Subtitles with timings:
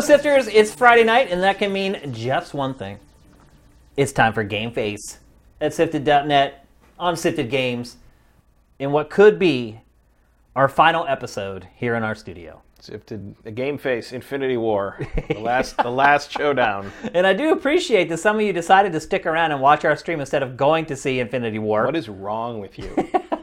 [0.00, 0.48] Sifters!
[0.52, 2.98] It's Friday night, and that can mean just one thing.
[3.96, 5.18] It's time for Game Face
[5.60, 6.64] at Sifted.net
[6.98, 7.96] on Sifted Games
[8.78, 9.80] in what could be
[10.56, 12.62] our final episode here in our studio.
[12.80, 16.90] Sifted a game face, Infinity War, the last the last showdown.
[17.12, 19.96] And I do appreciate that some of you decided to stick around and watch our
[19.96, 21.84] stream instead of going to see Infinity War.
[21.84, 22.96] What is wrong with you?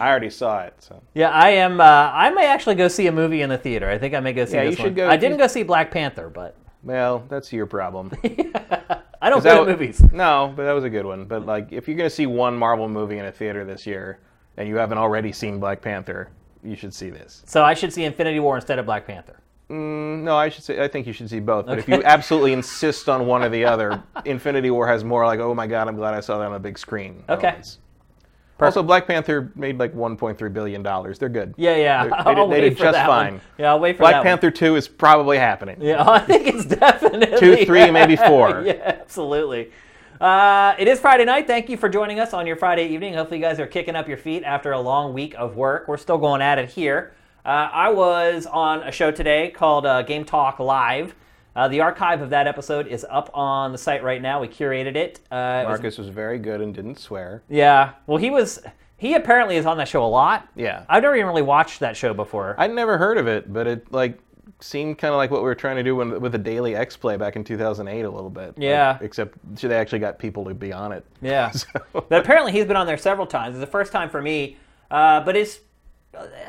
[0.00, 1.80] I already saw it, so yeah, I am.
[1.80, 3.88] Uh, I may actually go see a movie in the theater.
[3.90, 4.94] I think I may go see Yeah, this you should one.
[4.94, 8.10] go- I didn't go see Black Panther, but well, that's your problem.
[9.22, 10.00] I don't go to movies.
[10.12, 11.26] No, but that was a good one.
[11.26, 14.20] But like, if you're gonna see one Marvel movie in a theater this year,
[14.56, 16.30] and you haven't already seen Black Panther,
[16.64, 17.42] you should see this.
[17.46, 19.36] So I should see Infinity War instead of Black Panther.
[19.68, 21.66] Mm, no, I should say I think you should see both.
[21.66, 25.40] But if you absolutely insist on one or the other, Infinity War has more like,
[25.40, 27.22] oh my god, I'm glad I saw that on a big screen.
[27.28, 27.48] Okay.
[27.48, 27.78] elements.
[28.66, 31.18] Also, Black Panther made like 1.3 billion dollars.
[31.18, 31.54] They're good.
[31.56, 32.04] Yeah, yeah.
[32.04, 33.32] They- they I'll did- they wait did for just fine.
[33.34, 33.40] One.
[33.58, 34.24] Yeah, I'll wait for Black that one.
[34.26, 35.76] Panther 2 is probably happening.
[35.80, 38.62] Yeah, I think it's definitely Two, three, maybe four.
[38.64, 39.70] yeah, absolutely.
[40.20, 41.46] Uh, it is Friday night.
[41.46, 43.14] Thank you for joining us on your Friday evening.
[43.14, 45.88] Hopefully, you guys are kicking up your feet after a long week of work.
[45.88, 47.14] We're still going at it here.
[47.42, 51.14] Uh, I was on a show today called uh, Game Talk Live.
[51.56, 54.40] Uh, the archive of that episode is up on the site right now.
[54.40, 55.20] We curated it.
[55.30, 57.42] Uh, it was- Marcus was very good and didn't swear.
[57.48, 57.92] yeah.
[58.06, 58.60] Well, he was.
[58.96, 60.46] He apparently is on that show a lot.
[60.54, 60.84] Yeah.
[60.88, 62.54] I've never even really watched that show before.
[62.58, 64.18] I'd never heard of it, but it like
[64.60, 66.98] seemed kind of like what we were trying to do when, with the Daily X
[66.98, 68.48] Play back in 2008 a little bit.
[68.48, 68.98] Like, Yeah.
[69.00, 71.06] except they actually got people to be on it.
[71.22, 71.50] Yeah.
[71.54, 73.54] So- But apparently he's been on there several times.
[73.56, 74.58] It's the first time for me,
[74.90, 75.60] uh, but it's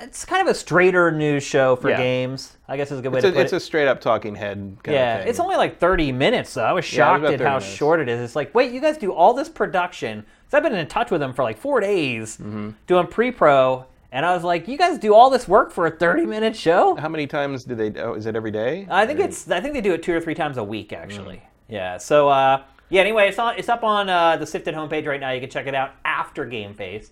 [0.02, 1.98] it's kind of a straighter news show for Yeah.
[1.98, 2.58] games.
[2.68, 3.58] I guess is a good way It's to a, put it's it.
[3.58, 5.30] a straight up talking head kind yeah, of thing.
[5.30, 6.64] it's only like 30 minutes though.
[6.64, 7.76] I was Yeah, it was shocked about at 30 how minutes.
[7.76, 8.20] short it is.
[8.22, 10.26] It's like, wait, you guys do all this production?
[10.50, 12.72] So I've been in touch with them for like four days Mm-hmm.
[12.88, 16.26] doing pre-pro, and I was like, you guys do all this work for a 30
[16.26, 16.96] minute show?
[16.96, 17.94] How many times do they?
[18.02, 18.88] Oh, is it every day?
[18.90, 19.50] I think it's.
[19.50, 21.36] I think they do it two or three times a week, actually.
[21.38, 21.42] Mm.
[21.70, 21.98] Yeah.
[21.98, 23.00] So uh, yeah.
[23.02, 23.58] Anyway, it's on.
[23.58, 25.32] It's up on uh, the Sifted homepage right now.
[25.32, 27.12] You can check it out after Game Face.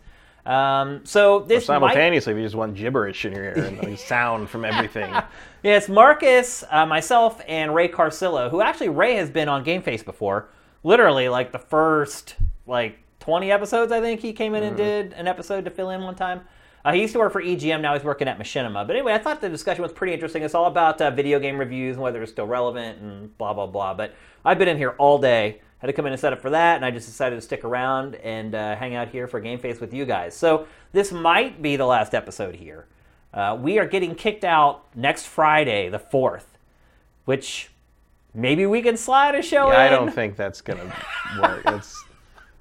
[0.49, 2.33] Um, so this might, simultaneously.
[2.33, 5.11] We just want gibberish in your ear and sound from everything.
[5.63, 9.83] yeah, it's Marcus, uh, myself, and Ray Carsillo, who actually Ray has been on Game
[9.83, 10.49] Face before.
[10.83, 15.27] Literally, like the first like 20 episodes, I think he came in and did an
[15.27, 16.41] episode to fill in one time.
[16.83, 17.81] Uh, he used to work for EGM.
[17.81, 18.87] Now he's working at Machinima.
[18.87, 20.41] But anyway, I thought the discussion was pretty interesting.
[20.41, 23.67] It's all about uh, video game reviews and whether they're still relevant and blah blah
[23.67, 23.93] blah.
[23.93, 25.61] But I've been in here all day.
[25.79, 27.63] Had to come in and set up for that, and I just decided to stick
[27.63, 30.35] around and uh, hang out here for Game Face with you guys.
[30.35, 32.85] So this might be the last episode here.
[33.33, 36.57] Uh, we are getting kicked out next Friday, the fourth,
[37.25, 37.69] which
[38.33, 40.93] maybe we can slide a show Yeah, I don't think that's gonna
[41.41, 41.63] work.
[41.69, 42.03] That's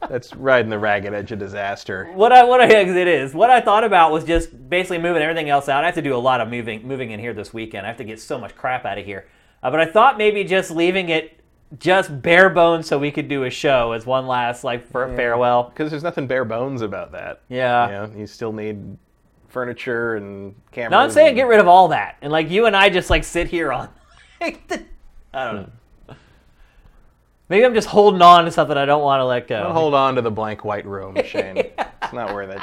[0.08, 2.08] that's riding the ragged edge of disaster.
[2.14, 5.48] what I what I it is what I thought about was just basically moving everything
[5.48, 5.82] else out.
[5.82, 7.84] I have to do a lot of moving moving in here this weekend.
[7.84, 9.26] I have to get so much crap out of here.
[9.60, 11.37] Uh, but I thought maybe just leaving it
[11.78, 15.64] just bare bones so we could do a show as one last like for farewell.
[15.64, 17.42] Because there's nothing bare bones about that.
[17.48, 17.86] Yeah.
[17.86, 18.96] You, know, you still need
[19.48, 20.90] furniture and cameras.
[20.92, 23.10] No, I'm saying and- get rid of all that and like you and I just
[23.10, 23.88] like sit here on.
[24.40, 24.54] I
[25.32, 25.70] don't know.
[27.48, 29.62] Maybe I'm just holding on to something I don't want to let go.
[29.62, 31.56] Don't hold on to the blank white room, Shane.
[31.56, 32.60] It's not worth it.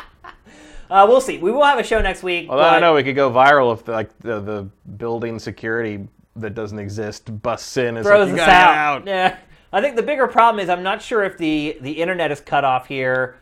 [0.92, 1.40] Uh, we'll see.
[1.40, 2.48] We will have a show next week.
[2.50, 6.08] Although I but- know we could go viral if the, like the, the building security
[6.36, 8.76] that doesn't exist busts in and throws "You us out.
[8.76, 9.08] out.
[9.08, 9.38] Yeah,
[9.72, 12.64] I think the bigger problem is I'm not sure if the the internet is cut
[12.64, 13.38] off here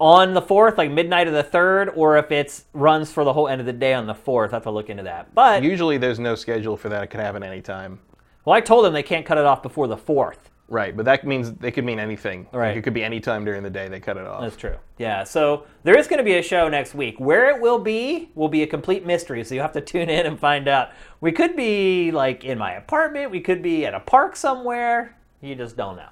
[0.00, 3.48] on the fourth, like midnight of the third, or if it's runs for the whole
[3.48, 4.52] end of the day on the fourth.
[4.52, 5.34] I have to look into that.
[5.34, 7.04] But Usually there's no schedule for that.
[7.04, 8.00] It could happen anytime.
[8.44, 10.50] well, I told them they can't cut it off before the fourth.
[10.66, 12.44] Right, but that means they could mean anything.
[12.44, 12.76] Like, Right.
[12.76, 14.40] it could be any time during the day they cut it off.
[14.40, 14.76] That's true.
[14.96, 15.22] Yeah.
[15.24, 17.20] So there is going to be a show next week.
[17.20, 19.44] Where it will be will be a complete mystery.
[19.44, 20.88] So you have to tune in and find out.
[21.20, 23.30] We could be like in my apartment.
[23.30, 25.16] We could be at a park somewhere.
[25.42, 26.08] You just don't know.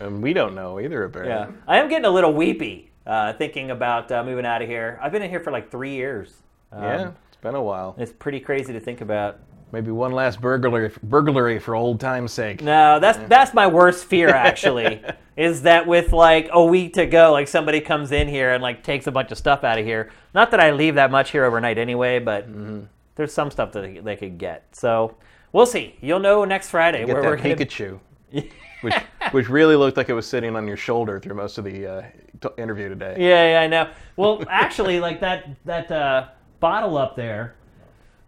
[0.00, 1.34] And we don't know either, apparently.
[1.34, 4.98] Yeah, I am getting a little weepy uh, thinking about uh, moving out of here.
[5.02, 6.34] I've been in here for like three years.
[6.72, 7.94] Um, Yeah, it's been a while.
[7.98, 9.38] it's pretty crazy to think about.
[9.74, 12.62] Maybe one last burglary, burglary for old time's sake.
[12.62, 15.02] No, that's that's my worst fear actually.
[15.36, 18.84] is that with like a week to go, like somebody comes in here and like
[18.84, 20.12] takes a bunch of stuff out of here.
[20.32, 22.84] Not that I leave that much here overnight anyway, but Mm-hmm.
[23.16, 24.64] there's some stuff that they, they could get.
[24.70, 25.16] So
[25.52, 25.96] we'll see.
[26.00, 27.56] You'll know next Friday Get where that we're gonna.
[27.56, 27.98] Pikachu,
[28.82, 28.94] which
[29.32, 32.02] which really looked like it was sitting on your shoulder through most of the uh,
[32.40, 33.16] t- interview today.
[33.18, 33.90] Yeah, yeah, I know.
[34.14, 36.28] Well, actually, like that that uh,
[36.60, 37.56] bottle up there.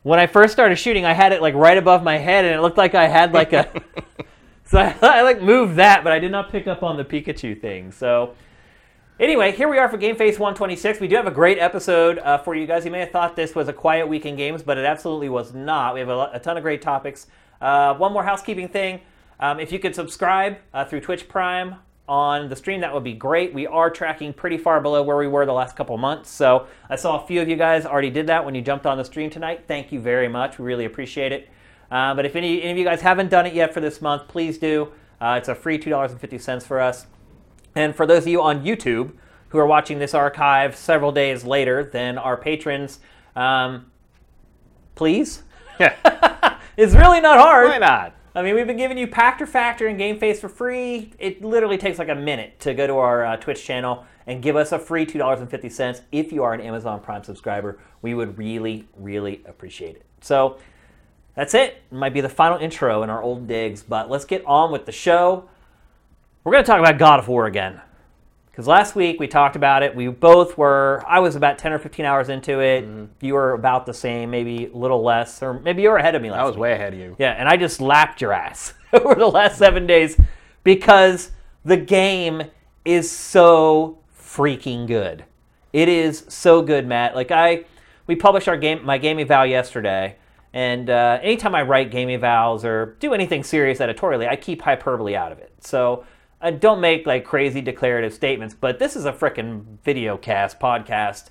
[0.07, 2.61] When I first started shooting, I had it like right above my head, and it
[2.61, 3.69] looked like I had like a.
[4.65, 7.61] so I, I like moved that, but I did not pick up on the Pikachu
[7.61, 7.91] thing.
[7.91, 8.35] So
[9.19, 11.01] Anyway, here we are for Game Face 126.
[11.01, 12.85] We do have a great episode uh, for you guys.
[12.85, 15.55] You may have thought this was a quiet week in games, but it absolutely was
[15.55, 15.95] not.
[15.95, 17.27] We have a, a ton of great topics.
[17.61, 19.01] Uh, one more housekeeping thing.
[19.41, 21.77] Um, if you could subscribe uh, through Twitch Prime
[22.09, 23.53] on the stream, that would be great.
[23.53, 26.31] We are tracking pretty far below where we were the last couple months.
[26.31, 28.99] So I saw a few of you guys already did that when you jumped on
[28.99, 29.65] the stream tonight.
[29.67, 30.59] Thank you very much.
[30.59, 31.49] We really appreciate it.
[31.91, 34.29] Uh, but if any, any of you guys haven't done it yet for this month,
[34.29, 34.93] please do.
[35.21, 37.07] Uh, it's a free $2.50 for us.
[37.75, 39.13] And for those of you on YouTube
[39.49, 43.01] who are watching this archive several days later than our patrons,
[43.35, 43.91] um,
[44.95, 45.43] please.
[45.79, 46.59] Yeah.
[46.77, 47.69] it's really not hard.
[47.69, 48.16] Why not?
[48.37, 51.11] I mean, we've been giving you Pactor Factor and Game Face for free.
[51.19, 54.57] It literally takes like a minute to go to our uh, Twitch channel and give
[54.57, 57.79] us a free $2.50 if you are an Amazon Prime subscriber.
[58.03, 60.05] We would really, really appreciate it.
[60.21, 60.59] So
[61.35, 61.83] that's it.
[61.91, 64.85] it might be the final intro in our old digs, but let's get on with
[64.85, 65.49] the show.
[66.45, 67.81] We're going to talk about God of War again.
[68.57, 69.95] Because last week we talked about it.
[69.95, 72.89] We both were, I was about 10 or 15 hours into it.
[73.21, 76.23] You were about the same, maybe a little less, or maybe you were ahead of
[76.23, 76.63] me last I was week.
[76.63, 77.17] way ahead of you.
[77.19, 80.19] Yeah, and I just lapped your ass over the last seven days
[80.65, 81.33] because
[81.67, 82.45] the game
[82.87, 85.27] is so freaking good.
[85.75, 87.15] It is so good, Matt.
[87.15, 87.67] Like I,
[88.07, 90.17] we published our game, my game eval yesterday,
[90.55, 95.15] and uh, anytime I write game evals or do anything serious editorially, I keep hyperbole
[95.15, 95.53] out of it.
[95.61, 96.07] So
[96.41, 98.55] I don't make like crazy declarative statements.
[98.55, 101.31] But this is a frickin' video cast podcast,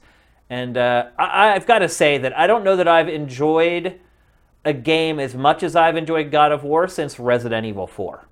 [0.50, 4.00] and uh, I, I've got to say that I don't know that I've enjoyed
[4.63, 8.25] a game as much as I've enjoyed God of War since Resident Evil 4.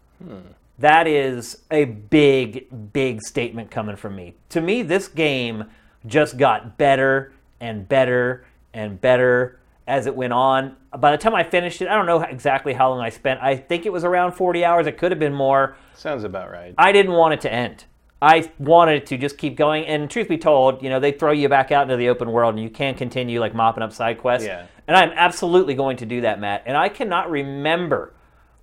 [0.79, 4.33] That is a big, big statement coming from me.
[4.49, 5.65] To me, this game
[6.07, 10.75] just got better and better and better as it went on.
[10.97, 13.41] By the time I finished it, I don't know exactly how long I spent.
[13.41, 14.87] I think it was around 40 hours.
[14.87, 15.75] It could have been more.
[15.93, 16.73] Sounds about right.
[16.77, 17.85] I didn't want it to end.
[18.21, 19.85] I wanted it to just keep going.
[19.85, 22.55] And truth be told, you know, they throw you back out into the open world
[22.55, 24.47] and you can't continue like mopping up side quests.
[24.47, 24.65] Yeah.
[24.87, 26.63] And I'm absolutely going to do that, Matt.
[26.65, 28.13] And I cannot remember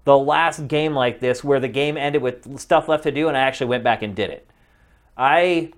[0.04, 3.36] the last game like this where the game ended with stuff left to do and
[3.36, 4.50] I actually went back and did it.
[5.16, 5.72] I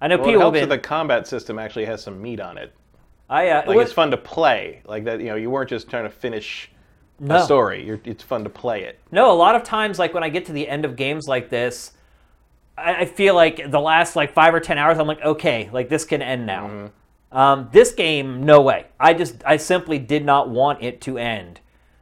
[0.00, 2.20] I know Well, it people have helps been that the combat system actually has some
[2.20, 2.74] meat on it.
[3.28, 4.82] I uh, Like it it's fun to play.
[4.86, 6.70] Like that, you know, you weren't just trying to finish
[7.20, 7.36] No.
[7.36, 7.84] a story.
[7.84, 8.98] You're, it's fun to play it.
[9.10, 11.50] No, a lot of times, like when I get to the end of games like
[11.50, 11.92] this,
[12.76, 15.88] I, I feel like the last like five or ten hours, I'm like, okay, like
[15.88, 16.90] this can end now.
[17.30, 18.86] Um, this game, no way.
[18.98, 21.60] I just, I simply did not want it to end.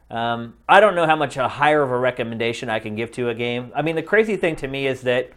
[0.09, 3.29] Um, I don't know how much a higher of a recommendation I can give to
[3.29, 3.73] a game.
[3.75, 5.33] I mean, the crazy thing to me is that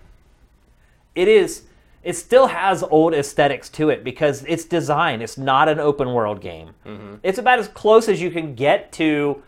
[1.16, 1.64] it is,
[2.04, 5.22] it still has old aesthetics to it because it's design.
[5.22, 6.70] It's not an open world game.
[7.24, 9.42] It's about as close as you can get to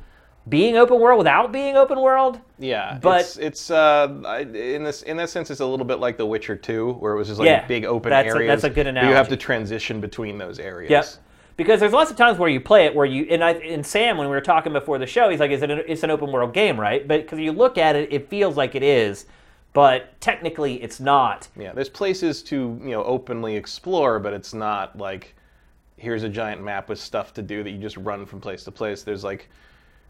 [0.49, 2.39] being open world without being open world.
[2.57, 5.99] Yeah, But- it's, it's uh, I- in this in that sense, it's a little bit
[5.99, 8.63] like The Witcher Two, where it was just like Yeah, big open that's a- that's
[8.63, 10.89] a good but You have to transition between those areas.
[10.89, 11.05] Yep.
[11.57, 14.17] Because there's lots of times where you play it where you and I and Sam
[14.17, 15.69] when we were talking before the show, he's like, "Is it?
[15.69, 18.57] An, it's an open world game, right?" But because you look at it, it feels
[18.57, 19.27] like it is,
[19.73, 21.47] but technically it's not.
[21.57, 25.35] Yeah, there's places to you know openly explore, but it's not like
[25.97, 28.71] here's a giant map with stuff to do that you just run from place to
[28.71, 29.03] place.
[29.03, 29.49] There's like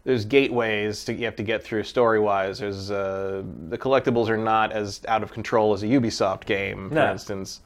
[0.04, 2.58] there's gateways to you have to get through story wise.
[2.58, 6.94] There's uh, the collectibles are not as out of control as a Ubisoft game, for
[6.96, 7.12] No.
[7.12, 7.60] instance.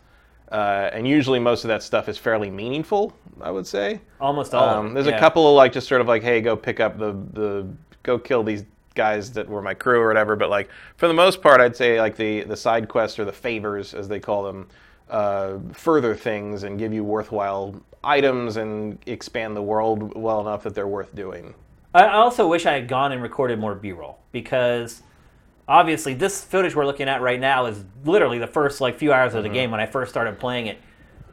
[0.52, 4.00] Uh, and usually most of that stuff is fairly meaningful, I would say.
[4.20, 4.78] Almost all.
[4.78, 5.16] Um, there's yeah.
[5.16, 7.66] a couple of like just sort of like, hey, go pick up the the
[8.04, 8.64] go kill these
[8.96, 10.34] guys that were my crew or whatever.
[10.34, 13.32] But like for the most part, I'd say like the the side quests or the
[13.32, 14.68] favors as they call them,
[15.10, 20.74] uh, further things and give you worthwhile items and expand the world well enough that
[20.74, 21.54] they're worth doing.
[21.94, 25.02] I also wish I had gone and recorded more B-roll because
[25.66, 29.34] obviously this footage we're looking at right now is literally the first like few hours
[29.34, 29.52] of Mm-hmm.
[29.52, 30.78] the game when I first started playing it.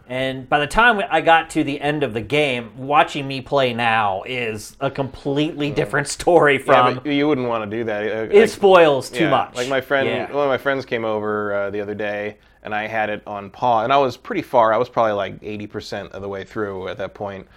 [0.08, 3.74] And by the time I got to the end of the game, watching me play
[3.74, 6.68] now is a completely different story Mm.
[6.68, 6.96] Yeah, from.
[6.96, 8.04] but you wouldn't want to do that.
[8.04, 9.56] Uh, it like- spoils too Yeah, much.
[9.56, 10.32] Like my friend, Yeah.
[10.32, 13.50] one of my friends came over uh, the other day, and I had it on
[13.50, 14.74] pause, and I was pretty far.
[14.74, 17.48] I was probably like eighty percent of the way through at that point.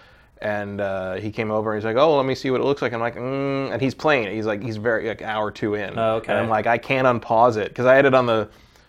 [0.42, 2.82] And uh, he came over and he's like, "Oh, let me see what it looks
[2.82, 4.34] like." I'm like, mm, and he's playing it.
[4.34, 5.98] He's like, he's very like hour two in.
[5.98, 6.30] Oh, okay.
[6.30, 8.48] And I'm like, I can't unpause it because I had it on the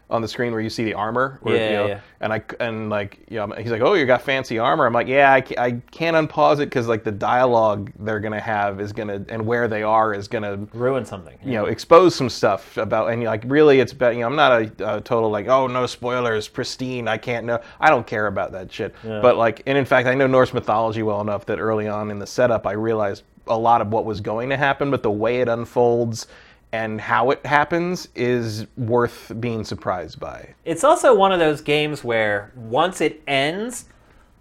[0.10, 1.38] on the screen where you see the armor.
[1.42, 2.00] Where, Yeah, you know, yeah.
[2.22, 5.08] And I and like you know, he's like, "Oh, you got fancy armor." I'm like,
[5.08, 8.94] "Yeah, I, ca- I can't unpause it because like the dialogue they're gonna have is
[8.94, 11.38] gonna and where they are is gonna Ruin something.
[11.44, 14.62] you know expose some stuff about and like really it's about you know I'm not
[14.62, 18.52] a, a total like oh no spoilers pristine I can't know I don't care about
[18.54, 21.88] that shit but like and in fact I know Norse mythology well enough that early
[21.88, 25.04] on in the setup I realized a lot of what was going to happen but
[25.04, 26.28] the way it unfolds
[26.72, 30.54] and how it happens is worth being surprised by.
[30.66, 33.86] It's also one of those games where once it ends,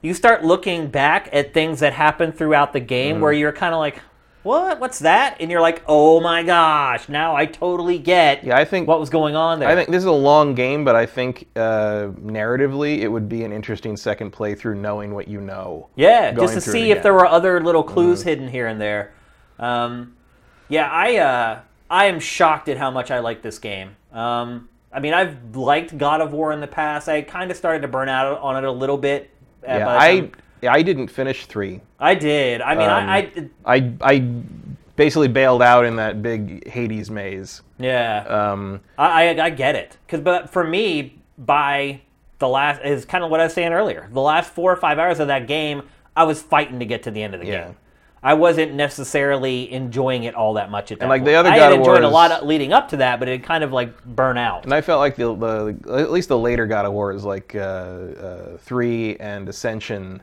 [0.02, 3.78] you start looking back at things that happened throughout the game where you're kind of
[3.78, 4.00] like,
[4.46, 4.78] what?
[4.78, 5.36] What's that?
[5.40, 9.10] And you're like, oh my gosh, now I totally get Yeah, I think what was
[9.10, 9.68] going on there.
[9.68, 13.42] I think this is a long game, but I think uh, narratively it would be
[13.42, 15.88] an interesting second playthrough knowing what you know.
[15.96, 19.12] Yeah, just to see if there were other little clues hidden here and there.
[19.58, 20.14] Um,
[20.68, 23.96] yeah, I uh, I am shocked at how much I like this game.
[24.12, 27.08] Um, I mean, I've liked God of War in the past.
[27.08, 29.30] I kind of started to burn out on it a little bit.
[29.68, 30.30] uh, Yeah, I
[30.66, 31.80] I didn't finish three.
[32.00, 32.60] I did.
[32.62, 33.30] I mean, Um, I,
[33.64, 34.18] I I I
[34.96, 37.62] basically bailed out in that big Hades maze.
[37.78, 39.96] yeah, Um, I, I I get it.
[40.08, 42.00] Cause but for me, by
[42.38, 44.08] the last is kind of what I was saying earlier.
[44.12, 45.82] The last four or five hours of that game,
[46.16, 47.64] I was fighting to get to the end of the Yeah.
[47.66, 47.76] game.
[48.26, 51.36] I wasn't necessarily enjoying it all that much at that like the point.
[51.36, 53.72] other I had enjoyed a lot of leading up to that, but it kind of
[53.72, 54.64] like burn out.
[54.64, 57.54] and I felt like the, the at least the later God of War is like
[57.54, 60.20] uh, uh, three and Ascension.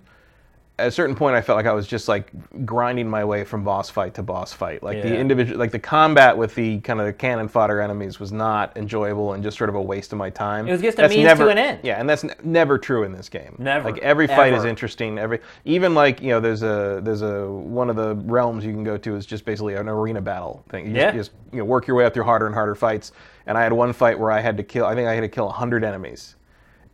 [0.83, 2.29] At a certain point, I felt like I was just like
[2.65, 4.83] grinding my way from boss fight to boss fight.
[4.83, 5.15] Like the Yeah.
[5.15, 9.31] individual, like the combat with the kind of the cannon fodder enemies was not enjoyable
[9.31, 10.67] and just sort of a waste of my time.
[10.67, 11.79] It was just a means to an end.
[11.83, 13.55] Yeah, and that's n- never true in this game.
[13.59, 14.67] Never, Like every fight is ever.
[14.67, 15.17] interesting.
[15.17, 18.83] Every even like you know, there's a there's a one of the realms you can
[18.83, 20.87] go to is just basically an arena battle thing.
[20.87, 21.11] You Yeah.
[21.11, 23.13] just, you just you know work your way up through harder and harder fights.
[23.47, 24.85] And I had one fight where I had to kill.
[24.85, 26.35] I think I had to kill hundred enemies,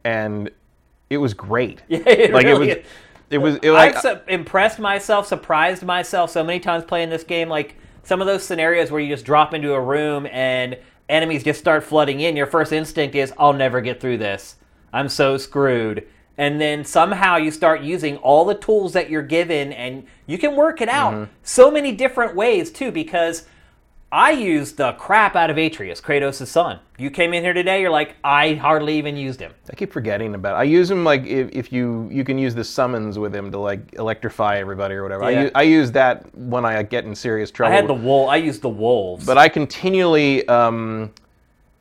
[0.03, 0.51] and
[1.09, 1.81] it was great.
[1.89, 2.85] Yeah, it like really it was.
[2.85, 2.91] is.
[3.29, 3.55] It was.
[3.61, 7.49] It, like, I've su- impressed myself, surprised myself so many times playing this game.
[7.49, 11.59] Like some of those scenarios where you just drop into a room and enemies just
[11.59, 12.35] start flooding in.
[12.35, 14.55] Your first instinct is, "I'll never get through this.
[14.93, 16.07] I'm so screwed."
[16.37, 20.55] And then somehow you start using all the tools that you're given, and you can
[20.55, 21.31] work it out Mm-hmm.
[21.43, 22.91] so many different ways too.
[22.91, 23.45] Because
[24.11, 26.79] I used the crap out of Atreus, Kratos' son.
[26.97, 29.53] You came in here today, you're like, I hardly even used him.
[29.71, 30.55] I keep forgetting about.
[30.55, 30.59] It.
[30.59, 33.59] I use him like if, if you you can use the summons with him to
[33.59, 35.25] like electrify everybody or whatever.
[35.25, 35.41] I, Yeah.
[35.43, 37.71] use, I use that when I get in serious trouble.
[37.71, 38.29] I had the wool.
[38.29, 39.25] I used the wolves.
[39.27, 41.11] but I continually um,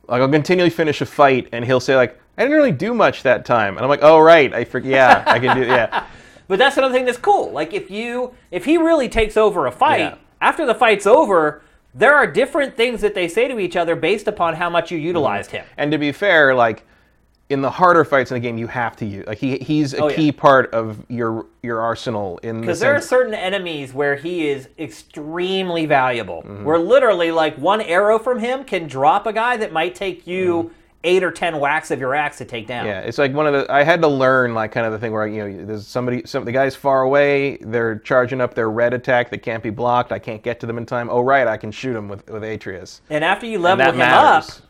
[0.07, 3.23] like I'll continually finish a fight and he'll say like I didn't really do much
[3.23, 6.05] that time and I'm like oh right I forget yeah I can do yeah
[6.47, 7.51] But that's another thing that's cool.
[7.51, 10.15] Like if you if he really takes over a fight, Yeah.
[10.41, 11.61] after the fight's over,
[11.93, 14.97] there are different things that they say to each other based upon how much you
[14.97, 15.65] utilized him.
[15.77, 16.85] and to be fair like
[17.49, 20.03] in the harder fights in the game you have to use like he he's a
[20.03, 20.15] Oh, yeah.
[20.15, 24.15] key part of your your arsenal in the Because there are sense certain enemies where
[24.15, 26.43] he is extremely valuable.
[26.43, 26.63] Mm-hmm.
[26.63, 30.71] Where literally like one arrow from him can drop a guy that might take you
[31.03, 32.85] eight or ten whacks of your axe to take down.
[32.85, 32.89] Mm-hmm.
[32.89, 33.71] Yeah, it's like one of the.
[33.71, 36.45] I had to learn like kind of the thing where you know there's somebody, some
[36.45, 37.57] the guy's far away.
[37.57, 40.11] They're charging up their red attack that can't be blocked.
[40.11, 41.09] I can't get to them in time.
[41.09, 43.01] Oh right, I can shoot him with with Atreus.
[43.09, 44.49] And after you level him matters.
[44.59, 44.65] up,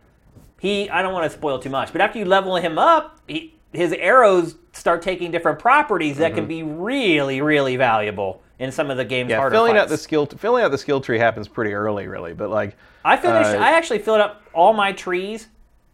[0.59, 3.55] he I don't want to spoil too much, but after you level him up, he,
[3.73, 8.97] his arrows start taking different properties that can be really, really valuable in some of
[8.97, 9.31] the game's Mm-hmm.
[9.31, 12.33] Yeah, harder filling out the skill filling out the skill tree happens pretty early, really.
[12.33, 13.49] But like, I finished.
[13.49, 15.47] uh, I actually filled up all my trees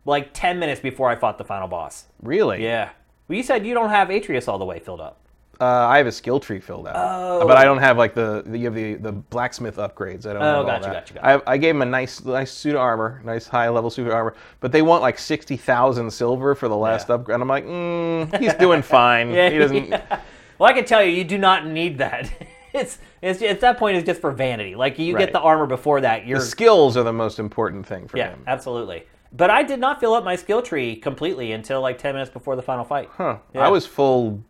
[0.05, 2.05] like ten minutes before I fought the final boss.
[2.21, 2.89] really, Yeah.
[3.27, 5.17] Well, you said you don't have Atreus all the way filled up.
[5.59, 7.47] uh, I have a skill tree filled out, Oh.
[7.47, 10.25] but I don't have like the, the you have the the blacksmith upgrades.
[10.27, 10.41] I don't.
[10.43, 10.93] Oh, have all gotcha, that.
[10.93, 11.25] gotcha, gotcha.
[11.25, 14.05] I, have, I gave him a nice nice suit of armor, nice high level suit
[14.07, 17.15] of armor, but they want like sixty thousand silver for the last Yeah.
[17.15, 17.33] upgrade.
[17.35, 19.31] And I'm like, mm, he's doing fine.
[19.31, 19.87] Yeah, he doesn't.
[19.89, 20.19] yeah.
[20.59, 22.29] Well, I can tell you, you do not need that.
[22.73, 24.75] it's it's at that point, it's just for vanity.
[24.75, 25.21] Like you Right.
[25.21, 28.29] get the armor before that, you're The skills are the most important thing for yeah,
[28.31, 28.43] him.
[28.45, 29.05] absolutely.
[29.35, 32.55] But I did not fill up my skill tree completely until like ten minutes before
[32.55, 33.09] the final fight.
[33.13, 33.37] Huh.
[33.53, 33.65] Yeah.
[33.65, 34.41] I was full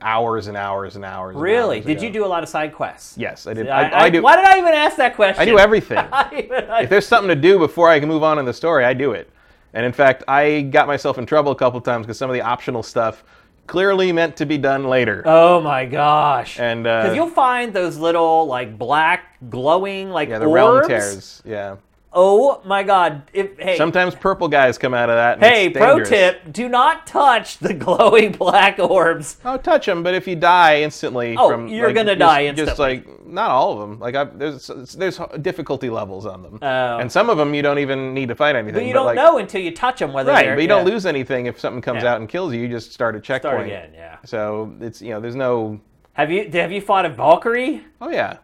[0.00, 1.34] hours and hours and hours.
[1.34, 1.76] and Really?
[1.76, 2.06] hours Did ago.
[2.06, 3.16] you do a lot of side quests?
[3.16, 3.68] Yes, I did.
[3.68, 4.22] I, I, I do.
[4.22, 5.40] Why did I even ask that question?
[5.40, 6.04] I do everything.
[6.32, 9.12] If there's something to do before I can move on in the story, I do
[9.12, 9.30] it.
[9.72, 12.40] And in fact, I got myself in trouble a couple times because some of the
[12.42, 13.22] optional stuff
[13.66, 15.22] clearly meant to be done later.
[15.26, 16.58] oh my gosh!
[16.58, 20.54] And because uh, you'll find those little like black glowing like yeah, the orbs.
[20.54, 21.42] realm tears.
[21.44, 21.76] Yeah.
[22.16, 23.22] Oh my god!
[23.32, 25.34] If, hey, Sometimes purple guys come out of that.
[25.34, 29.38] And hey, pro tip: do not touch the glowing black orbs.
[29.44, 32.52] Oh, touch them, but if you die instantly, Oh, from, you're like, gonna just- die
[32.52, 33.98] Just like not all of them.
[33.98, 36.98] Like I, there's there's difficulty levels on them, Oh.
[36.98, 38.74] and some of them you don't even need to fight anything.
[38.74, 40.84] But you don't like, know until you touch them whether Right, they're but you don't
[40.86, 42.12] lose anything if something comes Yeah.
[42.12, 42.60] out and kills you.
[42.60, 43.54] You just start a checkpoint.
[43.54, 44.18] Start again, yeah.
[44.24, 45.80] So it's you know there's no.
[46.12, 47.82] Have you have you fought a Valkyrie?
[48.00, 48.36] Oh yeah,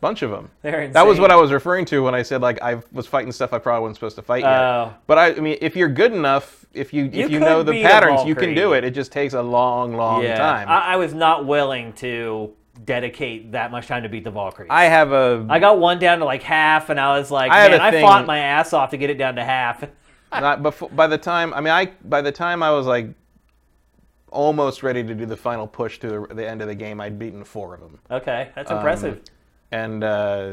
[0.00, 0.50] bunch of them.
[0.62, 3.52] That was what I was referring to when I said like I was fighting stuff
[3.52, 4.84] I probably wasn't supposed to fight Oh.
[4.86, 5.00] yet.
[5.06, 8.24] But I, I mean, if you're good enough, if you if you know the patterns,
[8.24, 8.84] you can do it.
[8.84, 10.36] It just takes a long, long yeah.
[10.36, 10.68] time.
[10.68, 12.52] I, I was not willing to
[12.84, 14.68] dedicate that much time to beat the Valkyries.
[14.70, 17.68] I have a I got one down to like half, and I was like, I
[17.68, 19.82] man, I thing- fought my ass off to get it down to half.
[20.32, 23.08] not before by the time I mean I by the time I was like
[24.30, 27.18] almost ready to do the final push to the, the end of the game, I'd
[27.18, 29.20] beaten four of them, Okay, that's Um, impressive.
[29.72, 30.52] And uh,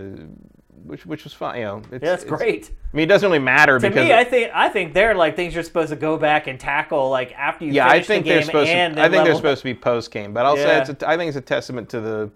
[0.86, 1.60] which which was fine.
[1.60, 2.72] You know, it's, yeah, that's it's- great.
[2.94, 5.36] I mean, it doesn't really matter To because me, I think I think they're like
[5.36, 8.32] things you're supposed to go back and tackle like after you yeah, I think the
[8.32, 9.02] they're supposed and to.
[9.04, 10.82] I think they're supposed to be post game, but I'll say Yeah.
[10.90, 11.04] it's.
[11.04, 12.32] A, I think it's a testament to the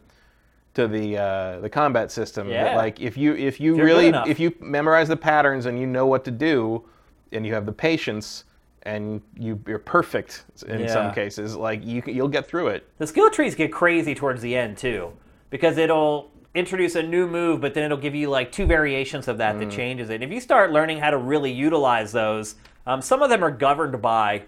[0.75, 2.49] to the uh, the combat system.
[2.49, 2.63] Yeah.
[2.65, 5.85] That like if you if you you're really if you memorize the patterns and you
[5.87, 6.85] know what to do,
[7.31, 8.43] and you have the patience.
[8.83, 10.87] And you, you're perfect in Yeah.
[10.93, 11.57] some cases.
[11.57, 12.87] Like you, you'll get through it.
[12.99, 15.11] The skill trees get crazy towards the end too,
[15.49, 19.37] because it'll introduce a new move, but then it'll give you like two variations of
[19.37, 19.59] that Mm.
[19.59, 20.15] that changes it.
[20.15, 23.51] And if you start learning how to really utilize those, um, some of them are
[23.51, 24.43] governed by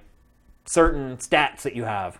[0.66, 2.20] certain stats that you have.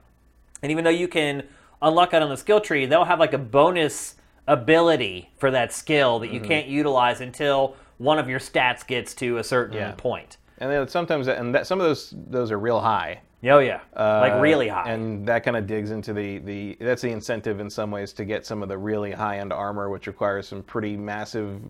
[0.62, 1.44] And even though you can
[1.82, 4.16] unlock it on the skill tree, they'll have like a bonus
[4.48, 6.36] ability for that skill that Mm-hmm.
[6.36, 9.92] you can't utilize until one of your stats gets to a certain Yeah.
[9.98, 10.38] point.
[10.58, 13.22] And then sometimes, and that, some of those those are real high.
[13.44, 14.92] Oh yeah, Uh, like really high.
[14.92, 18.26] And that kind of digs into the, the that's the incentive in some ways to
[18.26, 21.62] get some of the really high end armor, which requires some pretty massive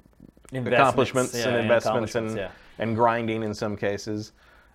[0.52, 4.32] Investments, accomplishments yeah, and investments and accomplishments, and grinding in some cases.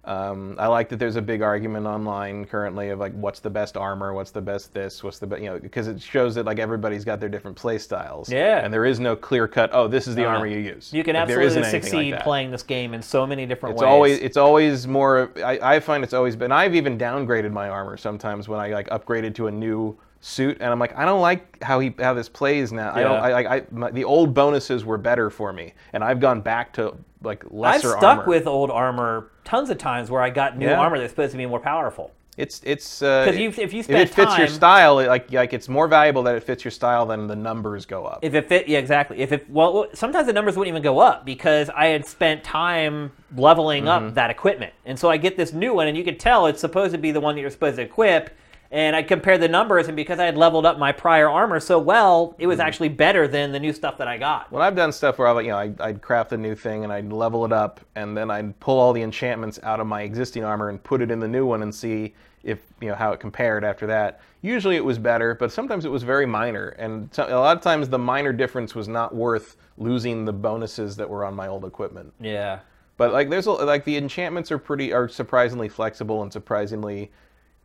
[0.07, 3.77] Um, I like that there's a big argument online currently of like what's the best
[3.77, 6.59] armor, what's the best this, what's the best you know because it shows that like
[6.59, 8.31] everybody's got their different play styles.
[8.31, 8.65] Yeah.
[8.65, 9.71] And there is no clear cut.
[9.73, 10.29] Oh, this is the no.
[10.29, 10.93] armor you use.
[10.93, 13.83] You can Like, absolutely isn't like succeed playing this game in so many different It's
[13.83, 13.89] ways.
[13.89, 15.31] always it's always more.
[15.45, 16.53] I, I find it's always been.
[16.53, 20.71] I've even downgraded my armor sometimes when I like upgraded to a new suit, and
[20.73, 22.93] I'm like, I don't like how he how this plays now.
[22.95, 23.13] I don't.
[23.13, 23.21] Yeah.
[23.23, 26.73] I like I, my, the old bonuses were better for me, and I've gone back
[26.75, 27.93] to like lesser.
[27.93, 28.29] I've stuck armor.
[28.29, 30.81] with old armor tons of times where I got new Yeah.
[30.81, 32.11] armor that's supposed to be more powerful.
[32.37, 35.53] It's it's uh, 'Cause you- if you if it fits your style, it, like like
[35.53, 38.19] it's more valuable that it fits your style than the numbers go up.
[38.23, 39.19] If it fit, yeah, exactly.
[39.21, 43.13] If it well, sometimes the numbers wouldn't even go up because I had spent time
[43.37, 44.07] leveling Mm-hmm.
[44.09, 46.61] up that equipment, and so I get this new one, and you can tell it's
[46.61, 48.31] supposed to be the one that you're supposed to equip.
[48.75, 51.79] And I compared the numbers, and because I had leveled up my prior armor so
[51.79, 52.67] well, it was Mm-hmm.
[52.67, 54.51] actually better than the new stuff that I got.
[54.51, 56.93] Well, I've done stuff where I, you know, I'd, I'd craft a new thing and
[56.93, 60.43] I'd level it up, and then I'd pull all the enchantments out of my existing
[60.43, 63.21] armor and put it in the new one and see if you know how it
[63.21, 64.21] compared after that.
[64.43, 67.63] Usually it was better, but sometimes it was very minor, and so, a lot of
[67.63, 71.65] times the minor difference was not worth losing the bonuses that were on my old
[71.65, 72.13] equipment.
[72.21, 72.59] Yeah.
[72.97, 77.13] But like, there's a, like the enchantments are pretty are surprisingly flexible and surprisingly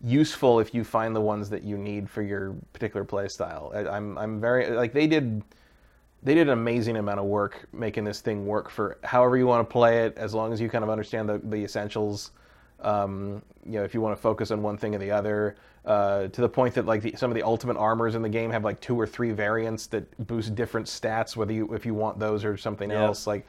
[0.03, 3.71] useful if you find the ones that you need for your particular play style.
[3.75, 5.43] I, I'm I'm very like they did
[6.23, 9.67] they did an amazing amount of work making this thing work for however you want
[9.67, 12.31] to play it, as long as you kind of understand the, the essentials.
[12.81, 16.27] Um, you know, if you want to focus on one thing or the other, uh,
[16.27, 18.63] to the point that like the, some of the ultimate armors in the game have
[18.63, 22.45] like two or three variants that boost different stats, whether you if you want those
[22.45, 23.05] or something Yeah.
[23.05, 23.27] else.
[23.27, 23.45] Like,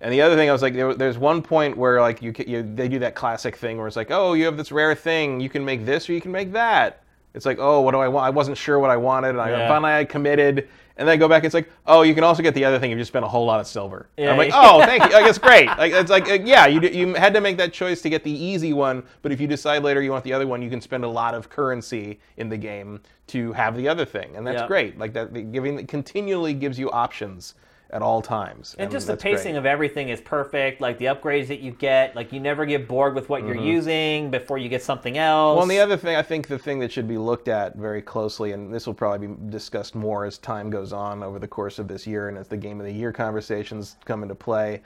[0.00, 2.62] and the other thing I was like, there, there's one point where like you, you
[2.62, 5.48] they do that classic thing where it's like, oh, you have this rare thing, you
[5.48, 7.02] can make this or you can make that.
[7.32, 8.26] It's like, oh, what do I want?
[8.26, 9.68] I wasn't sure what I wanted, and I Yeah.
[9.68, 10.68] finally I committed.
[10.96, 11.44] And then I go back.
[11.44, 13.46] It's like, oh, you can also get the other thing if you spend a whole
[13.46, 14.08] lot of silver.
[14.18, 14.32] Yeah.
[14.32, 15.10] I'm like, oh, thank you.
[15.10, 15.66] Like it's great.
[15.78, 18.30] Like it's like, uh, yeah, you you had to make that choice to get the
[18.30, 19.02] easy one.
[19.22, 21.34] But if you decide later you want the other one, you can spend a lot
[21.34, 24.66] of currency in the game to have the other thing, and that's Yeah.
[24.66, 24.98] great.
[24.98, 27.54] Like that, giving continually gives you options
[27.92, 28.74] at all times.
[28.78, 29.36] And just the that's great.
[29.36, 30.80] pacing of everything is perfect.
[30.80, 34.30] Like the upgrades that you get, like you never get bored with what you're using
[34.30, 35.50] before you get something else.
[35.50, 35.56] Mm-hmm.
[35.56, 38.02] Well, and the other thing, I think the thing that should be looked at very
[38.02, 41.78] closely, and this will probably be discussed more as time goes on over the course
[41.78, 44.82] of this year and as the Game of the Year conversations come into play.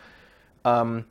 [0.64, 1.04] Um,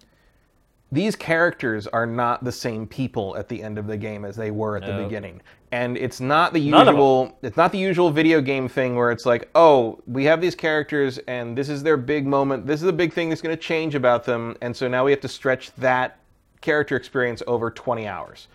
[0.94, 4.52] these characters are not the same people at the end of the game as they
[4.52, 5.42] were at the beginning.
[5.74, 6.94] And it's not the None of 'em.
[6.94, 10.54] usual it's not the usual video game thing where it's like, "Oh, we have these
[10.54, 12.68] characters and this is their big moment.
[12.68, 15.10] This is the big thing that's going to change about them." And so now we
[15.10, 16.18] have to stretch that
[16.62, 18.48] character experience over 20 hours.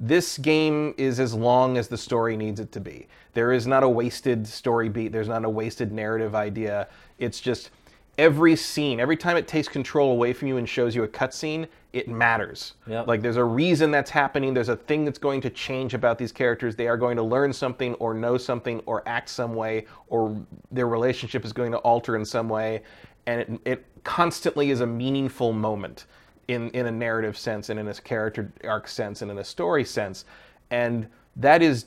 [0.00, 3.06] This game is as long as the story needs it to be.
[3.34, 6.88] There is not a wasted story beat, there's not a wasted narrative idea.
[7.20, 7.70] It's just
[8.18, 11.68] every scene, every time it takes control away from you and shows you a cutscene,
[11.94, 12.74] it matters.
[12.88, 13.06] Yep.
[13.06, 16.32] Like there's a reason that's happening, there's a thing that's going to change about these
[16.32, 16.74] characters.
[16.74, 20.36] They are going to learn something or know something or act some way or
[20.72, 22.82] their relationship is going to alter in some way.
[23.26, 26.06] And it, it constantly is a meaningful moment
[26.48, 29.84] in, in a narrative sense and in a character arc sense and in a story
[29.84, 30.24] sense.
[30.72, 31.86] And that is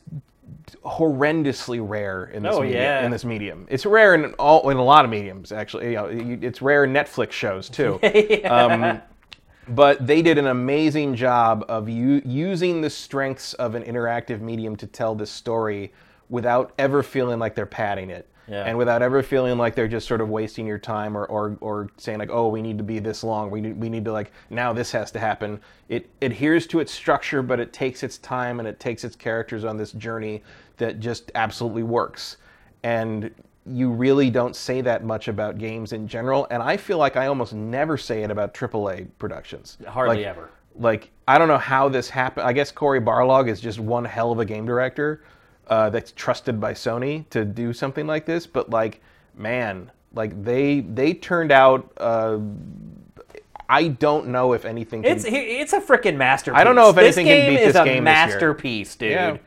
[0.86, 3.06] horrendously rare in this Oh, medium, yeah.
[3.06, 3.67] in this medium.
[3.70, 5.89] It's rare in all in a lot of mediums actually.
[5.91, 6.06] You know,
[6.41, 8.00] it's rare in Netflix shows too.
[8.50, 9.02] um,
[9.69, 14.75] but they did an amazing job of u- using the strengths of an interactive medium
[14.77, 15.91] to tell this story
[16.30, 18.27] without ever feeling like they're padding it.
[18.49, 18.63] Yeah.
[18.63, 21.89] And without ever feeling like they're just sort of wasting your time or, or, or
[21.97, 23.51] saying like, oh, we need to be this long.
[23.51, 25.60] We need, we need to like, now this has to happen.
[25.89, 29.65] It adheres to its structure, but it takes its time and it takes its characters
[29.65, 30.43] on this journey
[30.77, 32.38] that just absolutely works.
[32.84, 33.32] And
[33.69, 36.47] you really don't say that much about games in general.
[36.51, 39.77] And I feel like I almost never say it about AAA productions.
[39.88, 40.49] Hardly Like- ever.
[40.80, 42.47] like I don't know how this happened.
[42.47, 45.21] I guess Cory Barlog is just one hell of a game director
[45.67, 48.47] uh, that's trusted by Sony to do something like this.
[48.47, 49.01] But like,
[49.36, 51.91] man, like they they turned out.
[51.97, 52.39] Uh,
[53.69, 55.03] I don't know if anything.
[55.03, 56.58] Can, It's it's a freaking masterpiece.
[56.60, 58.25] I don't know if this anything can game beat is this a game this year.
[58.27, 59.12] masterpiece, dude.
[59.12, 59.38] Yeah.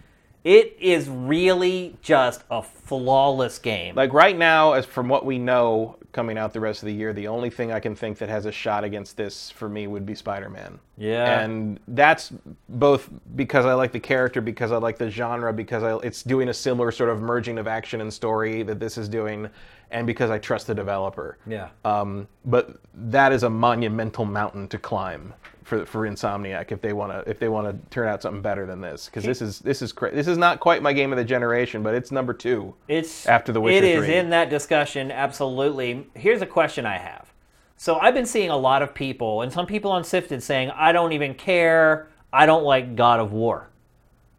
[0.42, 3.94] It is really just a flawless game.
[3.94, 7.12] like right now, as from what we know coming out the rest of the year,
[7.12, 10.04] the only thing I can think that has a shot against this for me would
[10.04, 10.78] be Spider-Man.
[10.96, 11.40] Yeah.
[11.40, 12.32] and that's
[12.68, 16.48] both because I like the character, because I like the genre, because I, it's doing
[16.48, 19.48] a similar sort of merging of action and story that this is doing,
[19.90, 21.38] and because I trust the developer.
[21.46, 21.68] Yeah.
[21.84, 25.32] Um, but that is a monumental mountain to climb
[25.70, 28.66] for for Insomniac if they want to if they want to turn out something better
[28.66, 31.16] than this because this is this is cra- this is not quite my game of
[31.16, 32.74] the generation, but it's number two.
[32.88, 34.14] It's After The Witcher It is 3.
[34.16, 36.06] in that discussion, absolutely.
[36.14, 37.32] Here's a question I have.
[37.76, 40.92] So I've been seeing a lot of people, and some people on Sifted saying, "I
[40.92, 42.08] don't even care.
[42.32, 43.68] I don't like God of War,"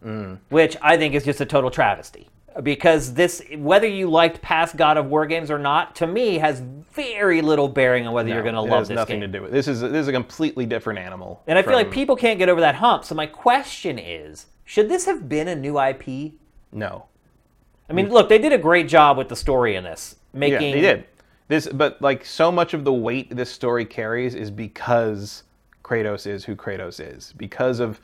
[0.06, 0.38] Mm.
[0.50, 2.28] which I think is just a total travesty.
[2.64, 6.60] Because this, whether you liked past God of War games or not, to me has
[6.94, 9.32] very little bearing on whether you're going to love has this nothing game.
[9.32, 9.68] to do with this.
[9.68, 11.42] Is this is a completely different animal.
[11.48, 13.06] And I feel like people can't get over that hump.
[13.06, 16.34] So my question is, should this have been a new IP?
[16.72, 17.06] no.
[17.90, 20.16] I mean, look, they did a great job with the story in this.
[20.34, 21.06] Yeah, Making they did.
[21.50, 25.44] This, but like so much of the weight this story carries is because
[25.84, 27.34] Kratos is who Kratos is.
[27.36, 28.00] Because of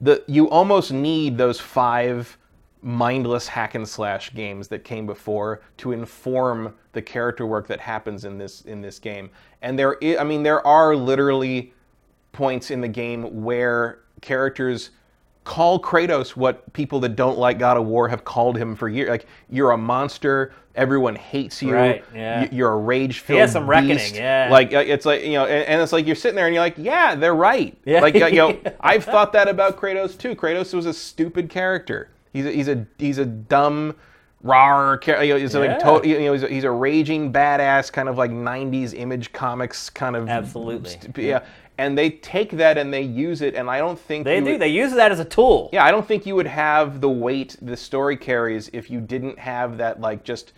[0.00, 2.38] the, you almost need those five
[2.82, 8.24] mindless hack and slash games that came before to inform the character work that happens
[8.24, 9.30] in this in this game.
[9.62, 11.72] And there, i I mean, there are literally
[12.32, 14.90] points in the game where characters
[15.46, 19.08] call Kratos what people that don't like God of War have called him for years.
[19.08, 20.52] Like you're a monster.
[20.74, 21.72] Everyone hates you.
[21.72, 22.46] Right, yeah.
[22.52, 23.40] You're a rage filled.
[23.40, 24.48] Has some reckoning, yeah.
[24.50, 26.62] Like uh, it's like you know, and, and it's like you're sitting there and you're
[26.62, 27.74] like, yeah, they're right.
[27.86, 28.00] Yeah.
[28.00, 30.34] Like uh, you know, I've thought that about Kratos too.
[30.34, 32.10] Kratos was a stupid character.
[32.32, 33.94] He's a, he's a he's a dumb.
[34.42, 35.60] Rar, you know, he's Yeah.
[35.60, 39.32] like to, you know, he's a, he's a raging badass, kind of like '90s image
[39.32, 40.90] comics, kind of Absolutely.
[40.90, 41.40] st- yeah.
[41.78, 44.52] And they take that and they use it, and I don't think They do.
[44.52, 45.68] would- They use that as a tool.
[45.72, 49.38] yeah, I don't think you would have the weight the story carries if you didn't
[49.38, 50.52] have that like just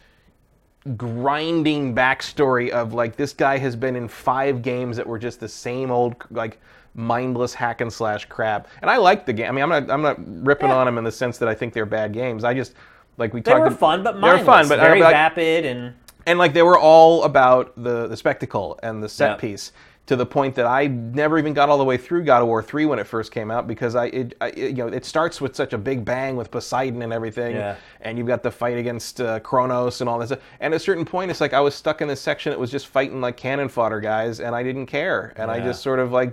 [0.96, 5.48] grinding backstory of like this guy has been in five games that were just the
[5.48, 6.58] same old like
[6.98, 8.66] mindless hack and slash crap.
[8.82, 9.48] And I like the game.
[9.48, 10.76] I mean, I'm not I'm not ripping Yeah.
[10.76, 12.44] on them in the sense that I think they're bad games.
[12.44, 12.74] I just
[13.16, 13.60] like we They talked.
[13.60, 14.40] were ab- fun, but mindless.
[14.42, 15.94] they were fun, but very vapid and
[16.26, 19.36] and like they were all about the the spectacle and the set Yeah.
[19.36, 19.72] piece
[20.06, 22.62] to the point that I never even got all the way through God of War
[22.62, 25.38] 3 when it first came out because I, it, I it, you know it starts
[25.40, 27.76] with such a big bang with Poseidon and everything Yeah.
[28.00, 31.04] and you've got the fight against uh, Cronos and all this and at a certain
[31.04, 33.68] point it's like I was stuck in this section that was just fighting like cannon
[33.68, 36.32] fodder guys and I didn't care and I just sort of like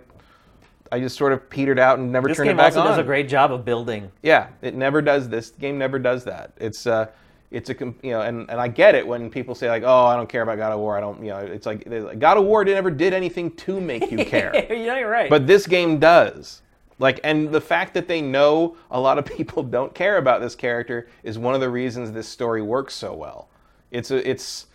[0.92, 2.98] I just sort of petered out and never this turned game it back also does
[2.98, 4.12] a great job of building.
[4.22, 5.50] Yeah, it never does this.
[5.52, 6.52] game never does that.
[6.58, 7.08] It's uh,
[7.52, 10.16] it's a you know, and, and I get it when people say like, oh, I
[10.16, 10.98] don't care about God of War.
[10.98, 14.12] I don't, you know, it's like, like, God of War never did anything to make
[14.12, 15.30] you care, you know, you're right.
[15.30, 16.62] but this game does.
[16.98, 20.56] Like, and the fact that they know a lot of people don't care about this
[20.56, 23.50] character is one of the reasons this story works so well.
[23.92, 24.68] It's a, it's,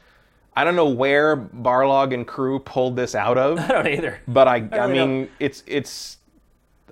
[0.60, 3.58] I don't know where Barlog and crew pulled this out of.
[3.58, 4.20] I don't either.
[4.28, 6.18] But I, I, really mean, it's it's.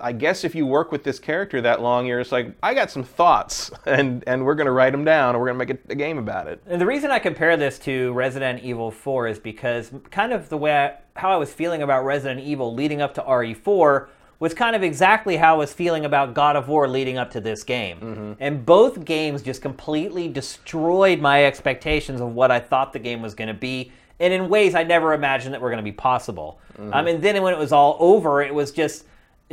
[0.01, 2.91] I guess if you work with this character that long, you're just like, I got
[2.91, 5.95] some thoughts, and and we're gonna write them down, and we're gonna make a, a
[5.95, 6.63] game about it.
[6.67, 10.57] And the reason I compare this to Resident Evil 4 is because kind of the
[10.57, 14.09] way I, how I was feeling about Resident Evil leading up to RE4
[14.41, 17.41] was kind of exactly how I was feeling about God of War leading up to
[17.41, 18.37] this game.
[18.39, 23.35] And both games just completely destroyed my expectations of what I thought the game was
[23.35, 26.61] going to be, and in ways I never imagined that were going to be possible.
[26.93, 29.05] Um, and then when it was all over, it was just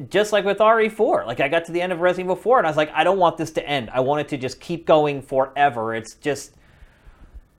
[0.10, 1.26] just like with RE4.
[1.26, 3.04] Like I got to the end of Resident Evil 4 and I was like, I
[3.04, 3.89] don't want this to end.
[3.91, 5.95] I want it to just keep going forever.
[5.95, 6.52] It's just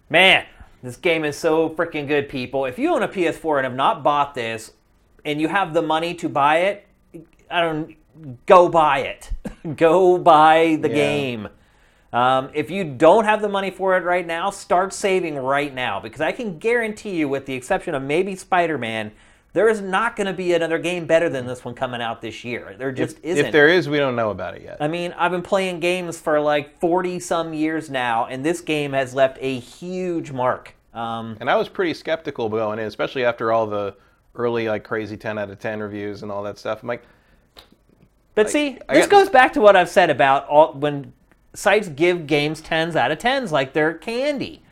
[0.08, 0.44] man,
[0.82, 2.64] this game is so freaking good, people.
[2.64, 4.72] If you own a PS4 and have not bought this
[5.24, 6.85] and you have the money to buy it,
[7.50, 7.94] I don't
[8.46, 9.30] go buy it.
[9.76, 10.94] go buy the Yeah.
[10.94, 11.48] game.
[12.12, 16.00] Um, if you don't have the money for it right now, start saving right now
[16.00, 19.12] because I can guarantee you, with the exception of maybe Spider Man,
[19.52, 22.44] There is not going to be another game better than this one coming out this
[22.44, 22.74] year.
[22.78, 23.46] There just if, isn't.
[23.46, 24.76] if there is, we don't know about it yet.
[24.80, 28.92] I mean, I've been playing games for like 40 some years now, and this game
[28.92, 30.74] has left a huge mark.
[30.92, 33.96] Um, And I was pretty skeptical going in, especially after all the
[34.34, 36.82] early like crazy 10 out of 10 reviews and all that stuff.
[36.82, 37.04] I'm like,
[38.36, 41.12] but see, I this got- goes back to what I've said about all, when
[41.54, 44.62] sites give games 10s out of 10s like they're candy.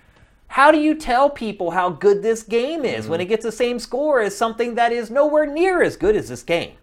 [0.48, 3.09] How do you tell people how good this game is Mm.
[3.09, 6.29] when it gets the same score as something that is nowhere near as good as
[6.29, 6.74] this game?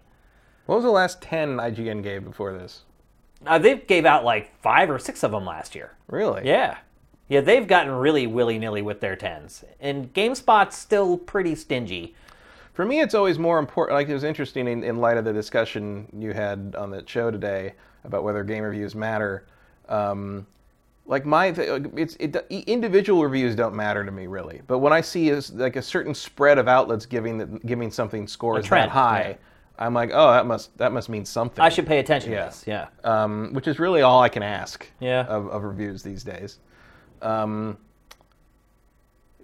[0.66, 2.82] what was the last 10 IGN gave before this?
[3.46, 5.92] Uh, they gave out like five or six of them last year.
[6.08, 6.42] Really?
[6.46, 6.76] Yeah.
[7.28, 9.64] Yeah, they've gotten really willy nilly with their 10s.
[9.80, 12.14] And GameSpot's still pretty stingy.
[12.72, 13.96] For me, it's always more important.
[13.98, 17.30] Like it was interesting in, in light of the discussion you had on the show
[17.30, 19.46] today about whether game reviews matter.
[19.88, 20.46] Um,
[21.04, 24.62] like my, it's it, individual reviews don't matter to me really.
[24.66, 28.26] But when I see is like a certain spread of outlets giving the, giving something
[28.26, 29.36] scores that high, yeah.
[29.84, 31.62] I'm like, oh, that must that must mean something.
[31.62, 32.44] I should pay attention Yeah.
[32.44, 32.64] to this.
[32.66, 32.86] Yeah.
[33.04, 35.24] um, which is really all I can ask Yeah.
[35.26, 36.58] of, of reviews these days.
[37.20, 37.76] Um,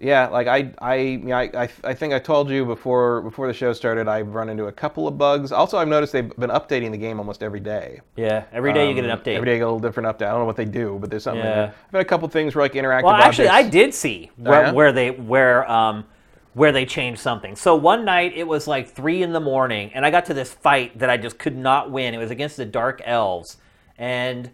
[0.01, 3.73] yeah, like I, I, I, I, I think I told you before before the show
[3.73, 4.07] started.
[4.07, 5.51] I've run into a couple of bugs.
[5.51, 7.99] Also, I've noticed they've been updating the game almost every day.
[8.15, 8.45] Yeah.
[8.53, 9.35] Every day you get an Um, update.
[9.35, 10.27] Every day you get a little different update.
[10.27, 11.43] I don't know what they do, but there's something.
[11.43, 11.53] Yeah.
[11.53, 11.75] there.
[11.87, 13.03] I've had a couple things where like interactive.
[13.03, 14.71] Well, actually, I did see where, yeah?
[14.71, 16.05] where they where um
[16.53, 17.55] where they changed something.
[17.55, 20.51] So one night it was like three in the morning, and I got to this
[20.51, 22.13] fight that I just could not win.
[22.13, 23.57] It was against the Dark Elves,
[23.97, 24.49] and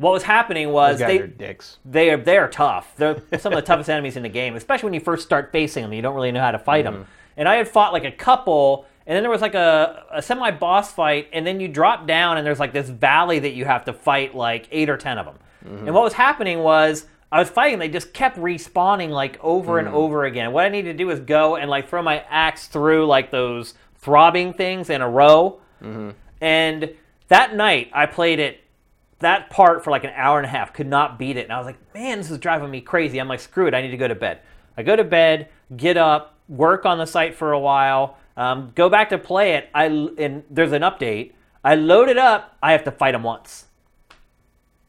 [0.00, 1.76] what was happening was they dicks.
[1.84, 2.96] they are they are tough.
[2.96, 5.82] They're some of the toughest enemies in the game, especially when you first start facing
[5.82, 5.92] them.
[5.92, 7.06] You don't really know how to fight them.
[7.36, 10.50] And I had fought like a couple, and then there was like a, a semi
[10.52, 13.84] boss fight, and then you drop down, and there's like this valley that you have
[13.84, 15.38] to fight like eight or ten of them.
[15.86, 19.86] And what was happening was I was fighting, they just kept respawning like over and
[19.88, 20.52] over again.
[20.52, 23.74] What I needed to do is go and like throw my axe through like those
[23.98, 25.60] throbbing things in a row.
[26.40, 26.94] And
[27.28, 28.59] that night I played it
[29.20, 31.44] that part for like an hour and a half, could not beat it.
[31.44, 33.18] And I was like, man, this is driving me crazy.
[33.18, 34.40] I'm like, screw it, I need to go to bed.
[34.76, 38.88] I go to bed, get up, work on the site for a while, um, go
[38.88, 39.68] back to play it.
[39.74, 41.32] I and there's an update.
[41.62, 42.56] I load it up.
[42.62, 43.66] I have to fight them once.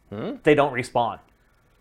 [0.09, 0.35] Hmm?
[0.43, 1.19] They don't respawn.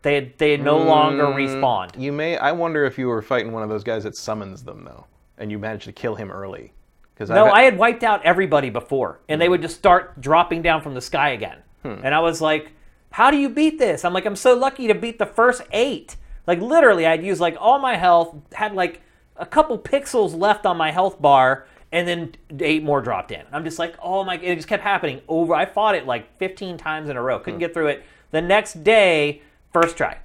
[0.02, 2.00] They they no longer respawn.
[2.00, 2.36] You may.
[2.36, 5.06] I wonder if you were fighting one of those guys that summons them though,
[5.38, 6.72] and you managed to kill him early.
[7.14, 10.80] Because No, I had wiped out everybody before, and they would just start dropping down
[10.80, 11.58] from the sky again.
[11.82, 11.96] Hmm.
[12.02, 12.72] And I was like,
[13.10, 16.16] "How do you beat this?" I'm like, "I'm so lucky to beat the first eight.
[16.46, 19.02] Like literally, I'd use like all my health, had like
[19.36, 23.44] a couple pixels left on my health bar, and then eight more dropped in.
[23.52, 25.54] I'm just like, "Oh my!" It just kept happening over.
[25.54, 27.38] I fought it like 15 times in a row.
[27.38, 27.60] Couldn't hmm.
[27.60, 28.04] get through it.
[28.30, 30.18] The next day, first try.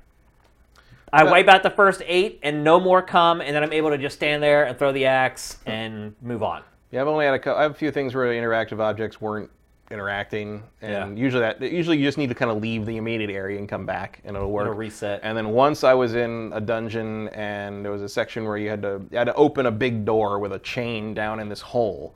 [1.14, 3.98] I wipe out the first eight, and no more come, and then I'm able to
[3.98, 5.70] just stand there and throw the axe hmm.
[5.70, 6.64] and move on.
[6.92, 9.50] Yeah, I've only had a, cou- I have a few things where interactive objects weren't
[9.92, 11.24] interacting, and Yeah.
[11.24, 13.86] usually that usually you just need to kind of leave the immediate area and come
[13.86, 14.66] back, and it'll work.
[14.66, 15.20] It'll reset.
[15.24, 18.70] And then once I was in a dungeon, and there was a section where you
[18.70, 21.62] had to you had to open a big door with a chain down in this
[21.62, 22.16] hole,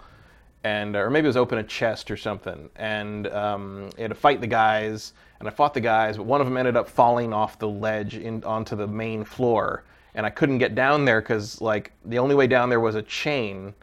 [0.63, 4.15] and or maybe it was open a chest or something, and um, you had to
[4.15, 7.33] fight the guys, and I fought the guys, but one of them ended up falling
[7.33, 9.83] off the ledge in, onto the main floor,
[10.15, 13.03] and I couldn't get down there because like the only way down there was a
[13.03, 13.73] chain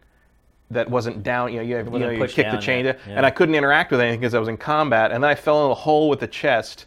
[0.71, 1.53] that wasn't down.
[1.53, 3.15] You know, you, have, you, know, you kick the chain, yet, yeah.
[3.17, 5.65] and I couldn't interact with anything because I was in combat, and then I fell
[5.67, 6.87] in a hole with the chest,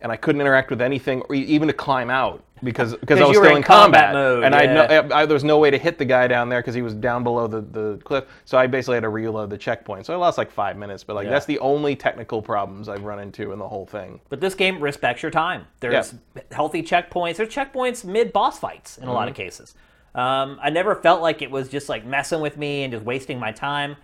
[0.00, 3.36] and I couldn't interact with anything, or even to climb out because because I was
[3.36, 5.08] still in in combat, combat mode, and I no, yeah.
[5.12, 7.24] I, there was no way to hit the guy down there because he was down
[7.24, 8.24] below the, the cliff.
[8.44, 10.06] So I basically had to reload the checkpoint.
[10.06, 11.30] So I lost like five minutes, but like Yeah.
[11.30, 14.20] that's the only technical problems I've run into in the whole thing.
[14.28, 15.66] But this game respects your time.
[15.80, 16.14] There's
[16.52, 17.36] healthy checkpoints.
[17.36, 19.42] There's checkpoints mid boss fights in a lot of Mm-hmm.
[19.42, 19.74] cases.
[20.14, 23.38] Um, I never felt like it was just like messing with me and just wasting
[23.38, 23.96] my time.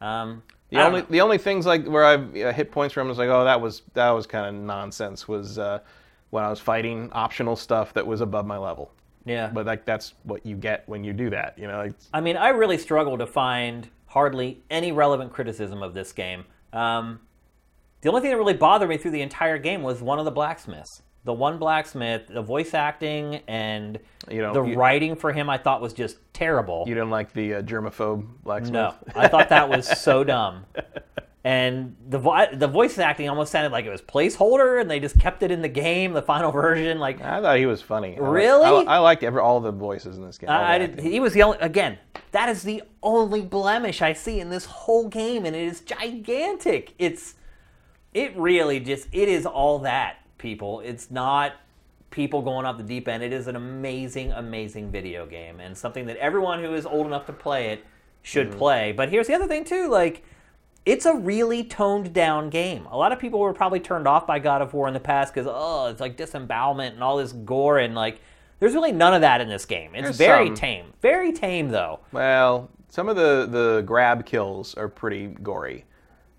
[0.00, 1.06] Um, The only know.
[1.10, 3.82] the only things like where I've uh, hit points from was like, oh, that was
[3.94, 5.26] that was kind of nonsense.
[5.26, 5.78] Was uh,
[6.30, 8.90] when I was fighting optional stuff that was above my level.
[9.24, 9.50] yeah.
[9.52, 11.56] But like that's what you get when you do that.
[11.58, 15.94] You know, like, I mean, I really struggle to find hardly any relevant criticism of
[15.94, 16.44] this game.
[16.72, 17.20] Um,
[18.02, 20.30] the only thing that really bothered me through the entire game was one of the
[20.30, 21.02] blacksmiths.
[21.24, 23.98] The one blacksmith, the voice acting and
[24.30, 26.84] You don't- the you- writing for him, I thought was just terrible.
[26.86, 28.72] you didn't like the uh, germaphobe blacksmith.
[28.72, 30.66] No, I thought that was so dumb.
[31.46, 35.18] And the vo- the voice acting almost sounded like it was placeholder, and they just
[35.18, 36.98] kept it in the game, the final version.
[36.98, 38.16] Like I thought he was funny.
[38.16, 38.86] I like- Really?
[38.86, 40.48] I, I liked every, all the voices in this game.
[40.48, 41.58] I, I did, he was the only.
[41.58, 41.98] Again,
[42.32, 46.94] that is the only blemish I see in this whole game, and it is gigantic.
[46.98, 47.34] It's
[48.14, 50.80] it really just it is all that people.
[50.80, 51.54] It's not
[52.10, 53.22] people going off the deep end.
[53.24, 57.24] It is an amazing, amazing video game, and something that everyone who is old enough
[57.26, 57.84] to play it
[58.22, 58.58] should Mm-hmm.
[58.58, 58.92] play.
[58.92, 60.22] But here's the other thing too, like
[60.86, 62.84] it's a really toned down game.
[62.90, 65.32] A lot of people were probably turned off by God of War in the past
[65.32, 68.20] because oh, it's like disembowelment and all this gore and like
[68.60, 69.94] there's really none of that in this game.
[69.94, 70.54] It's There's very some.
[70.56, 72.00] tame, very tame though.
[72.12, 75.86] Well, some of the the grab kills are pretty gory.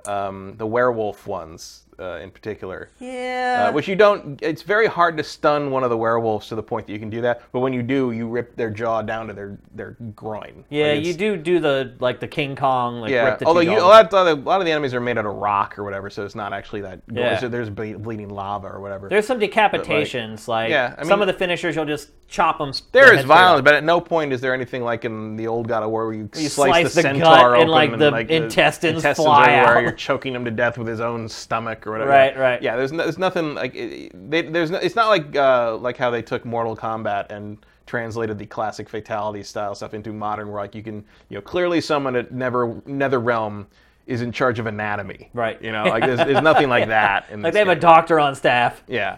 [0.07, 2.89] Um, the werewolf ones, uh, in particular.
[2.99, 3.67] Yeah.
[3.69, 4.41] Uh, which you don't.
[4.41, 7.09] It's very hard to stun one of the werewolves to the point that you can
[7.09, 7.41] do that.
[7.51, 10.63] But when you do, you rip their jaw down to their their groin.
[10.69, 13.25] yeah, Like, you do do the like the King Kong like Yeah.
[13.29, 15.25] rip the Although you, a lot, of, a lot of the enemies are made out
[15.25, 17.01] of rock or whatever, so it's not actually that.
[17.11, 17.39] Yeah.
[17.39, 19.09] So there's ble- bleeding lava or whatever.
[19.09, 22.71] There's some decapitations, like, yeah, I some of the finishers you'll just chop them.
[22.91, 25.83] There is violence, but at no point is there anything like in the old God
[25.83, 28.35] of War where you, You slice, slice the, the centaur gut and, open like, the
[28.35, 29.77] intestines fly everywhere.
[29.77, 29.83] out.
[29.83, 32.09] You're choking him to death with his own stomach or whatever.
[32.09, 32.61] Right, right.
[32.61, 35.97] Yeah, there's, no, there's nothing like it, they, there's no, it's not like uh, like
[35.97, 40.61] how they took Mortal Kombat and translated the classic fatality style stuff into modern where
[40.61, 43.65] like you can you know clearly someone at Never NetherRealm
[44.07, 45.29] is in charge of anatomy.
[45.33, 45.61] Right.
[45.61, 47.25] You know, like there's, there's nothing like that.
[47.31, 48.83] In Like they have a doctor on staff.
[48.87, 49.17] Yeah.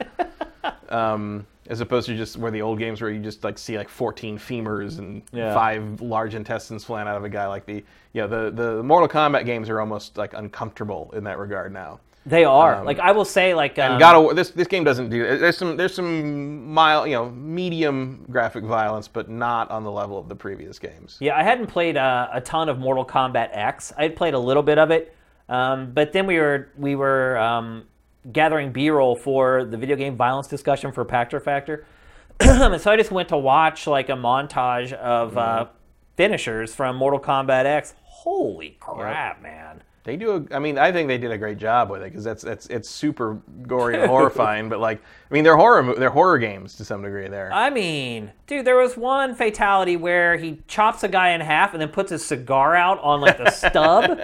[0.90, 3.90] um, as opposed to just where the old games where you just like see like
[3.90, 5.54] 14 femurs and Yeah.
[5.54, 9.10] five large intestines flying out of a guy like the you know the the Mortal
[9.10, 12.00] Kombat games are almost like uncomfortable in that regard now.
[12.28, 12.84] They are.
[12.84, 15.38] like I will say, like um, And God of War, this this game doesn't do
[15.38, 20.20] there's some there's some mild you know medium graphic violence but not on the level
[20.20, 21.18] of the previous games.
[21.22, 23.94] Yeah, I hadn't played uh, a ton of Mortal Kombat X.
[23.98, 25.16] I had played a little bit of it,
[25.48, 27.86] um, but then we were we were um,
[28.34, 31.86] gathering B-roll for the video game violence discussion for Pactor Factor,
[32.42, 35.68] and so I just went to watch like a montage of uh,
[36.18, 37.94] finishers from Mortal Kombat X.
[38.04, 39.82] Holy crap, man!
[40.08, 40.48] They do.
[40.50, 42.68] A, I mean, I think they did a great job with it because that's that's
[42.68, 44.70] it's super gory and horrifying.
[44.70, 47.28] But like, I mean, they're horror they're horror games to some degree.
[47.28, 47.52] There.
[47.52, 51.82] I mean, dude, there was one fatality where he chops a guy in half and
[51.82, 54.18] then puts his cigar out on like the stub.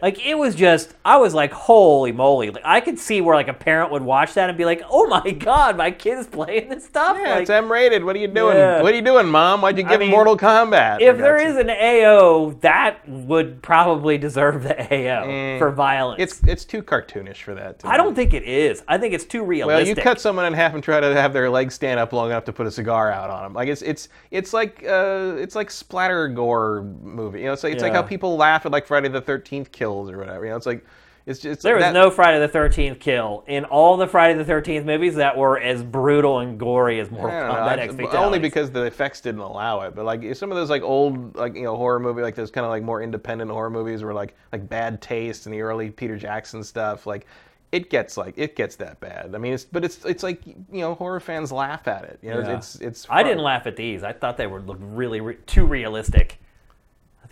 [0.00, 2.50] Like it was just, I was like, holy moly!
[2.50, 5.06] Like I could see where like a parent would watch that and be like, oh
[5.06, 7.18] my god, my kid's playing this stuff.
[7.20, 8.02] Yeah, like, it's M-rated.
[8.04, 8.56] What are you doing?
[8.56, 8.80] Yeah.
[8.82, 9.60] What are you doing, Mom?
[9.60, 11.00] Why'd you give him mean, Mortal Kombat?
[11.02, 16.22] if there is an AO, that would probably deserve the AO Eh, for violence.
[16.22, 17.80] it's it's too cartoonish for that.
[17.84, 17.96] I me.
[17.98, 18.82] don't think it is.
[18.88, 19.86] I think it's too realistic.
[19.86, 22.30] Well, you cut someone in half and try to have their legs stand up long
[22.30, 23.52] enough to put a cigar out on them.
[23.54, 27.40] Like it's it's it's like uh, it's like splatter gore movie.
[27.40, 30.10] You know, it's like it's like how people laugh at like Friday the Thirteenth kills
[30.10, 30.44] or whatever.
[30.44, 30.84] You know, it's like
[31.24, 34.44] it's just There was that- no Friday the Thirteenth kill in all the Friday the
[34.44, 38.82] Thirteenth movies that were as brutal and gory as Mortal know, Kombat only because the
[38.84, 39.94] effects didn't allow it.
[39.94, 42.64] But like some of those like old like you know horror movie like those kind
[42.64, 46.16] of like more independent horror movies were like like Bad Taste and the early Peter
[46.16, 47.26] Jackson stuff like.
[47.70, 49.32] It gets like it gets that bad.
[49.34, 52.18] I mean, it's but it's it's like you know horror fans laugh at it.
[52.20, 52.56] You know, Yeah.
[52.58, 53.06] it's it's.
[53.08, 54.02] I didn't laugh at these.
[54.04, 56.38] I thought they were looked really re- too realistic.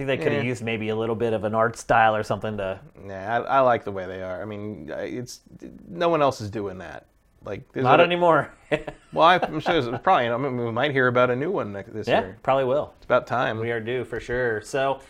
[0.00, 0.48] I think they could have Yeah.
[0.48, 2.80] used maybe a little bit of an art style or something to.
[3.04, 4.40] Nah, I, I like the way they are.
[4.40, 5.40] I mean, it's
[5.88, 7.04] no one else is doing that.
[7.44, 8.50] Like there's Not other- anymore.
[9.12, 10.28] Well, I- I'm sure there's probably.
[10.28, 12.38] I mean, we might hear about a new one next, this yeah, year.
[12.42, 12.94] probably will.
[12.96, 13.58] It's about time.
[13.58, 14.62] We are due for sure.
[14.62, 15.00] So,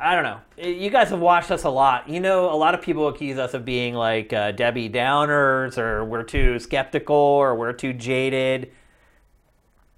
[0.00, 0.38] I don't know.
[0.56, 2.08] You guys have watched us a lot.
[2.08, 6.04] You know, a lot of people accuse us of being like uh, Debbie Downers, or
[6.04, 8.70] we're too skeptical, or we're too jaded.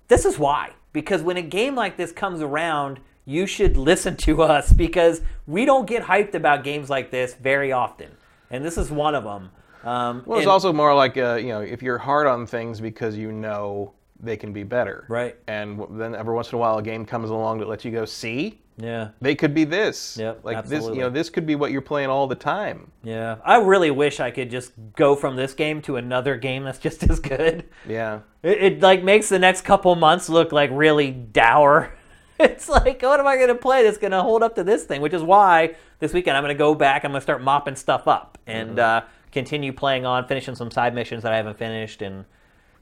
[0.09, 0.72] This is why.
[0.92, 5.64] Because when a game like this comes around, you should listen to us because we
[5.64, 8.11] don't get hyped about games like this very often.
[8.50, 9.50] And this is one of them.
[9.85, 12.80] Um, Well, it's and- also more like uh, you know, if you're hard on things
[12.80, 15.37] because you know they can be better, Right.
[15.48, 18.04] And then every once in a while, a game comes along that lets you go,
[18.04, 19.08] see, yeah.
[19.20, 20.16] they could be this.
[20.16, 20.85] Yep, like this.
[20.85, 22.92] You know, this could be what you're playing all the time.
[23.02, 23.38] Yeah.
[23.44, 27.02] I really wish I could just go from this game to another game that's just
[27.11, 27.64] as good.
[27.88, 28.20] Yeah.
[28.44, 31.92] It, it like makes the next couple months look like really dour.
[32.40, 34.85] It's like, what am I going to play that's going to hold up to this
[34.85, 35.01] thing?
[35.01, 37.05] Which is why this weekend I'm going to go back.
[37.05, 39.07] I'm going to start mopping stuff up and mm-hmm.
[39.07, 42.25] uh, continue playing on, finishing some side missions that I haven't finished, and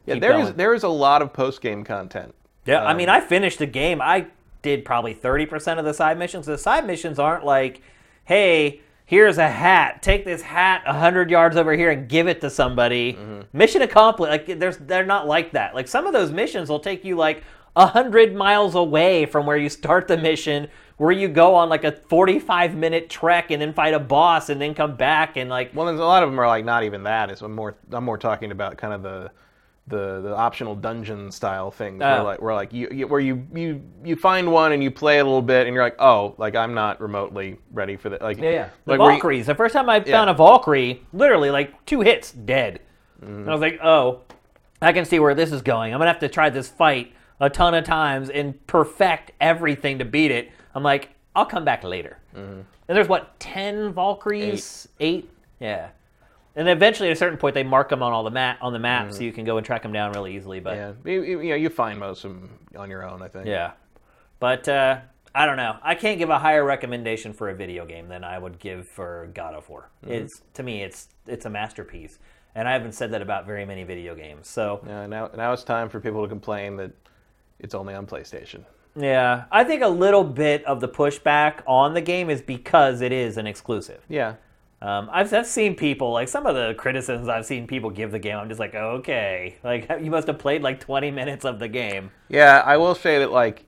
[0.07, 0.19] Yeah.
[0.19, 0.57] There is going.
[0.57, 2.35] there is a lot of post game content.
[2.65, 4.01] Yeah, I mean, um, I finished the game.
[4.01, 4.27] I
[4.63, 6.47] did probably 30% of the side missions.
[6.47, 7.83] The side missions aren't like,
[8.25, 10.03] hey, here's a hat.
[10.03, 13.14] Take this hat 100 yards over here and give it to somebody.
[13.14, 13.57] Mm-hmm.
[13.57, 14.31] Mission accomplished.
[14.31, 15.74] Like, there's, they're not like that.
[15.74, 17.43] Like, some of those missions will take you like
[17.75, 21.93] 100 miles away from where you start the mission, where you go on like a
[21.93, 25.87] 45 minute trek and then fight a boss and then come back and like, Well,
[25.87, 27.31] there's a lot of them are like not even that.
[27.31, 29.31] It's I'm more I'm more talking about kind of the
[29.87, 32.25] the the optional dungeon style things where Oh.
[32.25, 35.25] like where like you, you where you you you find one and you play a
[35.25, 38.51] little bit and you're like oh like I'm not remotely ready for that like Yeah,
[38.51, 38.68] yeah.
[38.85, 39.47] The like where you- Valkyries.
[39.47, 40.12] The first time I Yeah.
[40.12, 42.81] found a Valkyrie, literally like two hits, dead.
[43.23, 44.21] And I was like, oh,
[44.81, 45.93] I can see where this is going.
[45.93, 50.05] I'm gonna have to try this fight a ton of times and perfect everything to
[50.05, 50.51] beat it.
[50.74, 52.18] I'm like, I'll come back later.
[52.36, 52.61] Mm-hmm.
[52.88, 55.30] And there's what ten Valkyries, eight.
[55.61, 55.88] yeah.
[56.57, 58.72] And then eventually, at a certain point, they mark them on all the map on
[58.72, 60.59] the map, so you can go and track them down really easily.
[60.59, 61.09] But Mm-hmm.
[61.09, 63.22] Yeah, you, you, you know, you find most of them on your own.
[63.22, 63.47] I think.
[63.47, 63.72] Yeah.
[64.41, 64.99] But uh,
[65.32, 65.76] I don't know.
[65.80, 69.30] I can't give a higher recommendation for a video game than I would give for
[69.32, 69.91] God of War.
[70.03, 70.12] Mm-hmm.
[70.12, 72.18] It's to me, it's it's a masterpiece,
[72.57, 74.49] and I haven't said that about very many video games.
[74.49, 76.91] So Yeah, now now it's time for people to complain that
[77.61, 78.65] it's only on PlayStation.
[78.97, 83.13] yeah, I think a little bit of the pushback on the game is because it
[83.13, 84.03] is an exclusive.
[84.09, 84.35] Yeah.
[84.83, 88.19] Um, I've, I've seen people like some of the criticisms I've seen people give the
[88.19, 88.37] game.
[88.39, 92.11] I'm just like, okay, like you must have played like 20 minutes of the game.
[92.29, 93.67] Yeah, I will say that like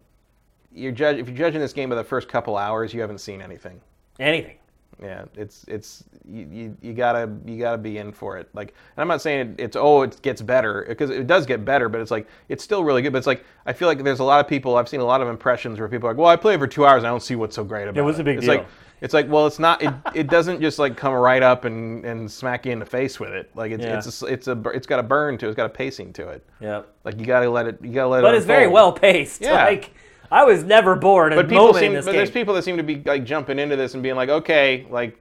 [0.74, 3.42] you're judge if you're judging this game by the first couple hours, you haven't seen
[3.42, 3.80] anything.
[4.18, 4.56] Anything.
[5.02, 8.48] Yeah, it's it's you, you, you gotta you gotta be in for it.
[8.54, 11.64] Like, and I'm not saying it, it's oh it gets better because it does get
[11.64, 13.12] better, but it's like it's still really good.
[13.12, 15.20] But it's like I feel like there's a lot of people I've seen a lot
[15.20, 17.34] of impressions where people are like, well, I played for two hours, I don't see
[17.34, 18.04] what's so great about it.
[18.04, 18.56] what's the big it's deal?
[18.56, 18.66] Like,
[19.02, 19.82] it's like well, it's not.
[19.82, 23.18] It, it doesn't just like come right up and, and smack you in the face
[23.18, 23.50] with it.
[23.56, 23.98] Like it's Yeah.
[23.98, 25.48] it's a, it's a it's got a burn to it.
[25.48, 26.46] It's got a pacing to it.
[26.60, 26.82] Yeah.
[27.02, 27.78] Like you gotta let it.
[27.82, 28.22] You gotta let it.
[28.22, 29.42] But it's very well paced.
[29.42, 29.64] Yeah.
[29.72, 29.92] Like
[30.32, 31.34] I was never bored.
[31.34, 32.14] But people seem, in but this game.
[32.16, 35.18] there's people that seem to be like jumping into this and being like, okay, like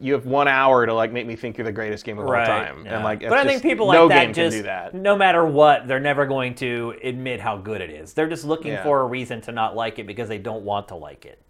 [0.00, 2.32] you have one hour to like make me think you're the greatest game of all
[2.32, 2.94] time, yeah.
[2.96, 4.94] and like, but I think people like no that just do that.
[4.94, 8.12] no matter what, they're never going to admit how good it is.
[8.12, 8.82] They're just looking Yeah.
[8.82, 11.40] for a reason to not like it because they don't want to like it.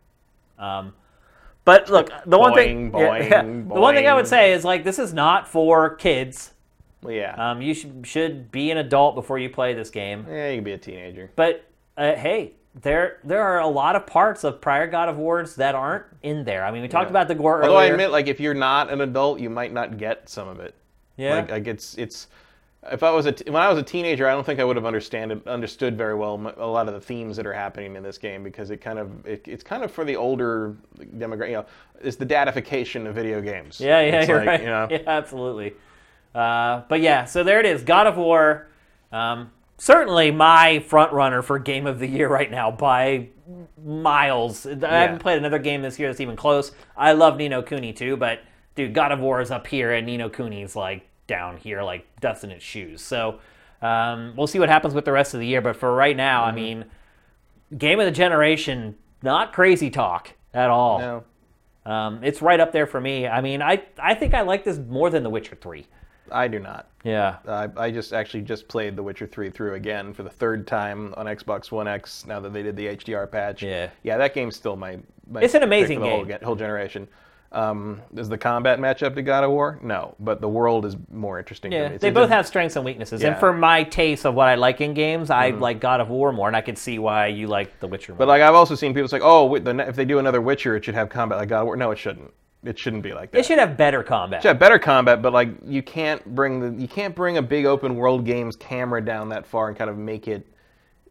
[0.58, 0.92] Um,
[1.64, 4.64] but look, the one thing, Boing, yeah, boing, the one thing I would say is
[4.64, 6.52] like this is not for kids.
[7.06, 10.24] Yeah, Um, you should should be an adult before you play this game.
[10.28, 11.30] yeah, you can be a teenager.
[11.36, 11.64] But
[11.96, 15.74] uh, hey, there there are a lot of parts of prior God of Wars that
[15.74, 16.64] aren't in there.
[16.64, 17.10] I mean, we talked Yeah.
[17.10, 19.98] about the gore Although I admit, like, if you're not an adult, you might not
[19.98, 20.74] get some of it.
[21.16, 22.28] yeah, Like, like it's it's.
[22.90, 24.74] If I was a t- when I was a teenager, I don't think I would
[24.74, 28.02] have understand understood very well m- a lot of the themes that are happening in
[28.02, 31.46] this game because it kind of it, it's kind of for the older demographic.
[31.50, 31.66] You know,
[32.00, 33.80] it's the dadification of video games.
[33.80, 34.60] Yeah, yeah, It's you're like, right.
[34.60, 35.74] You know, Yeah, absolutely.
[36.34, 37.84] Uh, but yeah, so there it is.
[37.84, 38.66] God of War,
[39.12, 39.52] um,
[39.82, 43.26] certainly my front runner for Game of the Year right now by
[43.84, 44.64] miles.
[44.64, 46.70] I haven't played another game this year that's even close.
[46.96, 48.42] I love Ni no Kuni too, but
[48.76, 52.06] dude, God of War is up here and Ni no Kuni's like down here, like
[52.20, 53.02] dust in its shoes.
[53.02, 53.40] So
[53.80, 55.60] um, we'll see what happens with the rest of the year.
[55.60, 56.84] But for right now, I mean,
[57.76, 61.00] game of the generation, not crazy talk at all.
[61.00, 61.24] no.
[61.84, 63.26] Um, it's right up there for me.
[63.26, 65.88] I mean, I I think I like this more than The Witcher Three.
[66.30, 66.88] I do not.
[67.04, 67.36] Yeah.
[67.48, 71.12] I, I just actually just played The Witcher 3 through again for the third time
[71.16, 73.62] on Xbox One X now that they did the HDR patch.
[73.62, 73.90] Yeah.
[74.02, 74.98] Yeah, that game's still my,
[75.30, 76.38] my It's an amazing Whole, game.
[76.38, 77.08] ge- whole generation.
[77.50, 79.78] Um, is the combat match up to God of War?
[79.82, 81.96] No, but the world is more interesting to Yeah, me.
[81.98, 83.20] They both have strengths and weaknesses.
[83.20, 83.28] Yeah.
[83.32, 86.32] And for my taste of what I like in games, I like God of War
[86.32, 88.18] more, and I can see why you like The Witcher more.
[88.20, 90.40] But like I've also seen people say, oh, wi- the ne- if they do another
[90.40, 91.76] Witcher, it should have combat like God of War.
[91.76, 92.32] No, it shouldn't.
[92.64, 93.38] It shouldn't be like that.
[93.38, 94.42] it should have better combat.
[94.42, 97.64] should have better combat, but like you can't bring the you can't bring a big
[97.64, 100.46] open world game's camera down that far and kind of make it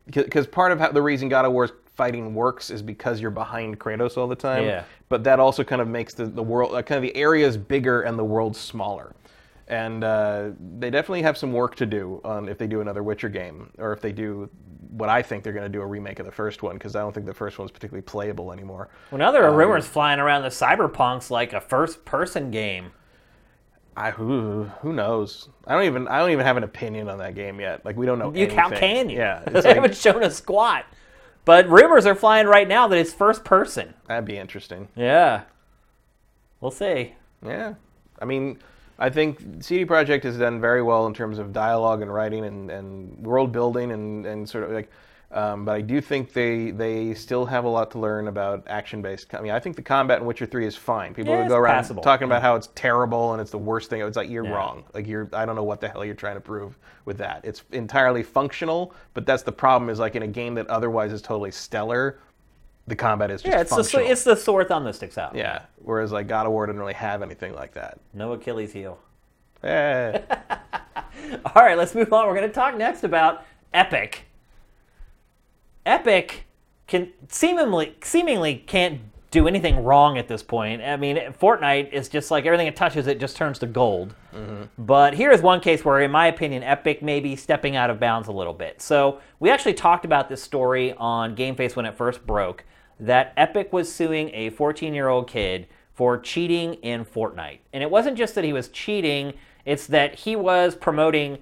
[0.05, 3.79] because part of how, the reason God of War's fighting works is because you're behind
[3.79, 4.65] Kratos all the time.
[4.65, 4.83] Yeah.
[5.09, 8.01] But that also kind of makes the, the world uh, kind of the areas bigger
[8.01, 9.13] and the world smaller.
[9.71, 13.29] And uh, they definitely have some work to do on if they do another Witcher
[13.29, 14.49] game, or if they do
[14.89, 16.99] what I think they're going to do a remake of the first one, because I
[16.99, 18.89] don't think the first one's particularly playable anymore.
[19.09, 22.91] Well, now there are Um, rumors flying around the Cyberpunk's like a first-person game.
[23.95, 25.49] I who who knows?
[25.67, 27.83] I don't even I don't even have an opinion on that game yet.
[27.85, 28.33] Like we don't know.
[28.33, 28.79] You how anything.
[28.79, 29.17] can you?
[29.17, 30.85] Yeah, they like, haven't shown a squat.
[31.43, 33.93] But rumors are flying right now that it's first person.
[34.07, 34.87] that'd be interesting.
[34.95, 35.43] Yeah,
[36.61, 37.15] we'll see.
[37.45, 37.73] Yeah,
[38.19, 38.59] I mean,
[39.01, 42.69] I think CD Projekt has done very well in terms of dialogue and writing and,
[42.69, 44.89] and world building and, and sort of like.
[45.33, 49.01] Um, but I do think they they still have a lot to learn about action
[49.01, 49.33] based.
[49.33, 51.13] I mean, I think the combat in Witcher Three is fine.
[51.13, 52.03] People Yeah, would go around passable.
[52.03, 54.01] talking about how it's terrible and it's the worst thing.
[54.01, 54.51] It's like you're Yeah.
[54.51, 54.83] wrong.
[54.93, 57.39] Like you're I don't know what the hell you're trying to prove with that.
[57.45, 59.89] It's entirely functional, but that's the problem.
[59.89, 62.19] Is like in a game that otherwise is totally stellar,
[62.87, 64.09] the combat is just Yeah, it's the functional.
[64.09, 65.35] it's the sore thumb that sticks out.
[65.35, 65.63] yeah.
[65.77, 67.99] Whereas like God of War didn't really have anything like that.
[68.13, 68.99] No Achilles heel.
[69.63, 70.19] Eh.
[71.45, 72.25] All right, let's move on.
[72.27, 74.23] We're going to talk next about Epic.
[75.85, 76.45] Epic
[76.87, 80.81] can seemingly seemingly can't do anything wrong at this point.
[80.81, 84.13] I mean, Fortnite is just like everything it touches, it just turns to gold.
[84.77, 87.99] But here is one case where, in my opinion, Epic may be stepping out of
[87.99, 88.81] bounds a little bit.
[88.81, 92.63] So we actually talked about this story on GameFace when it first broke.
[93.01, 98.35] That Epic was suing a 14-year-old kid for cheating in Fortnite, and it wasn't just
[98.35, 99.33] that he was cheating;
[99.65, 101.39] it's that he was promoting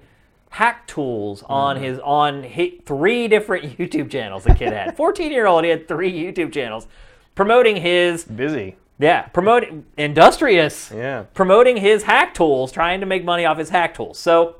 [0.50, 1.82] hack tools on mm.
[1.82, 4.44] his on hi three different YouTube channels.
[4.44, 5.64] The kid had 14 year old.
[5.64, 6.86] He had three YouTube channels
[7.34, 8.76] promoting his Busy.
[8.98, 10.90] yeah, promoting industrious.
[10.94, 11.24] Yeah.
[11.34, 14.18] Promoting his hack tools, trying to make money off his hack tools.
[14.18, 14.56] So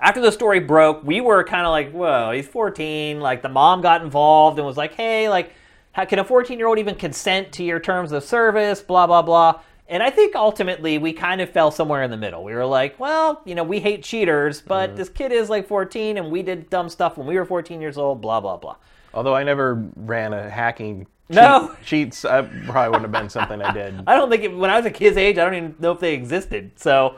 [0.00, 3.20] after the story broke, we were kind of like, whoa, he's 14.
[3.20, 5.52] Like the mom got involved and was like, hey, like,
[5.92, 8.80] how can a 14 year old even consent to your terms of service?
[8.80, 9.60] Blah, blah, blah.
[9.88, 12.42] And I think ultimately we kind of fell somewhere in the middle.
[12.44, 14.96] We were like, well, you know, we hate cheaters, but mm-hmm.
[14.96, 17.98] this kid is like 14 and we did dumb stuff when we were 14 years
[17.98, 18.76] old, blah, blah, blah.
[19.12, 21.76] Although I never ran a hacking cheat, No.
[21.84, 24.02] cheats, I probably wouldn't have been something I did.
[24.06, 26.00] I don't think it, when I was a kid's age, I don't even know if
[26.00, 26.72] they existed.
[26.76, 27.16] So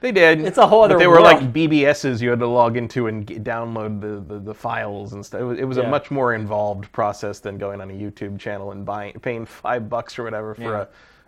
[0.00, 0.42] They did.
[0.42, 0.94] It's a whole other.
[0.94, 1.54] But they were like world.
[1.54, 5.40] BBSs you had to log into and get, download the, the, the files and stuff.
[5.40, 5.84] It was, it was Yeah.
[5.84, 9.88] a much more involved process than going on a YouTube channel and buying paying five
[9.88, 10.84] bucks or whatever for Yeah.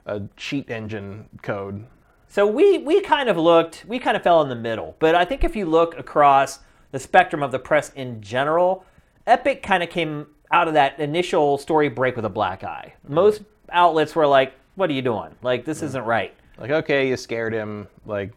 [0.07, 1.85] a, a cheat engine code.
[2.29, 4.97] So we we kind of looked, we kind of fell in the middle.
[4.99, 6.59] But I think if you look across
[6.93, 8.85] the spectrum of the press in general,
[9.27, 12.95] Epic kind of came out of that initial story break with a black eye.
[13.05, 13.15] Mm-hmm.
[13.15, 15.35] Most outlets were like, "What are you doing?
[15.43, 15.87] Like this mm-hmm.
[15.87, 17.87] isn't right." Like, okay, you scared him.
[18.05, 18.33] Like,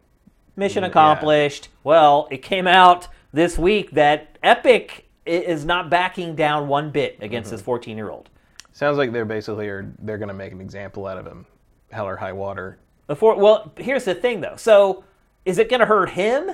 [0.55, 1.69] Mission accomplished.
[1.83, 7.51] Well, it came out this week that Epic is not backing down one bit against
[7.51, 7.71] this mm-hmm.
[7.71, 8.29] 14-year-old.
[8.73, 11.45] sounds like they're basically are they're gonna make an example out of him,
[11.91, 12.79] hell or high water.
[13.07, 14.55] Before, well, here's the thing though.
[14.55, 15.03] So,
[15.43, 16.49] is it going to hurt him,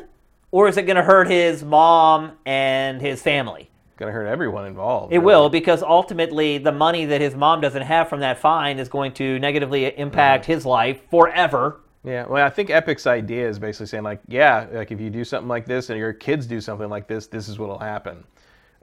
[0.50, 3.70] or is it going to hurt his mom and his family?
[3.98, 5.14] Gonna hurt everyone involved.
[5.14, 8.89] It will, because ultimately the money that his mom doesn't have from that fine is
[8.89, 10.54] going to negatively impact mm-hmm.
[10.54, 11.82] his life forever.
[12.04, 15.24] Yeah, well, I think Epic's idea is basically saying like, yeah, like if you do
[15.26, 18.24] something like this and your kids do something like this, this is what'll happen.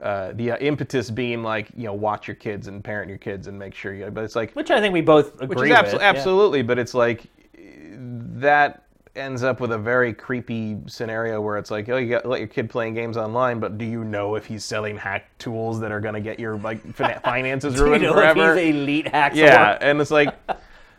[0.01, 3.47] Uh, the uh, impetus being like, you know, watch your kids and parent your kids
[3.47, 4.11] and make sure you.
[4.11, 6.01] But it's like, Which I think we both agree which is abso- with.
[6.01, 6.09] yeah.
[6.09, 7.23] absolutely, but it's like
[8.37, 8.83] that
[9.15, 12.49] ends up with a very creepy scenario where it's like, oh, you got let your
[12.49, 16.01] kid playing games online, but do you know if he's selling hack tools that are
[16.01, 18.53] going to get your like fin- finances Do you ruined know forever?
[18.57, 19.37] if he's elite hacker?
[19.37, 20.35] Yeah, and it's like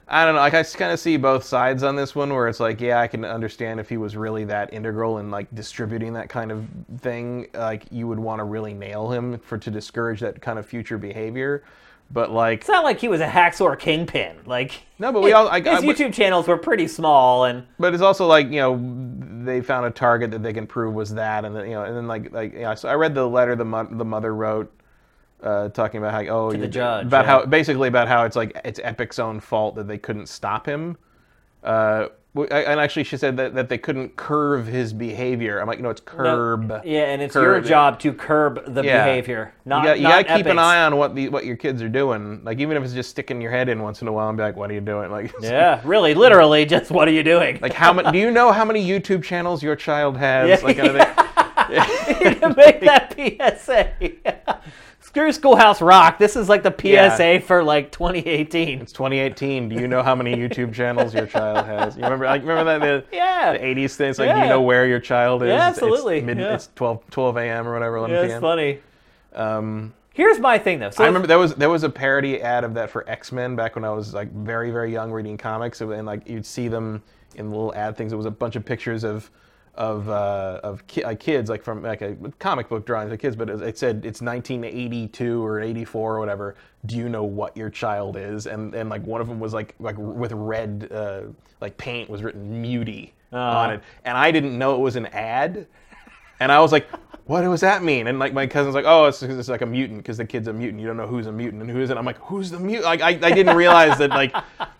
[0.08, 0.40] I don't know.
[0.40, 3.08] Like I kind of see both sides on this one, where it's like, yeah, I
[3.08, 6.64] can understand if he was really that integral in like distributing that kind of
[7.00, 7.48] thing.
[7.52, 10.96] Like you would want to really nail him for to discourage that kind of future
[10.96, 11.64] behavior.
[12.12, 14.36] But like, It's not like he was a hacksaw kingpin.
[14.46, 15.48] Like no, but we all.
[15.48, 19.44] I, his I, YouTube channels were pretty small, and but it's also like you know
[19.44, 21.96] they found a target that they can prove was that, and then you know, and
[21.96, 24.72] then like like you know, so I read the letter the mo- the mother wrote.
[25.42, 27.30] Uh, talking about how oh the you- judge, about yeah.
[27.30, 30.96] how basically about how it's like it's Epic's own fault that they couldn't stop him.
[31.62, 35.58] Uh, and actually, she said that, that they couldn't curve his behavior.
[35.58, 36.70] I'm like, no, it's curb.
[36.84, 39.04] yeah, and it's your job to curb the Yeah.
[39.06, 39.54] behavior.
[39.64, 41.56] Not you got, you not got to keep an eye on what the what your
[41.56, 42.42] kids are doing.
[42.44, 44.42] Like even if it's just sticking your head in once in a while and be
[44.42, 45.10] like, what are you doing?
[45.10, 47.58] Like, Yeah, really, literally, just what are you doing?
[47.62, 48.12] like how many?
[48.12, 50.48] Do you know how many YouTube channels your child has?
[50.48, 50.66] Yeah.
[50.66, 52.40] Like, kind of thing.
[52.40, 53.14] to make that
[53.58, 54.60] PSA.
[55.16, 56.18] Screw Schoolhouse Rock.
[56.18, 57.38] This is like the PSA Yeah.
[57.38, 58.82] for like 2018.
[58.82, 59.70] It's 2018.
[59.70, 61.96] Do you know how many YouTube channels your child has?
[61.96, 62.26] You remember?
[62.26, 63.54] Like, remember that the, Yeah.
[63.54, 64.10] the 80s thing?
[64.10, 64.42] It's like, Yeah.
[64.42, 65.48] you know where your child is?
[65.48, 66.18] Yeah, absolutely.
[66.18, 66.52] It's, mid, Yeah.
[66.54, 67.66] it's 12, 12 a.m.
[67.66, 68.40] or whatever, 11 Yeah, it's p.m.
[68.42, 68.78] funny.
[69.34, 70.90] Um, Here's my thing though.
[70.90, 73.56] So I remember there was there was a parody ad of that for X Men
[73.56, 77.02] back when I was like very very young reading comics and like you'd see them
[77.36, 78.12] in little ad things.
[78.12, 79.30] It was a bunch of pictures of
[79.76, 83.36] of uh, of ki- like kids like from like a comic book drawings of kids,
[83.36, 86.56] but it, it said it's 1982 or 84 or whatever.
[86.86, 88.46] Do you know what your child is?
[88.46, 91.22] And and like one of them was like like with red uh,
[91.60, 95.66] like paint was written Mutie on it, and I didn't know it was an ad.
[96.38, 96.86] And I was like,
[97.26, 98.06] what does that mean?
[98.06, 100.52] And like my cousin's like, oh, it's, it's like a mutant because the kid's a
[100.52, 100.80] mutant.
[100.80, 101.96] You don't know who's a mutant and who isn't.
[101.98, 102.84] I'm like, who's the mutant?
[102.84, 104.34] Like I, I didn't realize that like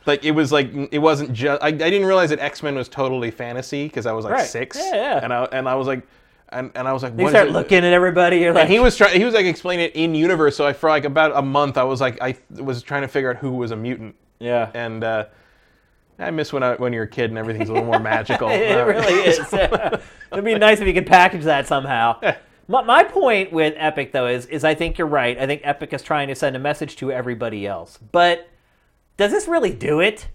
[0.06, 1.60] like it was like it wasn't just.
[1.62, 4.46] I, I didn't realize that X Men was totally fantasy because I was like Right.
[4.46, 4.76] six.
[4.76, 5.20] Yeah, yeah.
[5.24, 6.06] And I and I was like,
[6.50, 7.52] and, and I was like, you what is start it?
[7.52, 8.38] looking at everybody.
[8.38, 9.18] You're like, And he was trying.
[9.18, 10.56] He was like explaining it in universe.
[10.56, 13.30] So I for like about a month, I was like, I was trying to figure
[13.30, 14.14] out who was a mutant.
[14.38, 14.70] yeah.
[14.74, 15.24] And uh,
[16.18, 18.48] I miss when I, when you're a kid and everything's a little more magical.
[18.48, 19.38] it Uh, really is.
[20.32, 22.20] It'd be nice if you could package that somehow.
[22.68, 25.38] My, my point with Epic, though, is is I think you're right.
[25.38, 27.98] I think Epic is trying to send a message to everybody else.
[28.12, 28.48] But
[29.16, 30.28] does this really do it?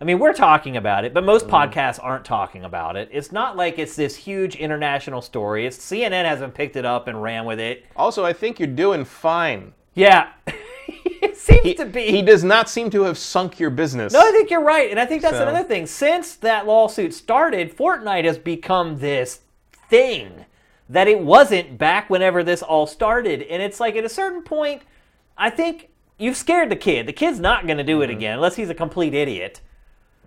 [0.00, 3.08] I mean, we're talking about it, but most podcasts aren't talking about it.
[3.12, 5.64] It's not like it's this huge international story.
[5.64, 7.84] It's CNN hasn't picked it up and ran with it.
[7.94, 9.72] Also, I think you're doing fine.
[9.94, 10.30] Yeah,
[11.42, 12.06] seems He, to be.
[12.10, 14.12] he does not seem to have sunk your business.
[14.12, 15.86] No, I think you're right, and I think that's So- another thing.
[15.86, 19.40] Since that lawsuit started, Fortnite has become this
[19.88, 20.44] thing
[20.88, 23.42] that it wasn't back whenever this all started.
[23.42, 24.82] And it's like at a certain point,
[25.38, 25.88] I think
[26.18, 27.06] you've scared the kid.
[27.06, 28.16] The kid's not going to do it Mm-hmm.
[28.16, 29.60] again unless he's a complete idiot.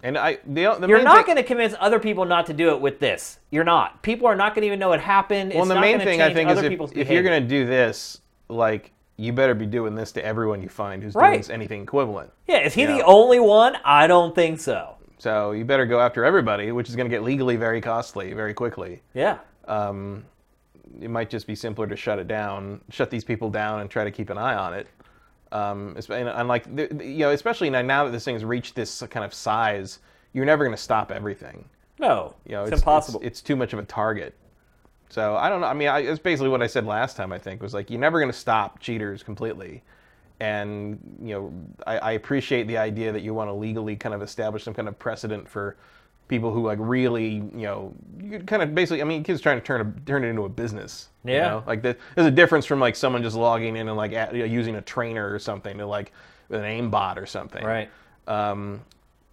[0.03, 2.81] and I the, the You're not going to convince other people not to do it
[2.81, 3.39] with this.
[3.51, 4.01] You're not.
[4.01, 5.51] People are not going to even know it happened.
[5.53, 7.65] Well, it's the not main thing I think is if, if you're going to do
[7.65, 11.41] this, like you better be doing this to everyone you find who's Right.
[11.41, 12.31] doing anything equivalent.
[12.47, 12.97] Yeah, is he Yeah.
[12.97, 13.77] the only one?
[13.85, 14.95] I don't think so.
[15.17, 18.53] So you better go after everybody, which is going to get legally very costly very
[18.53, 19.01] quickly.
[19.13, 19.37] Yeah.
[19.67, 20.25] Um,
[21.01, 24.03] it might just be simpler to shut it down, shut these people down, and try
[24.03, 24.87] to keep an eye on it.
[25.51, 29.99] Um, and like you know, especially now, that this thing's reached this kind of size,
[30.33, 31.65] you're never going to stop everything.
[31.97, 33.21] No, You know, it's, impossible.
[33.23, 34.33] It's, too much of a target.
[35.09, 35.67] So I don't know.
[35.67, 37.31] I mean, I, it's basically what I said last time.
[37.31, 39.83] I think was like you're never going to stop cheaters completely,
[40.39, 41.53] and you know,
[41.87, 44.87] I, I appreciate the idea that you want to legally kind of establish some kind
[44.87, 45.75] of precedent for
[46.27, 49.01] people who like really, you know, you kind of basically.
[49.01, 51.09] I mean, kids trying to turn a, turn it into a business.
[51.23, 51.49] you Yeah.
[51.49, 51.63] know?
[51.67, 54.39] Like the, there's a difference from like someone just logging in and like at, you
[54.39, 56.11] know, using a trainer or something to like
[56.49, 57.63] with an aimbot or something.
[57.63, 57.89] right.
[58.27, 58.81] Um,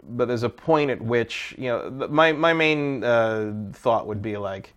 [0.07, 4.37] but there's a point at which you know my my main uh, thought would be
[4.37, 4.73] like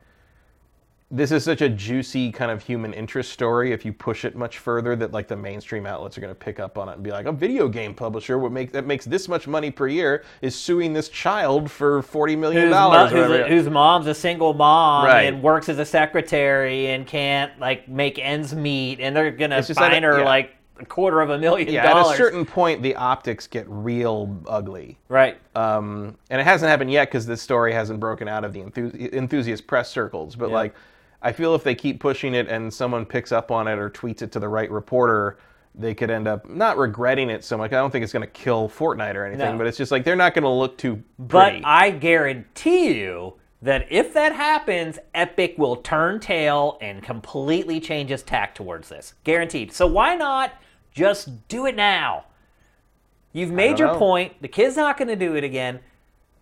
[1.08, 4.58] this is such a juicy kind of human interest story if you push it much
[4.58, 7.12] further that like the mainstream outlets are going to pick up on it and be
[7.12, 10.52] like a video game publisher would make that makes this much money per year is
[10.56, 15.22] suing this child for 40 million Whose, mo- dollars whose, mom's a single mom Right.
[15.22, 19.76] and works as a secretary and can't like make ends meet, and they're just that
[19.76, 20.24] fine her yeah.
[20.24, 24.36] like a quarter of a million yeah, at a certain point the optics get real
[24.48, 24.98] ugly.
[25.08, 25.38] right.
[25.54, 29.12] um, and it hasn't happened yet because this story hasn't broken out of the enthu-
[29.14, 30.34] enthusiast press circles.
[30.36, 30.56] But Yeah.
[30.56, 30.74] like,
[31.22, 34.22] I feel if they keep pushing it and someone picks up on it or tweets
[34.22, 35.38] it to the right reporter,
[35.74, 37.72] they could end up not regretting it so much.
[37.72, 39.58] I don't think it's going to kill Fortnite or anything, No.
[39.58, 41.60] but it's just like they're not going to look too But.
[41.64, 48.22] I guarantee you that if that happens, Epic will turn tail and completely change its
[48.22, 49.14] tack towards this.
[49.24, 49.72] Guaranteed.
[49.72, 50.52] So why not
[50.92, 52.24] just do it now?
[53.32, 53.98] You've made your know.
[53.98, 54.40] point.
[54.40, 55.80] The kid's not going to do it again.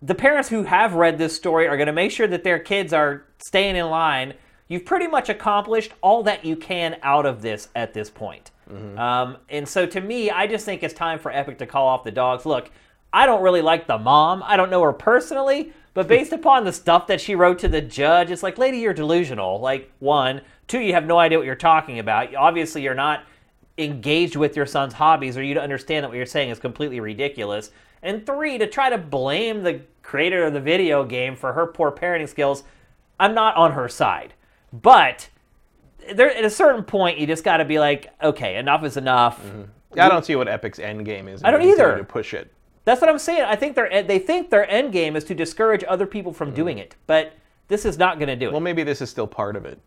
[0.01, 2.93] The parents who have read this story are going to make sure that their kids
[2.93, 4.33] are staying in line.
[4.67, 8.51] You've pretty much accomplished all that you can out of this at this point.
[8.71, 8.97] Mm-hmm.
[8.97, 12.03] Um, and so to me, I just think it's time for Epic to call off
[12.03, 12.45] the dogs.
[12.45, 12.71] Look,
[13.13, 14.43] I don't really like the mom.
[14.43, 17.81] I don't know her personally, but based upon the stuff that she wrote to the
[17.81, 19.59] judge, it's like, lady, you're delusional.
[19.59, 20.41] Like, one.
[20.67, 22.33] Two, you have no idea what you're talking about.
[22.33, 23.23] Obviously, you're not
[23.77, 26.99] engaged with your son's hobbies or you to understand that what you're saying is completely
[26.99, 27.71] ridiculous.
[28.01, 31.91] And three, to try to blame the creator of the video game for her poor
[31.91, 32.63] parenting skills,
[33.19, 34.33] I'm not on her side.
[34.81, 35.29] But
[36.13, 39.43] there at a certain point you just got to be like, okay, enough is enough.
[39.43, 39.99] Mm-hmm.
[39.99, 41.43] I don't see what Epic's end game is.
[41.43, 41.97] I don't either.
[41.97, 42.51] To push it.
[42.83, 43.43] That's what I'm saying.
[43.43, 46.55] I think their they think their end game is to discourage other people from mm-hmm.
[46.55, 46.95] doing it.
[47.07, 47.33] But
[47.67, 48.51] this is not going to do it.
[48.51, 49.79] Well, maybe this is still part of it.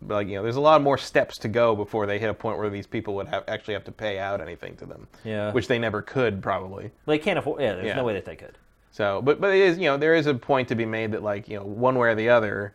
[0.00, 2.34] But like you know, there's a lot more steps to go before they hit a
[2.34, 5.08] point where these people would have actually have to pay out anything to them.
[5.24, 5.52] Yeah.
[5.52, 6.90] Which they never could probably.
[7.06, 7.60] they can't afford.
[7.60, 7.96] Yeah, there's Yeah.
[7.96, 8.56] no way that they could.
[8.92, 11.22] So, but but it is you know there is a point to be made that
[11.22, 12.74] like you know one way or the other,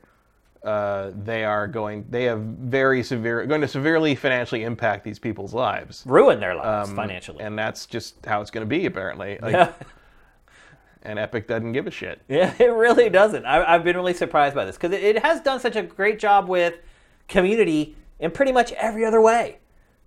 [0.63, 5.53] uh, they are going they have very severe going to severely financially impact these people's
[5.53, 6.03] lives.
[6.05, 7.43] Ruin their lives Um, financially.
[7.43, 9.37] and that's just how it's going to be apparently.
[9.41, 9.71] Like, yeah.
[11.05, 12.21] And Epic doesn't give a shit.
[12.29, 13.45] Yeah, it really doesn't.
[13.45, 16.17] I, I've been really surprised by this because it, it has done such a great
[16.17, 16.75] job with
[17.27, 19.57] community in pretty much every other way.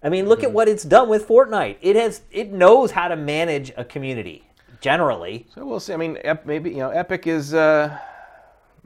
[0.02, 1.76] I mean, look at what it's done with Fortnite.
[1.82, 4.48] It has it knows how to manage a community
[4.80, 5.46] generally.
[5.54, 5.92] So we'll see.
[5.92, 7.98] I mean, maybe you know, Epic is uh,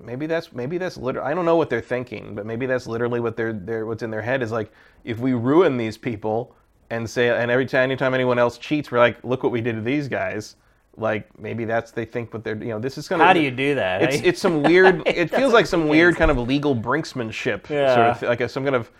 [0.03, 1.31] maybe that's maybe that's literally.
[1.31, 4.11] I don't know what they're thinking, but maybe that's literally what they're, they're what's in
[4.11, 4.73] their head is like
[5.05, 6.55] if we ruin these people
[6.91, 9.77] and say and every time anytime anyone else cheats, we're like, look what we did
[9.77, 10.57] to these guys.
[10.97, 13.25] Like maybe that's they think what they're you know this is gonna.
[13.25, 14.03] How do you do that?
[14.03, 14.23] It's eh?
[14.25, 15.03] it's some weird.
[15.07, 17.95] It feels like some weird kind of legal brinksmanship yeah.
[17.95, 18.91] sort of like a, some kind of.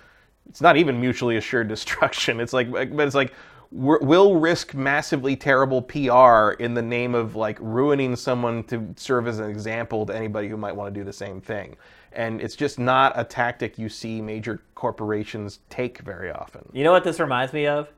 [0.49, 2.41] It's not even mutually assured destruction.
[2.41, 3.33] It's like, but it's like
[3.73, 9.39] we'll risk massively terrible PR in the name of like ruining someone to serve as
[9.39, 11.77] an example to anybody who might want to do the same thing.
[12.13, 16.69] And it's just not a tactic you see major corporations take very often.
[16.73, 17.89] You know what this reminds me of?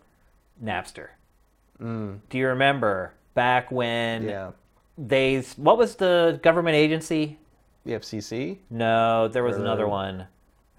[0.63, 1.09] Napster.
[1.81, 4.29] Do you remember back when Mm.
[4.29, 4.51] Yeah,
[4.99, 7.39] they what was the government agency?
[7.85, 8.59] the FCC.
[8.71, 10.29] No, there was Or- another one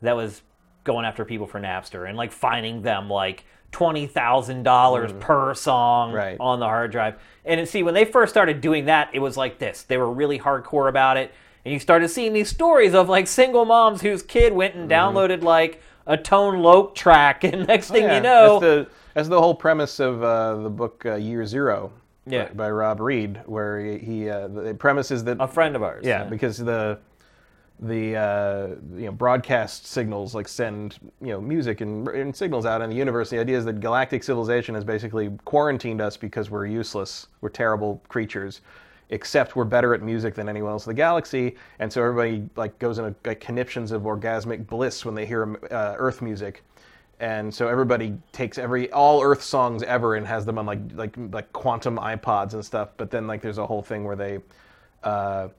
[0.02, 0.42] that was
[0.86, 3.44] going after people for Napster and like finding them like
[3.74, 6.16] twenty thousand dollars per song Mm.
[6.16, 6.38] Right.
[6.40, 7.16] on the hard drive.
[7.44, 9.84] And it- see, when they first started doing that, it was like this.
[9.84, 11.32] They were really hardcore about it,
[11.66, 15.44] and you started seeing these stories of like single moms whose kid went and downloaded
[15.44, 18.12] like a Tone Loc track, and next thing Mm-hmm.
[18.12, 21.16] Oh, Yeah, you know, that's the that's the whole premise of uh, the book uh,
[21.16, 21.92] Year Zero.
[22.26, 22.46] Yeah.
[22.46, 25.84] by, by Rob Reid, where he, he uh, the premise is that a friend of
[25.84, 26.06] ours.
[26.06, 27.00] Yeah, because the
[27.80, 32.82] the uh, you know broadcast signals like send you know music and, and signals out
[32.82, 33.30] in the universe.
[33.30, 38.02] The idea is that galactic civilization has basically quarantined us because we're useless, we're terrible
[38.08, 38.62] creatures.
[39.10, 42.80] Except we're better at music than anyone else in the galaxy, and so everybody like
[42.80, 46.64] goes into like conniptions of orgasmic bliss when they hear uh, Earth music,
[47.20, 51.16] and so everybody takes every all Earth songs ever and has them on like like
[51.32, 52.90] like quantum iPods and stuff.
[52.98, 54.40] But then like there's a whole thing where they.
[55.04, 55.50] Uh,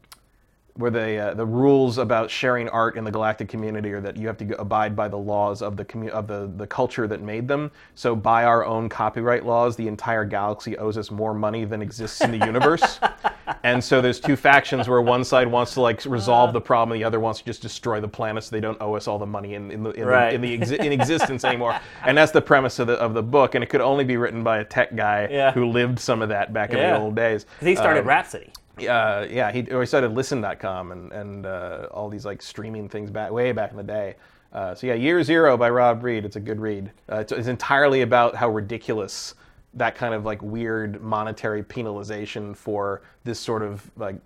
[0.77, 4.27] where they uh, the rules about sharing art in the galactic community are that you
[4.27, 7.47] have to abide by the laws of the commu- of the, the culture that made
[7.47, 7.71] them.
[7.95, 12.21] So by our own copyright laws, the entire galaxy owes us more money than exists
[12.23, 12.99] in the universe.
[13.63, 17.01] and so there's two factions where one side wants to like resolve the problem, and
[17.01, 19.27] the other wants to just destroy the planet so they don't owe us all the
[19.27, 20.31] money in, in the in, Right.
[20.31, 21.79] the, in, the exi- in existence anymore.
[22.05, 24.43] And that's the premise of the of the book, and it could only be written
[24.43, 25.53] by a tech guy Yeah.
[25.53, 26.95] who lived some of that back in Yeah.
[26.95, 27.45] the old days.
[27.61, 28.51] 'Cause he started Um, Rhapsody.
[28.79, 33.11] Uh, yeah, he, or he started Listen.com and and uh, all these like streaming things
[33.11, 34.17] back way back in the day.
[34.53, 36.25] Uh, so yeah, Year Zero by Rob Reid.
[36.25, 36.91] It's a good read.
[37.11, 39.35] Uh, it's, it's entirely about how ridiculous
[39.75, 44.17] that kind of like weird monetary penalization for this sort of like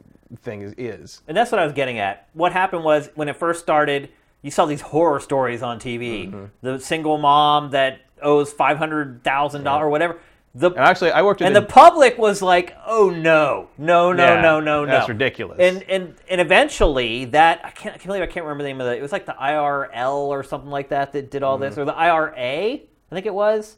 [0.43, 0.75] thing is.
[0.77, 1.23] is.
[1.27, 2.29] And that's what I was getting at.
[2.35, 4.11] What happened was when it first started,
[4.43, 6.29] you saw these horror stories on TV.
[6.29, 6.45] Mm-hmm.
[6.61, 10.19] The single mom that owes five hundred thousand dollars or whatever.
[10.59, 14.13] The And actually, I worked at and a- the public was like, "Oh no, no,
[14.13, 15.59] no, Yeah, no, no, no!" that's ridiculous.
[15.61, 18.81] And and and eventually, that I can't, I can't believe I can't remember the name
[18.81, 18.99] of it.
[18.99, 21.83] It was like the IRL or something like that that did all this, Mm-hmm.
[21.83, 22.33] or the IRA,
[22.75, 22.81] I
[23.11, 23.77] think it was.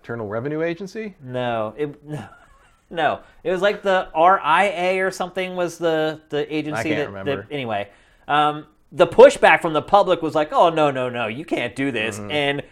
[0.00, 1.14] Internal Revenue Agency.
[1.22, 2.24] No, it no,
[2.90, 3.20] no.
[3.44, 7.42] It was like the RIA or something was the the agency can't that, remember.
[7.42, 7.88] that anyway.
[8.26, 11.90] Um, the pushback from the public was like, "Oh no, no, no, you can't do
[11.92, 12.30] this," Mm-hmm.
[12.30, 12.62] and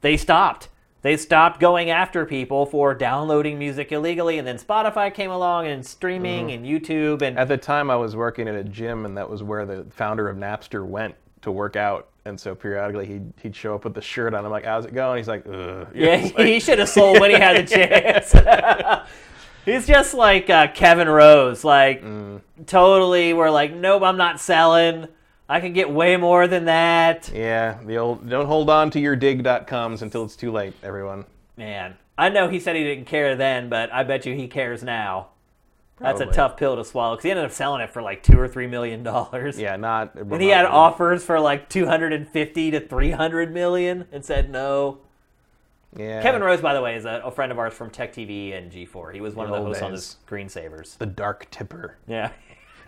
[0.00, 0.68] they stopped.
[1.02, 5.86] They stopped going after people for downloading music illegally, and then Spotify came along and
[5.86, 7.38] streaming and YouTube and Mm-hmm.
[7.38, 10.28] At the time, I was working at a gym, and that was where the founder
[10.28, 12.08] of Napster went to work out.
[12.24, 14.44] And so periodically, he'd, he'd show up with the shirt on.
[14.44, 15.86] I'm like, "How's it going?" He's like, Ugh.
[15.94, 19.08] Yeah, It's like- he should have sold when he had the chance.
[19.64, 22.40] He's just like uh, Kevin Rose, like Mm.
[22.66, 23.34] totally.
[23.34, 25.06] We're like, nope, I'm not selling.
[25.48, 27.30] I can get way more than that.
[27.34, 31.24] Yeah, the old don't hold on to your dig.coms until it's too late, everyone.
[31.56, 34.82] Man, I know he said he didn't care then, but I bet you he cares
[34.82, 35.28] now.
[36.00, 38.38] That's a tough pill to swallow because he ended up selling it for like two
[38.38, 39.58] or three million dollars.
[39.58, 40.14] Yeah, not.
[40.14, 44.98] And he had offers for like 250 to 300 million and said no.
[45.96, 46.22] Yeah.
[46.22, 48.70] Kevin Rose, by the way, is a, a friend of ours from Tech TV and
[48.70, 49.12] G4.
[49.12, 50.98] He was one The of the hosts on the Screensavers.
[50.98, 51.96] the dark tipper.
[52.06, 52.30] Yeah.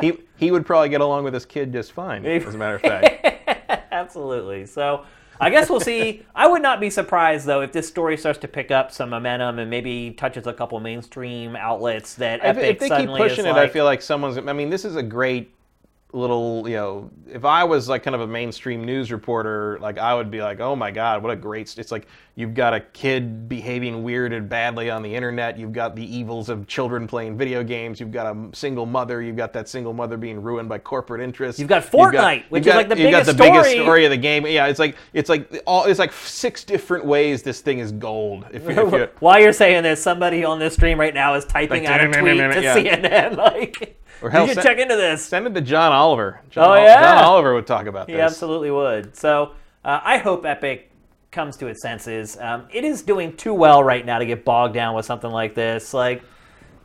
[0.01, 2.25] He he would probably get along with his kid just fine.
[2.25, 3.89] As a matter of fact.
[3.93, 4.67] Absolutely.
[4.67, 5.05] So
[5.41, 6.23] I guess we'll see.
[6.35, 9.59] I would not be surprised though if this story starts to pick up some momentum
[9.59, 13.51] and maybe touches a couple mainstream outlets that if, Epic if they keep pushing it,
[13.51, 14.37] like, I feel like someone's.
[14.37, 15.53] I mean, this is a great
[16.13, 16.69] little.
[16.69, 20.31] You know, if I was like kind of a mainstream news reporter, like I would
[20.31, 21.69] be like, oh my god, what a great.
[21.69, 25.59] st-" It's like you've got a kid behaving weird and badly on the internet.
[25.59, 28.01] You've got the evils of children playing video games.
[28.01, 29.21] You've got a single mother.
[29.23, 31.59] You've got that single mother being ruined by corporate interests.
[31.61, 33.85] You've got Fortnite, which you've is like the you've got biggest the biggest story.
[33.85, 34.47] story of the game.
[34.47, 38.47] Yeah, it's like it's like all it's like six different ways this thing is gold.
[38.53, 41.85] If, if you, While you're saying this, somebody on this stream right now is typing
[41.85, 42.77] Like, out a tweet to yeah.
[42.77, 45.25] CNN like, Or hell, you should send- check into this.
[45.25, 46.41] Send it to John Oliver.
[46.51, 47.01] John Oh, Ol- yeah.
[47.03, 48.19] John Oliver would talk about He this.
[48.19, 49.17] He absolutely would.
[49.17, 49.53] So
[49.85, 50.91] uh, I hope Epic
[51.31, 52.37] comes to its senses.
[52.41, 55.55] Um, it is doing too well right now to get bogged down with something like
[55.55, 55.95] this.
[55.95, 56.23] Like,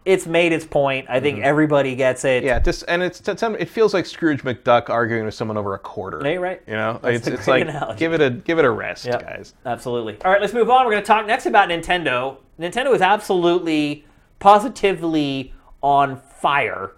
[0.05, 1.07] it's made its point.
[1.09, 2.41] I think everybody gets it.
[2.41, 2.45] Mm-hmm.
[2.45, 6.21] Yeah, just and it's it feels like Scrooge McDuck arguing with someone over a quarter.
[6.29, 6.61] You're right.
[6.67, 7.97] You know, That's it's, it's like analogy.
[7.97, 9.21] give it a give it a rest, Yep.
[9.21, 9.55] guys.
[9.65, 10.15] Absolutely.
[10.23, 10.85] All right, let's move on.
[10.85, 12.37] We're going to talk next about Nintendo.
[12.59, 14.05] Nintendo is absolutely,
[14.37, 16.91] positively on fire.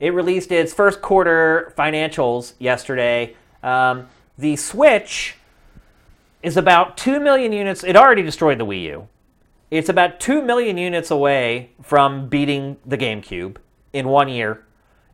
[0.00, 3.34] It released its first quarter financials yesterday.
[3.62, 5.36] Um, the Switch
[6.42, 7.82] is about 2 million units.
[7.82, 9.08] It already destroyed the Wii U.
[9.70, 13.56] It's about 2 million units away from beating the GameCube
[13.92, 14.64] in one year.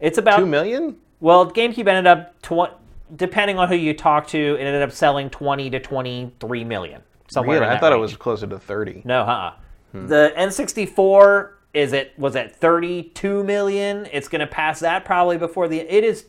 [0.01, 0.97] It's about Two million?
[1.20, 2.70] well, GameCube ended up tw-
[3.16, 7.03] depending on who you talk to, it ended up selling 20 to 23 million.
[7.28, 7.72] Somewhere Really?
[7.72, 9.01] I thought it was closer to thirty.
[9.05, 9.55] No, uh-uh.
[9.95, 14.07] The N64 is it was at 32 million.
[14.12, 16.27] It's going to pass that probably before the it is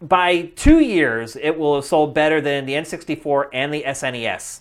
[0.00, 4.60] by 2 years it will have sold better than the N64 and the SNES.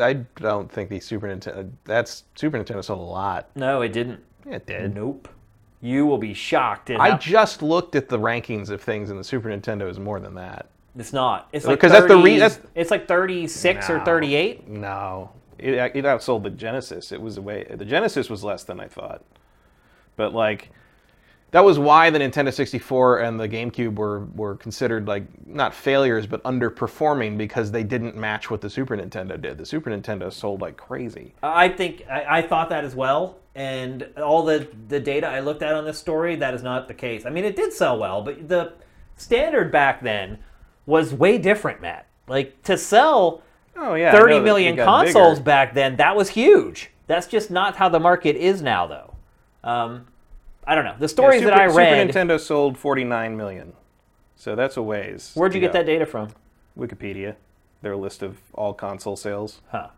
[0.00, 1.70] I don't think the Super Nintendo.
[1.84, 3.48] That's Super Nintendo sold a lot.
[3.54, 4.20] No, it didn't.
[4.46, 4.94] Yeah, it did.
[4.94, 5.28] Nope.
[5.80, 6.90] You will be shocked.
[6.90, 10.18] I how- just looked at the rankings of things, and the Super Nintendo is more
[10.20, 10.66] than that.
[10.98, 11.48] it's not.
[11.52, 14.66] It's like Because that's the re- that's- It's like 36 or 38.
[14.68, 17.12] No, it, it outsold the Genesis.
[17.12, 17.64] It was a way.
[17.68, 19.22] The Genesis was less than I thought,
[20.16, 20.70] but like
[21.50, 26.26] that was why the Nintendo 64 and the GameCube were were considered like not failures
[26.26, 29.56] but underperforming because they didn't match what the Super Nintendo did.
[29.56, 31.34] The Super Nintendo sold like crazy.
[31.42, 35.62] I think I, I thought that as well, and all the the data I looked
[35.62, 37.24] at on this story, that is not the case.
[37.24, 38.74] I mean, it did sell well, but the
[39.16, 40.38] standard back then
[40.84, 42.06] was way different, Matt.
[42.28, 43.42] Like to sell
[43.80, 45.44] Oh yeah, I know 30 that million consoles bigger.
[45.44, 46.90] back then, that was huge.
[47.06, 49.14] That's just not how the market is now, though.
[49.64, 50.06] Um,
[50.66, 50.94] I don't know.
[50.98, 52.12] The Yeah, stories Super, that I read.
[52.12, 53.72] Super Nintendo sold 49 million,
[54.36, 55.32] so that's a ways.
[55.34, 55.78] Where'd you get go.
[55.78, 56.28] that data from?
[56.78, 57.36] Wikipedia,
[57.82, 59.62] their list of all console sales.
[59.70, 59.88] Huh.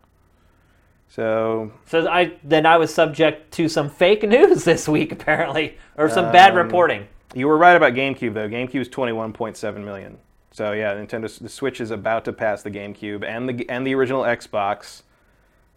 [1.09, 6.09] So So I then I was subject to some fake news this week, apparently, or
[6.09, 7.07] some bad Um, reporting.
[7.33, 8.47] you were right about GameCube though.
[8.47, 10.17] GameCube GameCube's 21.7 million.
[10.51, 13.95] So yeah, Nintendo the Switch is about to pass the GameCube and the and the
[13.95, 15.03] original Xbox,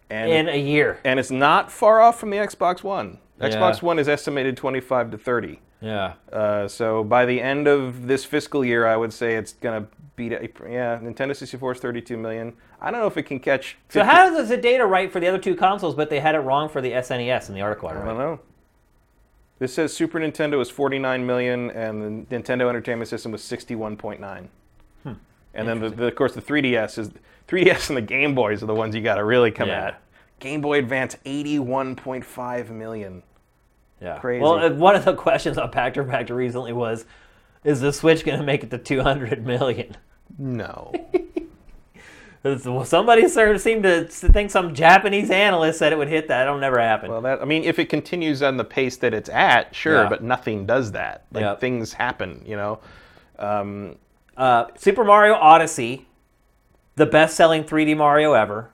[0.09, 0.99] and In a year.
[1.05, 3.19] and it's not far off from the Xbox One.
[3.39, 5.59] Xbox One is estimated 25 to 30.
[5.81, 6.13] Yeah.
[6.31, 10.31] Uh, so by the end of this fiscal year, I would say it's gonna beat.
[10.31, 12.53] Yeah, Nintendo 64 is 32 million.
[12.81, 13.77] I don't know if it can catch.
[13.89, 16.35] So 50 how does the data right for the other two consoles, but they had
[16.35, 18.39] it wrong for the SNES in the article I I don't know.
[19.57, 24.47] This says Super Nintendo was 49 million, and the Nintendo Entertainment System was 61.9.
[25.55, 27.09] And then, the, the, of course, the 3DS is
[27.47, 29.87] 3DS and the Game Boys are the ones you got to really come Yeah.
[29.87, 30.01] at.
[30.39, 33.23] Game Boy Advance 81.5 million.
[34.01, 34.19] Yeah.
[34.19, 34.41] Crazy.
[34.41, 37.05] Well, uh, one of the questions on Pack Factor recently was,
[37.63, 39.95] is the Switch going to make it to 200 million?
[40.37, 40.91] No.
[42.43, 46.45] Well, Somebody sort of seemed to think some Japanese analyst said it would hit that.
[46.45, 47.09] It'll never happen.
[47.09, 50.09] well, that I mean, if it continues on the pace that it's at, sure, Yeah.
[50.09, 51.25] but nothing does that.
[51.31, 51.55] Like Yeah.
[51.55, 52.77] things happen, you know.
[53.39, 53.95] Um,
[54.37, 56.07] Uh, Super Mario Odyssey,
[56.95, 58.69] the best-selling 3D Mario ever,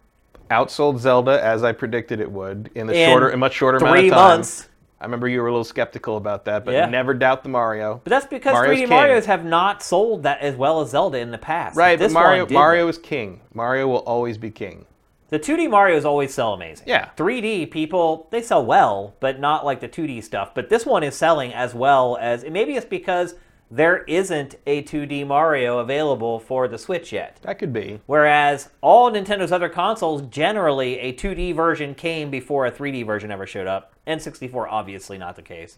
[0.49, 3.97] outsold Zelda as I predicted it would in a In shorter, a much shorter amount
[3.97, 4.29] three of time.
[4.37, 4.67] months.
[4.99, 6.85] I remember you were a little skeptical about that, but Yeah.
[6.87, 8.01] never doubt the Mario.
[8.03, 8.89] But that's because Mario's 3D king.
[8.89, 11.75] Mario's have not sold that as well as Zelda in the past.
[11.75, 12.47] Right, this but Mario.
[12.49, 13.41] Mario is king.
[13.53, 14.85] Mario will always be king.
[15.29, 16.85] The 2D Mario's always sell amazing.
[16.87, 17.09] Yeah.
[17.15, 20.53] 3D people they sell well, but not like the 2D stuff.
[20.53, 23.35] But this one is selling as well as maybe it's because
[23.71, 27.39] there isn't a 2D Mario available for the Switch yet.
[27.41, 28.01] That could be.
[28.05, 33.47] Whereas all Nintendo's other consoles, generally a 2D version came before a 3D version ever
[33.47, 33.93] showed up.
[34.07, 35.77] N64, obviously not the case.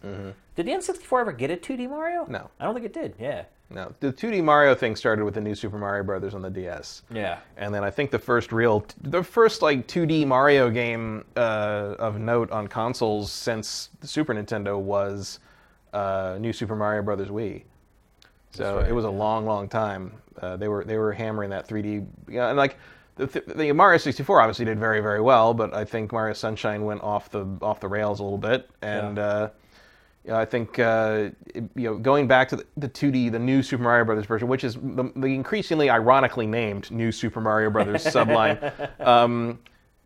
[0.56, 2.24] Did the N64 ever get a 2D Mario?
[2.24, 2.32] Mm-hmm.
[2.32, 2.50] No.
[2.60, 3.14] I don't think it did.
[3.20, 3.44] Yeah.
[3.70, 7.04] No, the 2D Mario thing started with the new Super Mario Brothers on the DS.
[7.12, 7.40] Yeah.
[7.58, 12.20] And then I think the first real, the first like 2D Mario game uh, of
[12.20, 15.40] note on consoles since the Super Nintendo was
[15.92, 17.64] uh, New Super Mario Brothers Wii.
[18.54, 20.14] So right, it was a long, long time.
[20.42, 22.78] Uh, they were they were hammering that 3D, yeah, and like
[23.16, 27.02] the, the Mario 64 obviously did very very well, but I think Mario Sunshine went
[27.02, 29.18] off the off the rails a little bit, and.
[29.18, 29.24] Yeah.
[29.24, 29.50] Uh,
[30.26, 33.62] yeah, I think uh, it- you know going back to the, the 2D, the new
[33.62, 38.06] Super Mario Brothers version, which is the, the increasingly ironically named New Super Mario Brothers
[38.06, 38.72] subline.
[39.06, 39.60] Um,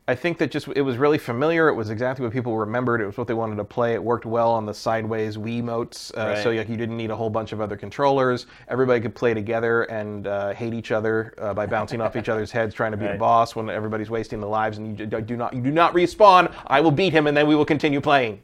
[0.09, 1.67] I think that just it was really familiar.
[1.67, 3.01] It was exactly what people remembered.
[3.01, 3.93] It was what they wanted to play.
[3.93, 7.15] It worked well on the sideways Wii motes, uh, so like, you didn't need a
[7.15, 8.45] whole bunch of other controllers.
[8.69, 12.51] Everybody could play together and uh, hate each other uh, by bouncing off each other's
[12.51, 14.77] heads, trying to beat a boss when everybody's wasting the lives.
[14.77, 16.53] And you do not you do not respawn.
[16.67, 18.41] I will beat him, and then we will continue playing.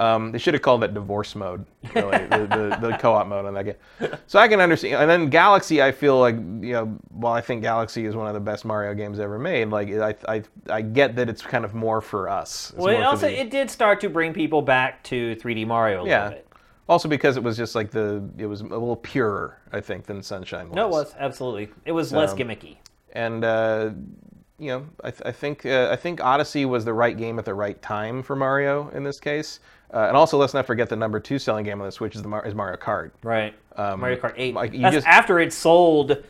[0.00, 3.52] Um, they should have called that divorce mode, really, the, the, the co-op mode on
[3.52, 3.74] that game.
[4.26, 4.94] So I can understand.
[4.94, 8.32] And then Galaxy, I feel like you know, while I think Galaxy is one of
[8.32, 11.74] the best Mario games ever made, like I I, I get that it's kind of
[11.74, 12.70] more for us.
[12.70, 16.04] It's Well, it also the- it did start to bring people back to 3D Mario
[16.04, 16.22] a yeah.
[16.24, 16.46] little bit.
[16.88, 20.22] Also because it was just like the it was a little purer, I think, than
[20.22, 20.76] Sunshine was.
[20.76, 21.68] No, it was absolutely.
[21.84, 22.78] It was less Um, gimmicky.
[23.12, 23.90] and uh,
[24.58, 27.44] you know, I, th- I think uh, I think Odyssey was the right game at
[27.44, 29.60] the right time for Mario in this case.
[29.92, 32.22] Uh, and also, let's not forget the number two selling game on the Switch is
[32.22, 33.10] the Mar- is Mario Kart.
[33.24, 33.54] Right.
[33.76, 34.54] um, Mario Kart 8.
[34.54, 36.22] like, you That's just- after it sold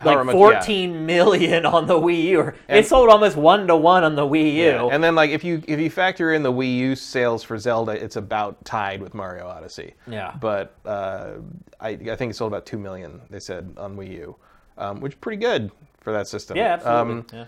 [0.00, 2.40] However like much- 14 million on the Wii U.
[2.40, 4.62] Or And- it sold almost one to one on the Wii U.
[4.64, 7.58] Yeah, and then like if you if you factor in the Wii U sales for
[7.58, 9.94] Zelda, it's about tied with Mario Odyssey.
[10.06, 10.34] Yeah.
[10.40, 11.34] But uh,
[11.80, 13.20] I I think it sold about two million.
[13.30, 14.36] They said on Wii U,
[14.78, 15.70] um, which is pretty good
[16.00, 16.56] for that system.
[16.56, 17.12] yeah, absolutely.
[17.14, 17.44] Um, yeah.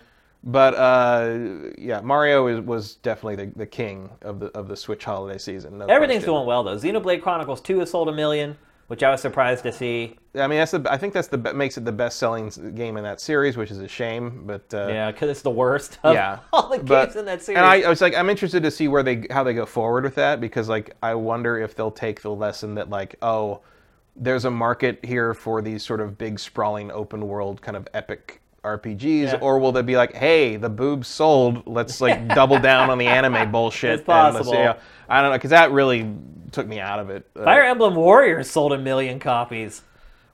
[0.47, 5.03] But uh, yeah, Mario is, was definitely the, the king of the of the Switch
[5.03, 5.77] holiday season.
[5.79, 6.35] no Everything's question.
[6.35, 6.77] doing well though.
[6.77, 10.15] Xenoblade Chronicles 2 has sold a million, which I was surprised to see.
[10.35, 13.03] I mean, that's the I think that's the makes it the best selling game in
[13.03, 14.43] that series, which is a shame.
[14.45, 17.41] But uh, Yeah, because it's the worst of yeah, all the but- games in that
[17.41, 17.57] series.
[17.57, 20.05] And I, I was like, I'm interested to see where they how they go forward
[20.05, 23.59] with that because like I wonder if they'll take the lesson that like oh,
[24.15, 28.39] there's a market here for these sort of big sprawling open world kind of epic
[28.63, 29.39] RPGs, Yeah.
[29.41, 33.07] or will they be like, hey, the boobs sold, let's like double down on the
[33.07, 33.91] anime bullshit.
[33.99, 34.75] It's and let's- possible.
[35.09, 36.09] I don't know because that really
[36.51, 37.25] took me out of it.
[37.35, 39.81] Uh, Fire Emblem Warriors sold a million copies.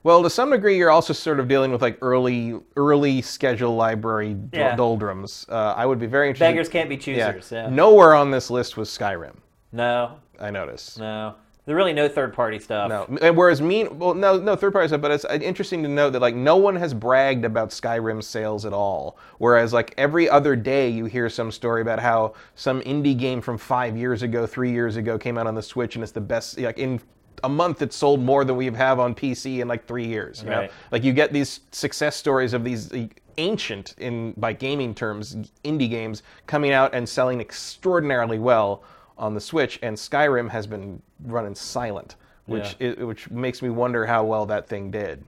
[0.04, 4.34] well, to some degree, you're also sort of dealing with like early, early schedule library
[4.34, 4.76] do- Yeah.
[4.76, 5.46] doldrums.
[5.50, 6.46] Uh, I would be very interested.
[6.52, 7.52] Beggars can't be choosers.
[7.52, 7.70] Yeah.
[7.70, 9.36] Nowhere on this list was Skyrim.
[9.72, 11.00] No, I noticed.
[11.00, 11.36] no.
[11.66, 12.90] There's really no third party stuff.
[12.90, 15.90] No, and whereas mean, well, no, no third party stuff, but it's uh, interesting to
[15.90, 19.18] note that like no one has bragged about Skyrim sales at all.
[19.38, 23.58] Whereas like every other day you hear some story about how some indie game from
[23.58, 26.60] five years ago, three years ago came out on the Switch and it's the best.
[26.60, 27.00] Like in
[27.46, 30.44] a month, it sold more than we have on PC in like three years.
[30.44, 30.72] You know, Right.
[30.92, 32.92] like you get these success stories of these
[33.38, 38.84] ancient in by gaming terms indie games coming out and selling extraordinarily well
[39.18, 44.06] on the Switch, and Skyrim has been running silent, which i which makes me wonder
[44.06, 45.24] how well that thing did.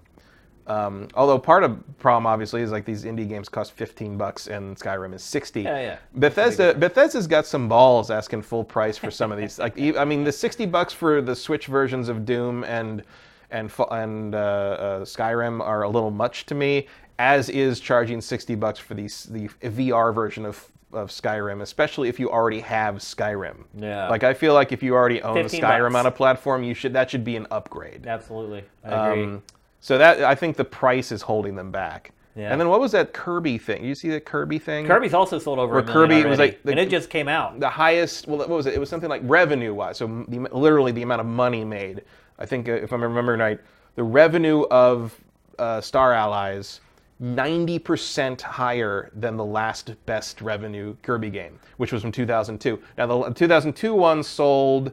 [0.68, 4.48] Um, although part of the problem obviously is like these indie games cost 15 bucks
[4.48, 5.62] and Skyrim is 60.
[5.62, 5.98] Yeah, yeah.
[6.16, 9.60] Bethesda Bethesda's got some balls asking full price for some of these.
[9.66, 13.04] Like I mean the 60 bucks for the Switch versions of Doom and
[13.52, 16.88] and and uh, uh, Skyrim are a little much to me.
[17.20, 22.20] As is charging 60 bucks for these the VR version of of Skyrim, especially if
[22.20, 23.66] you already have Skyrim.
[23.78, 24.10] Yeah.
[24.10, 25.96] Like I feel like if you already own 15 Skyrim bucks.
[26.00, 28.06] on a platform, you should that should be an upgrade.
[28.08, 28.64] Absolutely.
[28.84, 29.24] I agree.
[29.24, 29.44] Um,
[29.82, 32.12] so that I think the price is holding them back.
[32.36, 32.52] Yeah.
[32.52, 33.86] And then what was that Kirby thing?
[33.86, 34.86] You see that Kirby thing?
[34.88, 37.60] Kirby's also sold over Where Kirby was like the- and it just came out.
[37.60, 38.28] the highest.
[38.28, 38.74] Well, what was it?
[38.74, 39.98] It was something like revenue wise.
[39.98, 42.02] So the, literally the amount of money made.
[42.38, 43.60] I think uh, if I'm remembering right,
[43.96, 45.16] the revenue of
[45.60, 46.82] uh, Star Allies.
[47.22, 52.80] 90% higher than the last best revenue Kirby game, which was from 2002.
[52.98, 54.92] Now, the 2002 one sold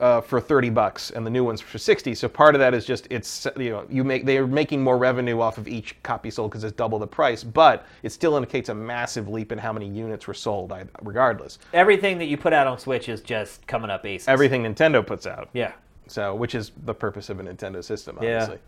[0.00, 2.84] uh, for 30 bucks and the new one's for 60 so part of that is
[2.84, 6.50] just it's you know you make they're making more revenue off of each copy sold
[6.50, 9.88] because it's double the price but it still indicates a massive leap in how many
[9.88, 14.04] units were sold regardless Everything that you put out on Switch is just coming up
[14.04, 14.26] aces.
[14.26, 15.70] everything nintendo puts out Yeah.
[16.08, 18.42] so which is the purpose of a nintendo system Yeah.
[18.42, 18.58] obviously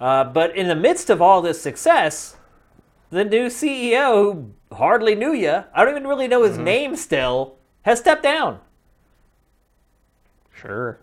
[0.00, 2.36] Uh, but in the midst of all this success,
[3.10, 4.32] the new CEO,
[4.70, 6.48] who hardly knew you, I don't even really know Mm-hmm.
[6.48, 8.60] his name still, has stepped down.
[10.54, 10.98] sure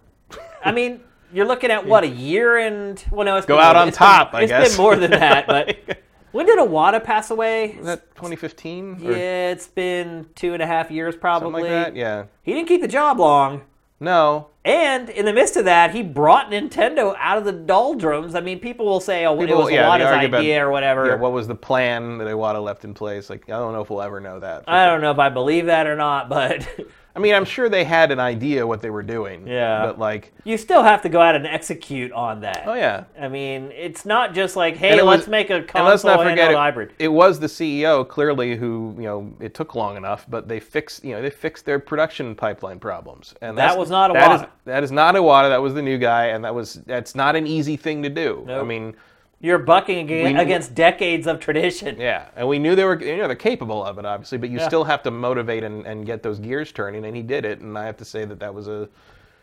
[0.65, 1.01] I mean,
[1.33, 3.87] you're looking at what a year and well, no, it's Go been out more- on
[3.89, 4.69] it's been- top, I It's guess.
[4.69, 5.77] been more than that, but
[6.31, 7.75] when did Iwata pass away?
[7.77, 11.61] was that 2015 Yeah, it's been two and a half years probably.
[11.61, 13.61] something like that yeah He didn't keep the job long.
[14.03, 18.33] No And in the midst of that, he brought Nintendo out of the doldrums.
[18.35, 20.71] I mean, people will say, "Oh, People- it was yeah, Iwata's argue about- idea or
[20.71, 23.81] whatever." yeah, what was the plan that Iwata left in place like I don't know
[23.81, 24.91] if we'll ever know that I sure.
[24.93, 26.65] don't know if I believe that or not, but
[27.15, 29.85] I mean I'm sure they had an idea what they were doing Yeah.
[29.85, 32.63] but like you still have to go out and execute on that.
[32.65, 36.15] oh yeah I mean, it's not just like, hey, let's make a and let's console
[36.17, 36.93] not forget a it, hybrid.
[36.99, 41.03] it was the CEO clearly who you know it took long enough, but they fixed
[41.05, 44.83] you know they fixed their production pipeline problems, and That was not that is- that
[44.83, 45.49] is not Iwata.
[45.49, 48.45] That was the new guy, and that was that's not an easy thing to do.
[48.49, 48.95] I mean,
[49.43, 51.99] You're bucking ag- We- against decades of tradition.
[51.99, 54.57] yeah, and we knew they were you know they're capable of it obviously, but you
[54.59, 54.67] Yeah.
[54.67, 57.77] still have to motivate and, and get those gears turning, and he did it, and
[57.77, 58.87] I have to say that that was a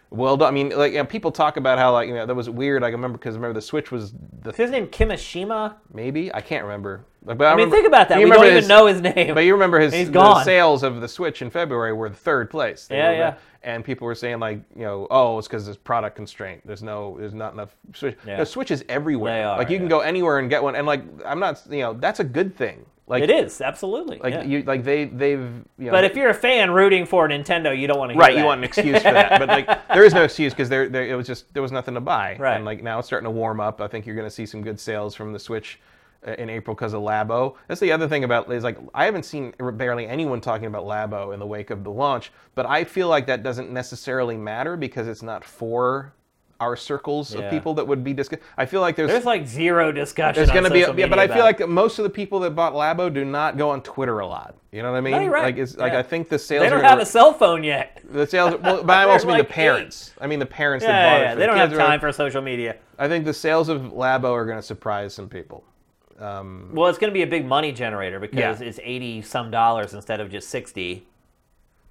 [0.08, 0.48] well done.
[0.48, 2.82] I mean, like you know, people talk about how like you know that was weird.
[2.82, 5.74] I remember because remember the Switch was the Is his name Kimishima?
[5.92, 7.04] maybe I can't remember.
[7.22, 8.18] But I, I mean, remember- think about that.
[8.18, 9.34] you We don't remember even know his name.
[9.34, 10.42] But you remember his He's the gone.
[10.46, 12.86] sales of the Switch in February were the third place.
[12.86, 13.34] They Yeah, yeah.
[13.62, 16.62] And people were saying like, you know, oh, it's because there's product constraint.
[16.64, 18.16] There's no, there's not enough Switch.
[18.26, 18.38] Yeah.
[18.38, 19.34] No, Switch is everywhere.
[19.34, 20.74] They are, like you can go anywhere and get one.
[20.74, 22.86] And like, I'm not, you know, that's a good thing.
[23.06, 24.18] Like It is absolutely.
[24.18, 24.42] Like yeah.
[24.44, 25.40] you, like they, they've,
[25.78, 25.90] you know.
[25.90, 28.40] but if you're a fan rooting for Nintendo, you don't want to hear Right, that.
[28.40, 31.04] you want an excuse for that, but like there is no excuse because there, there,
[31.06, 32.54] it was just there was nothing to buy, Right.
[32.54, 33.80] And like now it's starting to warm up.
[33.80, 35.80] I think you're going to see some good sales from the Switch
[36.26, 37.54] Uh, in April because of Labo.
[37.66, 41.32] That's the other thing about is like I haven't seen barely anyone talking about Labo
[41.32, 45.08] in the wake of the launch, but I feel like that doesn't necessarily matter because
[45.08, 46.12] it's not for
[46.60, 47.40] our circles Yeah.
[47.40, 48.38] of people that would be discuss.
[48.58, 50.34] I feel like there's There's like zero discussion.
[50.36, 52.50] there's going to be, a, yeah, but I feel like most of the people that
[52.50, 54.56] bought Labo do not go on Twitter a lot.
[54.72, 55.12] You know what I mean?
[55.14, 55.42] No, right.
[55.44, 58.02] Like, it's, like I think the sales they don't have a cell phone yet.
[58.10, 60.12] the sales, well, but I also mean like the parents.
[60.20, 61.28] I mean the parents that Yeah, bought yeah, it.
[61.30, 61.34] yeah.
[61.36, 62.76] they the don't have time for social media.
[62.98, 65.64] I think the sales of Labo are going to surprise some people.
[66.20, 68.66] Um, Well, it's going to be a big money generator because Yeah.
[68.68, 71.06] it's eighty some dollars instead of just sixty.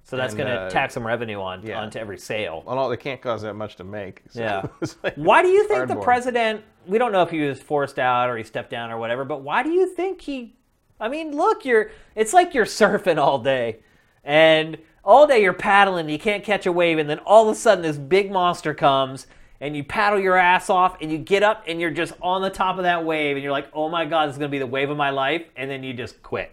[0.04, 1.80] So that's going to uh, tack some revenue on yeah.
[1.80, 2.64] onto every sale.
[2.66, 4.22] well, no, they can't cause that much to make.
[4.30, 4.66] so Yeah.
[5.04, 6.64] like- Why do you think the president?
[6.86, 9.42] We don't know if he was forced out or he stepped down or whatever, but
[9.42, 10.56] why do you think he?
[10.98, 11.90] I mean, look, you're.
[12.14, 13.78] It's like you're surfing all day,
[14.24, 16.08] and all day you're paddling.
[16.08, 19.26] You can't catch a wave, and then all of a sudden this big monster comes,
[19.60, 22.50] and you paddle your ass off, and you get up, and you're just on the
[22.50, 24.66] top of that wave, and you're like, "Oh my god, this is gonna be the
[24.66, 26.52] wave of my life," and then you just quit.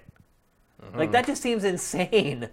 [0.84, 0.98] Mm-hmm.
[0.98, 2.50] Like that just seems insane.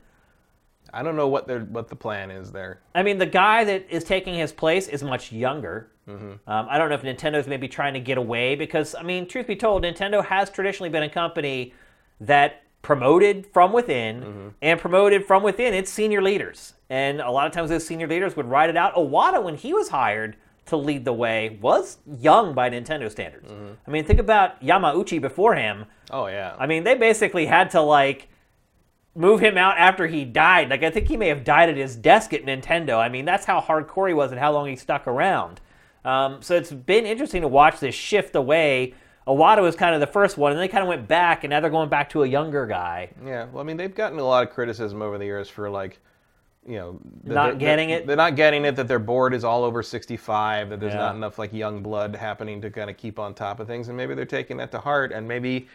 [0.93, 2.81] I don't know what their what the plan is there.
[2.95, 5.91] I mean, the guy that is taking his place is much younger.
[6.09, 6.49] Mm-hmm.
[6.49, 9.47] Um, I don't know if Nintendo's maybe trying to get away because, I mean, truth
[9.47, 11.73] be told, Nintendo has traditionally been a company
[12.21, 14.49] that promoted from within Mm-hmm.
[14.63, 16.75] and promoted from within its senior leaders.
[16.91, 18.95] and a lot of times those senior leaders would ride it out.
[18.95, 20.37] Iwata, when he was hired
[20.67, 23.51] to lead the way, was young by Nintendo standards.
[23.87, 25.85] I mean, think about Yamauchi before him.
[26.11, 26.55] Oh yeah.
[26.59, 28.29] I mean, they basically had to like
[29.15, 30.71] move him out after he died.
[30.71, 32.99] Like I think he may have died at his desk at Nintendo.
[32.99, 35.61] I mean, that's how hardcore he was and how long he stuck around.
[36.05, 38.95] Um, so it's been interesting to watch this shift away.
[39.27, 41.61] Iwata was kind of the first one, and they kind of went back, and now
[41.61, 43.09] they're going back to a younger guy.
[43.25, 45.99] Yeah, well, I mean, they've gotten a lot of criticism over the years for like,
[46.67, 48.07] you know, Not getting it?
[48.07, 48.77] They're not getting it.
[48.77, 50.71] That their board is all over 65.
[50.71, 51.01] That there's Yeah.
[51.01, 53.97] not enough like young blood happening to kind of keep on top of things, and
[53.97, 55.13] maybe they're taking that to heart.
[55.13, 55.69] And maybe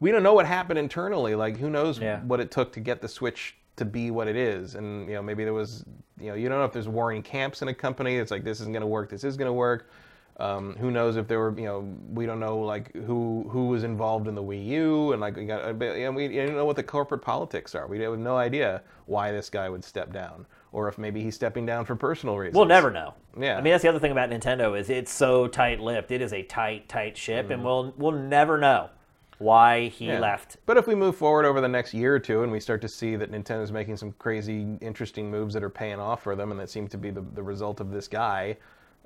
[0.00, 1.34] we don't know what happened internally.
[1.34, 2.20] Like, who knows Yeah.
[2.20, 4.74] what it took to get the switch to be what it is?
[4.74, 5.84] And you know, maybe there was,
[6.20, 8.16] you know, you don't know if there's warring camps in a company.
[8.16, 9.10] It's like this isn't going to work.
[9.10, 9.90] This is going to work.
[10.38, 13.84] Um, who knows if there were, you know, we don't know like who who was
[13.84, 16.76] involved in the Wii U, and like we got, uh, know, we don't know what
[16.76, 17.86] the corporate politics are.
[17.86, 21.66] We have no idea why this guy would step down, or if maybe he's stepping
[21.66, 22.56] down for personal reasons.
[22.56, 23.14] We'll never know.
[23.38, 23.58] Yeah.
[23.58, 26.10] I mean, that's the other thing about Nintendo is it's so tight-lipped.
[26.10, 28.88] It is a tight, tight ship, and we'll we'll never know
[29.38, 30.14] why he Mm-hmm.
[30.14, 30.20] Yeah.
[30.20, 30.56] left.
[30.66, 32.88] But if we move forward over the next year or two, and we start to
[32.88, 36.58] see that Nintendo's making some crazy, interesting moves that are paying off for them, and
[36.58, 38.56] that seem to be the, the result of this guy,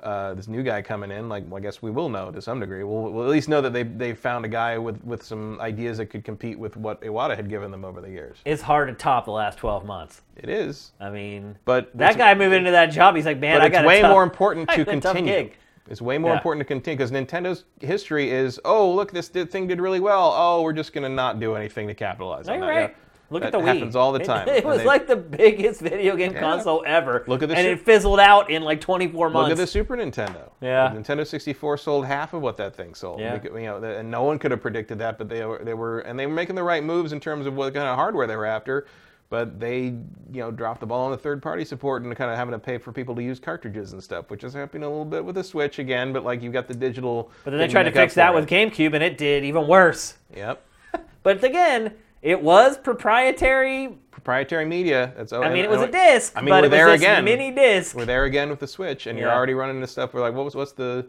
[0.03, 2.61] uh, this new guy coming in, like well, I guess we will know to some
[2.61, 2.85] degree.
[2.85, 5.99] We'll, we'll at least know that they they found a guy with, with some ideas
[5.99, 8.39] that could compete with what Iwata had given them over the years.
[8.45, 10.23] It's hard to top the last 12 months.
[10.37, 13.69] It is, I mean, but that guy moving into that job, he's like, man, I
[13.69, 15.51] got a way tough- more important to got a tough continue.
[15.89, 16.37] It's way more Yeah.
[16.39, 20.35] important to continue because Nintendo's history is, oh, look, this did, thing did really well.
[20.37, 22.67] Oh, we're just going to not do anything to capitalize on that.
[22.67, 22.91] right.
[22.91, 22.97] Yeah.
[23.31, 23.67] Look that at the Wii.
[23.75, 24.49] happens all the It- time.
[24.49, 26.41] It, And was they- like the biggest video game Yeah.
[26.41, 27.25] console ever.
[27.27, 29.49] Look at the and Su- it fizzled out in like 24 months.
[29.51, 30.51] Look at the Super Nintendo.
[30.61, 30.89] Yeah.
[30.93, 33.21] The Nintendo 64 sold half of what that thing sold.
[33.21, 33.39] Yeah.
[33.43, 36.19] You know, and no one could have predicted that, but they were, they were, and
[36.19, 38.47] they were making the right moves in terms of what kind of hardware they were
[38.47, 38.87] after.
[39.29, 42.53] But they, you know, dropped the ball on the third-party support and kind of having
[42.53, 45.25] to pay for people to use cartridges and stuff, which is happening a little bit
[45.25, 46.13] with the Switch again.
[46.13, 47.33] But like, you've got the digital.
[47.43, 48.49] But then they tried to fix that with.
[48.49, 50.15] GameCube, and it did even worse.
[50.37, 50.63] Yep.
[51.25, 53.99] But again, it was proprietary.
[54.11, 55.13] Proprietary media.
[55.17, 55.33] That's.
[55.33, 55.45] Over.
[55.45, 57.25] I mean, it was a disc, I mean, but we're it was there this again.
[57.25, 57.95] mini disc.
[57.97, 59.35] We're there again with the Switch, and you're Yeah.
[59.37, 60.15] already running into stuff.
[60.15, 61.07] We're like, what was what's the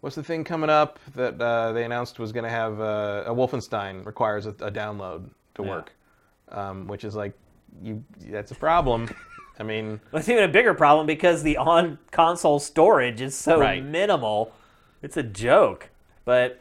[0.00, 3.34] what's the thing coming up that uh, they announced was going to have uh, a
[3.34, 5.68] Wolfenstein requires a, a download to Yeah.
[5.68, 5.92] work,
[6.50, 7.32] um, which is like
[7.82, 9.08] you that's a problem.
[9.60, 13.82] I mean, It's even a bigger problem because the on console storage is so Right.
[13.84, 14.52] minimal.
[15.02, 15.90] It's a joke.
[16.24, 16.60] But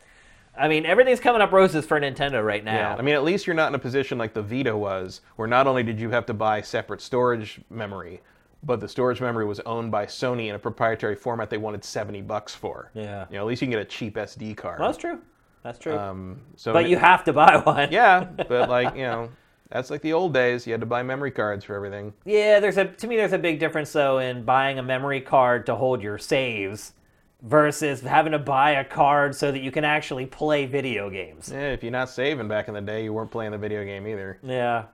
[0.58, 2.74] I mean, everything's coming up roses for Nintendo right now.
[2.74, 5.48] yeah, I mean, at least you're not in a position like the Vita was, where
[5.48, 8.22] not only did you have to buy separate storage memory,
[8.64, 12.22] but the storage memory was owned by Sony in a proprietary format they wanted seventy
[12.22, 12.92] bucks for.
[12.94, 13.26] Yeah.
[13.30, 14.80] you know, at least you can get a cheap SD card.
[14.80, 15.20] Well, that's true.
[15.64, 15.98] That's true.
[15.98, 17.92] Um, so but you have to buy one.
[17.92, 19.30] Yeah, but like you know,
[19.70, 20.66] that's like the old days.
[20.66, 22.14] You had to buy memory cards for everything.
[22.26, 25.66] Yeah, there's a to me there's a big difference though in buying a memory card
[25.68, 26.94] to hold your saves
[27.42, 31.50] versus having to buy a card so that you can actually play video games.
[31.54, 34.08] Yeah, if you're not saving back in the day, you weren't playing the video game
[34.08, 34.40] either.
[34.44, 34.86] Yeah.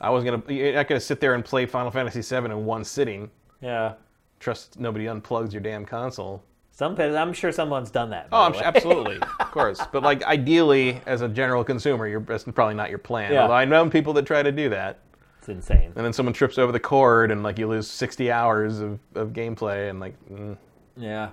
[0.00, 0.42] I was gonna.
[0.48, 3.30] You're not gonna sit there and play Final Fantasy VII in one sitting.
[3.60, 3.94] Yeah.
[4.40, 6.42] Trust nobody unplugs your damn console.
[6.72, 8.26] Some I'm sure someone's done that.
[8.32, 9.80] Oh, the absolutely, of course.
[9.92, 13.32] But like, ideally, as a general consumer, you're that's probably not your plan.
[13.32, 13.42] Yeah.
[13.42, 14.98] Although I know people that try to do that,
[15.38, 15.92] It's insane.
[15.94, 19.28] and then someone trips over the cord, and like you lose 60 hours of, of
[19.32, 20.56] gameplay, and like, mm,
[20.96, 21.30] Yeah.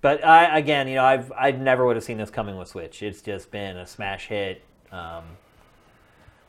[0.00, 3.02] But I again, you know, I've I never would have seen this coming with Switch.
[3.02, 4.62] It's just been a smash hit.
[4.90, 5.24] Um,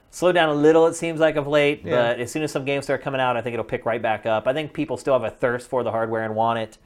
[0.09, 1.95] slowed down a little, it seems like of late, Yeah.
[1.95, 4.25] but as soon as some games start coming out, I think it'll pick right back
[4.25, 4.47] up.
[4.47, 6.77] I think people still have a thirst for the hardware and want it.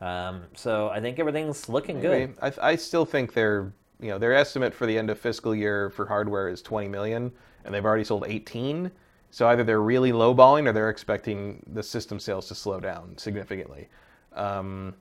[0.00, 2.34] Um, so I think everything's looking good.
[2.42, 5.90] I, I still think their you know their estimate for the end of fiscal year
[5.90, 7.32] for hardware is 20 million,
[7.64, 8.90] and they've already sold 18.
[9.30, 13.88] So either they're really lowballing or they're expecting the system sales to slow down significantly.
[14.32, 14.94] Um,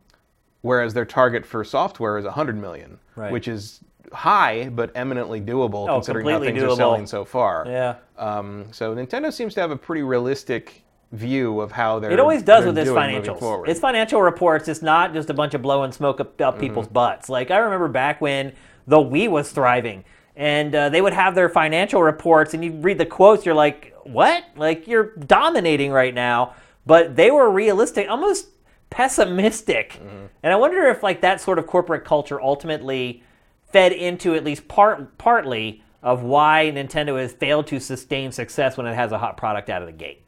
[0.64, 3.32] whereas their target for software is 100 million, Right.
[3.32, 3.80] which is
[4.12, 7.66] high but eminently doable Oh, considering how things are selling so far.
[7.68, 7.96] Yeah.
[8.18, 12.12] Um, so Nintendo seems to have a pretty realistic view of how they're.
[12.12, 13.68] It always does with its financials.
[13.68, 16.94] Its financial reports, it's not just a bunch of blowing smoke up, up people's Mm-hmm.
[16.94, 17.30] butts.
[17.30, 18.54] Like I remember back when
[18.88, 20.04] the Wii was thriving,
[20.36, 23.94] and uh, they would have their financial reports, and you read the quotes, you're like,
[24.04, 24.44] "What?
[24.56, 28.48] Like you're dominating right now?" But they were realistic, almost
[28.94, 30.26] pessimistic, Mm-hmm.
[30.44, 33.24] and I wonder if like that sort of corporate culture ultimately
[33.72, 38.86] fed into at least part partly of why Nintendo has failed to sustain success when
[38.86, 40.22] it has a hot product out of the gate.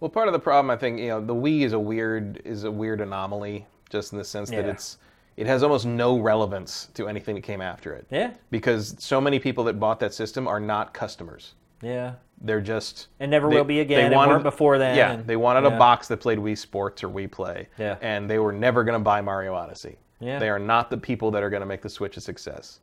[0.00, 2.64] Well, part of the problem, I think, you know, the Wii is a weird is
[2.64, 4.98] a weird anomaly, just in the sense that it's
[5.36, 8.06] it has almost no relevance to anything that came after it.
[8.10, 8.32] Yeah.
[8.50, 11.54] Because so many people that bought that system are not customers.
[11.82, 12.14] Yeah.
[12.40, 14.10] They're just And never they- will be again.
[14.10, 14.96] They wanted, weren't before then.
[14.96, 15.74] Yeah, and- they wanted yeah.
[15.74, 17.68] a box that played Wii Sports or Wii Play.
[17.78, 17.96] Yeah.
[18.02, 19.96] And they were never going to buy Mario Odyssey.
[20.20, 20.38] Yeah.
[20.38, 22.80] They are not the people that are going to make the Switch a success.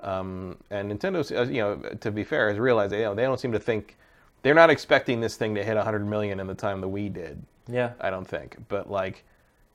[0.00, 3.38] Um, and Nintendo, uh, you know, to be fair, has realized you know they don't
[3.38, 3.96] seem to think
[4.42, 7.40] they're not expecting this thing to hit 100 million in the time the Wii did.
[7.68, 7.92] Yeah.
[8.00, 9.24] I don't think, but like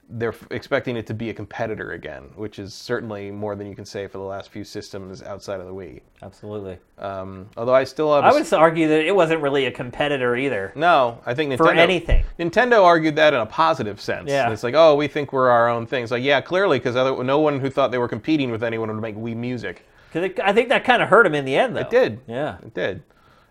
[0.10, 3.84] they're expecting it to be a competitor again, which is certainly more than you can
[3.84, 6.00] say for the last few systems outside of the Wii.
[6.22, 6.78] Absolutely.
[6.98, 10.38] Um, although I still have, I s- would argue that it wasn't really a competitor
[10.38, 10.72] either.
[10.76, 12.24] no, I think Nintendo, For anything.
[12.40, 14.30] Nintendo argued that in a positive sense.
[14.30, 14.50] Yeah.
[14.50, 16.04] It's like, oh, we think we're our own thing.
[16.04, 19.02] It's like, yeah, clearly, because no one who thought they were competing with anyone would
[19.02, 19.86] make Wii music.
[20.14, 21.82] Because I think that kind of hurt them in the end, though.
[21.82, 22.22] It did.
[22.28, 22.58] Yeah.
[22.64, 23.04] It did.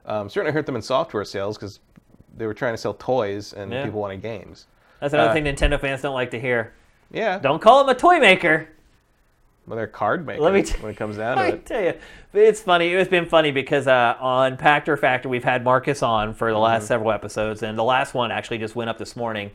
[0.06, 1.80] Um, certainly hurt them in software sales because
[2.34, 3.84] they were trying to sell toys and Yeah.
[3.84, 4.66] people wanted games.
[5.00, 6.72] That's another Uh, thing Nintendo fans don't like to hear.
[7.10, 7.38] Yeah.
[7.38, 8.68] Don't call them a toy maker.
[9.66, 11.54] Well, they're card makers Let me t- when it comes down to it.
[11.54, 11.94] I tell you,
[12.34, 12.92] it's funny.
[12.92, 16.62] It's been funny because uh, on Pachter Factor we've had Marcus on for the Mm-hmm.
[16.62, 19.50] last several episodes, and the last one actually just went up this morning.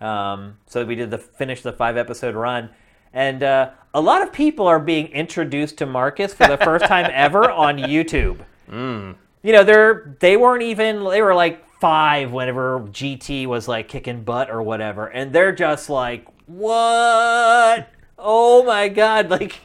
[0.00, 2.70] Um, so we did the finish the five episode run,
[3.12, 7.10] and uh, a lot of people are being introduced to Marcus for the first time
[7.12, 8.38] ever on YouTube.
[8.70, 9.16] Mm.
[9.42, 14.22] You know, they're they weren't even they were like five whenever GT was like kicking
[14.24, 17.88] butt or whatever, and they're just like, what?
[18.18, 19.28] Oh my god!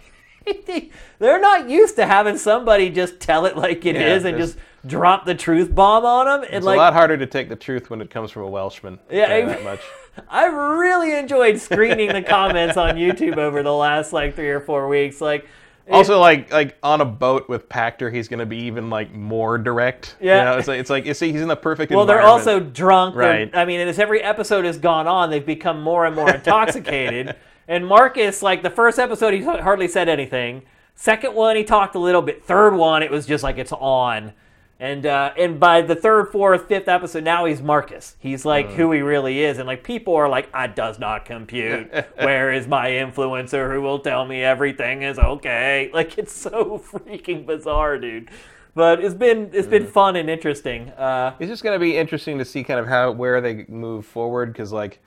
[0.45, 4.37] Like they're not used to having somebody just tell it like it is Yeah, and
[4.39, 4.57] just
[4.87, 6.43] drop the truth bomb on them.
[6.43, 8.49] And It's like, a lot harder to take the truth when it comes from a
[8.49, 8.97] Welshman.
[9.09, 9.79] Yeah, I'll tell you I- that much.
[10.29, 14.87] I've really enjoyed screening the comments on YouTube over the last like three or four
[14.89, 15.21] weeks.
[15.21, 15.45] Like,
[15.89, 19.57] Also, like like on a boat with Pachter, he's going to be even like more
[19.57, 20.15] direct.
[20.21, 20.43] You Yeah.
[20.45, 21.91] know, it's like it's like you see, he's in the perfect.
[21.91, 23.15] Well, they're also drunk.
[23.15, 23.51] They're- Right.
[23.55, 27.35] I mean, as every episode has gone on, they've become more and more intoxicated.
[27.67, 30.61] and Marcus, like the first episode, he hardly said anything.
[30.95, 32.43] Second one, he talked a little bit.
[32.43, 34.33] Third one, it was just like it's on.
[34.81, 38.15] And uh, and by the third, fourth, fifth episode, now he's Marcus.
[38.19, 38.73] He's like Mm.
[38.73, 41.93] who he really is, and like people are like, "I does not compute.
[42.15, 47.45] Where is my influencer who will tell me everything is okay?" Like it's so freaking
[47.45, 48.29] bizarre, dude.
[48.73, 49.71] But it's been it's Mm.
[49.71, 50.89] been fun and interesting.
[50.97, 54.07] Uh, It's just going to be interesting to see kind of how where they move
[54.07, 54.99] forward because like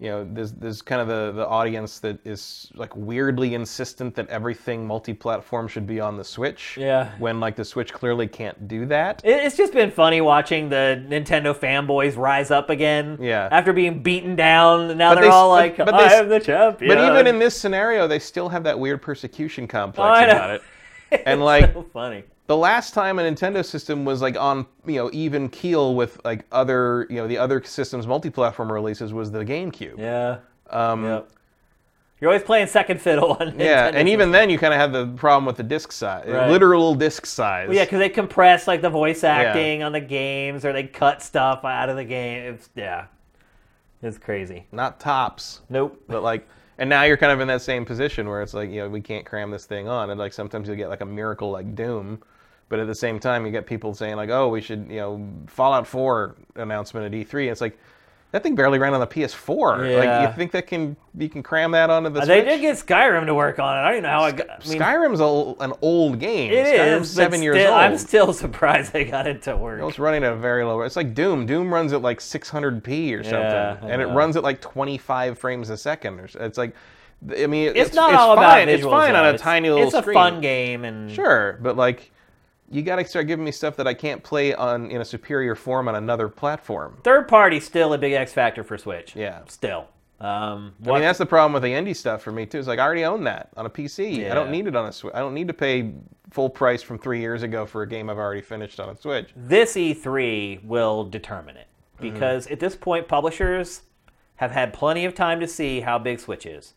[0.00, 4.26] you know there's there's kind of the the audience that is like weirdly insistent that
[4.28, 6.78] everything multi-platform should be on the Switch.
[6.80, 7.10] Yeah.
[7.18, 9.20] When like the Switch clearly can't do that.
[9.24, 13.18] It- It's just been funny watching the Nintendo fanboys rise up again.
[13.20, 13.48] Yeah.
[13.52, 16.20] After being beaten down, now But they're they s- all like, but "I they s-
[16.20, 20.08] am the champion." But even in this scenario, they still have that weird persecution complex
[20.18, 20.32] I know.
[20.32, 20.62] about it.
[21.26, 22.22] And like so funny.
[22.50, 26.44] The last time a Nintendo system was like on you know even keel with like
[26.50, 29.96] other you know the other systems multi-platform releases was the GameCube.
[29.96, 30.38] Yeah.
[30.68, 31.28] Um, Yep.
[32.20, 34.90] You're always playing second fiddle on Yeah, Nintendo and even then you kind of have
[34.92, 36.50] the problem with the disc size, Right.
[36.50, 37.68] literal disc size.
[37.68, 41.22] Well, yeah, because they compress like the voice acting on the games, or they cut
[41.22, 42.52] stuff out of the game.
[42.54, 43.04] It's yeah,
[44.02, 44.66] it's crazy.
[44.72, 46.02] not tops, Nope.
[46.08, 46.48] but like,
[46.78, 49.00] and now you're kind of in that same position where it's like you know we
[49.00, 52.20] can't cram this thing on, and like sometimes you'll get like a miracle like Doom,
[52.70, 55.28] but at the same time you get people saying like, oh, we should you know
[55.48, 57.78] Fallout 4 announcement at E3, and it's like.
[58.32, 59.98] That thing barely ran on the PS4.
[59.98, 62.76] Like you think that can you can cram that onto the Uh, They did get
[62.76, 63.80] Skyrim to work on it.
[63.80, 64.48] I don't even know how I got.
[64.64, 66.52] I mean, Skyrim's a, an old game.
[66.52, 67.80] it Skyrim's is seven years still- old.
[67.80, 69.82] I'm still surprised they got it to work.
[69.82, 70.80] It's running at a very low.
[70.82, 71.44] It's like Doom.
[71.44, 75.68] Doom runs at like 600p or something, Yeah, and it runs at like 25 frames
[75.68, 76.20] a second.
[76.20, 76.38] Or so.
[76.38, 76.76] It's like,
[77.36, 78.44] I mean, it's, not all fine.
[78.44, 78.90] about It's visuals.
[78.90, 79.98] fine on a It's- tiny little screen.
[79.98, 80.14] It's a screen.
[80.14, 82.12] fun game, and Sure, but like,
[82.70, 85.54] you got to start giving me stuff that I can't play on in a superior
[85.54, 86.98] form on another platform.
[87.04, 89.14] third party still a big X factor for Switch.
[89.16, 89.40] Yeah.
[89.48, 89.88] still.
[90.20, 92.58] Um, I mean, that's the problem with the indie stuff for me too.
[92.58, 94.18] Is like I already own that on a PC.
[94.18, 94.32] Yeah.
[94.32, 95.14] I don't need it on a Switch.
[95.14, 95.92] I don't need to pay
[96.30, 99.30] full price from three years ago for a game I've already finished on a Switch.
[99.34, 101.66] this E3 will determine it
[102.00, 102.14] Mm-hmm.
[102.14, 103.82] because at this point, publishers
[104.36, 106.72] have had plenty of time to see how big Switch is.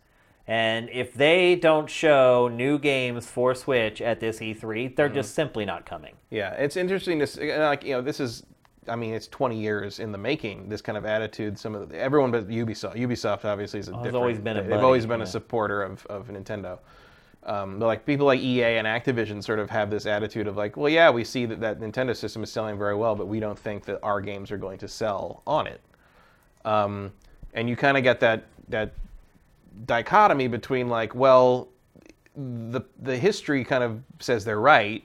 [0.45, 5.15] And if they don't show new games for Switch at this E3, they're Mm-hmm.
[5.15, 6.15] just simply not coming.
[6.31, 8.43] Yeah, it's interesting to see, like you know this is,
[8.89, 10.67] I mean it's 20 years in the making.
[10.67, 12.95] This kind of attitude, some of the, everyone but Ubisoft.
[12.97, 14.15] Ubisoft obviously is a different.
[14.15, 15.25] always been a they've always been yeah.
[15.25, 16.79] a supporter of, of Nintendo.
[17.45, 20.77] Um, but like people like EA and Activision sort of have this attitude of like,
[20.77, 23.59] well, yeah, we see that that Nintendo system is selling very well, but we don't
[23.59, 25.79] think that our games are going to sell on it.
[26.65, 27.11] Um,
[27.53, 28.93] and you kind of get that that
[29.85, 31.69] dichotomy between like, well,
[32.35, 35.03] the the history kind of says they're right,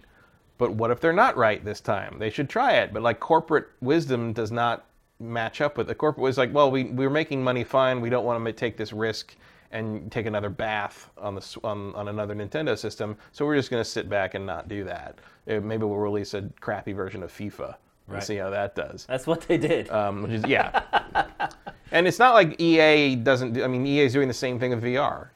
[0.57, 2.19] but what if they're not right this time?
[2.19, 2.93] They should try it.
[2.93, 4.87] But like corporate wisdom does not
[5.21, 8.01] match up with the corporate was like, well, we we're making money fine.
[8.01, 9.37] We don't want to take this risk,
[9.71, 13.17] and take another bath on the on, on another Nintendo system.
[13.33, 15.19] So we're just going to sit back and not do that.
[15.47, 17.77] Maybe we'll release a crappy version of FIFA
[18.09, 18.23] and Right.
[18.25, 19.05] see how that does.
[19.07, 19.91] That's what they did.
[19.91, 20.83] Um, which is yeah.
[21.93, 23.53] and it's not like EA doesn't.
[23.55, 25.29] do- I mean, EA is doing the same thing with VR.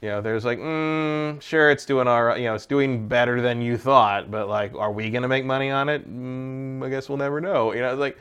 [0.00, 2.38] You know, there's like, mm, sure, it's doing all right.
[2.38, 5.70] You know, it's doing better than you thought, but like, are we gonna make money
[5.70, 6.08] on it?
[6.10, 7.72] Mm, I guess we'll never know.
[7.74, 8.18] You know, it's like,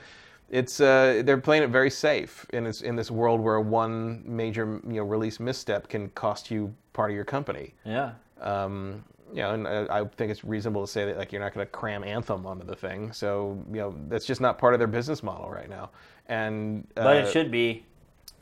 [0.50, 4.82] it's uh, they're playing it very safe in this in this world where one major
[4.88, 7.76] you know release misstep can cost you part of your company.
[7.86, 8.12] yeah.
[8.42, 11.54] Um, you know, and I, I think it's reasonable to say that like you're not
[11.54, 13.12] going to cram Anthem onto the thing.
[13.12, 15.92] So you know, that's just not part of their business model right now.
[16.28, 17.86] And uh, But it should be.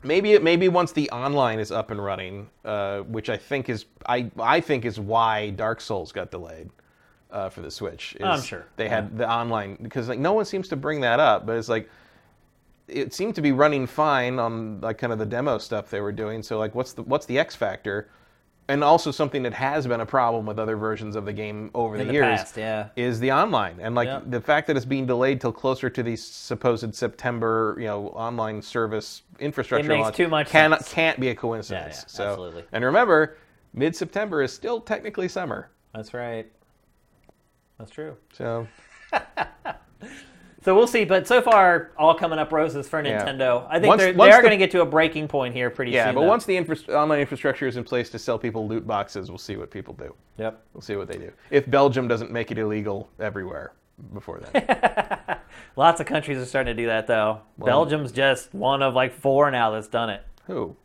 [0.02, 3.86] maybe it maybe once the online is up and running, uh, which I think is
[4.06, 6.70] I I think is why Dark Souls got delayed
[7.30, 8.14] uh, for the Switch.
[8.14, 8.66] is I'm sure.
[8.76, 11.68] they had the online because like no one seems to bring that up, but it's
[11.68, 11.88] like
[12.86, 16.12] it seemed to be running fine on like kind of the demo stuff they were
[16.12, 16.42] doing.
[16.42, 18.08] So like, what's the what's the X factor?
[18.68, 21.96] And also something that has been a problem with other versions of the game over
[21.96, 22.88] the, the years past, yeah.
[22.96, 23.78] is the online.
[23.80, 24.20] And like Yeah.
[24.26, 28.60] the fact that it's being delayed till closer to the supposed September, you know, online
[28.60, 30.92] service infrastructure makes launch too much can, sense.
[30.92, 31.96] can't be a coincidence.
[31.96, 32.64] Yeah, yeah, so, absolutely.
[32.72, 33.38] And remember,
[33.72, 35.70] mid-September is still technically summer.
[35.94, 36.46] That's right.
[37.78, 38.16] That's true.
[38.34, 38.66] So
[40.68, 43.24] So we'll see, but so far, all coming up roses for Yeah.
[43.24, 43.66] Nintendo.
[43.70, 45.54] I think Once- they're, once they are the- going to get to a breaking point
[45.54, 46.08] here pretty yeah, soon.
[46.08, 46.26] Yeah, but though.
[46.28, 49.56] once the infra- online infrastructure is in place to sell people loot boxes, we'll see
[49.56, 50.14] what people do.
[50.36, 50.62] Yep.
[50.74, 51.32] We'll see what they do.
[51.50, 53.72] If Belgium doesn't make it illegal everywhere
[54.12, 55.38] before then.
[55.76, 57.40] Lots of countries are starting to do that, though.
[57.56, 60.22] Belgium's just one of like four now that's done it.
[60.48, 60.76] Who?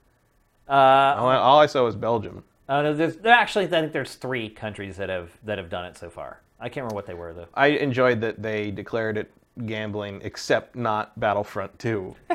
[0.69, 2.45] Uh, All I, all I saw was Belgium.
[2.69, 5.84] uh, no, there's there- actually, I think there's three countries that have that have done
[5.84, 6.39] it so far.
[6.57, 7.47] I can't remember what they were though.
[7.53, 9.30] I enjoyed that they declared it
[9.65, 12.15] gambling, except not Battlefront 2.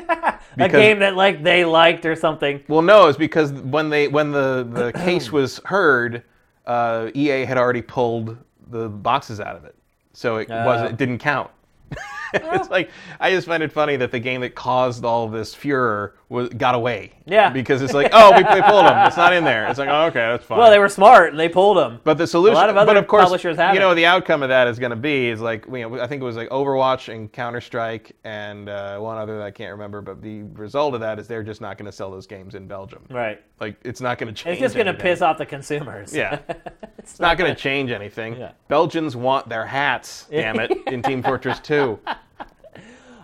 [0.57, 2.63] A game that like they liked or something.
[2.67, 6.23] Well, no, it's because when they when the, the case was heard,
[6.65, 8.37] uh, EA had already pulled
[8.69, 9.75] the boxes out of it,
[10.13, 11.51] so it wasn't it didn't count.
[12.33, 12.89] it's like
[13.19, 16.75] I just find it funny that the game that caused all this furor was got
[16.75, 17.11] away.
[17.25, 17.49] Yeah.
[17.49, 19.07] Because it's like, oh, we, we pulled them.
[19.07, 19.67] It's not in there.
[19.67, 20.59] It's like, oh, okay, that's fine.
[20.59, 21.99] Well, they were smart and they pulled them.
[22.03, 23.83] But the solution, a lot of other but of course, publishers have you it.
[23.83, 26.21] know, the outcome of that is going to be is like, you know, I think
[26.21, 30.01] it was like Overwatch and Counter Strike and uh, one other that I can't remember.
[30.01, 32.67] But the result of that is they're just not going to sell those games in
[32.67, 33.03] Belgium.
[33.09, 33.41] Right.
[33.59, 34.53] Like, it's not going to change.
[34.53, 36.15] It's just going to piss off the consumers.
[36.15, 36.39] Yeah,
[36.97, 38.37] it's not going to change anything.
[38.37, 38.51] Yeah.
[38.67, 40.27] Belgians want their hats.
[40.29, 40.77] Damn it!
[40.87, 41.99] In Team Fortress 2.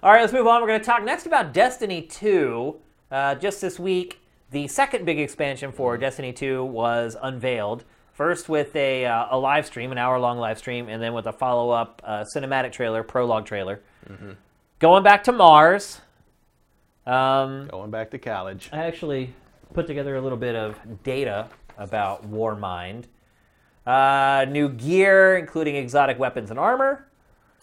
[0.05, 0.61] All right, let's move on.
[0.61, 2.75] We're going to talk next about Destiny 2.
[3.09, 4.19] Uh, just this week,
[4.51, 7.85] the second big expansion for Destiny 2 was unveiled.
[8.13, 11.25] First with a, uh, a live stream, an hour long live stream, and then with
[11.25, 13.81] a follow up uh, cinematic trailer, prologue trailer.
[14.77, 16.01] Going back to Mars.
[17.07, 18.69] Um, Going back to college.
[18.71, 19.33] I actually
[19.73, 21.49] put together a little bit of data
[21.79, 23.05] about Warmind.
[23.87, 27.07] Uh, new gear, including exotic weapons and armor.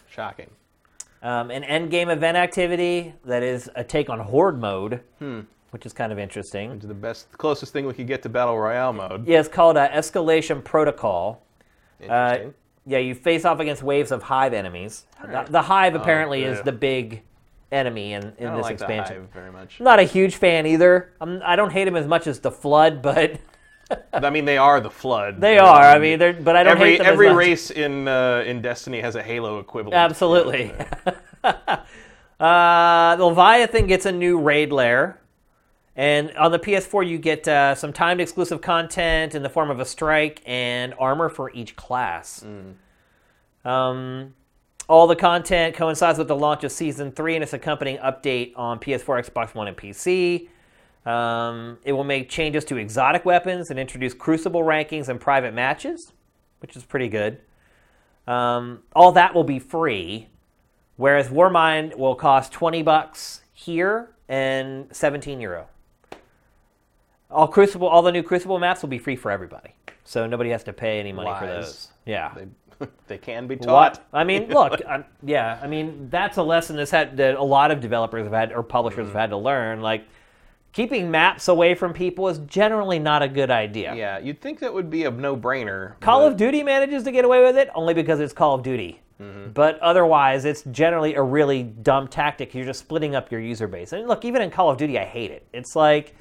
[0.09, 0.49] Shocking.
[1.23, 5.41] Um, an end game event activity that is a take on Horde mode, Hmm.
[5.71, 6.77] which is kind of interesting.
[6.79, 9.25] The best, closest thing we could get to battle royale mode.
[9.25, 11.41] Yeah, it's called uh, Escalation Protocol.
[12.01, 12.53] Uh, Interesting.
[12.85, 15.05] yeah, you face off against waves of hive enemies.
[15.23, 16.63] The, the hive apparently is yeah.
[16.63, 17.21] the big
[17.71, 19.15] enemy in, in this like expansion.
[19.15, 19.77] the Hive very much.
[19.79, 21.13] I'm not a huge fan either.
[21.21, 23.39] I'm, I don't hate him as much as the Flood, but
[24.13, 25.39] I mean, they are the flood.
[25.39, 25.83] they are.
[25.83, 29.01] I mean, they're, but I don't every hate them every race in uh, in Destiny
[29.01, 29.95] has a Halo equivalent.
[29.95, 30.71] Absolutely.
[32.39, 35.19] uh, Leviathan gets a new raid lair.
[35.95, 39.79] And on the PS4, you get uh, some timed exclusive content in the form of
[39.79, 42.43] a strike and armor for each class.
[43.63, 44.33] Um,
[44.89, 48.79] all the content coincides with the launch of Season 3 and its accompanying update on
[48.79, 50.49] PS4, Xbox One, and PC.
[51.05, 56.13] Um, it will make changes to exotic weapons and introduce crucible rankings and private matches,
[56.59, 57.39] which is pretty good.
[58.25, 60.29] Um, all that will be free,
[60.95, 65.67] whereas Warmind will cost 20 bucks here and 17 euro.
[67.29, 69.71] All Crucible, all the new Crucible maps will be free for everybody,
[70.03, 71.65] so nobody has to pay any money for Lies.
[71.65, 71.87] those.
[72.05, 72.31] Yeah.
[72.35, 73.97] They, they can be taught.
[73.97, 74.07] What?
[74.13, 77.71] I mean, look, i yeah, I mean that's a lesson that's had that a lot
[77.71, 79.81] of developers have had or publishers have had to learn.
[79.81, 80.05] Like,
[80.73, 83.95] keeping maps away from people is generally not a good idea.
[83.95, 85.99] Yeah, you'd think that would be a no-brainer.
[86.01, 88.63] Call but of Duty manages to get away with it only because it's Call of
[88.63, 88.99] Duty.
[89.53, 92.53] But otherwise, it's generally a really dumb tactic.
[92.53, 93.93] You're just splitting up your user base.
[93.93, 95.47] And look, even in Call of Duty, I hate it.
[95.53, 96.13] It's like,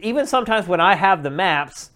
[0.00, 1.90] even sometimes when I have the maps,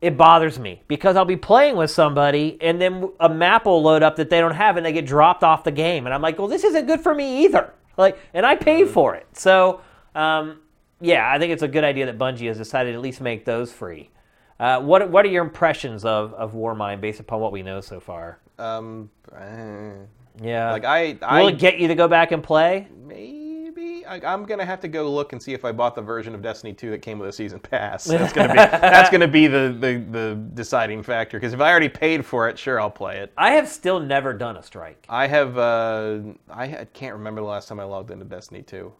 [0.00, 4.02] it bothers me because I'll be playing with somebody and then a map will load
[4.02, 6.06] up that they don't have and they get dropped off the game.
[6.06, 7.74] And I'm like, well, this isn't good for me either.
[7.98, 9.26] Like, and I paid for it.
[9.34, 9.82] So,
[10.14, 10.60] um,
[11.00, 13.44] yeah, I think it's a good idea that Bungie has decided to at least make
[13.44, 14.10] those free.
[14.58, 18.00] Uh, what what are your impressions of of Warmind based upon what we know so
[18.00, 18.38] far?
[18.58, 19.92] Um, eh,
[20.42, 22.88] Yeah, like I, I will it get you to go back and play?
[23.06, 26.34] maybe I, I'm gonna have to go look and see if I bought the version
[26.34, 28.04] of Destiny 2 that came with a season pass.
[28.06, 31.38] That's gonna be that's gonna be the the, the deciding factor.
[31.38, 33.32] Because if I already paid for it, sure I'll play it.
[33.36, 35.04] I have still never done a strike.
[35.10, 36.20] I have uh,
[36.50, 38.90] I can't remember the last time I logged into Destiny 2.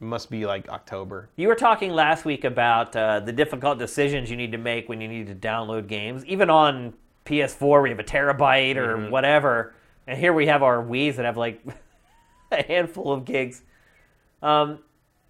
[0.00, 1.28] It must be like October.
[1.36, 5.00] You were talking last week about uh, the difficult decisions you need to make when
[5.00, 6.94] you need to download games, even on
[7.26, 9.10] PS4 we have a terabyte or Mm-hmm.
[9.10, 9.74] whatever,
[10.06, 11.62] and here we have our Wii's that have like
[12.52, 13.62] a handful of gigs.
[14.42, 14.80] Um,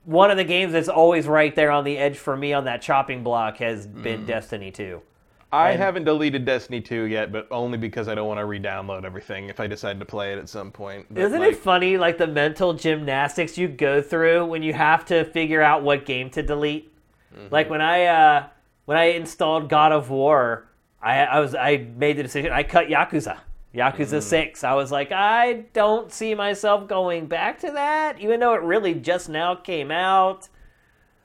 [0.04, 2.82] one of the games that's always right there on the edge for me on that
[2.82, 4.26] chopping block has been Mm-hmm.
[4.26, 5.00] Destiny 2.
[5.54, 9.04] I And- haven't deleted Destiny 2 yet, but only because I don't want to re-download
[9.04, 11.06] everything if I decide to play it at some point.
[11.10, 15.04] But, Isn't like, it funny, like the mental gymnastics you go through when you have
[15.06, 16.90] to figure out what game to delete?
[17.50, 18.46] Like when I uh,
[18.84, 20.68] when I installed God of War,
[21.02, 22.52] I, I was I made the decision.
[22.52, 23.38] I cut Yakuza,
[23.74, 24.62] Yakuza Six.
[24.62, 28.94] I was like, I don't see myself going back to that, even though it really
[28.94, 30.48] just now came out.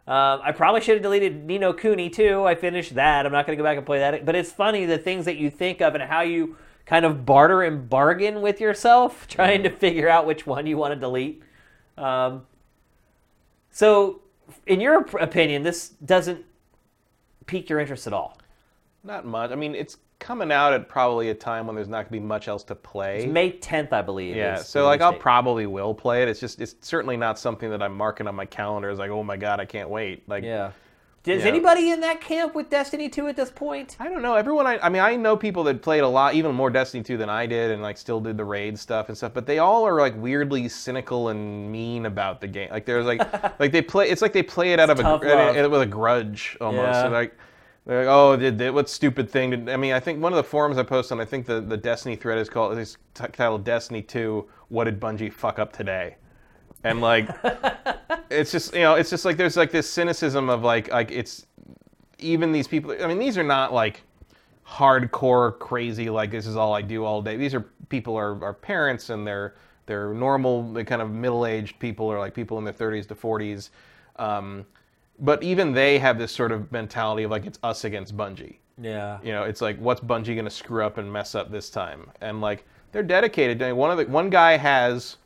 [0.09, 2.43] Um, I probably should have deleted Ni no Kuni too.
[2.43, 3.27] I finished that.
[3.27, 4.25] I'm not going to go back and play that.
[4.25, 6.57] But it's funny the things that you think of and how you
[6.87, 10.95] kind of barter and bargain with yourself, trying to figure out which one you want
[10.95, 11.43] to delete.
[11.95, 12.47] Um,
[13.69, 14.21] so,
[14.65, 16.43] in your opinion, this doesn't
[17.45, 18.35] pique your interest at all.
[19.03, 19.51] Not much.
[19.51, 22.19] I mean, it's coming out at probably a time when there's not going to be
[22.19, 23.25] much else to play.
[23.25, 24.35] May 10th, I believe.
[24.35, 25.21] Yeah, so like I'll date.
[25.21, 26.27] probably will play it.
[26.27, 29.23] It's just it's certainly not something that I'm marking on my calendar as like, oh
[29.23, 30.27] my god, I can't wait.
[30.27, 30.71] Like, Yeah.
[31.25, 31.49] Is Yeah.
[31.49, 33.97] anybody in that camp with Destiny 2 at this point?
[33.99, 34.35] I don't know.
[34.35, 37.17] Everyone, I, I mean, I know people that played a lot, even more Destiny 2
[37.17, 39.33] than I did, and like still did the raid stuff and stuff.
[39.33, 42.69] But they all are like weirdly cynical and mean about the game.
[42.71, 43.19] Like there's like,
[43.59, 44.09] like they play.
[44.09, 45.21] It's like they play it out of a love.
[45.71, 46.83] with a grudge almost.
[46.83, 47.03] Yeah.
[47.05, 47.37] And, like.
[47.85, 49.49] They're like, oh, did, did what stupid thing?
[49.49, 51.61] Did, I mean, I think one of the forums I posted on, I think the,
[51.61, 56.15] the Destiny thread is called, it's titled Destiny 2, What Did Bungie Fuck Up Today?
[56.83, 57.29] And like,
[58.29, 61.47] it's just, you know, it's just like, there's like this cynicism of like, like it's,
[62.19, 64.03] even these people, I mean, these are not like
[64.67, 67.37] hardcore crazy, like this is all I do all day.
[67.37, 69.55] These are people are, are parents and they're,
[69.87, 73.71] they're normal, they kind of middle-aged people or like people in their 30s to 40s.
[74.17, 74.65] Um,
[75.19, 78.57] but even they have this sort of mentality of like it's us against Bungie.
[78.81, 79.19] Yeah.
[79.23, 82.09] You know, it's like what's Bungie going to screw up and mess up this time?
[82.21, 83.61] And like they're dedicated.
[83.61, 85.17] I mean, One of the one guy has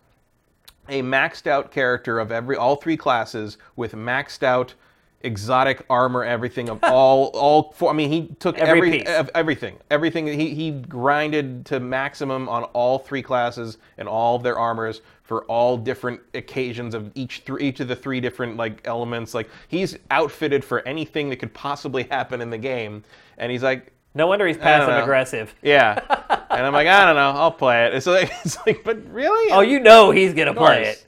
[0.90, 4.74] a maxed out character of every all three classes with maxed out
[5.22, 7.90] exotic armor, everything of all all four.
[7.90, 10.28] I mean, he took Every every, everything, everything.
[10.28, 15.02] He he grinded to maximum on all three classes and all of their armors
[15.34, 19.34] for all different occasions of each thr each of the three different like elements.
[19.34, 23.03] Like he's outfitted for anything that could possibly happen in the game,
[23.39, 23.91] and he's like.
[24.15, 25.55] No wonder he's passive aggressive.
[25.64, 25.99] Yeah,
[26.51, 27.95] and I'm like, I don't know, I'll play it.
[27.95, 29.51] It's like, it's like, but really?
[29.51, 31.03] Oh, you know he's gonna play it.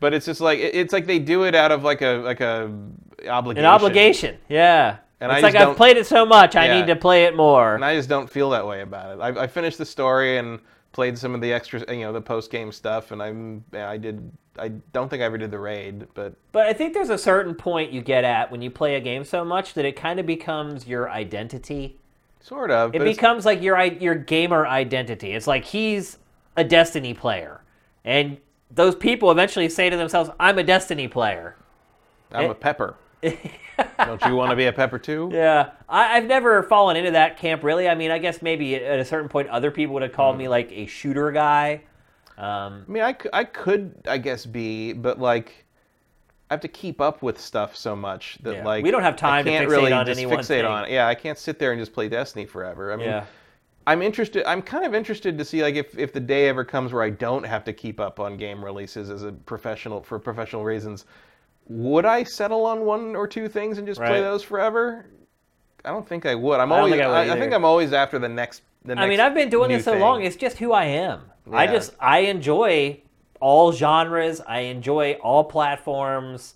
[0.00, 2.76] But it's just like it's like they do it out of like a like a
[3.28, 3.64] obligation.
[3.64, 4.38] An obligation.
[4.48, 4.96] Yeah.
[5.20, 7.76] And it's I like I've played it so much, I need to play it more.
[7.76, 9.20] And I just don't feel that way about it.
[9.20, 10.58] I, I finished the story and
[10.98, 14.32] played some of the extra, you know, the post game stuff, and I'm I did.
[14.58, 17.54] I don't think I ever did the raid, but But I think there's a certain
[17.54, 20.26] point you get at when you play a game so much that it kind of
[20.26, 22.00] becomes your identity.
[22.40, 22.96] sort of.
[22.96, 25.34] It it's- becomes like your your gamer identity.
[25.34, 26.18] It's like he's
[26.56, 27.60] a Destiny player,
[28.04, 28.38] and
[28.68, 31.54] those people eventually say to themselves, "I'm a Destiny player."
[32.32, 32.96] I'm eh, a pepper.
[34.04, 35.30] don't you want to be a pepper too?
[35.32, 37.88] Yeah, I, I've never fallen into that camp really.
[37.88, 40.38] I mean, I guess maybe at a certain point, other people would have called Hmm.
[40.38, 41.82] me like a shooter guy.
[42.36, 45.64] Um, I mean, I, I could, I guess, be, but like,
[46.50, 48.64] I have to keep up with stuff so much that Yeah.
[48.64, 50.64] like We don't have time I can't fixate really on just fixate thing.
[50.64, 50.90] on it.
[50.90, 52.92] Yeah, I can't sit there and just play Destiny forever.
[52.92, 53.26] I mean, yeah,
[53.86, 54.44] I'm interested.
[54.48, 57.10] I'm kind of interested to see like if, if the day ever comes where I
[57.10, 61.06] don't have to keep up on game releases as a professional for professional reasons.
[61.68, 65.06] Would I settle on one or two things and just play those forever?
[65.84, 66.60] I don't think I would.
[66.60, 66.92] I'm I always.
[66.92, 68.62] think I I, I think I'm always after the next.
[68.84, 70.00] The next I mean, I've been doing this so thing.
[70.00, 71.22] long; it's just who I am.
[71.52, 73.00] I just I enjoy
[73.40, 74.40] all genres.
[74.40, 76.54] I enjoy all platforms.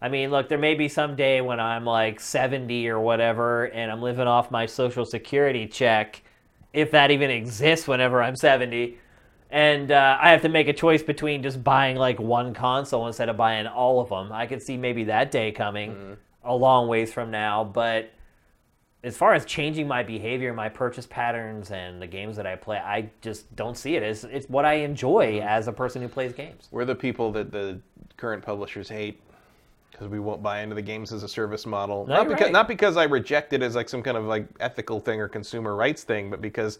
[0.00, 3.90] I mean, look, there may be some day when I'm like 70 or whatever, and
[3.90, 6.22] I'm living off my social security check,
[6.72, 8.98] if that even exists whenever I'm 70.
[9.52, 13.28] And uh, I have to make a choice between just buying like one console instead
[13.28, 14.32] of buying all of them.
[14.32, 16.12] I could see maybe that day coming Mm-hmm.
[16.44, 17.62] a long ways from now.
[17.62, 18.10] But
[19.04, 22.78] as far as changing my behavior, my purchase patterns, and the games that I play,
[22.78, 24.02] I just don't see it.
[24.02, 25.46] It's, it's what I enjoy Mm-hmm.
[25.46, 26.68] as a person who plays games.
[26.70, 27.78] We're the people that the
[28.16, 29.20] current publishers hate.
[29.90, 32.06] because we won't buy into the games as a service model.
[32.06, 32.52] No, not because right.
[32.52, 35.76] not because I reject it as like some kind of like ethical thing or consumer
[35.76, 36.78] rights thing, but because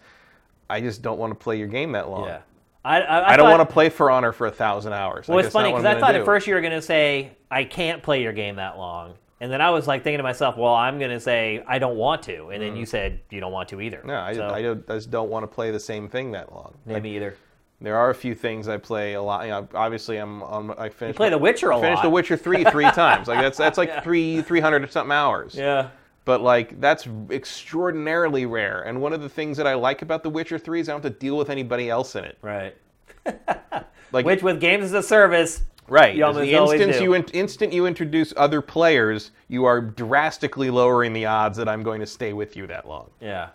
[0.71, 2.25] I just don't want to play your game that long.
[2.25, 2.41] Yeah.
[2.85, 5.29] I, I, I don't thought- want to play For Honor for a thousand hours.
[5.29, 6.19] Well, Like, it's funny because I thought do.
[6.21, 9.15] at first you were going to say, I can't play your game that long.
[9.41, 11.97] And then I was like thinking to myself, well, I'm going to say, I don't
[11.97, 12.49] want to.
[12.51, 13.99] And then you said, you don't want to either.
[13.99, 14.05] Mm.
[14.07, 16.53] No, I, so, I, don't- I just don't want to play the same thing that
[16.53, 16.75] long.
[16.87, 17.37] me either.
[17.81, 19.43] There are a few things I play a lot.
[19.45, 20.71] You know, obviously, I'm on.
[20.79, 21.15] I finished.
[21.15, 22.03] You play The Witcher a I finished lot.
[22.05, 23.27] The Witcher three three times.
[23.27, 24.01] Like that's that's like Yeah.
[24.03, 25.57] three three hundred something hours.
[25.57, 25.89] Yeah.
[26.25, 28.83] But like that's extraordinarily rare.
[28.83, 31.03] And one of the things that I like about The Witcher three is I don't
[31.03, 32.39] have to deal with anybody else in it.
[32.43, 32.77] Right.
[34.13, 37.87] Like Which with games as a service, right, you the instant you in, instant you
[37.87, 42.55] introduce other players, you are drastically lowering the odds that I'm going to stay with
[42.55, 43.11] you that long.
[43.21, 43.49] yeah.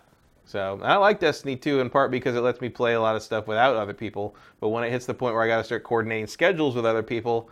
[0.44, 3.22] So I like Destiny 2 in part because it lets me play a lot of
[3.22, 4.34] stuff without other people.
[4.60, 7.02] But when it hits the point where I got to start coordinating schedules with other
[7.02, 7.50] people,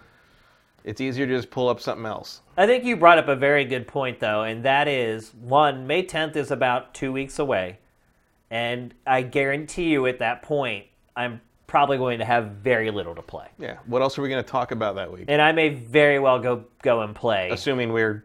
[0.86, 2.40] it's easier to just pull up something else.
[2.56, 6.04] I think you brought up a very good point, though, and that is one, May
[6.04, 7.78] 10th is about two weeks away.
[8.50, 10.86] And I guarantee you at that point,
[11.16, 13.48] I'm probably going to have very little to play.
[13.58, 13.78] Yeah.
[13.86, 15.24] What else are we going to talk about that week?
[15.26, 17.50] And I may very well go go and play.
[17.50, 18.24] Assuming we're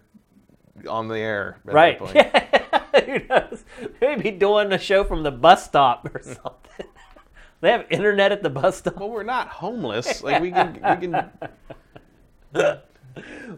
[0.88, 1.57] on the air.
[1.67, 2.13] At Right.
[2.13, 3.05] That point.
[3.05, 3.63] Who knows?
[3.99, 6.85] Maybe doing a show from the bus stop or something.
[7.61, 8.97] they have internet at the bus stop.
[8.97, 10.21] well, we're not homeless.
[10.23, 10.73] Like we can.
[10.73, 11.29] We can.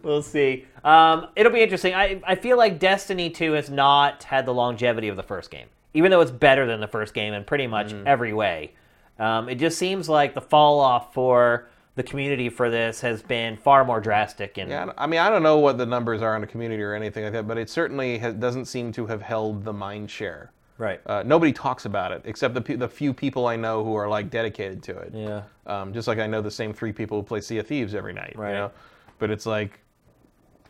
[0.01, 0.65] We'll see.
[0.83, 1.93] Um, it'll be interesting.
[1.93, 5.67] I, I feel like Destiny 2 has not had the longevity of the first game,
[5.93, 8.07] even though it's better than the first game in pretty much Mm-hmm.
[8.07, 8.73] every way.
[9.19, 13.55] Um, it just seems like the fall off for the community for this has been
[13.55, 14.57] far more drastic.
[14.57, 14.91] And Yeah.
[14.97, 17.33] I mean, I don't know what the numbers are in the community or anything like
[17.33, 20.51] that, but it certainly has, doesn't seem to have held the mind share.
[20.77, 20.99] Right.
[21.05, 24.07] Uh, nobody talks about it except the pe- the few people I know who are
[24.07, 25.11] like dedicated to it.
[25.13, 25.43] yeah.
[25.65, 28.13] Um, just like I know the same three people who play Sea of Thieves every
[28.13, 28.33] night.
[28.35, 28.49] Right.
[28.49, 28.71] You know?
[29.19, 29.79] But it's like,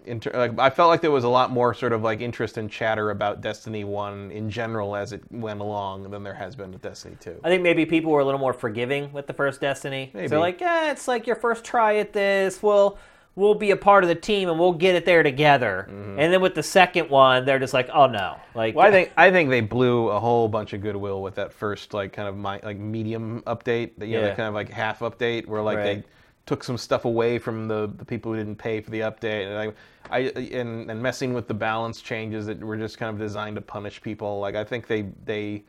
[0.05, 2.69] inter- like, I felt like there was a lot more sort of like interest and
[2.69, 6.81] chatter about Destiny One in general as it went along than there has been with
[6.81, 7.39] Destiny Two.
[7.43, 10.11] I think maybe people were a little more forgiving with the first Destiny.
[10.13, 10.27] Maybe.
[10.27, 12.61] So like, yeah, it's like your first try at this.
[12.61, 12.97] We'll
[13.35, 15.87] we'll be a part of the team and we'll get it there together.
[15.89, 18.77] And then with the second one, they're just like, oh no, like Mm-hmm.
[18.77, 21.93] Well, I think I think they blew a whole bunch of goodwill with that first
[21.93, 24.27] like kind of my like medium update, that you know, Yeah.
[24.27, 25.83] that kind of like half update where like Right.
[26.01, 26.03] they
[26.45, 29.73] took some stuff away from the, the people who didn't pay for the update, and
[30.11, 30.19] I, I
[30.59, 34.01] and and messing with the balance changes that were just kind of designed to punish
[34.01, 34.39] people.
[34.39, 35.63] Like I think they they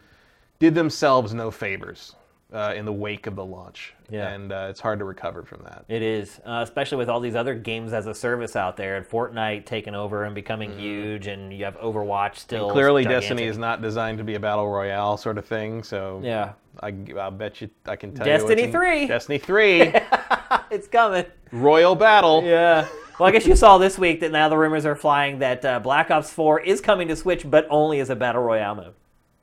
[0.58, 2.16] did themselves no favors
[2.54, 4.28] uh, in the wake of the launch, Yeah.
[4.28, 5.84] and uh, it's hard to recover from that.
[5.88, 9.04] It is, uh, especially with all these other games as a service out there, and
[9.04, 12.70] Fortnite taking over and becoming huge, and you have Overwatch still.
[12.70, 13.22] Clearly, gigantic.
[13.28, 16.52] Destiny is not designed to be a battle royale sort of thing, so Yeah,
[16.82, 18.66] I, I'll bet you I can tell Destiny you.
[18.68, 19.06] in- 3.
[19.08, 19.80] Destiny 3.
[20.70, 21.24] it's coming.
[21.52, 22.42] Royal Battle.
[22.44, 22.86] Yeah.
[23.18, 25.78] Well, I guess you saw this week that now the rumors are flying that uh,
[25.80, 28.94] Black Ops 4 is coming to Switch, but only as a battle royale mode.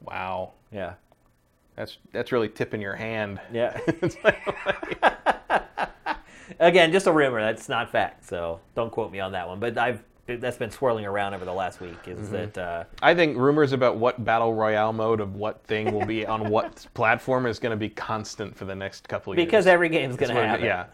[0.02, 0.52] Wow.
[0.74, 0.94] Yeah.
[1.76, 3.40] That's that's really tipping your hand.
[3.52, 3.78] Yeah.
[6.60, 7.42] Again, just a rumor.
[7.42, 8.26] That's not fact.
[8.28, 9.60] So don't quote me on that one.
[9.60, 11.98] But I've that's been swirling around over the last week.
[12.08, 12.34] Is Mm-hmm.
[12.34, 16.26] that uh, I think rumors about what battle royale mode of what thing will be
[16.26, 19.48] on what platform is going to be constant for the next couple of because years.
[19.64, 20.62] Because every game's going to it.
[20.62, 20.86] yeah,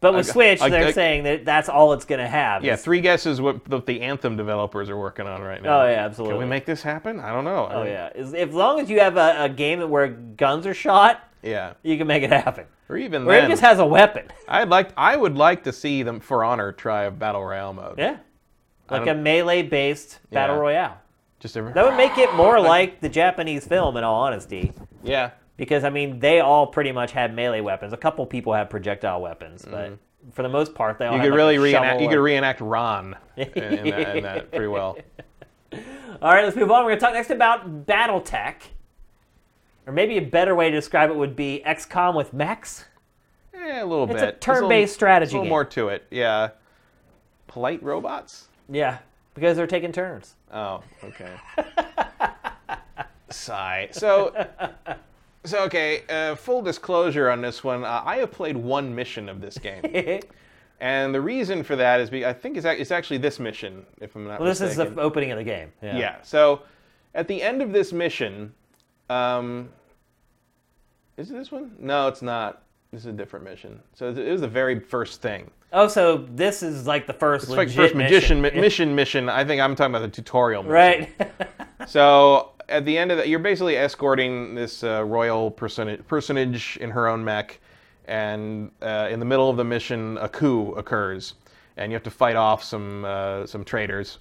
[0.00, 2.64] But with I- Switch, I- they're I- saying that that's all it's going to have.
[2.64, 2.74] yeah.
[2.74, 5.80] is- Three guesses what the, the Anthem developers are working on right now.
[5.82, 6.34] Oh yeah, absolutely.
[6.34, 7.18] Can we make this happen?
[7.18, 7.68] I don't know.
[7.70, 8.10] Oh mean, yeah.
[8.14, 11.72] As, as long as you have a, a game where guns are shot, Yeah.
[11.82, 12.66] you can make it happen.
[12.88, 14.26] Or even Or it just has a weapon.
[14.46, 17.96] I'd like I would like to see them for honor try a battle royale mode.
[17.98, 18.18] Yeah.
[18.90, 20.60] Like a melee-based battle Yeah.
[20.62, 20.98] royale.
[21.40, 24.72] Just a, That would make it more like the Japanese film, in all honesty.
[25.02, 25.32] yeah.
[25.58, 27.92] Because I mean, they all pretty much had melee weapons.
[27.92, 29.98] A couple people had projectile weapons, but
[30.32, 31.16] for the most part, they all Mm-hmm.
[31.16, 32.00] You had could like, really reenact.
[32.00, 34.96] You could reenact Ron in, in, that, in that pretty well.
[36.22, 36.82] All right, let's move on.
[36.84, 38.54] We're going to talk next about BattleTech,
[39.86, 42.86] or maybe a better way to describe it would be XCOM with mechs.
[43.54, 44.14] Eh, a little bit.
[44.16, 44.28] It's bit.
[44.28, 45.50] a There's turn-based little- strategy A little game.
[45.50, 46.06] more to it.
[46.10, 46.50] Yeah.
[47.48, 48.48] Polite robots.
[48.68, 48.98] Yeah,
[49.34, 50.34] because they're taking turns.
[50.52, 51.34] Oh, okay.
[53.30, 53.88] Sigh.
[53.92, 54.46] So,
[55.48, 56.02] so okay.
[56.08, 57.84] Uh, full disclosure on this one.
[57.84, 59.82] Uh, I have played one mission of this game,
[60.80, 63.84] and the reason for that is because I think it's, ac- it's actually this mission,
[64.00, 65.72] if I'm not Well, this is the opening of the game.
[65.82, 65.98] Yeah.
[65.98, 66.16] Yeah.
[66.22, 66.62] So,
[67.14, 68.52] at the end of this mission,
[69.10, 69.68] um,
[71.16, 71.72] is it this one?
[71.78, 72.62] No, it's not.
[72.92, 73.80] This is a different mission.
[73.92, 75.50] So it was the very first thing.
[75.74, 78.40] Oh, so this is like the first It's like first magician mission.
[78.40, 78.60] mission.
[78.60, 79.28] mission mission.
[79.28, 80.72] I think I'm talking about the tutorial mission.
[80.72, 81.32] right?
[81.86, 86.90] So at the end of that, you're basically escorting this uh, royal personage, personage in
[86.90, 87.60] her own mech,
[88.06, 91.34] and uh, in the middle of the mission, a coup occurs,
[91.76, 94.18] and you have to fight off some uh, some traitors,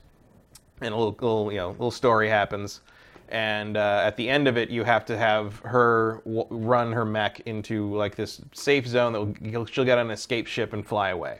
[0.81, 2.81] and a little, little you know little story happens.
[3.29, 7.03] And uh, at the end of it, you have to have her w- run her
[7.03, 10.87] mech into like this safe zone that will, she'll get on an escape ship and
[10.87, 11.39] fly away.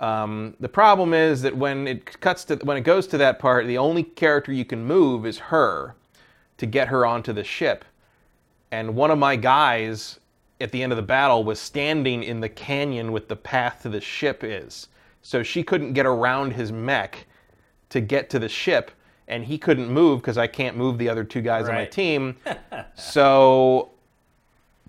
[0.00, 3.66] Um, the problem is that when it cuts to when it goes to that part,
[3.66, 5.94] the only character you can move is her
[6.60, 7.86] to get her onto the ship.
[8.70, 10.20] And one of my guys
[10.60, 13.88] at the end of the battle was standing in the canyon with the path to
[13.88, 14.88] the ship is.
[15.22, 17.26] So she couldn't get around his mech
[17.88, 18.90] to get to the ship,
[19.26, 22.36] and he couldn't move because I can't move the other two guys on my team.
[22.94, 23.92] so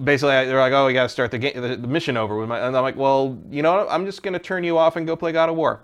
[0.03, 2.49] basically, they're like, "Oh, we got to start the, game, the, the mission over." With
[2.49, 3.87] my, and I'm like, "Well, you know, what?
[3.89, 5.81] I'm just going to turn you off and go play God of War."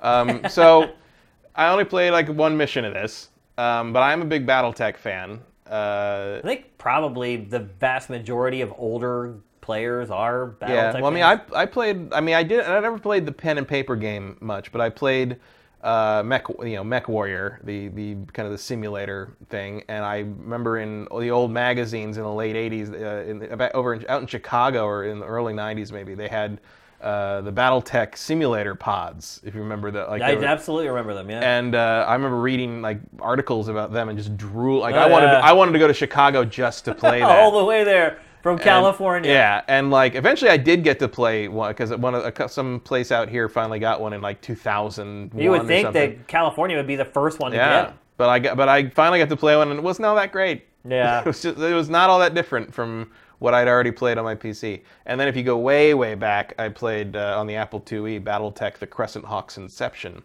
[0.00, 0.92] Um, so
[1.54, 5.40] I only played like one mission of this, um, but I'm a big BattleTech fan.
[5.68, 10.68] Uh, I think probably the vast majority of older players are BattleTech.
[10.68, 11.40] yeah, well, I mean, fans.
[11.52, 12.12] I I played.
[12.12, 12.60] I mean, I did.
[12.60, 15.36] I never played the pen and paper game much, but I played
[15.82, 19.82] uh, Mech, you know, Mech Warrior, the the kind of the simulator thing.
[19.88, 23.94] And I remember in the old magazines in the late '80s, uh, in, about over
[23.94, 26.60] in, out in Chicago or in the early '90s, maybe they had
[27.02, 29.40] uh, the BattleTech simulator pods.
[29.44, 31.30] If you remember that, like I were- absolutely remember them.
[31.30, 31.40] Yeah.
[31.58, 34.80] and uh, I remember reading like articles about them and just drool.
[34.80, 35.40] Like Oh, I wanted, yeah.
[35.40, 37.28] I wanted to go to Chicago just to play that.
[37.38, 39.30] all the way there from And- California.
[39.30, 43.10] yeah, and like eventually I did get to play one because one of some place
[43.12, 45.32] out here finally got one in like 2000.
[45.36, 47.94] You would think that California would be the first one to yeah, get.
[48.16, 50.32] but I got, but I finally got to play one and it wasn't all that
[50.32, 50.66] great.
[50.88, 51.20] Yeah.
[51.24, 53.10] it was just it was not all that different from
[53.40, 54.82] what I'd already played on my PC.
[55.06, 58.22] And then if you go way way back, I played uh, on the Apple IIe
[58.22, 60.22] BattleTech The Crescent Hawk's Inception.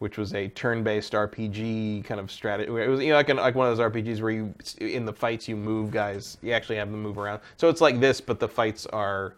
[0.00, 2.70] Which was a turn-based RPG kind of strategy.
[2.70, 5.12] It was you know like, an, like one of those RPGs where you in the
[5.12, 6.38] fights you move guys.
[6.40, 7.40] You actually have them move around.
[7.56, 9.34] So it's like this, but the fights are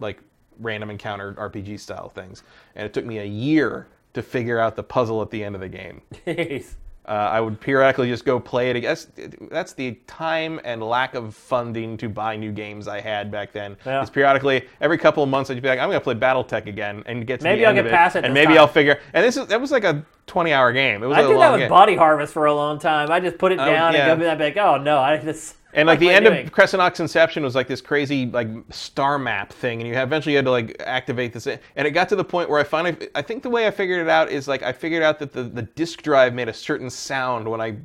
[0.00, 0.18] like
[0.58, 2.42] random encounter RPG style things.
[2.74, 5.60] And it took me a year to figure out the puzzle at the end of
[5.60, 6.02] the game.
[7.10, 8.76] Uh, I would periodically just go play it.
[8.76, 8.88] again.
[8.90, 9.08] That's,
[9.50, 13.76] that's the time and lack of funding to buy new games I had back then.
[13.84, 14.00] Yeah.
[14.00, 17.02] Is periodically, every couple of months, I'd be like, I'm going to play BattleTech again
[17.06, 18.58] and get to Maybe the I'll end get of past it and maybe time.
[18.58, 19.00] I'll figure.
[19.12, 21.02] And this is that was like a 20 hour game.
[21.02, 21.68] It was I a did that with game.
[21.68, 23.10] Body Harvest for a long time.
[23.10, 24.12] I just put it Oh, down yeah.
[24.12, 24.38] and go back.
[24.38, 25.56] Like oh no, I just.
[25.72, 26.46] And like the end doing?
[26.46, 30.34] of Crescent Hawk's Inception was like this crazy like star map thing, and you eventually
[30.34, 31.46] had to like activate this.
[31.46, 34.00] And it got to the point where I finally, I think the way I figured
[34.00, 36.90] it out is like I figured out that the, the disk drive made a certain
[36.90, 37.76] sound when I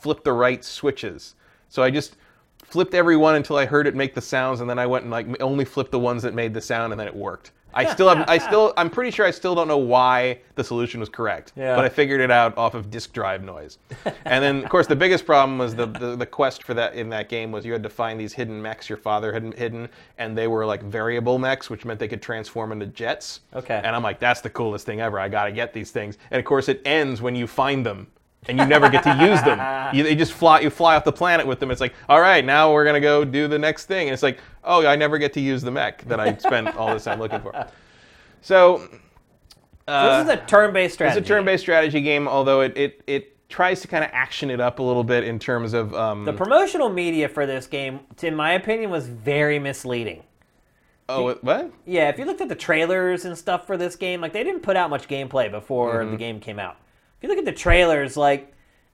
[0.00, 1.34] flipped the right switches.
[1.68, 2.16] So I just
[2.64, 5.10] flipped every one until I heard it make the sounds, and then I went and
[5.10, 7.52] like only flipped the ones that made the sound, and then it worked.
[7.86, 11.00] I still have, I still, I'm pretty sure I still don't know why the solution
[11.00, 11.76] was correct, Yeah.
[11.76, 13.78] but I figured it out off of disk drive noise.
[14.24, 17.08] and then, of course, the biggest problem was the, the the quest for that in
[17.10, 19.88] that game was you had to find these hidden mechs your father had hidden,
[20.18, 23.40] and they were like variable mechs, which meant they could transform into jets.
[23.54, 23.80] Okay.
[23.84, 25.18] And I'm like, that's the coolest thing ever.
[25.20, 26.18] I got to get these things.
[26.30, 28.08] And of course, it ends when you find them.
[28.46, 29.58] And you never get to use them.
[29.94, 30.60] You, they just fly.
[30.60, 31.70] You fly off the planet with them.
[31.70, 34.08] It's like, all right, now we're gonna go do the next thing.
[34.08, 36.92] And it's like, oh, I never get to use the mech that I spent all
[36.92, 37.52] this time looking for.
[38.42, 38.88] So, So
[39.88, 41.18] uh, this is a turn-based strategy.
[41.18, 44.60] it's a turn-based strategy game, although it it, it tries to kind of action it
[44.60, 48.34] up a little bit in terms of um, The promotional media for this game, in
[48.36, 50.22] my opinion, was very misleading.
[51.08, 51.42] oh what
[51.86, 54.60] Yeah, if you looked at the trailers and stuff for this game, like they didn't
[54.60, 56.10] put out much gameplay before Mm-hmm.
[56.10, 56.76] the game came out.
[57.18, 58.52] If you look at the trailers, like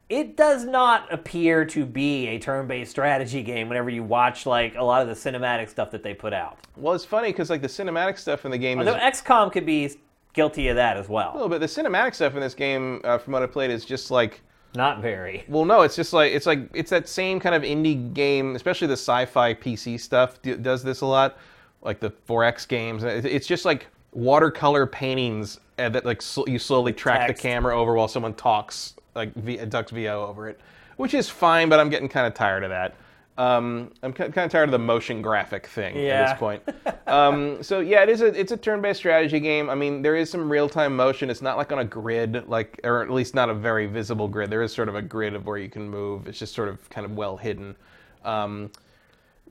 [0.09, 4.83] it does not appear to be a turn-based strategy game whenever you watch like a
[4.85, 6.59] lot of the cinematic stuff that they put out.
[6.77, 9.65] well, it's funny because like the cinematic stuff in the game is Although XCOM could
[9.67, 9.91] be
[10.35, 11.33] guilty of that as a well.
[11.35, 11.61] little bit.
[11.61, 14.41] The cinematic stuff in this game, uh, from what I played, is just like
[14.75, 15.45] Not very.
[15.49, 18.87] Well, no, it's just like it's like it's that same kind of indie game, especially
[18.89, 21.39] the sci-fi PC stuff d- does this a lot,
[21.83, 23.05] like the 4X games.
[23.05, 27.43] It's just like watercolor paintings uh, that like sl- you slowly track Text.
[27.43, 30.61] the camera over while someone talks, like v- ducks VO over it,
[30.97, 32.95] which is fine, but I'm getting kind of tired of that.
[33.37, 36.31] Um, I'm kind of tired of the motion graphic thing at Yeah.
[36.31, 36.63] this point.
[37.09, 39.69] um, so yeah, it is a it's a turn-based strategy game.
[39.69, 41.29] I mean, there is some real-time motion.
[41.31, 44.51] It's not like on a grid, like or at least not a very visible grid.
[44.51, 46.29] There is sort of a grid of where you can move.
[46.29, 47.75] It's just sort of kind of well hidden.
[48.25, 48.71] Um,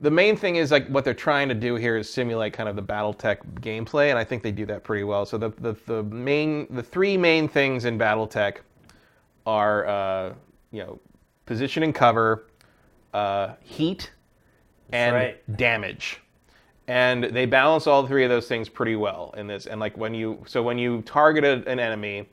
[0.00, 2.76] the main thing is like what they're trying to do here is simulate kind of
[2.76, 5.24] the BattleTech gameplay, and I think they do that pretty well.
[5.24, 8.56] So the the, the main the three main things in BattleTech
[9.46, 10.34] are uh,
[10.72, 10.98] you know
[11.46, 12.46] position and cover,
[13.12, 14.10] uh, heat,
[14.92, 15.56] and right.
[15.56, 16.20] damage.
[16.86, 19.66] And they balance all three of those things pretty well in this.
[19.66, 22.28] And like when you so when you target an enemy,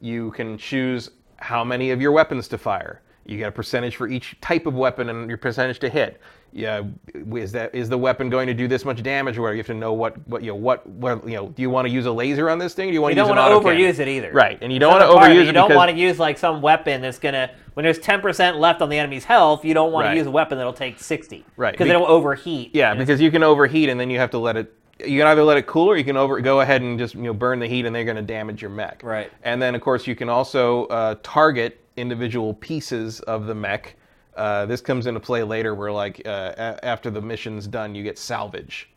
[0.00, 3.00] you can choose how many of your weapons to fire.
[3.26, 6.20] You get a percentage for each type of weapon and your percentage to hit.
[6.52, 6.82] Yeah,
[7.14, 9.38] is that is the weapon going to do this much damage?
[9.38, 11.48] Or you have to know what what you know what, what you know.
[11.50, 12.88] Do you want to use a laser on this thing?
[12.88, 14.32] Or do you want You to use don't an want to overuse it either.
[14.32, 15.46] Right, and you don't want to another part of overuse it.
[15.46, 18.88] You don't want to use like some weapon that's gonna when there's 10% left on
[18.88, 19.64] the enemy's health.
[19.64, 20.12] You don't want Right.
[20.14, 21.44] to use a weapon that'll take 60.
[21.56, 22.74] Right, Because be- it'll overheat.
[22.74, 24.74] Yeah, because you can overheat and then you have to let it.
[24.98, 27.22] You can either let it cool or you can over go ahead and just you
[27.22, 29.02] know burn the heat and they're going to damage your mech.
[29.04, 29.30] Right.
[29.44, 33.96] And then of course you can also uh, target individual pieces of the mech.
[34.36, 38.02] Uh, this comes into play later, where like uh, a- after the mission's done, you
[38.02, 38.88] get salvage.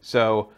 [0.00, 0.50] So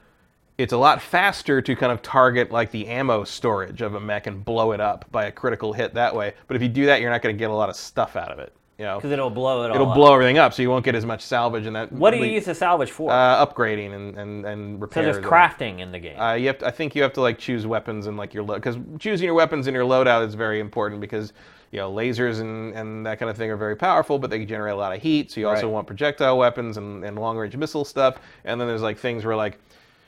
[0.58, 4.26] it's a lot faster to kind of target like the ammo storage of a mech
[4.26, 6.34] and blow it up by a critical hit that way.
[6.46, 8.30] But if you do that, you're not going to get a lot of stuff out
[8.30, 8.52] of it.
[8.76, 9.76] You know, because it'll blow it all.
[9.76, 9.94] it'll up.
[9.94, 11.92] blow everything up, so you won't get as much salvage and that.
[11.92, 13.08] What do you use the salvage for?
[13.08, 15.14] uh, upgrading and and and repairs.
[15.14, 16.18] so there's crafting in the game.
[16.18, 18.42] Uh, you have to, I think you have to like choose weapons and like your
[18.42, 21.32] load because choosing your weapons and your loadout is very important because
[21.74, 24.74] you know lasers and, and that kind of thing are very powerful, but they generate
[24.74, 25.32] a lot of heat.
[25.32, 25.72] So you also Right.
[25.74, 28.18] want projectile weapons and, and long range missile stuff.
[28.44, 29.58] And then there's like things where like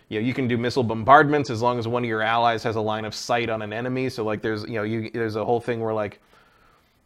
[0.09, 2.76] you know you can do missile bombardments as long as one of your allies has
[2.76, 4.09] a line of sight on an enemy.
[4.10, 6.20] So like there's you know you there's a whole thing where like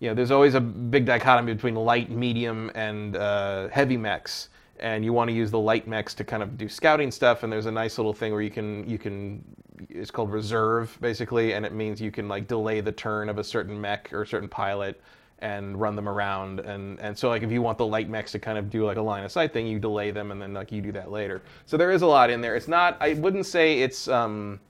[0.00, 5.04] you know, there's always a big dichotomy between light, medium, and uh, heavy mechs, and
[5.04, 7.42] you want to use the light mechs to kind of do scouting stuff.
[7.42, 9.44] And there's a nice little thing where you can you can
[9.88, 13.44] it's called reserve basically, and it means you can like delay the turn of a
[13.44, 15.00] certain mech or a certain pilot
[15.40, 16.60] and run them around.
[16.60, 18.96] And and so like if you want the light mechs to kind of do like
[18.96, 21.42] a line of sight thing, you delay them, and then like you do that later.
[21.66, 22.56] So there is a lot in there.
[22.56, 22.96] It's not.
[23.00, 24.08] I wouldn't say it's.
[24.08, 24.60] Um,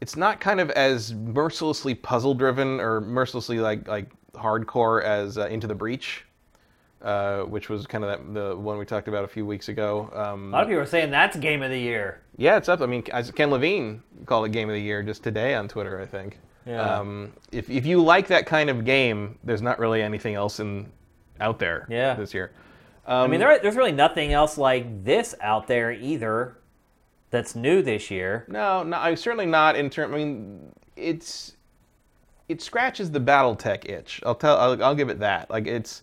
[0.00, 5.46] it's not kind of as mercilessly puzzle driven or mercilessly like like hardcore as uh,
[5.46, 6.24] Into the Breach,
[7.02, 10.10] uh, which was kind of that, the one we talked about a few weeks ago.
[10.14, 12.20] Um, a lot of people are saying that's game of the year.
[12.36, 12.80] yeah, it's up.
[12.80, 16.06] I mean, Ken Levine called it Game of the Year just today on Twitter, I
[16.06, 16.38] think.
[16.66, 16.80] Yeah.
[16.80, 20.92] Um, if if you like that kind of game, there's not really anything else in
[21.40, 22.14] out there Yeah.
[22.14, 22.52] this year.
[23.04, 26.56] I mean, there, there's really nothing else like this out there either
[27.30, 28.44] that's new this year.
[28.46, 30.14] No, no, I'm certainly not in terms.
[30.14, 31.56] I mean, it's
[32.48, 34.20] it scratches the BattleTech itch.
[34.24, 34.56] I'll tell.
[34.56, 35.50] I'll, I'll give it that.
[35.50, 36.02] Like it's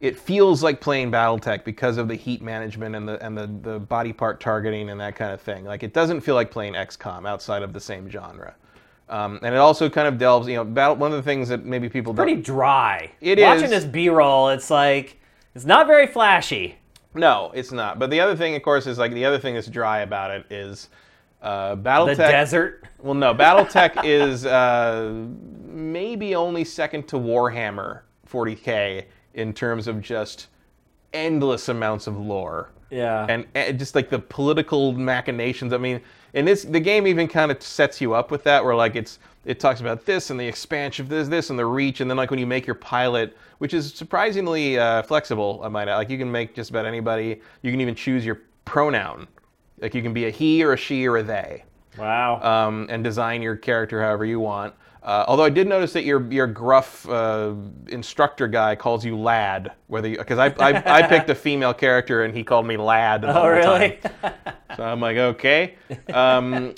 [0.00, 3.78] it feels like playing BattleTech because of the heat management and the and the the
[3.78, 5.64] body part targeting and that kind of thing.
[5.64, 8.54] Like it doesn't feel like playing XCOM outside of the same genre.
[9.10, 10.48] Um, and it also kind of delves.
[10.48, 10.96] You know, battle.
[10.96, 12.24] One of the things that maybe people don't.
[12.24, 13.10] Pretty dry.
[13.20, 13.70] It Watching is.
[13.70, 15.20] this B-roll, it's like
[15.54, 16.76] it's not very flashy.
[17.12, 17.98] No, it's not.
[17.98, 20.46] But the other thing, of course, is like the other thing that's dry about it
[20.50, 20.88] is
[21.42, 22.84] uh, The desert.
[23.00, 25.12] Well, no, BattleTech is uh,
[25.66, 29.06] maybe only second to Warhammer 40k
[29.40, 30.46] in terms of just
[31.12, 33.26] endless amounts of lore Yeah.
[33.28, 35.72] and, and just like the political machinations.
[35.72, 36.00] I mean,
[36.34, 39.18] and this the game even kind of sets you up with that, where like it's
[39.44, 42.16] it talks about this and the expansion of this, this and the reach, and then
[42.16, 45.96] like when you make your pilot, which is surprisingly uh, flexible, I might add.
[45.96, 47.40] Like you can make just about anybody.
[47.62, 49.26] You can even choose your pronoun.
[49.80, 51.64] Like you can be a he or a she or a they
[51.98, 52.40] wow.
[52.42, 54.74] um, and design your character however you want.
[55.02, 57.54] Uh, although I did notice that your your gruff uh,
[57.88, 62.36] instructor guy calls you lad, whether because I, I I picked a female character and
[62.36, 63.24] he called me lad.
[63.24, 63.98] oh, really?
[64.76, 65.76] So I'm like okay,
[66.12, 66.74] um,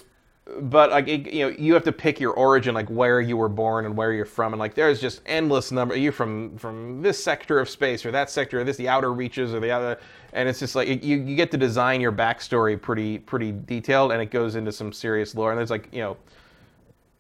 [0.61, 3.49] but like it, you know you have to pick your origin, like where you were
[3.49, 5.97] born and where you're from, and like there's just endless number.
[5.97, 9.53] You're from from this sector of space or that sector or this the outer reaches
[9.53, 9.99] or the other,
[10.33, 14.23] and it's just like you you get to design your backstory pretty pretty detailed, and
[14.23, 15.51] it goes into some serious lore.
[15.51, 16.17] And there's like you know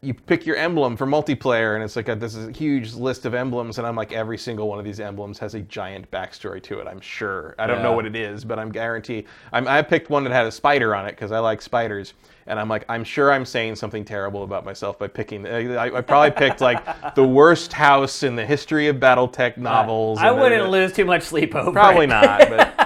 [0.04, 3.24] you pick your emblem for multiplayer, and it's like a, this is a huge list
[3.24, 6.60] of emblems, and I'm like every single one of these emblems has a giant backstory
[6.64, 6.88] to it.
[6.88, 7.54] I'm sure.
[7.56, 9.24] I don't know what it is, but I'm guarantee.
[9.52, 12.14] I'm, I picked one that had a spider on it because I like spiders,
[12.48, 15.46] and I'm like I'm sure I'm saying something terrible about myself by picking.
[15.46, 16.84] I, I probably picked like
[17.14, 20.18] the worst house in the history of BattleTech novels.
[20.18, 21.74] I then- wouldn't lose too much sleep over it.
[21.74, 22.08] Probably it.
[22.08, 22.74] not, but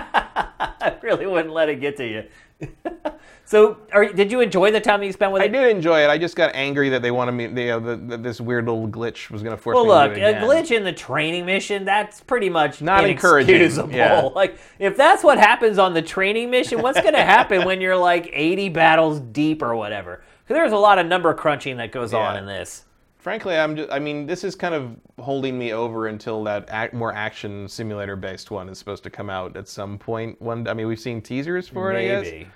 [0.82, 2.24] I really wouldn't let it get to you.
[3.44, 5.44] so, are, did you enjoy the time that you spent with it?
[5.44, 5.52] I it?
[5.52, 6.08] did enjoy it.
[6.10, 7.46] I just got angry that they wanted me.
[7.48, 9.94] They, uh, the, the, this weird little glitch was going to force Well, me to
[9.96, 10.42] look, do a it again.
[10.44, 13.92] glitch in the training mission, that's pretty much Not encouraging, inexcusable.
[13.92, 14.22] yeah.
[14.34, 17.96] Like, if that's what happens on the training mission, what's going to happen when you're
[17.96, 20.22] like 80 battles deep or whatever?
[20.44, 22.40] Because there's a lot of number crunching that goes on Yeah.
[22.40, 22.84] in this.
[23.26, 26.96] Frankly, I'm just, I mean, this is kind of holding me over until that ac
[26.96, 30.40] more action simulator based one is supposed to come out at some point.
[30.40, 31.98] One, I mean, we've seen teasers for it.
[31.98, 32.22] I guess.
[32.22, 32.46] Maybe.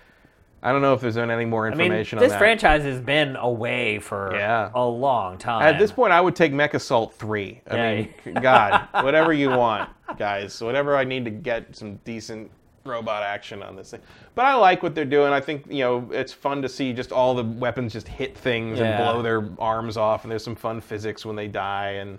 [0.62, 2.34] I don't know if there's been any more I mean, information this on that.
[2.34, 4.70] This franchise has been away for Yeah.
[4.72, 5.62] a long time.
[5.62, 7.62] At this point, I would take Mech Assault 3.
[7.68, 7.94] I Yeah.
[8.26, 10.62] mean, God, whatever you want, guys.
[10.62, 12.48] Whatever I need to get some decent
[12.84, 14.00] robot action on this thing.
[14.34, 15.32] But I like what they're doing.
[15.32, 18.78] I think, you know, it's fun to see just all the weapons just hit things
[18.78, 18.84] Yeah.
[18.86, 21.90] and blow their arms off, and there's some fun physics when they die.
[21.92, 22.18] And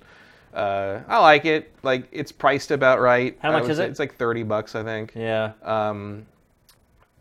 [0.54, 1.72] Uh, I like it.
[1.82, 3.38] Like it's priced about right.
[3.42, 3.90] How much is it?
[3.90, 5.14] It's like thirty bucks, I think.
[5.16, 5.54] Yeah.
[5.64, 6.26] Um,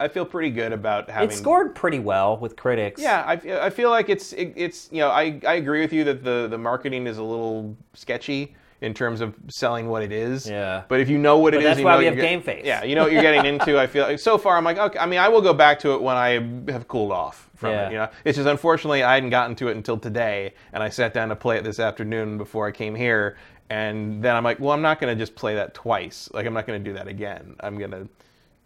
[0.01, 1.31] I feel pretty good about having.
[1.31, 3.01] It scored pretty well with critics.
[3.01, 6.03] Yeah, I, I feel like it's it, it's you know I, I agree with you
[6.05, 10.49] that the the marketing is a little sketchy in terms of selling what it is.
[10.49, 10.85] Yeah.
[10.89, 12.25] But if you know what it is, that's you why know we what have you're
[12.27, 12.65] Game get- Face.
[12.65, 13.79] Yeah, you know what you're getting into.
[13.79, 14.99] I feel like so far I'm like okay.
[14.99, 17.87] I mean, I will go back to it when I have cooled off from Yeah.
[17.89, 17.93] it.
[17.93, 21.13] You know, it's just unfortunately I hadn't gotten to it until today, and I sat
[21.13, 23.37] down to play it this afternoon before I came here,
[23.69, 26.31] and then I'm like, well, I'm not going to just play that twice.
[26.33, 27.57] Like I'm not going to do that again.
[27.61, 28.09] I'm going to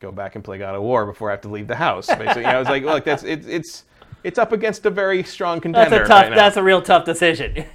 [0.01, 2.07] go back and play God of War before I have to leave the house.
[2.07, 3.85] Basically, you know, it's like, look, that's it's it's
[4.23, 5.91] it's up against a very strong contender.
[5.91, 6.23] That's a tough.
[6.28, 7.65] right that's a real tough decision.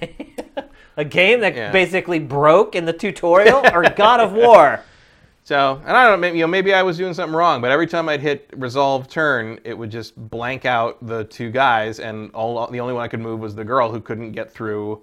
[1.00, 1.72] a game that Yeah.
[1.72, 4.80] basically broke in the tutorial, or God of War.
[5.42, 7.70] So, and I don't know, maybe, you know, maybe I was doing something wrong, but
[7.72, 12.30] every time I'd hit resolve turn, it would just blank out the two guys, and
[12.34, 15.02] all the only one I could move was the girl who couldn't get through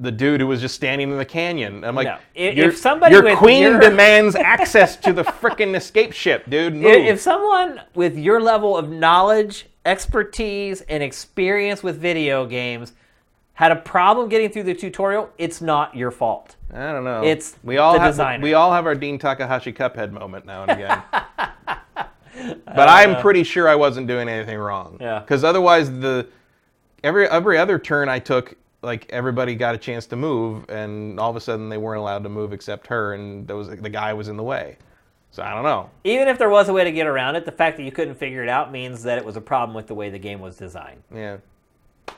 [0.00, 1.84] the dude who was just standing in the canyon.
[1.84, 2.18] I'm like, No.
[2.34, 6.74] If- your, if somebody your queen your- demands access to the frickin' escape ship, dude.
[6.74, 6.84] Move.
[7.06, 12.92] If someone with your level of knowledge, expertise, and experience with video games
[13.54, 16.56] had a problem getting through the tutorial, it's not your fault.
[16.72, 17.22] I don't know.
[17.22, 18.42] It's we all the have designer.
[18.42, 21.02] we all have our Dean Takahashi Cuphead moment now and again.
[22.66, 24.98] but I'm pretty sure I wasn't doing anything wrong.
[25.00, 25.20] Yeah.
[25.20, 26.26] Because otherwise, the
[27.04, 31.30] every every other turn I took, like everybody got a chance to move, and all
[31.30, 34.12] of a sudden they weren't allowed to move except her, and there was the guy
[34.12, 34.78] was in the way.
[35.30, 35.90] So I don't know.
[36.02, 38.14] Even if there was a way to get around it, the fact that you couldn't
[38.16, 40.56] figure it out means that it was a problem with the way the game was
[40.56, 41.02] designed.
[41.12, 41.38] Yeah.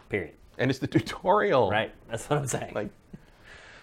[0.09, 0.35] Period.
[0.59, 1.71] And it's the tutorial.
[1.71, 1.93] Right?
[2.09, 2.73] That's what I'm saying.
[2.75, 2.89] Like.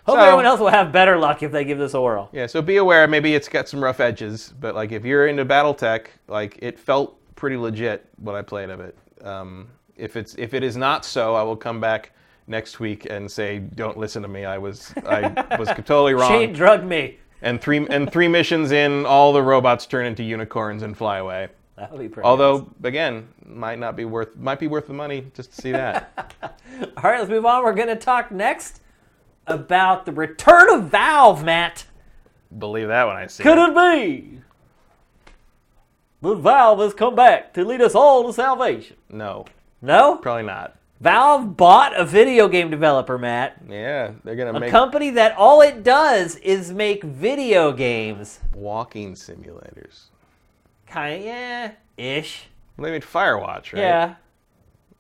[0.05, 2.29] Hope so- everyone else will have better luck if they give this a whirl.
[2.33, 3.07] Yeah, so be aware.
[3.07, 7.17] Maybe it's got some rough edges, but like if you're into BattleTech, like it felt
[7.35, 8.97] pretty legit what I played of it.
[9.23, 12.11] Um, if it's if it is not so, I will come back
[12.47, 14.43] next week and say, "Don't listen to me.
[14.43, 17.17] I was I was totally wrong." Shane drugged me.
[17.41, 21.47] And three and three missions in, all the robots turn into unicorns and fly away.
[21.77, 22.25] That would be pretty.
[22.27, 26.35] Although, again, might not be worth might be worth the money just to see that.
[26.43, 27.63] all right, let's move on.
[27.63, 28.81] We're going to talk next
[29.47, 31.85] about the return of Valve, Matt.
[32.55, 33.75] Believe that when I see Could it.
[33.75, 34.39] it be
[36.21, 38.95] that Valve has come back to lead us all to salvation?
[39.09, 39.45] No,
[39.81, 40.17] No?
[40.17, 40.75] probably not.
[41.01, 43.57] Valve bought a video game developer, Matt.
[43.67, 48.39] Yeah, they're gonna A make a company that all it does is make video games.
[48.53, 50.03] walking simulators.
[50.93, 52.45] Kind of, yeah, ish.
[52.77, 53.81] Well, they made Firewatch, right?
[53.81, 54.15] Yeah.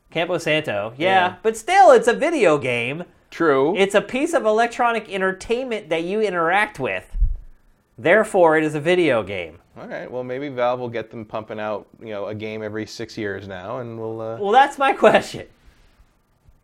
[0.09, 0.93] Campo Santo.
[0.97, 1.07] Yeah.
[1.07, 1.35] Yeah.
[1.43, 3.03] But still, it's a video game.
[3.29, 3.75] True.
[3.77, 7.15] It's a piece of electronic entertainment that you interact with.
[7.97, 9.59] Therefore, it is a video game.
[9.79, 10.09] All right.
[10.09, 13.47] Well, maybe Valve will get them pumping out, you know, a game every six years
[13.47, 14.19] now, and we'll.
[14.19, 15.45] Uh, Well, that's my question.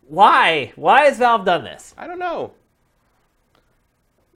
[0.08, 0.74] Why?
[0.76, 1.94] Why has Valve done this?
[2.00, 2.54] I don't know.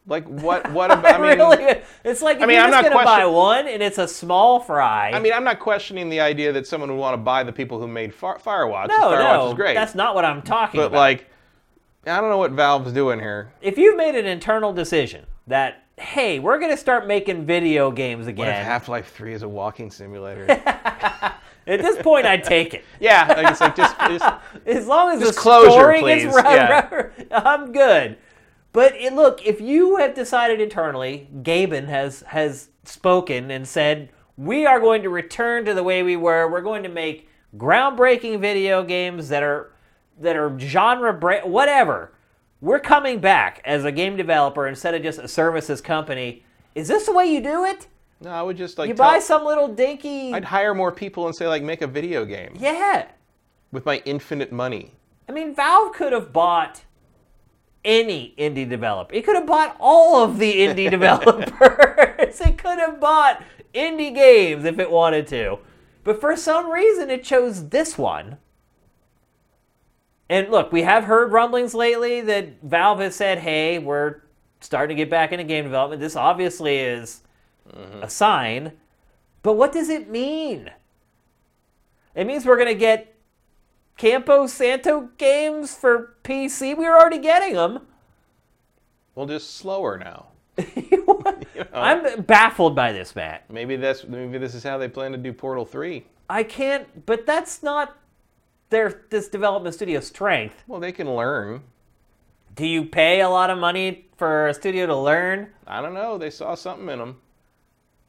[0.05, 0.71] Like what?
[0.71, 1.19] What about?
[1.19, 3.67] I mean, really, it's like if I mean, you're I'm just not gonna buy one
[3.67, 5.11] and it's a small fry.
[5.11, 7.79] I mean, I'm not questioning the idea that someone would want to buy the people
[7.79, 8.89] who made Fire, Firewatch.
[8.89, 9.73] no, Firewatch no, is great.
[9.75, 10.91] that's not what I'm talking but about.
[10.91, 11.29] But like,
[12.05, 13.53] I don't know what Valve's doing here.
[13.61, 18.33] if you've made an internal decision that hey, we're gonna start making video games What
[18.33, 20.49] if again, Half-Life 3 is a walking simulator?
[20.49, 22.83] at this point, I'd take it.
[22.99, 24.25] yeah, like, it's like just, just
[24.65, 26.23] As long as the closure, story please.
[26.23, 27.39] gets right, Yeah.
[27.39, 28.17] I'm good.
[28.73, 34.65] But it, look, if you have decided internally, Gaben has has spoken and said we
[34.65, 36.49] are going to return to the way we were.
[36.51, 39.71] We're going to make groundbreaking video games that are
[40.19, 42.11] that are genre break, whatever.
[42.61, 46.43] We're coming back as a game developer instead of just a services company.
[46.75, 47.87] Is this the way you do it?
[48.21, 48.29] no.
[48.31, 50.33] I would just like You tell- buy some little dinky.
[50.33, 53.07] I'd hire more people and say like make a video game yeah.
[53.71, 54.93] with my infinite money.
[55.27, 56.83] I mean, Valve could have bought
[57.83, 59.13] any indie developer.
[59.13, 61.51] It could have bought all of the indie developers.
[62.41, 63.43] it could have bought
[63.73, 65.59] indie games if it wanted to.
[66.03, 68.37] But for some reason, it chose this one.
[70.29, 74.21] And look, we have heard rumblings lately that Valve has said, hey, we're
[74.61, 76.01] starting to get back into game development.
[76.01, 77.21] This obviously is
[77.69, 78.03] mm-hmm.
[78.03, 78.73] a sign.
[79.41, 80.71] But what does it mean?
[82.15, 83.15] It means we're going to get
[83.97, 86.77] Campo Santo games for PC.
[86.77, 87.79] We were already getting them.
[89.15, 90.27] Well, just slower now.
[91.73, 93.49] I'm baffled by this, Matt.
[93.49, 96.05] Maybe that's maybe this is how they plan to do Portal 3.
[96.29, 97.97] I can't, but that's not
[98.69, 100.63] their this development studio strength.
[100.67, 101.61] Well, they can learn.
[102.55, 105.49] Do you pay a lot of money for a studio to learn?
[105.65, 106.17] I don't know.
[106.17, 107.19] They saw something in them.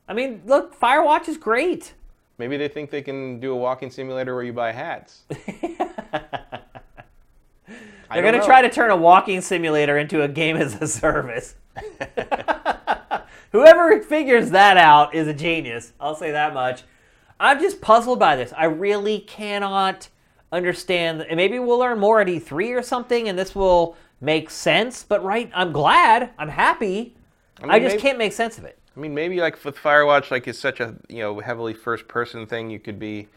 [0.06, 1.94] I mean, look, Firewatch is great.
[2.36, 5.22] Maybe they think they can do a walking simulator where you buy hats.
[8.12, 11.56] They're going to try to turn a walking simulator into a game as a service.
[13.52, 15.92] Whoever figures that out is a genius.
[16.00, 16.82] I'll say that much.
[17.38, 18.52] I'm just puzzled by this.
[18.56, 20.08] I really cannot
[20.50, 21.22] understand.
[21.22, 25.04] And maybe we'll learn more at E3 or something, and this will make sense.
[25.04, 26.30] But right, I'm glad.
[26.38, 27.16] I'm happy.
[27.62, 28.78] I, mean, just maybe- can't make sense of it.
[28.96, 32.46] I mean, maybe like with Firewatch, like it's such a you know heavily first person
[32.46, 32.70] thing.
[32.70, 33.28] You could be,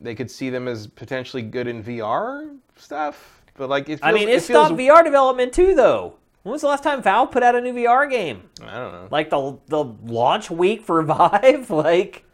[0.00, 3.33] they could see them as potentially good in VR stuff.
[3.56, 6.16] But like it feels, I mean, it, feels, stopped VR development too, though.
[6.42, 8.50] When was the last time Valve put out a new VR game?
[8.62, 9.08] I don't know.
[9.10, 11.70] Like the the launch week for Vive?
[11.70, 12.24] like.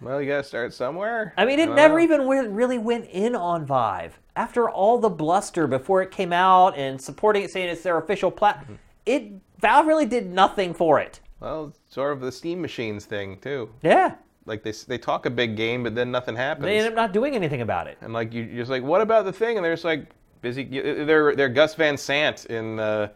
[0.00, 1.32] Well, you gotta start somewhere.
[1.38, 2.04] I mean, it don't never know.
[2.04, 4.18] even went, really went in on Vive.
[4.34, 8.30] After all the bluster before it came out and supporting it, saying it's their official
[8.30, 8.74] plat, Mm-hmm.
[9.06, 11.20] it Valve really did nothing for it.
[11.40, 13.70] Well, sort of the Steam machines thing too.
[13.82, 16.66] Yeah, Like they they talk a big game, but then nothing happens.
[16.66, 17.96] they end up not doing anything about it.
[18.02, 19.56] and like you, you're just like, what about the thing?
[19.56, 20.10] And they're just like
[20.46, 20.62] busy.
[20.64, 23.08] you- They're they're Gus Van Sant in uh,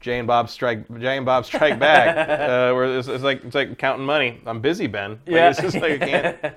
[0.00, 2.16] Jay and Bob Strike Jay and Bob Strike Back,
[2.50, 4.40] uh, where it's, it's like it's like counting money.
[4.46, 5.12] I'm busy, Ben.
[5.12, 5.50] Like, Yeah.
[5.50, 6.54] it's just like I can't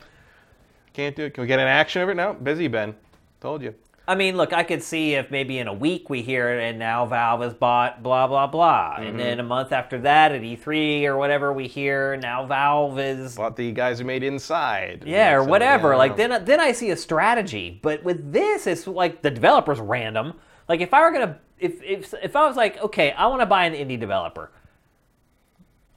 [0.94, 1.34] can't do it.
[1.34, 2.16] Can we get an action of it?
[2.16, 2.94] No, busy, Ben.
[3.42, 3.74] Told you.
[4.06, 6.78] I mean, look, I could see if maybe in a week we hear it and
[6.78, 9.04] now Valve has bought blah blah blah, Mm-hmm.
[9.08, 13.36] and then a month after that at E3 or whatever we hear now Valve is
[13.38, 15.04] Bought the guys who made Inside.
[15.08, 15.92] Yeah, or So, whatever.
[15.92, 17.80] yeah, like then then I see a strategy.
[17.82, 20.34] But with this, it's like the developer's random.
[20.68, 23.46] Like if I were gonna if if if I was like, okay, I want to
[23.46, 24.52] buy an indie developer.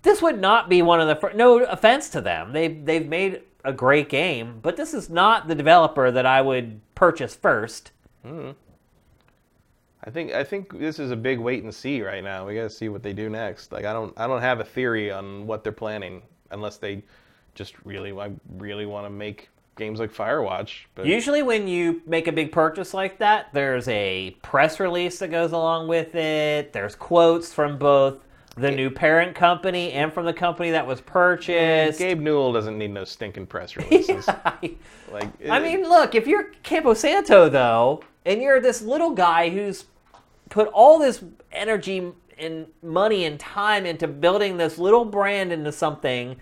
[0.03, 2.53] This would not be one of the fir- no offense to them.
[2.53, 6.81] They they've made a great game, but this is not the developer that I would
[6.95, 7.91] purchase first.
[8.27, 8.51] Hmm.
[10.05, 12.47] I think I think this is a big wait and see right now.
[12.47, 13.73] We got to see what they do next.
[13.73, 17.03] Like I don't I don't have a theory on what they're planning unless they
[17.55, 20.85] just really I really want to make games like Firewatch.
[20.95, 25.29] But Usually, when you make a big purchase like that, there's a press release that
[25.31, 26.73] goes along with it.
[26.73, 28.19] There's quotes from both
[28.57, 31.99] the new parent company and from the company that was purchased.
[31.99, 34.27] Gabe Newell doesn't need no stinking press releases.
[34.29, 34.77] I
[35.13, 39.87] Like I mean, look, if you're Campo Santo, though, and you're this little guy who's
[40.51, 46.37] put all this energy and money and time into building this little brand into something,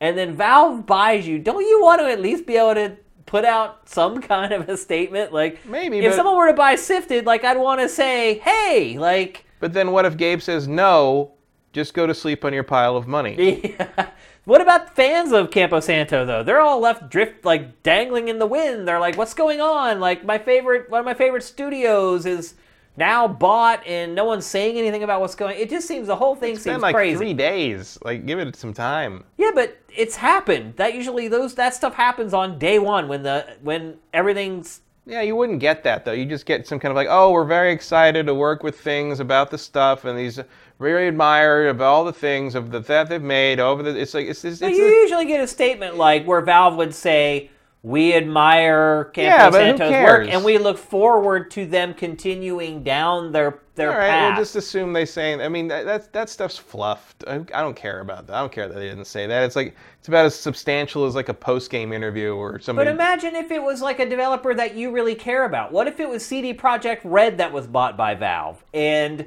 [0.00, 2.96] and then Valve buys you, don't you want to at least be able to
[3.26, 5.32] put out some kind of a statement?
[5.32, 8.96] Like, Maybe, if but- someone were to buy Sifted, like, I'd want to say, hey,
[8.98, 11.32] like, but then what if Gabe says no?
[11.72, 13.76] Just go to sleep on your pile of money.
[14.44, 16.42] What about fans of Campo Santo though?
[16.42, 18.88] They're all left drift like dangling in the wind.
[18.88, 22.54] They're like, "What's going on?" Like my favorite, one of my favorite studios is
[22.96, 25.58] now bought, and no one's saying anything about what's going.
[25.58, 27.16] It just seems the whole thing It's been like crazy.
[27.16, 27.98] three days.
[28.02, 29.24] Like give it some time.
[29.38, 30.74] Yeah, but it's happened.
[30.76, 35.36] That usually those that stuff happens on day one when the when everything's Yeah, you
[35.36, 36.12] wouldn't get that though.
[36.12, 39.20] You just get some kind of like, oh, we're very excited to work with things
[39.20, 40.40] about the stuff and these
[40.80, 43.98] very admired of all the things of the that they've made over the.
[44.00, 46.94] It's like it's it's, it's you a- usually get a statement like where Valve would
[46.94, 47.50] say,
[47.82, 53.58] "We admire Campo Yeah, Santo's work, and we look forward to them continuing down their
[53.74, 54.08] their all right.
[54.08, 55.34] path." We'll just assume they say.
[55.34, 57.24] I mean, that that, that stuff's fluffed.
[57.26, 58.36] I, I don't care about that.
[58.36, 59.42] I don't care that they didn't say that.
[59.42, 62.82] It's like it's about as substantial as like a post game interview or something.
[62.82, 65.72] But imagine if it was like a developer that you really care about.
[65.72, 69.26] What if it was CD Projekt Red that was bought by Valve and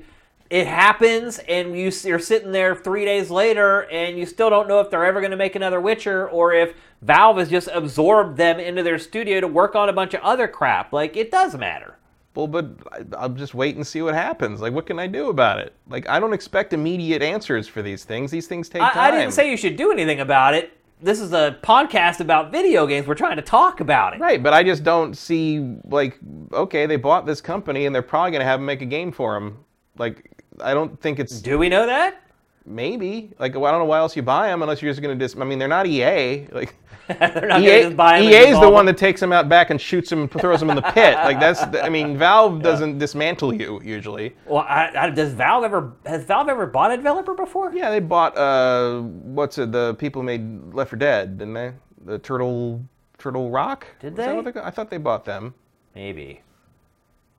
[0.53, 4.79] it happens and you, you're sitting there three days later and you still don't know
[4.81, 8.59] if they're ever going to make another Witcher or if Valve has just absorbed them
[8.59, 10.93] into their studio to work on a bunch of other crap.
[10.93, 11.97] Like, it does matter.
[12.35, 14.61] Well, but I- I'll just wait and see what happens.
[14.61, 15.73] Like, what can I do about it?
[15.87, 18.29] Like, I don't expect immediate answers for these things.
[18.29, 18.91] These things take time.
[18.93, 20.77] I, I didn't say you should do anything about it.
[21.01, 23.07] This is a podcast about video games.
[23.07, 24.19] We're trying to talk about it.
[24.19, 26.19] Right, but I just don't see like
[26.53, 29.33] okay, they bought this company and they're probably gonna have them make a game for
[29.33, 29.65] them.
[29.97, 30.29] Like,
[30.63, 32.19] I don't think it's Do we know that?
[32.65, 35.15] maybe like well, I don't know why else you buy them unless you're just gonna
[35.15, 35.35] dis.
[35.35, 36.47] I mean, they're not EA.
[36.51, 36.75] Like
[37.07, 38.29] They're not EA, going to just buy them.
[38.31, 40.69] EA is the one that takes them out back and shoots them and throws them
[40.69, 41.15] in the pit.
[41.15, 44.35] Like that's I mean, Valve doesn't dismantle you usually.
[44.45, 47.73] Well, I, I, does Valve ever has Valve ever bought a developer before?
[47.73, 49.71] Yeah, they bought uh, what's it?
[49.73, 51.73] The people who made Left 4 Dead, didn't they?
[52.05, 52.81] The Turtle
[53.17, 53.85] Turtle Rock.
[53.99, 54.25] Did they?
[54.63, 55.53] I thought they bought them.
[55.95, 56.41] Maybe.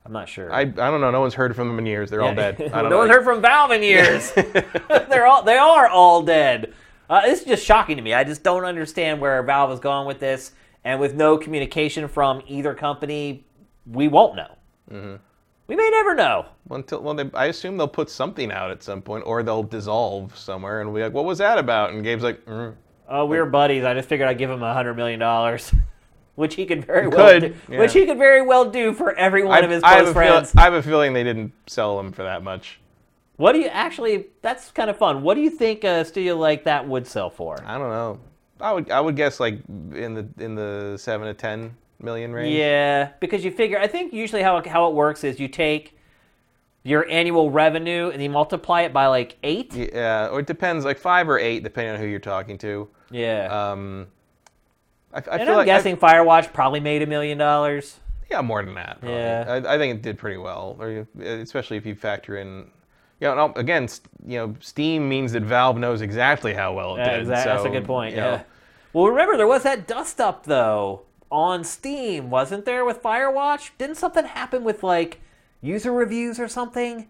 [0.05, 0.53] I'm not sure.
[0.53, 1.09] I, I don't know.
[1.09, 2.11] No one's heard from them in years.
[2.11, 2.61] They're all dead.
[2.73, 3.15] I don't no one's know.
[3.15, 4.31] heard from Valve in years.
[5.09, 6.73] They're all they are all dead.
[7.09, 8.13] Uh, this is just shocking to me.
[8.13, 10.51] I just don't understand where Valve is going with this,
[10.83, 13.45] and with no communication from either company,
[13.85, 14.57] we won't know.
[14.91, 15.15] Mm-hmm.
[15.67, 16.45] We may never know.
[16.67, 19.63] Well, until well, they, I assume they'll put something out at some point, or they'll
[19.63, 22.75] dissolve somewhere, and we'll be like, "What was that about?" And Gabe's like, mm.
[23.07, 23.83] Uh, we were buddies.
[23.83, 25.71] I just figured I'd give him a hundred million dollars.
[26.35, 27.79] Which he could very well could, do, yeah.
[27.79, 30.13] which he could very well do for every one of his I, close a feel-
[30.13, 30.55] friends.
[30.55, 32.79] I have a feeling they didn't sell them for that much.
[33.37, 34.27] What do you actually?
[34.41, 35.21] That's kind of fun.
[35.21, 37.61] What do you think a studio like that would sell for?
[37.65, 38.19] I don't know.
[38.61, 42.55] I would I would guess like in the in the seven to ten million range.
[42.55, 43.77] Yeah, because you figure.
[43.77, 45.97] I think usually how it, how it works is you take
[46.83, 49.73] your annual revenue and you multiply it by like eight.
[49.73, 52.87] Yeah, or it depends, like five or eight, depending on who you're talking to.
[53.11, 53.47] Yeah.
[53.71, 54.07] Um,
[55.15, 57.99] I, I and feel I'm like guessing Firewatch probably made a million dollars.
[58.29, 58.99] yeah, more than that.
[58.99, 59.17] probably.
[59.17, 59.61] Yeah.
[59.65, 62.67] I, I think it did pretty well, or especially if you factor in.
[63.21, 63.87] You know, again,
[64.27, 67.19] you know, Steam means that Valve knows exactly how well it Yeah, did.
[67.21, 67.53] exactly.
[67.53, 68.11] That's a good point.
[68.13, 68.43] you know, Yeah.
[68.91, 73.69] Well, remember there was that dust up though on Steam, wasn't there, with Firewatch?
[73.77, 75.21] Didn't something happen with like
[75.61, 77.07] user reviews or something?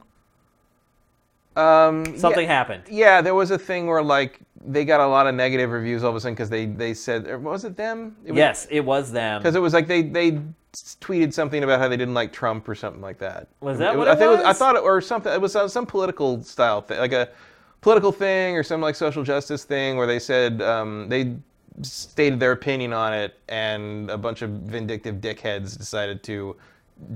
[1.55, 2.83] Um, Something yeah, happened.
[2.89, 6.09] Yeah, there was a thing where like they got a lot of negative reviews all
[6.09, 8.15] of a sudden because they they said was it them?
[8.25, 9.41] It was, Yes, it was them.
[9.41, 10.41] Because it was like they they
[10.73, 13.47] tweeted something about how they didn't like Trump or something like that.
[13.61, 14.57] Was that what I it think I was?
[14.57, 15.31] thought it or something.
[15.31, 17.29] It was uh, some political style thing, like a
[17.81, 21.35] political thing or some like social justice thing where they said um, they
[21.81, 26.55] stated their opinion on it, and a bunch of vindictive dickheads decided to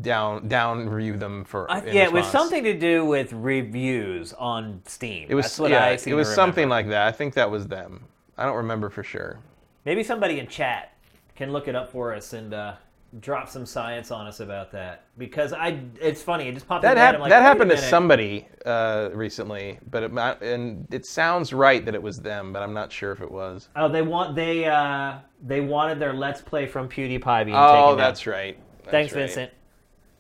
[0.01, 1.67] down down review them for.
[1.69, 5.27] Yeah, it was something to do with reviews on Steam.
[5.29, 7.07] It was That's what yeah, I it was something like that.
[7.07, 8.05] I think that was them.
[8.37, 9.39] I don't remember for sure.
[9.85, 10.93] Maybe somebody in chat
[11.35, 12.73] can look it up for us and uh,
[13.21, 15.79] drop some science on us about that because I.
[16.01, 16.47] It's funny.
[16.47, 16.83] It just popped.
[16.83, 21.05] That my hap- like, that happened to somebody uh, recently, but it might, and it
[21.05, 23.69] sounds right that it was them, but I'm not sure if it was.
[23.75, 27.89] Oh, they want they uh they wanted their Let's Play from PewDiePie being taken Oh,
[27.89, 27.97] down.
[27.97, 28.59] that's right.
[28.79, 29.21] That's Thanks, right.
[29.21, 29.51] Vincent.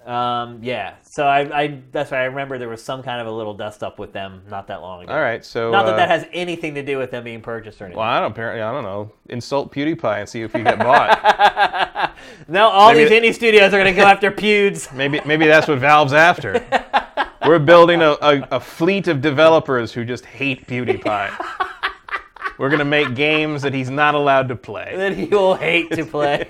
[0.09, 0.95] Um, yeah.
[1.03, 3.83] So I, I that's why I remember there was some kind of a little dust
[3.83, 5.13] up with them not that long ago.
[5.13, 7.79] All right, so Not that uh, that has anything to do with them being purchased
[7.79, 7.99] or anything.
[7.99, 9.11] Well, I don't apparently I don't know.
[9.29, 12.15] Insult PewDiePie and see if you get bought.
[12.47, 14.91] now all Maybe- these indie studios are going to go after Pewds.
[14.95, 16.65] maybe maybe that's what Valve's after.
[17.45, 21.45] We're building a, a, a fleet of developers who just hate PewDiePie.
[22.57, 24.93] We're gonna make games that he's not allowed to play.
[24.97, 26.49] that he will hate to play.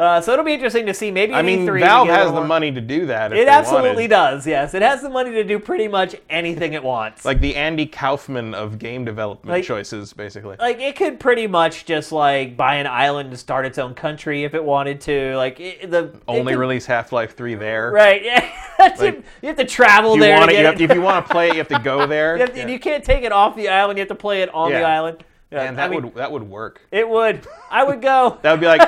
[0.00, 1.10] Uh, so it'll be interesting to see.
[1.10, 3.32] Maybe I mean, E3 Valve has the money to do that.
[3.32, 4.08] If It absolutely wanted.
[4.08, 4.46] does.
[4.46, 7.24] Yes, it has the money to do pretty much anything it wants.
[7.24, 10.56] Like the Andy Kaufman of game development Like- choices, basically.
[10.58, 14.44] like it could pretty much just like buy an island and start its own country
[14.44, 15.36] if it wanted to.
[15.36, 17.90] Like it, the Only could- release Half Life Three there.
[17.92, 18.22] right.
[18.80, 20.38] Yeah, Like, you have to travel you there.
[20.38, 22.06] to it, get you have, if you want to play it, you have to go
[22.06, 22.38] there.
[22.38, 22.66] You to- Yeah.
[22.68, 23.98] You can't take it off the island.
[23.98, 25.22] You have to play it on the island.
[25.50, 26.80] Yeah, Man, I that mean, would that would work.
[26.92, 27.44] It would.
[27.70, 28.38] I would go.
[28.42, 28.82] That would be like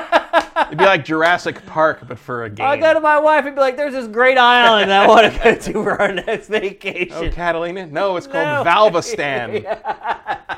[0.66, 2.64] it'd be like Jurassic Park, but for a game.
[2.64, 5.38] I'll go to my wife and be like, "There's this great island I want to
[5.42, 7.86] go to for our next vacation." oh, Catalina?
[7.86, 8.70] No, it's called No.
[8.70, 9.62] Valvestan.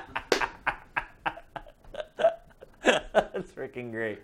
[2.82, 4.18] That's freaking great.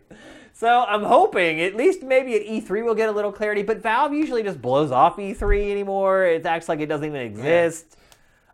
[0.53, 3.63] So I'm hoping at least maybe at E3 we'll get a little clarity.
[3.63, 6.25] But Valve usually just blows off E3 anymore.
[6.27, 7.97] It acts like it doesn't even exist.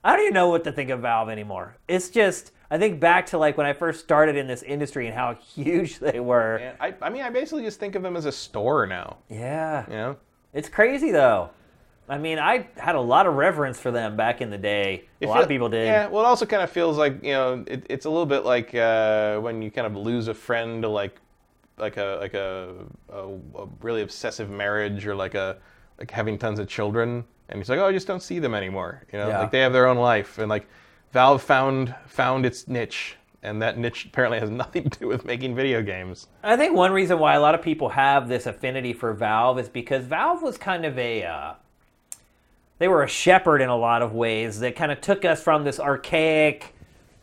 [0.04, 1.76] I don't even know what to think of Valve anymore.
[1.88, 5.14] It's just I think back to like when I first started in this industry and
[5.14, 6.56] how huge they were.
[6.56, 9.18] And I, I mean, I basically just think of them as a store now.
[9.28, 10.16] Yeah, You know,
[10.52, 11.50] it's crazy though.
[12.08, 15.04] I mean, I had a lot of reverence for them back in the day.
[15.20, 15.86] A It lot feel- of people did.
[15.86, 16.06] Yeah.
[16.06, 18.74] Well, it also kind of feels like you know, it, it's a little bit like
[18.74, 21.16] uh, when you kind of lose a friend to like,
[21.78, 22.74] like a like a,
[23.12, 23.28] a,
[23.62, 25.58] a really obsessive marriage or like a
[25.98, 29.02] like having tons of children, and it's like, oh, I just don't see them anymore.
[29.12, 29.40] You know, Yeah.
[29.40, 30.68] like they have their own life, and like
[31.12, 35.54] Valve found found its niche, and that niche apparently has nothing to do with making
[35.54, 36.26] video games.
[36.42, 39.68] I think one reason why a lot of people have this affinity for Valve is
[39.68, 41.54] because Valve was kind of a uh,
[42.78, 45.64] they were a shepherd in a lot of ways that kind of took us from
[45.64, 46.74] this archaic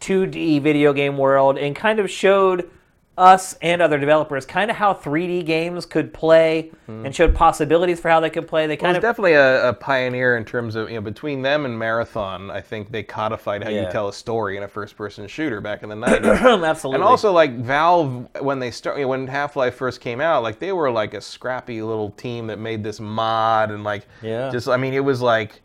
[0.01, 2.69] 2D video game world and kind of showed
[3.17, 8.09] us and other developers kind of how 3D games could play and showed possibilities for
[8.09, 8.65] how they could play.
[8.65, 11.41] They Well, kind it's of definitely a, a pioneer in terms of you know between
[11.41, 12.49] them and Marathon.
[12.49, 13.85] I think they codified how Yeah.
[13.85, 16.25] you tell a story in a first-person shooter back in the nineties.
[16.41, 20.19] absolutely And also, like Valve, when they start, you know, when Half Life first came
[20.21, 24.07] out, like they were like a scrappy little team that made this mod and like,
[24.21, 24.49] Yeah.
[24.51, 25.61] just I mean, it was like,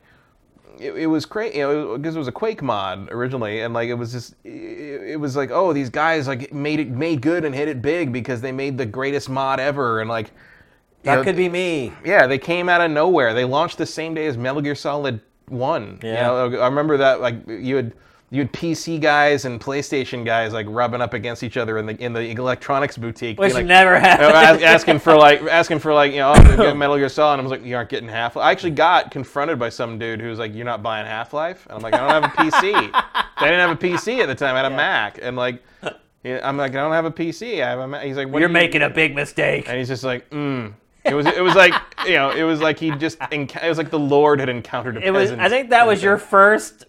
[0.80, 3.88] it, it was crazy, you know, because it was a Quake mod originally, and like
[3.88, 7.44] it was just, it, it was like, oh, these guys like made it made good
[7.44, 10.30] and hit it big because they made the greatest mod ever, and like,
[11.02, 11.92] that know, could be me.
[12.05, 13.34] yeah, they came out of nowhere.
[13.34, 15.98] They launched the same day as Metal Gear Solid One.
[16.02, 16.26] You Yeah.
[16.26, 17.20] know, I remember that.
[17.20, 17.92] Like you had
[18.30, 21.96] you had PC guys and PlayStation guys like rubbing up against each other in the
[22.02, 24.62] in the electronics boutique, Which like, never you know, happened.
[24.64, 27.34] asking for like asking for like you know oh, Metal Gear Solid.
[27.34, 28.36] And I was like, you aren't getting Half.
[28.36, 28.44] Life.
[28.44, 31.66] I actually got confronted by some dude who was like, you're not buying Half Life.
[31.70, 32.60] And I'm like, I don't have a PC.
[33.40, 34.55] they didn't have a PC at the time.
[34.55, 35.62] I had a Mac, and like.
[36.24, 37.62] I'm like, I don't have a PC.
[37.64, 39.66] I have a, Ma-" he's like, what You're you-" making a big mistake.
[39.66, 40.74] And he's just like, mm.
[41.05, 41.72] It was, it was like,
[42.06, 44.98] you know, it was like he just, enc- it was like the Lord had encountered
[44.98, 45.30] a It was.
[45.30, 45.40] peasant.
[45.40, 46.84] I think that was your first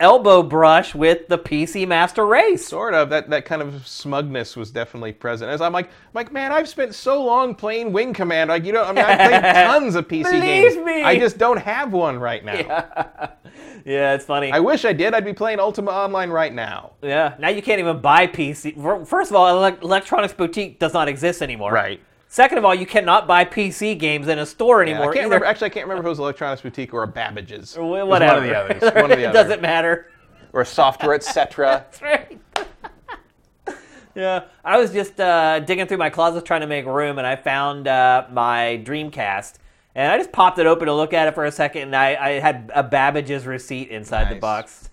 [0.00, 2.66] elbow brush with the PC Master Race.
[2.66, 5.50] Sort of that, that kind of smugness was definitely present.
[5.50, 8.48] As I'm like, I'm like, man, I've spent so long playing Wing Command.
[8.50, 10.76] Like, you know, I mean, I've played tons of PC Believe games.
[10.84, 11.02] me.
[11.02, 13.32] I just don't have one right now.
[13.84, 14.50] Yeah, it's funny.
[14.50, 15.12] I wish I did.
[15.12, 16.92] I'd be playing Ultima Online right now.
[17.02, 19.06] yeah, now you can't even buy PC.
[19.06, 21.70] First of all, Electronics Boutique does not exist anymore.
[21.70, 22.00] Right.
[22.34, 25.12] Second of all, you cannot buy PC games in a store Yeah, I anymore.
[25.12, 25.46] can't remember.
[25.46, 27.76] Actually, I can't remember if it was Electronics Boutique or a Babbage's.
[27.76, 28.40] It was Whatever.
[28.40, 28.82] One of the others.
[28.92, 29.34] One of the it others.
[29.34, 30.10] doesn't matter.
[30.52, 31.86] Or software, etc.
[31.92, 32.40] That's right.
[34.16, 37.36] yeah, I was just uh, digging through my closet trying to make room, and I
[37.36, 39.54] found uh, my Dreamcast,
[39.94, 42.16] and I just popped it open to look at it for a second, and I,
[42.16, 44.90] I had a Babbage's receipt inside the box.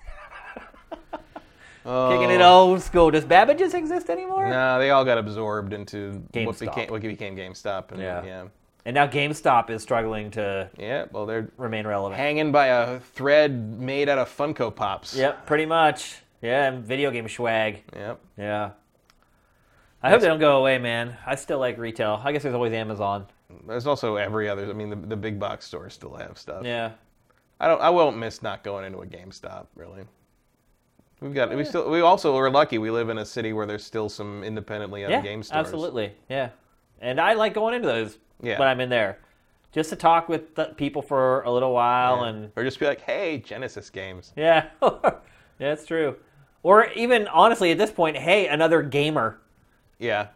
[1.86, 2.10] Oh.
[2.12, 2.70] Kicking it oh.
[2.70, 3.12] old school.
[3.12, 4.49] Does Babbage's exist anymore?
[4.49, 6.60] No, they all got absorbed into what GameStop.
[6.60, 7.91] became, what became GameStop.
[7.91, 8.24] And, Yeah.
[8.24, 8.44] yeah.
[8.86, 12.20] And now GameStop is struggling to Yeah, well, they're remain relevant.
[12.20, 15.16] hanging by a thread made out of Funko Pops.
[15.16, 16.22] Yep, pretty much.
[16.41, 17.84] Yeah, and video game swag.
[17.95, 18.20] Yep.
[18.38, 18.72] Yeah.
[20.02, 21.16] I hope they don't go away, man.
[21.28, 22.20] I still like retail.
[22.24, 23.28] I guess there's always Amazon.
[23.68, 24.68] There's also every other.
[24.68, 26.66] I mean, the, the big box stores still have stuff.
[26.66, 26.91] Yeah.
[27.60, 27.80] I don't.
[27.82, 29.68] I won't miss not going into a GameStop.
[29.76, 30.06] Really.
[31.22, 31.56] We've got.
[31.56, 31.89] We still.
[31.89, 32.80] We also are lucky.
[32.80, 35.65] We live in a city where there's still some independently owned Yeah, game stores.
[35.65, 36.14] absolutely.
[36.27, 36.49] Yeah.
[36.99, 38.60] And I like going into those Yeah.
[38.60, 39.19] when I'm in there.
[39.72, 42.30] Just to talk with the people for a little while Yeah.
[42.30, 44.34] and Or just be like, hey, Genesis games.
[44.35, 44.65] yeah.
[44.81, 45.11] yeah,
[45.60, 46.18] that's true.
[46.64, 49.39] Or even honestly at this point, hey, another gamer.
[49.99, 50.27] Yeah.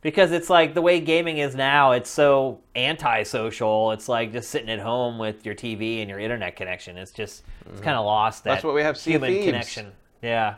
[0.00, 3.92] Because it's like the way gaming is now, it's so antisocial.
[3.92, 6.96] It's like just sitting at home with your TV and your internet connection.
[6.98, 7.84] It's just it's mm.
[7.84, 8.54] kind of lost that.
[8.54, 9.46] That's what we have, Sea human Thieves.
[9.46, 9.92] connection.
[10.22, 10.54] Yeah.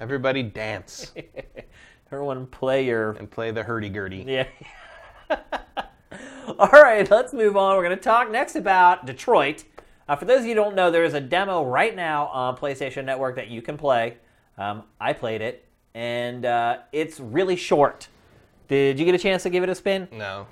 [0.00, 1.12] Everybody dance
[2.12, 4.24] Everyone play your and play the hurdy gurdy.
[4.26, 4.46] Yeah.
[6.58, 7.76] All right, let's move on.
[7.76, 9.64] We're going to talk next about Detroit.
[10.08, 12.56] Uh, for those of you who don't know, there is a demo right now on
[12.56, 14.18] PlayStation Network that you can play.
[14.58, 18.08] Um, I played it, and uh, it's really short.
[18.68, 20.06] Did you get a chance to give it a spin?
[20.12, 20.46] No.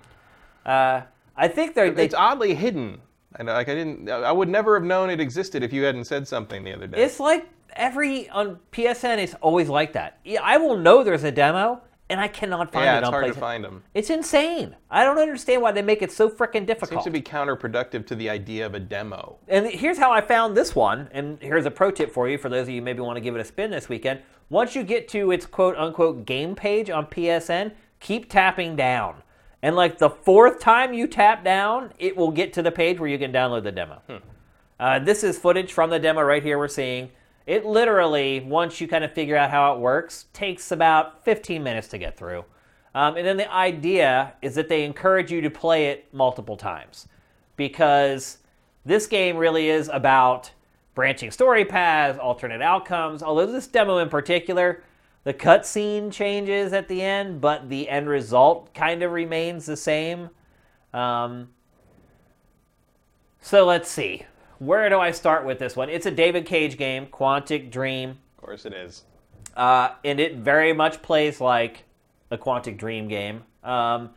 [0.65, 1.03] Uh,
[1.37, 1.91] I think they're.
[1.91, 3.01] They, It's oddly hidden.
[3.37, 4.09] And like I didn't.
[4.11, 7.03] I would never have known it existed if you hadn't said something the other day.
[7.03, 7.47] it's like
[7.77, 9.19] every on PSN.
[9.23, 10.19] is always like that.
[10.41, 13.25] I will know there's a demo, and I cannot find yeah, it it's on hard
[13.25, 13.35] PlayStation.
[13.35, 13.85] to find them.
[13.95, 14.77] It's insane.
[14.91, 16.91] I don't understand why they make it so freaking difficult.
[16.91, 19.39] Seems to be counterproductive to the idea of a demo.
[19.49, 21.09] And here's how I found this one.
[21.13, 23.21] And here's a pro tip for you for those of you who maybe want to
[23.21, 24.21] give it a spin this weekend.
[24.51, 29.23] Once you get to its quote unquote game page on PSN, keep tapping down.
[29.63, 33.09] And like the fourth time you tap down, it will get to the page where
[33.09, 34.03] you can download the demo.
[34.79, 37.09] Uh, this is footage from the demo right here we're seeing.
[37.47, 41.89] It literally, once you kind of figure out how it works, takes about 15 minutes
[41.89, 42.45] to get through.
[42.95, 47.09] Um, and then the idea is that they encourage you to play it multiple times
[47.57, 48.39] because
[48.85, 50.51] this game really is about
[50.95, 53.23] branching story paths, alternate outcomes.
[53.23, 54.85] Although this demo in particular,
[55.25, 60.31] the cutscene changes at the end, but the end result kind of remains the same.
[60.93, 61.49] Um,
[63.41, 64.25] so let's see.
[64.63, 65.89] Where do I start with this one?
[65.89, 68.11] It's a David Cage game, Quantic Dream.
[68.11, 69.03] Of course it is.
[69.57, 71.83] Uh, and it very much plays like
[72.31, 73.43] a Quantic Dream game.
[73.65, 74.11] Um,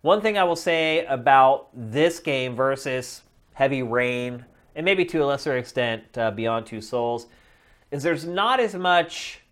[0.00, 3.22] one thing I will say about this game versus
[3.52, 4.44] Heavy Rain,
[4.74, 7.28] and maybe to a lesser extent uh, Beyond Two Souls,
[7.92, 9.42] is there's not as much.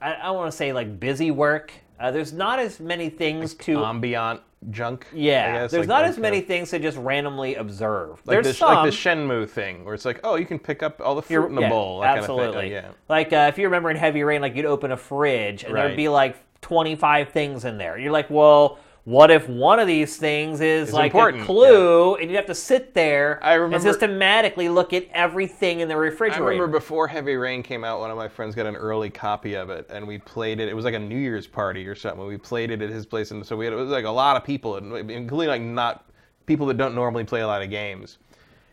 [0.00, 1.72] I, I want to say like busy work.
[1.98, 3.84] Uh, there's not as many things to.
[3.84, 5.06] Ambient junk.
[5.12, 8.20] yeah, guess, there's like- not as many things to just randomly observe.
[8.26, 8.96] Like there's the, like the.
[8.96, 11.54] Shenmue thing, where it's like, oh, you can pick up all the fruit You're- in
[11.54, 12.00] the yeah, bowl.
[12.00, 12.44] That absolutely.
[12.44, 12.84] Kind of thing.
[12.84, 12.92] Oh, yeah.
[13.08, 15.96] Like uh, if you remember in Heavy Rain, like you'd open a fridge and there'd
[15.96, 17.98] be like 25 things in there.
[17.98, 22.16] You're like, well, what if one of these things is It's like important, a clue,
[22.16, 25.98] and you have to sit there I and systematically look at everything in the I
[25.98, 26.44] refrigerator.
[26.44, 29.70] remember before Heavy Rain came out, one of my friends got an early copy of
[29.70, 30.68] it, and we played it.
[30.68, 32.24] It was like a New Year's party or something.
[32.26, 34.36] We played it at his place, and so we had it was like a lot
[34.36, 36.04] of people, and including like not
[36.46, 38.18] people that don't normally play a lot of games.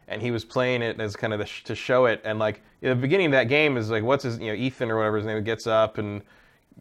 [0.10, 2.96] And he was playing it as kind of sh- to show it, and like the
[2.96, 5.44] beginning of that game is like what's his you know Ethan or whatever his name
[5.44, 6.22] gets up and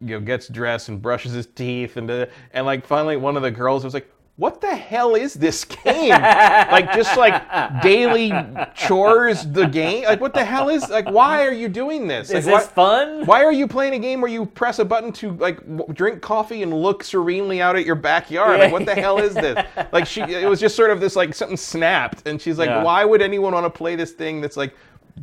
[0.00, 3.42] you know gets dressed and brushes his teeth and uh, and like finally one of
[3.42, 4.10] the girls was like.
[4.38, 6.10] What the hell is this game?
[6.10, 8.30] like just like daily
[8.74, 10.04] chores, the game.
[10.04, 11.08] Like what the hell is like?
[11.08, 12.30] Why are you doing this?
[12.30, 13.20] is Like, this fun?
[13.20, 15.86] why, why are you playing a game where you press a button to like w-
[15.94, 18.60] drink coffee and look serenely out at your backyard?
[18.60, 19.64] Like what the hell is this?
[19.90, 22.82] Like she, it was just sort of this like something snapped, and she's like, Yeah.
[22.82, 24.74] why would anyone want to play this thing that's like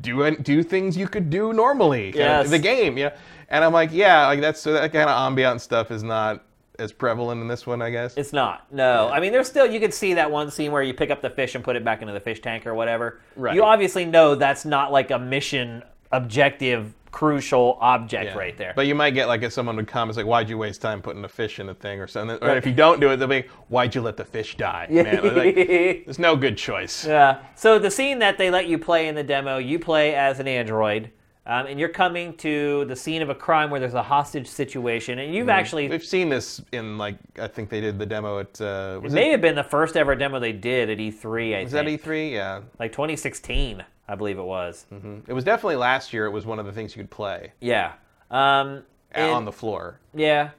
[0.01, 2.13] do do things you could do normally.
[2.15, 2.49] Yes.
[2.49, 3.15] the game, yeah.
[3.49, 6.43] And I'm like, yeah, like that's so that kind of ambient stuff is not
[6.79, 8.17] as prevalent in this one, I guess.
[8.17, 8.71] It's not.
[8.73, 9.09] No.
[9.09, 11.29] I mean, there's still, you could see that one scene where you pick up the
[11.29, 13.21] fish and put it back into the fish tank or whatever.
[13.35, 13.55] Right.
[13.55, 18.37] You obviously know that's not like a mission objective, crucial object Yeah.
[18.37, 18.73] right there.
[18.75, 21.01] But you might get like if someone would come, it's like, why'd you waste time
[21.01, 22.37] putting a fish in a thing or something?
[22.41, 24.87] Or if you don't do it, they'll be, why'd you let the fish die?
[24.89, 25.55] Man, like,
[26.05, 27.05] there's no good choice.
[27.07, 27.39] Yeah.
[27.55, 30.47] So the scene that they let you play in the demo, you play as an
[30.47, 31.11] android,
[31.45, 35.19] um, and you're coming to the scene of a crime where there's a hostage situation,
[35.19, 38.59] and you've actually We've seen this in like I think they did the demo at
[38.61, 41.59] uh, was it may have been the first ever demo they did at E3.
[41.59, 42.31] I Was that E3?
[42.31, 42.61] Yeah.
[42.79, 44.85] like 2016, I believe it was.
[45.27, 46.25] It was definitely last year.
[46.25, 47.93] It was one of the things you could play Yeah.
[48.31, 49.99] Um, and- on the floor.
[50.13, 50.49] Yeah,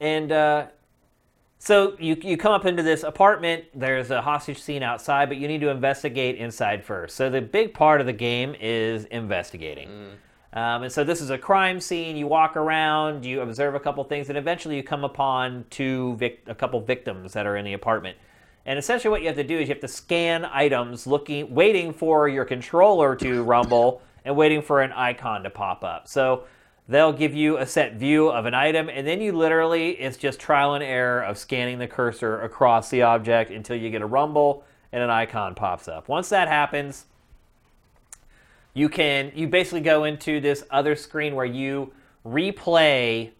[0.00, 0.66] and uh,
[1.58, 3.64] so you you come up into this apartment.
[3.74, 7.16] There's a hostage scene outside, but you need to investigate inside first.
[7.16, 9.88] So the big part of the game is investigating.
[10.54, 12.14] Um, and so this is a crime scene.
[12.16, 16.42] You walk around, you observe a couple things, and eventually you come upon two vic-
[16.46, 18.18] a couple victims that are in the apartment.
[18.64, 21.92] And essentially, what you have to do is you have to scan items, looking, waiting
[21.92, 26.06] for your controller to rumble, and waiting for an icon to pop up.
[26.06, 26.44] So
[26.88, 30.38] they'll give you a set view of an item, and then you literally it's just
[30.38, 34.64] trial and error of scanning the cursor across the object until you get a rumble
[34.92, 36.08] and an icon pops up.
[36.08, 37.06] Once that happens,
[38.74, 41.92] you can you basically go into this other screen where you
[42.24, 43.30] replay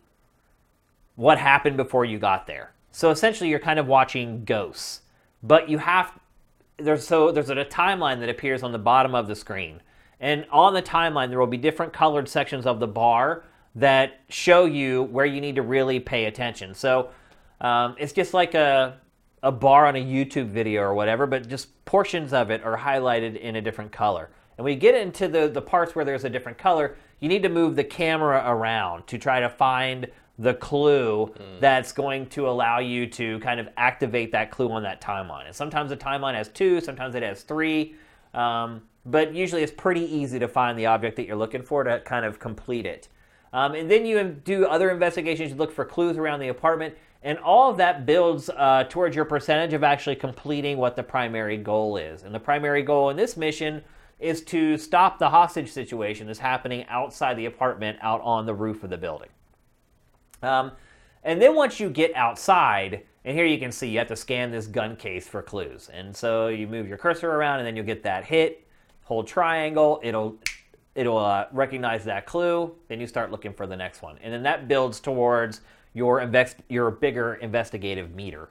[1.15, 2.73] what happened before you got there.
[2.91, 5.02] So essentially you're kind of watching ghosts.
[5.43, 6.13] But you have
[6.79, 9.81] there's so there's a timeline that appears on the bottom of the screen.
[10.21, 13.45] And on the timeline there will be different colored sections of the bar
[13.75, 16.75] that show you where you need to really pay attention.
[16.75, 17.11] So
[17.61, 18.99] um, it's just like a
[19.43, 23.41] a bar on a YouTube video or whatever, but just portions of it are highlighted
[23.41, 24.31] in a different color.
[24.57, 27.43] And when you get into the, the parts where there's a different color, you need
[27.43, 30.09] to move the camera around to try to find
[30.39, 35.01] the clue that's going to allow you to kind of activate that clue on that
[35.01, 35.47] timeline.
[35.47, 37.95] And sometimes the timeline has two, sometimes it has three,
[38.35, 42.01] um, but usually it's pretty easy to find the object that you're looking for to
[42.01, 43.09] kind of complete it.
[43.53, 45.51] Um, and then you do other investigations.
[45.51, 49.27] You look for clues around the apartment, and all of that builds uh, towards your
[49.27, 52.23] percentage of actually completing what the primary goal is.
[52.23, 53.83] And the primary goal in this mission
[54.19, 58.83] is to stop the hostage situation that's happening outside the apartment, out on the roof
[58.85, 59.29] of the building.
[60.43, 60.73] Um,
[61.25, 64.51] and then once you get outside, and here you can see you have to scan
[64.51, 65.89] this gun case for clues.
[65.93, 68.67] And so you move your cursor around, and then you'll get that hit.
[69.05, 70.39] Hold triangle, it'll
[70.95, 72.75] it'll uh, recognize that clue.
[72.89, 75.61] Then you start looking for the next one, and then that builds towards
[75.95, 78.49] your invest your bigger investigative meter.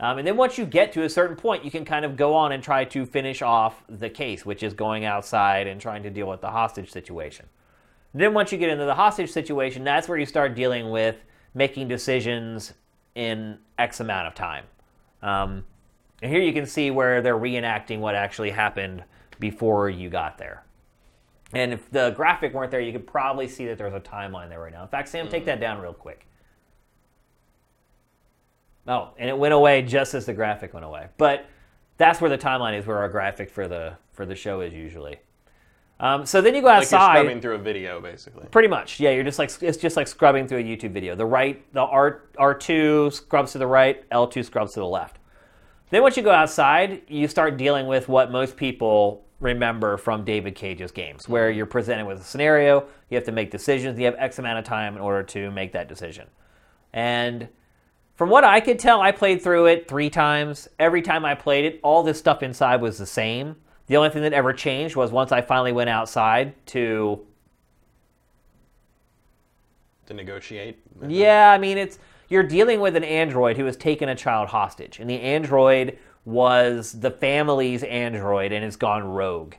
[0.00, 2.32] Um, and then once you get to a certain point, you can kind of go
[2.34, 6.10] on and try to finish off the case, which is going outside and trying to
[6.10, 7.46] deal with the hostage situation.
[8.14, 11.16] Then once you get into the hostage situation, that's where you start dealing with
[11.54, 12.72] making decisions
[13.14, 14.64] in X amount of time.
[15.22, 15.64] Um,
[16.22, 19.04] and here you can see where they're reenacting what actually happened
[19.38, 20.64] before you got there.
[21.52, 24.60] And if the graphic weren't there, you could probably see that there's a timeline there
[24.60, 24.82] right now.
[24.82, 26.26] In fact, Sam, take that down real quick.
[28.86, 31.08] Oh, and it went away just as the graphic went away.
[31.18, 31.46] But
[31.98, 35.18] that's where the timeline is, where our graphic for the for the show is usually.
[36.00, 37.18] Um, so then you go Like you're outside.
[37.18, 38.46] scrubbing through a video, basically.
[38.50, 39.10] Pretty much, yeah.
[39.10, 41.16] You're just like it's just like scrubbing through a YouTube video.
[41.16, 44.86] The right, the R R two scrubs to the right, L two scrubs to the
[44.86, 45.18] left.
[45.90, 50.54] Then once you go outside, you start dealing with what most people remember from David
[50.54, 54.14] Cage's games, where you're presented with a scenario, you have to make decisions, you have
[54.18, 56.26] X amount of time in order to make that decision.
[56.92, 57.48] And
[58.16, 60.68] from what I could tell, I played through it three times.
[60.78, 63.56] Every time I played it, all this stuff inside was the same.
[63.88, 67.24] The only thing that ever changed was once I finally went outside to
[70.06, 70.78] To negotiate.
[71.06, 71.98] Yeah, I mean it's
[72.28, 76.92] you're dealing with an android who has taken a child hostage, and the android was
[77.00, 79.54] the family's android and has gone rogue.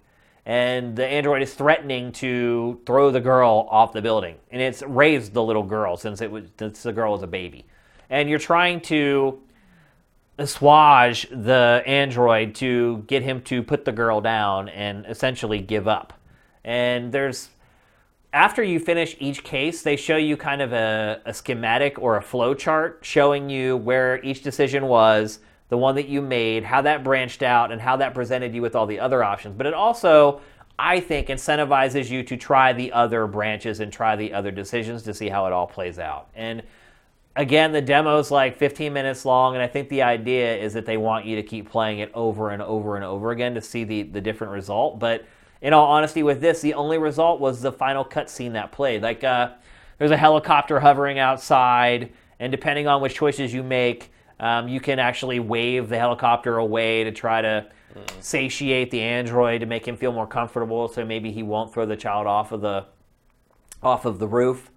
[0.45, 5.33] And the android is threatening to throw the girl off the building, and it's raised
[5.33, 7.65] the little girl since it was since the girl was a baby.
[8.09, 9.39] And you're trying to
[10.39, 16.13] assuage the android to get him to put the girl down and essentially give up.
[16.63, 17.49] And there's
[18.31, 22.21] after you finish each case, they show you kind of a, a schematic or a
[22.21, 25.39] flow chart showing you where each decision was,
[25.69, 28.75] the one that you made, how that branched out, and how that presented you with
[28.75, 29.55] all the other options.
[29.55, 30.41] But it also,
[30.77, 35.13] I think, incentivizes you to try the other branches and try the other decisions to
[35.13, 36.29] see how it all plays out.
[36.35, 36.61] And
[37.35, 40.97] again, the demo's like 15 minutes long, and I think the idea is that they
[40.97, 44.03] want you to keep playing it over and over and over again to see the,
[44.03, 44.99] the different result.
[44.99, 45.25] But
[45.61, 49.01] in all honesty, with this, the only result was the final cutscene that played.
[49.01, 49.51] Like, uh,
[49.97, 54.99] there's a helicopter hovering outside, and depending on which choices you make, um, you can
[54.99, 57.67] actually wave the helicopter away to try to
[58.21, 60.87] satiate the android to make him feel more comfortable.
[60.87, 62.85] So maybe he won't throw the child off of the
[63.81, 64.71] off of the roof.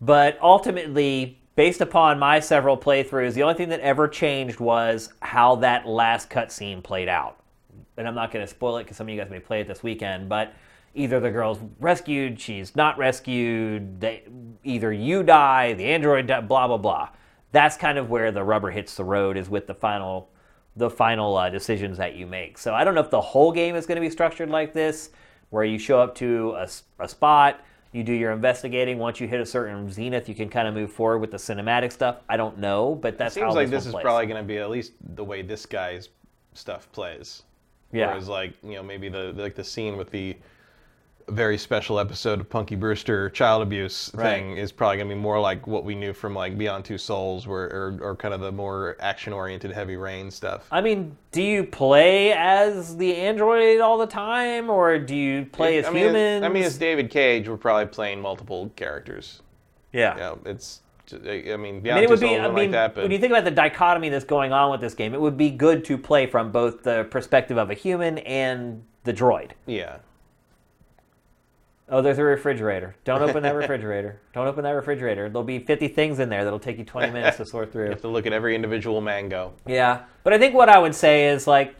[0.00, 5.56] But ultimately, based upon my several playthroughs, the only thing that ever changed was how
[5.56, 7.40] that last cutscene played out.
[7.96, 9.68] And I'm not going to spoil it because some of you guys may play it
[9.68, 10.52] this weekend, but
[10.94, 14.24] either the girl's rescued, she's not rescued, they,
[14.64, 17.08] either you die, the android die, blah blah blah.
[17.52, 20.30] That's kind of where the rubber hits the road is with the final
[20.76, 22.58] the final uh, decisions that you make.
[22.58, 25.10] So I don't know if the whole game is going to be structured like this,
[25.50, 26.68] where you show up to a,
[26.98, 27.60] a spot,
[27.94, 28.98] you do your investigating.
[28.98, 31.92] Once you hit a certain zenith, you can kind of move forward with the cinematic
[31.92, 32.16] stuff.
[32.28, 34.02] I don't know, but that's Seems how like this, this is plays.
[34.02, 36.08] probably going to be at least the way this guy's
[36.54, 37.44] stuff plays.
[37.92, 38.08] yeah.
[38.08, 40.36] Whereas, like you know, maybe the like the scene with the
[41.28, 45.40] very special episode of Punky Brewster child abuse thing is probably going to be more
[45.40, 48.52] like what we knew from like Beyond Two Souls, where or, or kind of the
[48.52, 50.66] more action-oriented Heavy Rain stuff.
[50.70, 55.78] I mean, do you play as the android all the time, or do you play
[55.78, 56.44] as I mean, humans?
[56.44, 59.42] I mean, as David Cage, we're probably playing multiple characters.
[59.92, 60.14] yeah.
[60.14, 60.80] You know, it's.
[61.12, 62.38] I mean, I Beyond mean, it Two would Souls be.
[62.38, 64.80] I mean, like that, but when you think about the dichotomy that's going on with
[64.80, 68.18] this game, it would be good to play from both the perspective of a human
[68.18, 69.50] and the droid.
[69.66, 69.96] yeah.
[71.88, 72.96] Oh, there's a refrigerator.
[73.04, 74.20] Don't open that refrigerator.
[74.32, 75.28] Don't open that refrigerator.
[75.28, 77.84] There'll be 50 things in there that'll take you 20 minutes to sort through.
[77.84, 79.52] You have to look at every individual mango.
[79.66, 80.04] Yeah.
[80.22, 81.76] But I think what I would say is like,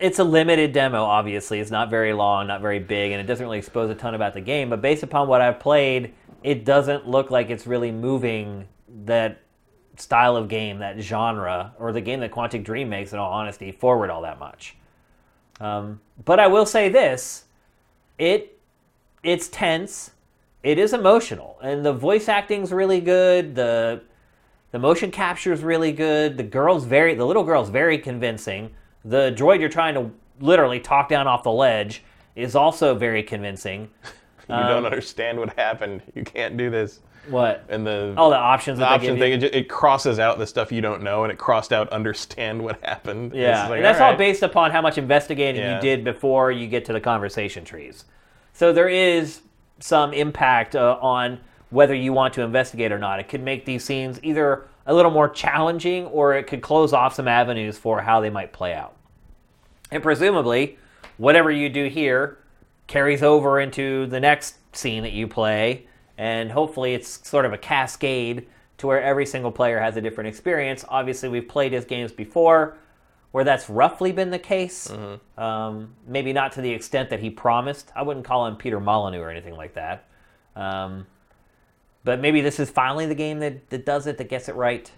[0.00, 1.60] it's a limited demo, obviously.
[1.60, 4.34] It's not very long, not very big, and it doesn't really expose a ton about
[4.34, 4.70] the game.
[4.70, 8.66] But based upon what I've played, it doesn't look like it's really moving
[9.04, 9.42] that
[9.96, 13.72] style of game, that genre, or the game that Quantic Dream makes, in all honesty,
[13.72, 14.74] forward all that much.
[15.60, 17.44] Um, but I will say this
[18.18, 18.58] it
[19.22, 20.12] it's tense,
[20.62, 23.54] it is emotional, and the voice acting's really good.
[23.54, 24.02] The
[24.72, 26.36] the motion capture is really good.
[26.36, 28.70] The girl's very, the little girl's very convincing.
[29.04, 32.04] The droid you're trying to literally talk down off the ledge
[32.36, 33.90] is also very convincing.
[34.48, 36.02] You Um, don't understand what happened.
[36.16, 36.98] You can't do this.
[37.28, 37.62] What?
[37.68, 39.46] And the All the options the that they option give thing, you.
[39.46, 42.82] it, it crosses out the stuff you don't know, and it crossed out understand what
[42.82, 43.32] happened.
[43.32, 45.76] Yeah, like, and that's all based upon how much investigating Yeah.
[45.76, 48.06] you did before you get to the conversation trees.
[48.52, 49.40] So there is
[49.78, 51.40] some impact uh, on
[51.70, 53.20] whether you want to investigate or not.
[53.20, 57.14] It could make these scenes either a little more challenging or it could close off
[57.14, 58.94] some avenues for how they might play out.
[59.90, 60.78] And presumably,
[61.16, 62.38] whatever you do here
[62.86, 65.86] carries over into the next scene that you play,
[66.18, 68.46] and hopefully it's sort of a cascade
[68.78, 70.84] to where every single player has a different experience.
[70.88, 72.76] Obviously, we've played his games before
[73.32, 74.90] where that's roughly been the case.
[75.38, 77.92] Um, maybe not to the extent that he promised.
[77.94, 80.06] I wouldn't call him Peter Molyneux or anything like that.
[80.56, 81.06] Um,
[82.02, 84.90] but maybe this is finally the game that, that does it, that gets it right.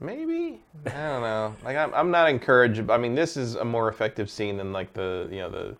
[0.00, 1.54] Maybe I don't know.
[1.64, 2.90] Like I'm, I'm not encouraged.
[2.90, 5.76] I mean, this is a more effective scene than like the you know the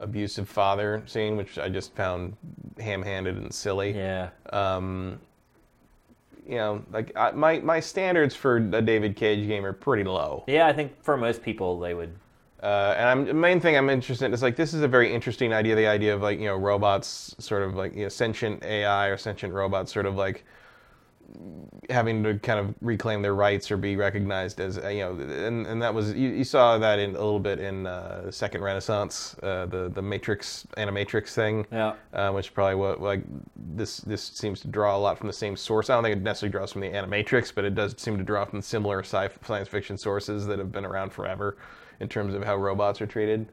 [0.00, 2.36] abusive father scene, which I just found
[2.78, 3.92] ham-handed and silly.
[3.92, 4.30] Yeah.
[4.52, 5.20] Um,
[6.48, 10.44] you know, like I, my my standards for a David Cage game are pretty low.
[10.46, 12.14] Yeah, I think for most people, they would.
[12.62, 15.12] Uh, and I'm, the main thing I'm interested in is like this is a very
[15.12, 15.74] interesting idea.
[15.74, 19.16] The idea of like you know robots, sort of like you know sentient AI or
[19.16, 20.44] sentient robots, sort of like
[21.90, 25.66] having to kind of reclaim their rights or be recognized as uh, you know, and,
[25.66, 29.36] and that was you, you saw that in a little bit in uh, Second Renaissance,
[29.42, 31.94] uh, the the Matrix Animatrix thing, Yeah.
[32.12, 33.22] uh, which is probably what like
[33.56, 35.90] this this seems to draw a lot from the same source.
[35.90, 38.44] I don't think it necessarily draws from the Animatrix, but it does seem to draw
[38.44, 41.56] from similar sci- science fiction sources that have been around forever
[42.00, 43.48] in terms of how robots are treated.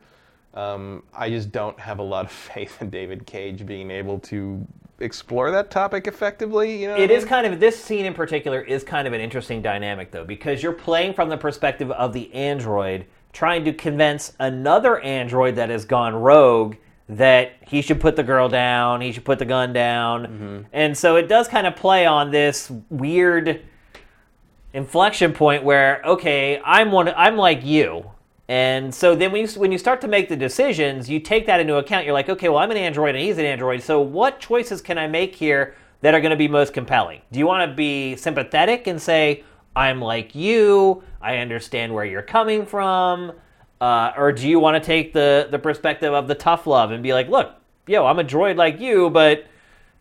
[0.54, 4.66] Um, I just don't have a lot of faith in David Cage being able to
[5.00, 6.82] explore that topic effectively.
[6.82, 9.62] You know, It is kind of this scene in particular is kind of an interesting
[9.62, 15.00] dynamic though because you're playing from the perspective of the android trying to convince another
[15.00, 16.76] android that has gone rogue
[17.10, 20.26] that he should put the girl down, he should put the gun down.
[20.26, 20.62] Mm-hmm.
[20.72, 23.62] And so it does kind of play on this weird
[24.74, 28.10] inflection point where okay, I'm one I'm like you.
[28.50, 31.60] And so then when you, when you start to make the decisions, you take that
[31.60, 32.06] into account.
[32.06, 33.82] You're like, okay, well, I'm an android and he's an android.
[33.82, 37.22] So what choices can I make here that are going to be most compelling?
[37.32, 39.44] Do you want to be sympathetic and say,
[39.76, 43.32] I'm like you, I understand where you're coming from?
[43.80, 47.02] Uh, or do you want to take the, the perspective of the tough love and
[47.02, 47.54] be like, look,
[47.88, 49.46] yo, I'm a droid like you, but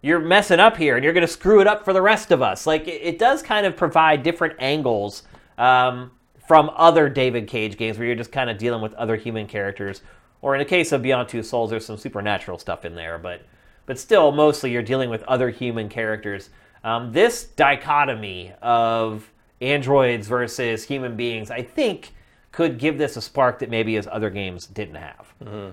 [0.02, 2.42] you're messing up here and you're going to screw it up for the rest of
[2.42, 2.66] us.
[2.66, 5.22] Like it, it does kind of provide different angles
[5.58, 6.10] um,
[6.46, 10.02] from other David Cage games where you're just kind of dealing with other human characters.
[10.40, 13.42] Or in the case of Beyond Two Souls, there's some supernatural stuff in there, but
[13.86, 16.50] but still, mostly you're dealing with other human characters.
[16.84, 22.12] Um, this dichotomy of androids versus human beings, I think,
[22.50, 25.32] could give this a spark that maybe his other games didn't have.
[25.40, 25.70] At Mm-hmm.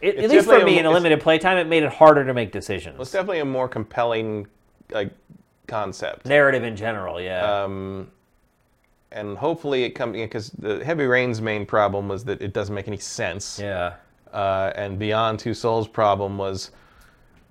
[0.00, 2.52] It's least for me, a in a limited playtime, it made it harder to make
[2.52, 3.00] decisions.
[3.00, 4.46] It's definitely a more compelling
[4.90, 5.12] like
[5.66, 6.26] concept.
[6.26, 7.64] Narrative in general, yeah.
[7.64, 8.08] Um,
[9.12, 12.88] and hopefully it comes because the Heavy Rain's main problem was that it doesn't make
[12.88, 13.58] any sense.
[13.58, 13.94] yeah.
[14.32, 16.70] Uh, and Beyond Two Souls' problem was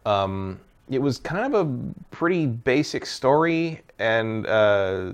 [0.05, 0.59] um,
[0.89, 5.11] it was kind of a pretty basic story and uh,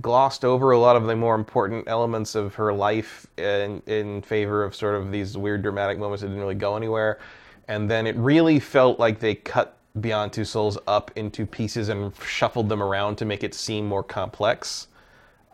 [0.00, 4.62] glossed over a lot of the more important elements of her life in, in favor
[4.62, 7.18] of sort of these weird dramatic moments that didn't really go anywhere.
[7.66, 12.12] And then it really felt like they cut Beyond Two Souls up into pieces and
[12.24, 14.86] shuffled them around to make it seem more complex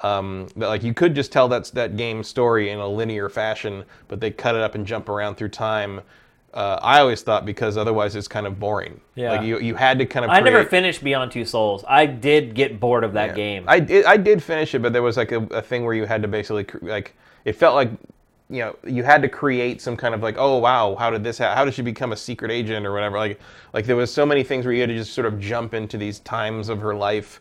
[0.02, 4.20] um, like you could just tell that that game story in a linear fashion, but
[4.20, 6.00] they cut it up and jump around through time.
[6.52, 9.00] Uh, I always thought because otherwise it's kind of boring.
[9.14, 9.32] Yeah.
[9.32, 10.30] Like you, you had to kind of.
[10.30, 11.84] I never finished Beyond Two Souls.
[11.86, 13.64] I did get bored of that game.
[13.68, 14.04] I did.
[14.04, 16.28] I did finish it, but there was like a, a thing where you had to
[16.28, 17.14] basically cr- like
[17.44, 17.90] it felt like
[18.48, 21.38] you know you had to create some kind of like oh wow how did this
[21.38, 23.38] ha- how did she become a secret agent or whatever like
[23.72, 25.96] like there was so many things where you had to just sort of jump into
[25.96, 27.40] these times of her life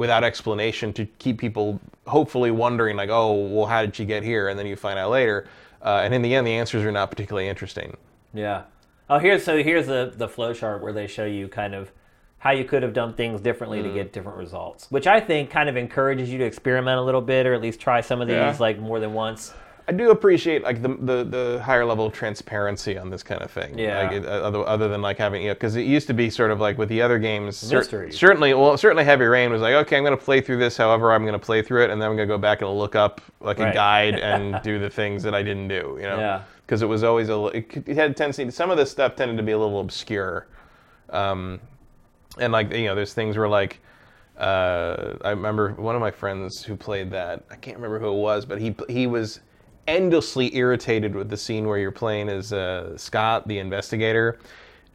[0.00, 4.48] without explanation to keep people hopefully wondering like oh well how did she get here
[4.48, 5.46] and then you find out later
[5.84, 7.94] uh, and in the end the answers are not particularly interesting
[8.32, 8.62] Yeah.
[9.10, 11.90] Oh, here's so here's the the flow chart where they show you kind of
[12.38, 13.88] how you could have done things differently Mm.
[13.88, 17.20] to get different results, which I think kind of encourages you to experiment a little
[17.20, 18.56] bit or at least try some of these Yeah.
[18.58, 19.52] like more than once.
[19.90, 23.50] I do appreciate like the, the the higher level of transparency on this kind of
[23.50, 23.76] thing.
[23.76, 24.02] Yeah.
[24.04, 26.30] Like it, uh, other, other than like having you know because it used to be
[26.30, 27.56] sort of like with the other games.
[27.56, 30.76] cer- certainly, well, certainly Heavy Rain was like okay, I'm going to play through this.
[30.76, 32.70] However, I'm going to play through it, and then I'm going to go back and
[32.70, 33.72] look up like Right.
[33.72, 35.96] a guide and do the things that I didn't do.
[35.96, 36.18] You know.
[36.20, 36.42] Yeah.
[36.64, 38.48] Because it was always a it had a tendency.
[38.52, 40.46] Some of this stuff tended to be a little obscure.
[41.08, 41.58] Um,
[42.38, 43.80] and like you know, there's things where like
[44.38, 47.42] uh, I remember one of my friends who played that.
[47.50, 49.40] I can't remember who it was, but he he was
[49.86, 54.38] endlessly irritated with the scene where you're playing as uh, Scott, the investigator,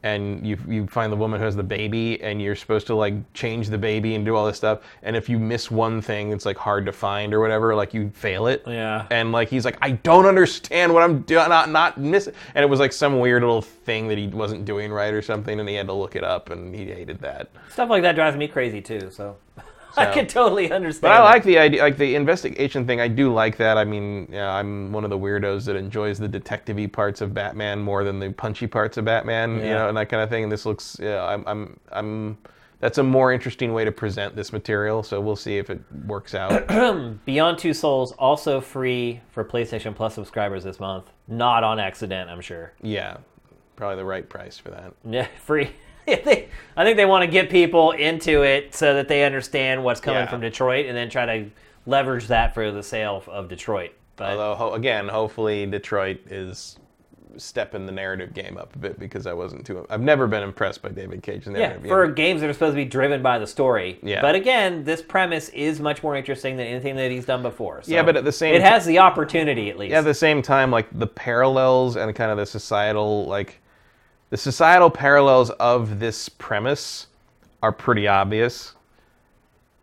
[0.06, 3.16] and you you find the woman who has the baby, and you're supposed to like
[3.34, 4.82] change the baby and do all this stuff.
[5.02, 7.74] And if you miss one thing, it's like hard to find or whatever.
[7.74, 8.64] Like you fail it.
[8.68, 9.08] Yeah.
[9.10, 12.36] And like he's like, I don't understand what I'm doing, not not missing.
[12.54, 15.60] And it was like some weird little thing that he wasn't doing right or something,
[15.60, 17.50] and he had to look it up, and he hated that.
[17.72, 19.10] Stuff like that drives me crazy too.
[19.10, 19.38] So,
[19.98, 21.02] I can totally understand.
[21.02, 23.00] But I like the idea, like the investigation thing.
[23.02, 23.78] I do like that.
[23.78, 27.80] I mean, yeah, I'm one of the weirdos that enjoys the detective-y parts of Batman
[27.82, 30.44] more than the punchy parts of Batman, you know, and that kind of thing.
[30.44, 32.38] And this looks, yeah, I'm, I'm, I'm.
[32.82, 35.02] That's a more interesting way to present this material.
[35.02, 36.68] So we'll see if it works out.
[37.26, 41.06] Beyond Two Souls also free for PlayStation Plus subscribers this month.
[41.28, 42.74] Not on accident, I'm sure.
[42.82, 43.18] yeah,
[43.76, 44.94] probably the right price for that.
[45.10, 45.72] Yeah, free.
[46.08, 49.84] I think I think they want to get people into it so that they understand
[49.84, 50.30] what's coming Yeah.
[50.30, 51.50] from Detroit, and then try to
[51.86, 53.92] leverage that for the sale of Detroit.
[54.18, 56.78] But Although, ho- again, hopefully Detroit is
[57.38, 59.86] stepping the narrative game up a bit because I wasn't too.
[59.90, 61.46] I've never been impressed by David Cage.
[61.46, 61.84] yeah, narrative.
[61.84, 61.90] game.
[61.90, 64.00] for games that are supposed to be driven by the story.
[64.02, 64.22] Yeah.
[64.22, 67.82] But again, this premise is much more interesting than anything that he's done before.
[67.84, 69.92] So Yeah, but at the same it ti- has the opportunity at least.
[69.92, 73.62] Yeah, at the same time, like the parallels and kind of the societal, like
[74.30, 77.08] the societal parallels of this premise
[77.62, 78.74] are pretty obvious.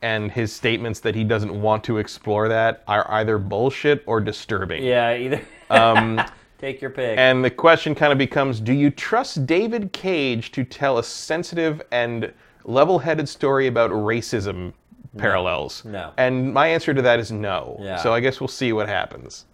[0.02, 4.82] And his statements that he doesn't want to explore that are either bullshit or disturbing.
[4.82, 5.40] yeah, either
[5.70, 6.20] Um,
[6.58, 7.16] take your pick.
[7.18, 11.80] and the question kind of becomes do you trust David Cage to tell a sensitive
[11.92, 12.32] and
[12.64, 14.72] level headed story about racism
[15.18, 15.84] parallels?
[15.84, 16.12] No.
[16.16, 17.76] And my answer to that is no.
[17.80, 17.96] Yeah.
[17.98, 19.44] So I guess we'll see what happens.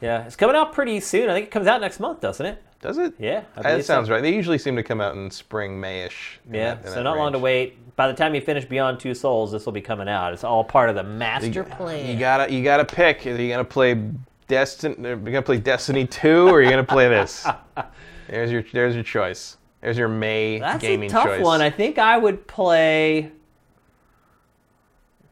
[0.00, 1.28] Yeah, it's coming out pretty soon.
[1.28, 2.62] I think it comes out next month, doesn't it?
[2.80, 3.14] Does it?
[3.18, 3.94] Yeah, that believe so.
[3.94, 4.20] sounds right.
[4.20, 6.36] They usually seem to come out in spring, Mayish.
[6.50, 7.96] Yeah, that- so not long to wait.
[7.96, 10.34] By the time you finish Beyond Two Souls, this will be coming out.
[10.34, 12.06] It's all part of the master plan.
[12.06, 13.26] You gotta, you gotta pick.
[13.26, 14.00] Are you gonna play
[14.48, 15.08] Destiny?
[15.08, 17.46] Are uh, you gonna play Destiny Two, or are you gonna play this?
[18.28, 19.56] there's your, there's your choice.
[19.80, 21.42] There's your May That's gaming a tough choice.
[21.42, 21.62] one.
[21.62, 23.32] I think I would play.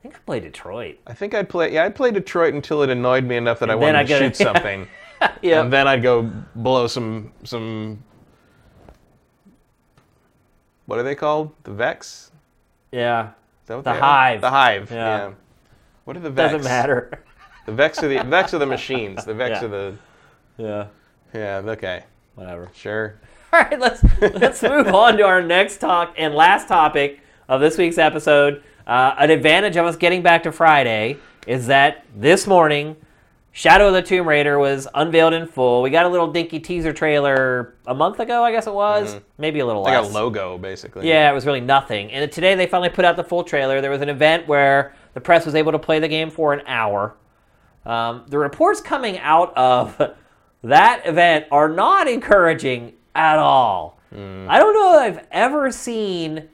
[0.04, 0.98] I think I'd play Detroit.
[1.06, 1.72] I think I'd play.
[1.72, 4.36] Yeah, I'd play Detroit until it annoyed me enough that I wanted I to shoot
[4.44, 4.86] something,
[5.42, 5.62] Yeah.
[5.62, 8.04] and then I'd go blow some some.
[10.86, 11.52] What are they called?
[11.64, 12.30] The Vex?
[12.92, 13.30] yeah.
[13.62, 14.00] Is that what The they are?
[14.02, 14.40] Hive.
[14.42, 14.90] The Hive.
[14.90, 14.96] Yeah.
[15.28, 15.32] Yeah.
[16.04, 16.52] What are the Vex?
[16.52, 17.22] Doesn't matter.
[17.64, 19.24] The Vex are the Vex are the machines.
[19.24, 19.64] The Vex Yeah.
[19.64, 19.94] are the
[20.58, 20.86] yeah.
[21.32, 21.62] yeah.
[21.64, 22.04] Okay,
[22.34, 22.70] Whatever.
[22.74, 23.18] sure.
[23.54, 27.78] All right, let's let's move on to our next talk and last topic of this
[27.78, 28.62] week's episode.
[28.86, 31.16] Uh, an advantage of us getting back to Friday
[31.46, 32.96] is that this morning
[33.56, 35.80] Shadow of the Tomb Raider was unveiled in full.
[35.80, 39.60] We got a little dinky teaser trailer a month ago, I guess it was, maybe
[39.60, 40.10] a little Like less.
[40.10, 41.08] a logo, basically.
[41.08, 42.10] Yeah, it was really nothing.
[42.10, 43.80] And today they finally put out the full trailer.
[43.80, 46.62] There was an event where the press was able to play the game for an
[46.66, 47.14] hour.
[47.86, 50.00] Um, the reports coming out of
[50.64, 54.00] that event are not encouraging at all.
[54.12, 56.48] I don't know if I've ever seen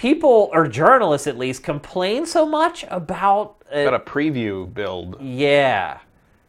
[0.00, 3.56] people, or journalists at least, complain so much about.
[3.70, 5.98] Uh, Got a preview build yeah.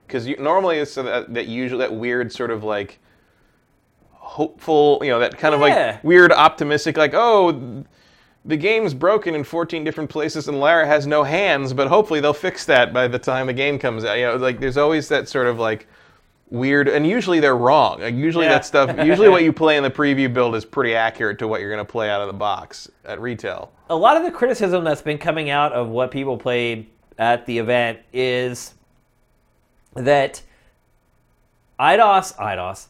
[0.07, 2.99] because normally it's that, that usually that weird sort of like
[4.09, 7.83] hopeful, you know, that kind of like weird optimistic, like oh,
[8.45, 12.33] the game's broken in 14 different places and Lara has no hands, but hopefully they'll
[12.33, 14.17] fix that by the time the game comes out.
[14.17, 15.87] You know, like there's always that sort of like
[16.51, 18.01] weird, and usually they're wrong.
[18.01, 18.51] Like usually Yeah.
[18.53, 21.61] that stuff, usually what you play in the preview build is pretty accurate to what
[21.61, 23.71] you're going to play out of the box at retail.
[23.89, 26.87] a lot of the criticism that's been coming out of what people played
[27.17, 28.73] at the event is
[29.95, 30.41] that
[31.79, 32.87] Eidos, Eidos,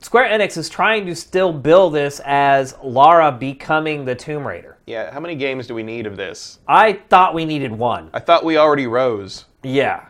[0.00, 4.78] Square Enix is trying to still build this as Lara becoming the Tomb Raider.
[4.86, 6.60] Yeah, how many games do we need of this?
[6.66, 8.08] I thought we needed one.
[8.14, 9.44] I thought we already rose.
[9.62, 10.06] Yeah.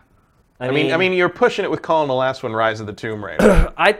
[0.59, 2.93] I mean, I mean, you're pushing it with calling the last one "Rise of the
[2.93, 3.99] Tomb Raider." I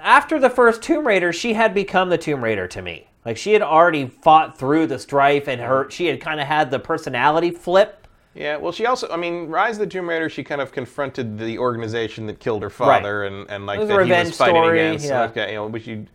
[0.00, 3.08] after the first Tomb Raider, she had become the Tomb Raider to me.
[3.24, 6.70] Like she had already fought through the strife and her she had kind of had
[6.70, 8.06] the personality flip.
[8.34, 11.38] yeah, well, she also, I mean, Rise of the Tomb Raider, she kind of confronted
[11.38, 15.06] the organization that killed her father, and and like that he was fighting story, against.
[15.06, 15.24] yeah.
[15.24, 16.06] Okay, you know, which you,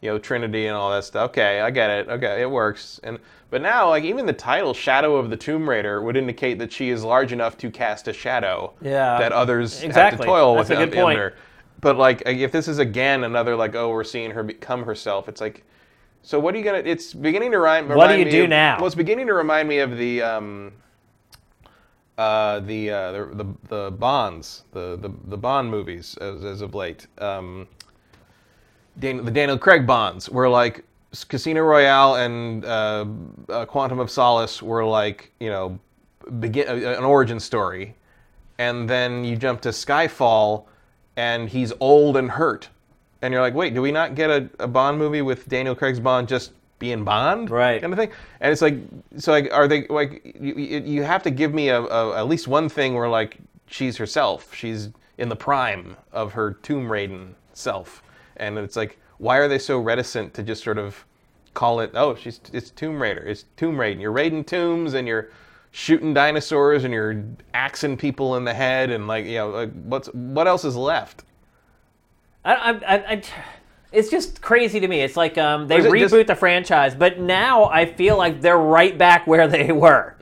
[0.00, 1.30] you know, Trinity and all that stuff.
[1.30, 2.08] Okay, I get it.
[2.08, 3.00] Okay, it works.
[3.02, 3.18] And
[3.50, 6.90] but now, like even the title "Shadow of the Tomb Raider" would indicate that she
[6.90, 8.72] is large enough to cast a shadow.
[8.80, 9.18] Yeah.
[9.18, 10.26] That others have to Exactly.
[10.26, 11.18] toil That's with a good point.
[11.18, 11.34] under.
[11.80, 15.40] But like, if this is again another like, oh, we're seeing her become herself, it's
[15.40, 15.64] like.
[16.22, 16.78] So what are you gonna?
[16.84, 17.88] It's beginning to rhyme.
[17.88, 18.76] What do you do of- now?
[18.78, 20.72] Well, it's beginning to remind me of the um,
[22.18, 26.74] uh, the, uh, the the the Bonds, the the, the Bond movies as, as of
[26.74, 27.06] late.
[27.18, 27.68] Um,
[28.98, 30.84] Dan, the Daniel Craig Bonds were like
[31.28, 33.06] Casino Royale and uh,
[33.48, 35.78] uh, Quantum of Solace were like you know
[36.40, 37.94] begin uh, an origin story,
[38.58, 40.64] and then you jump to Skyfall,
[41.16, 42.68] and he's old and hurt,
[43.22, 46.00] and you're like, wait, do we not get a, a Bond movie with Daniel Craig's
[46.00, 47.80] Bond just being Bond, Right.
[47.80, 48.10] Kind of thing,
[48.40, 48.76] and it's like,
[49.16, 52.46] so like, are they like, you, you have to give me a, a at least
[52.46, 58.02] one thing where like she's herself, she's in the prime of her Tomb Raider self,
[58.38, 61.04] and it's like, why are they so reticent to just sort of
[61.54, 65.30] call it, oh, she's it's Tomb Raider, it's Tomb Raider, you're raiding tombs and you're
[65.70, 67.24] shooting dinosaurs and you're
[67.54, 71.24] axing people in the head and like you know like what's what else is left?
[72.44, 73.22] I, I, I, I,
[73.92, 75.00] it's just crazy to me.
[75.00, 78.58] It's like um, they it reboot just- the franchise, but now I feel like they're
[78.58, 80.14] right back where they were.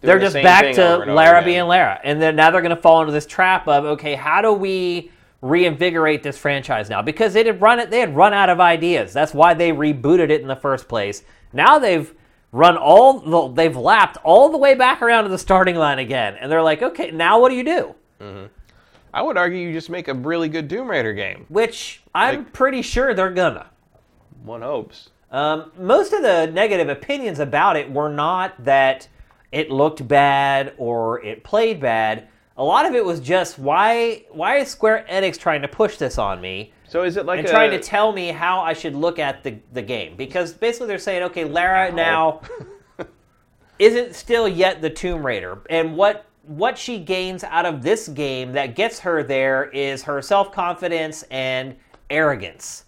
[0.00, 2.52] They're Doing the just back to over and over Lara being Lara, and then now
[2.52, 5.10] they're going to fall into this trap of okay, how do we
[5.40, 7.02] reinvigorate this franchise now?
[7.02, 9.12] Because they had run it, they had run out of ideas.
[9.12, 11.22] That's why they rebooted it in the first place.
[11.52, 12.12] Now they've
[12.52, 16.34] run all, the, they've lapped all the way back around to the starting line again,
[16.40, 17.94] and they're like, okay, now what do you do?
[19.14, 21.46] I would argue you just make a really good Tomb Raider game.
[21.48, 23.66] Which I'm Like- pretty sure they're gonna.
[24.44, 25.10] One hopes.
[25.30, 29.08] Um, most of the negative opinions about it were not that
[29.52, 32.28] it looked bad or it played bad.
[32.58, 36.18] A lot of it was just why why is Square Enix trying to push this
[36.18, 38.96] on me So is it like and a, trying to tell me how I should
[38.96, 40.16] look at the, the game?
[40.16, 42.42] Because basically they're saying, okay, Lara now
[43.78, 48.52] isn't still yet the Tomb Raider, and what what she gains out of this game
[48.52, 51.76] that gets her there is her self confidence and
[52.10, 52.86] arrogance.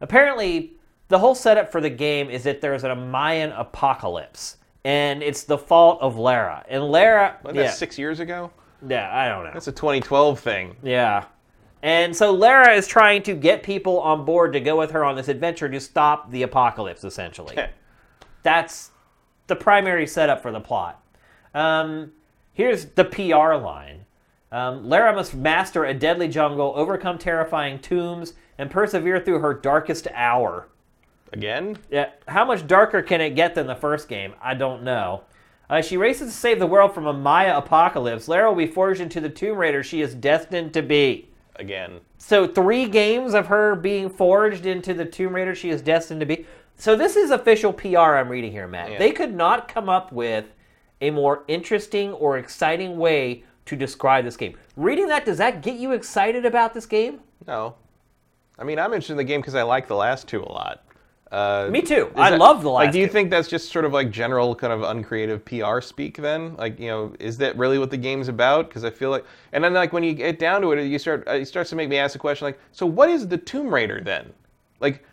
[0.00, 0.72] Apparently,
[1.08, 5.58] the whole setup for the game is that there's a Mayan apocalypse, and it's the
[5.58, 6.64] fault of Lara.
[6.68, 8.50] And Lara, yeah, six years ago?
[8.86, 9.50] Yeah, I don't know.
[9.52, 10.76] That's a 2012 thing.
[10.82, 11.24] Yeah.
[11.82, 15.14] And so Lara is trying to get people on board to go with her on
[15.14, 17.56] this adventure to stop the apocalypse, essentially.
[18.42, 18.90] That's
[19.46, 21.02] the primary setup for the plot.
[21.54, 22.12] Um,
[22.52, 24.06] here's the PR line
[24.52, 30.06] um, Lara must master a deadly jungle, overcome terrifying tombs, and persevere through her darkest
[30.14, 30.68] hour.
[31.32, 31.76] Again?
[31.90, 34.34] Yeah, how much darker can it get than the first game?
[34.40, 35.24] I don't know.
[35.68, 38.28] Uh, she races to save the world from a Maya apocalypse.
[38.28, 41.28] Lara will be forged into the Tomb Raider she is destined to be.
[41.56, 42.00] Again.
[42.18, 46.26] So three games of her being forged into the Tomb Raider she is destined to
[46.26, 46.46] be.
[46.76, 48.92] So this is official PR I'm reading here, Matt.
[48.92, 48.98] Yeah.
[48.98, 50.44] They could not come up with
[51.00, 54.56] a more interesting or exciting way to describe this game.
[54.76, 57.20] Reading that, does that get you excited about this game?
[57.46, 57.74] No.
[58.58, 60.84] I mean, I'm interested in the game because I like the last two a lot.
[61.32, 62.10] Uh, Me too.
[62.14, 64.72] I that- love the Like, do you think that's just sort of like general kind
[64.72, 66.16] of uncreative PR speak?
[66.18, 68.68] Then, like, you know, is that really what the game's about?
[68.68, 71.26] Because I feel like, and then like when you get down to it, you start
[71.26, 73.74] uh, it starts to make me ask the question like, so what is the Tomb
[73.74, 74.32] Raider then?
[74.78, 75.04] Like,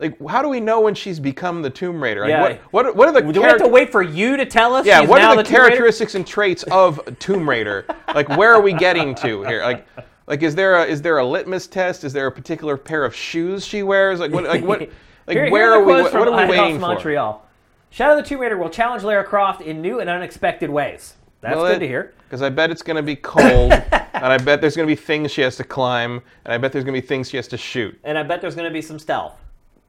[0.00, 2.22] like how do we know when she's become the Tomb Raider?
[2.22, 2.42] Like, Yeah.
[2.42, 4.84] what, what what are the Do we have to wait for you to tell us?
[4.84, 5.50] yeah, she's what now are the, Raider?
[5.50, 7.86] characteristics and traits of Tomb Raider?
[8.16, 9.62] like, where are we getting to here?
[9.62, 9.86] Like,
[10.26, 12.02] like is there a is there a litmus test?
[12.02, 14.18] Is there a particular pair of shoes she wears?
[14.18, 14.90] Like, what like what
[15.26, 16.02] like Here- where here are the we?
[16.18, 16.80] What, are we waiting for?
[16.80, 17.46] Montreal.
[17.90, 21.14] Shadow the Tomb Raider will challenge Lara Croft in new and unexpected ways.
[21.42, 22.14] That's Well, good it- to hear.
[22.28, 24.96] Because I bet it's going to be cold, and I bet there's going to be
[25.00, 27.46] things she has to climb, and I bet there's going to be things she has
[27.48, 27.98] to shoot.
[28.04, 29.34] And I bet there's going to be some stealth.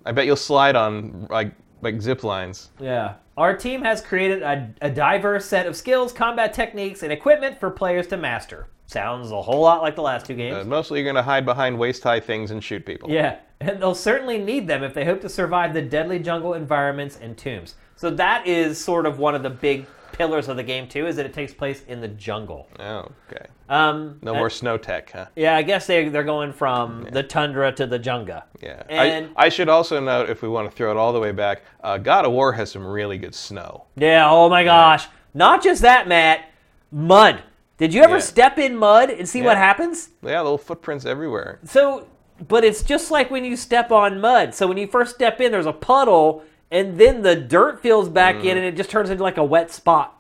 [0.06, 2.70] I bet you'll slide on like like zip lines.
[2.80, 3.14] Yeah.
[3.38, 7.70] Our team has created a, a diverse set of skills, combat techniques, and equipment for
[7.72, 8.68] players to master.
[8.86, 10.58] Sounds a whole lot like the last two games.
[10.58, 13.10] Uh, mostly, you're going to hide behind waist high things and shoot people.
[13.10, 13.38] Yeah,
[13.70, 17.38] and they'll certainly need them if they hope to survive the deadly jungle environments and
[17.38, 17.76] tombs.
[17.96, 21.16] So that is sort of one of the big pillars of the game too, is
[21.16, 22.68] that it takes place in the jungle.
[22.80, 23.48] Oh, okay.
[23.70, 25.26] Um, No more snow tech, huh?
[25.36, 28.42] Yeah, I guess they they're going from the tundra to the jungle.
[28.62, 28.84] Yeah.
[28.90, 31.32] And I, I should also note, if we want to throw it all the way
[31.32, 33.86] back, uh, God of War has some really good snow.
[33.96, 35.08] yeah, oh my gosh.
[35.34, 36.52] Not just that, Matt.
[36.92, 37.42] Mud.
[37.78, 38.20] Did you ever Yeah.
[38.22, 40.10] step in mud and see what happens?
[40.22, 41.60] Yeah, little footprints everywhere.
[41.66, 42.08] So,
[42.48, 44.54] but it's just like when you step on mud.
[44.54, 48.38] So when you first step in, there's a puddle, and then the dirt fills back
[48.38, 48.46] Mm.
[48.46, 50.20] in, and it just turns into like a wet spot.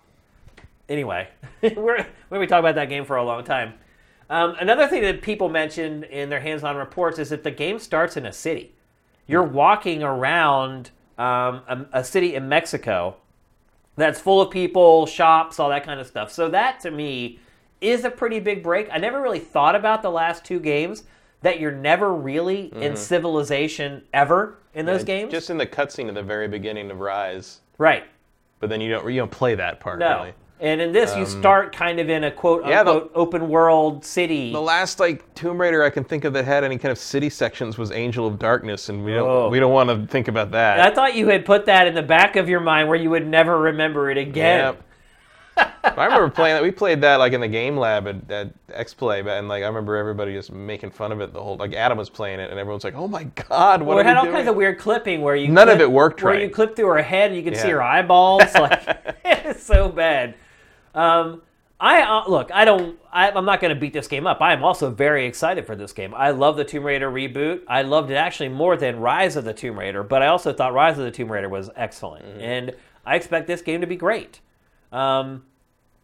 [0.89, 1.27] Anyway,
[1.61, 3.73] we're we're we talk about that game for a long time.
[4.29, 8.17] Um, another thing that people mentioned in their hands-on reports is that the game starts
[8.17, 8.73] in a city.
[9.27, 13.17] You're walking around um, a, a city in Mexico
[13.95, 16.31] that's full of people, shops, all that kind of stuff.
[16.31, 17.39] So that to me
[17.79, 18.87] is a pretty big break.
[18.91, 21.03] I never really thought about the last two games
[21.43, 22.95] that you're never really in mm-hmm.
[22.95, 25.31] civilization ever in those And games.
[25.31, 28.05] Just in the cutscene at the very beginning of Rise, right.
[28.59, 30.15] but then you don't you don't play that part No.
[30.15, 30.33] really.
[30.59, 33.49] And in this, you um, start kind of in a quote Yeah, the- unquote open
[33.49, 34.53] world city.
[34.53, 37.29] The last like Tomb Raider I can think of that had any kind of city
[37.29, 39.49] sections was Angel of Darkness, and we don't Oh.
[39.49, 40.79] we don't want to think about that.
[40.79, 43.27] I thought you had put that in the back of your mind where you would
[43.27, 44.59] never remember it again.
[44.59, 44.83] Yep.
[45.57, 46.63] I remember playing that.
[46.63, 49.67] We played that like in the game lab at, at X Play, and like I
[49.67, 51.57] remember everybody just making fun of it the whole.
[51.57, 54.17] Like Adam was playing it, and everyone's like, "Oh my god, what Well, it had
[54.17, 56.41] all doing?" kinds of weird clipping where you None of clip- it worked where right.
[56.43, 58.43] you clip through her head and you can see her eyeballs.
[58.55, 60.35] Like it's so bad.
[60.95, 61.41] Um,
[61.79, 62.49] I uh, look.
[62.51, 62.97] I don't.
[63.11, 64.41] I, I'm not going to beat this game up.
[64.41, 66.13] I am also very excited for this game.
[66.15, 67.61] I love the Tomb Raider reboot.
[67.67, 70.73] I loved it actually more than Rise of the Tomb Raider, but I also thought
[70.73, 72.39] Rise of the Tomb Raider was excellent, Mm-hmm.
[72.39, 72.75] and
[73.05, 74.39] I expect this game to be great.
[74.93, 75.43] Um,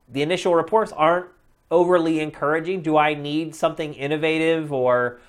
[0.10, 1.28] the initial reports aren't
[1.72, 2.82] overly encouraging.
[2.82, 5.20] Do I need something innovative or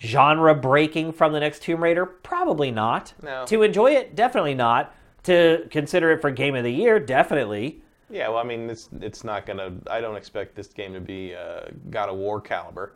[0.00, 2.06] genre breaking from the next Tomb Raider?
[2.06, 3.12] Probably not.
[3.22, 3.44] No.
[3.46, 4.94] To enjoy it, definitely not.
[5.24, 7.82] To consider it for game of the year, definitely.
[8.08, 9.72] Yeah, well, I mean, it's it's not gonna.
[9.90, 12.92] I don't expect this game to be uh, God of War caliber,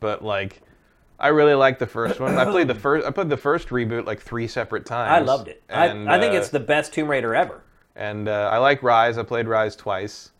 [0.00, 0.62] but like,
[1.18, 2.38] I really like the first one.
[2.38, 3.06] I played the first.
[3.06, 5.10] I played the first reboot like three separate times.
[5.10, 5.62] I loved it.
[5.68, 7.62] And, I, I think uh, it's the best Tomb Raider ever.
[8.00, 9.18] And uh, I like Rise.
[9.18, 10.32] I played Rise twice.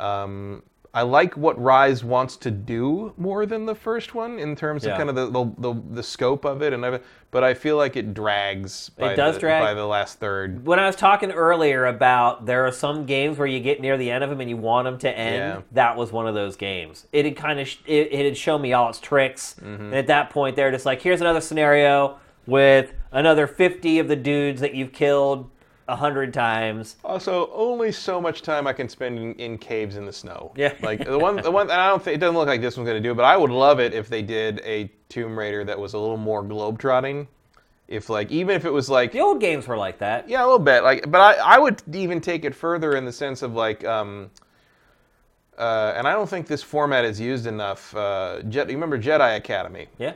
[0.00, 0.62] Um,
[0.94, 4.92] I like what Rise wants to do more than the first one in terms Yeah.
[4.92, 7.06] of kind of the, the, the, the scope of it and everything.
[7.30, 8.90] But I feel like it drags.
[8.90, 9.62] By does the, drag.
[9.62, 10.66] by the last third.
[10.66, 14.10] When I was talking earlier about there are some games where you get near the
[14.10, 15.60] end of them and you want them to end, Yeah.
[15.72, 17.06] that was one of those games.
[17.10, 19.82] It had kind of sh- it, it had shown me all its tricks, Mm-hmm.
[19.84, 24.16] and at that point they're just like, here's another scenario with another 50 of the
[24.16, 25.48] dudes that you've killed
[25.92, 26.96] a hundred times.
[27.04, 30.52] Also, only so much time I can spend in, in caves in the snow.
[30.56, 30.74] Yeah.
[30.82, 31.70] Like the one, the one.
[31.70, 33.24] And I don't think it doesn't look like this one's going to do, it, but
[33.26, 36.42] I would love it if they did a Tomb Raider that was a little more
[36.42, 37.26] globetrotting.
[37.88, 40.28] If like, even if it was like, The old games were like that.
[40.28, 40.82] yeah, a little bit.
[40.82, 44.30] Like, but I, I would even take it further in the sense of like, um,
[45.58, 47.94] uh, and I don't think this format is used enough.
[47.94, 49.88] Uh, Jet, you remember Jedi Academy?
[49.98, 50.14] Yeah.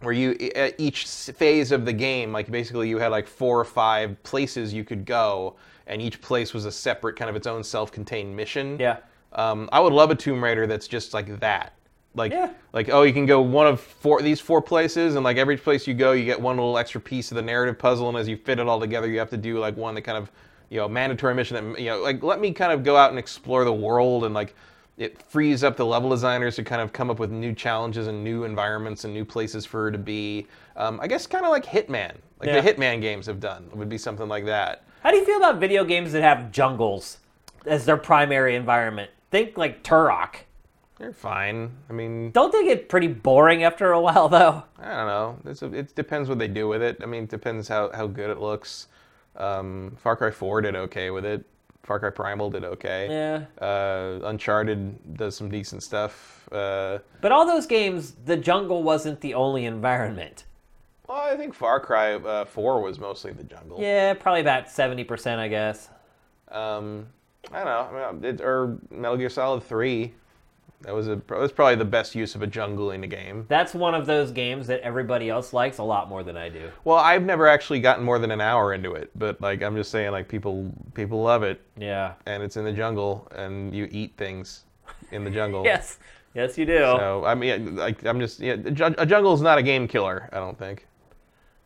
[0.00, 3.64] Where you at each phase of the game like basically you had like four or
[3.64, 5.54] five places you could go
[5.86, 8.98] and each place was a separate kind of its own self-contained mission Yeah.
[9.32, 11.74] um, i would love a tomb raider that's just like that
[12.14, 12.50] like Yeah.
[12.72, 15.86] like oh you can go one of four these four places and like every place
[15.86, 18.36] you go you get one little extra piece of the narrative puzzle and as you
[18.36, 20.30] fit it all together you have to do like one that kind of
[20.70, 23.18] you know mandatory mission that you know like let me kind of go out and
[23.18, 24.54] explore the world and like
[25.00, 28.22] it frees up the level designers to kind of come up with new challenges and
[28.22, 30.46] new environments and new places for her to be.
[30.76, 32.60] Um, I guess kind of like Hitman, like Yeah.
[32.60, 34.84] the Hitman games have done, would be something like that.
[35.02, 37.16] How do you feel about video games that have jungles
[37.64, 39.10] as their primary environment?
[39.30, 40.34] Think like Turok.
[40.98, 41.70] They're fine.
[41.88, 44.64] I mean, Don't they get pretty boring after a while, though?
[44.78, 45.38] I don't know.
[45.46, 46.98] It's a, it depends what they do with it.
[47.02, 48.88] I mean, it depends how, how good it looks.
[49.34, 51.46] Um, Far Cry 4 did okay with it.
[51.82, 53.08] Far Cry Primal did okay.
[53.10, 53.64] Yeah.
[53.64, 56.48] Uh, Uncharted does some decent stuff.
[56.52, 60.44] Uh, But all those games, the jungle wasn't the only environment.
[61.08, 63.78] well, I think Far Cry uh, 4 was mostly the jungle.
[63.80, 65.88] Yeah, probably about 70%, I guess.
[66.50, 67.06] Um,
[67.52, 68.06] I don't know.
[68.06, 70.12] I mean, it, or Metal Gear Solid 3.
[70.82, 73.44] That was a that was probably the best use of a jungle in a game.
[73.48, 76.70] That's one of those games that everybody else likes a lot more than I do.
[76.84, 79.90] Well, I've never actually gotten more than an hour into it, but like I'm just
[79.90, 82.14] saying, like people people love it, Yeah.
[82.24, 84.64] and it's in the jungle, and you eat things
[85.12, 85.64] in the jungle.
[85.66, 85.98] Yes.
[86.32, 86.78] Yes, you do.
[86.78, 89.86] So I mean, like I'm just yeah, a ju- a jungle is not a game
[89.86, 90.28] killer.
[90.32, 90.86] I don't think.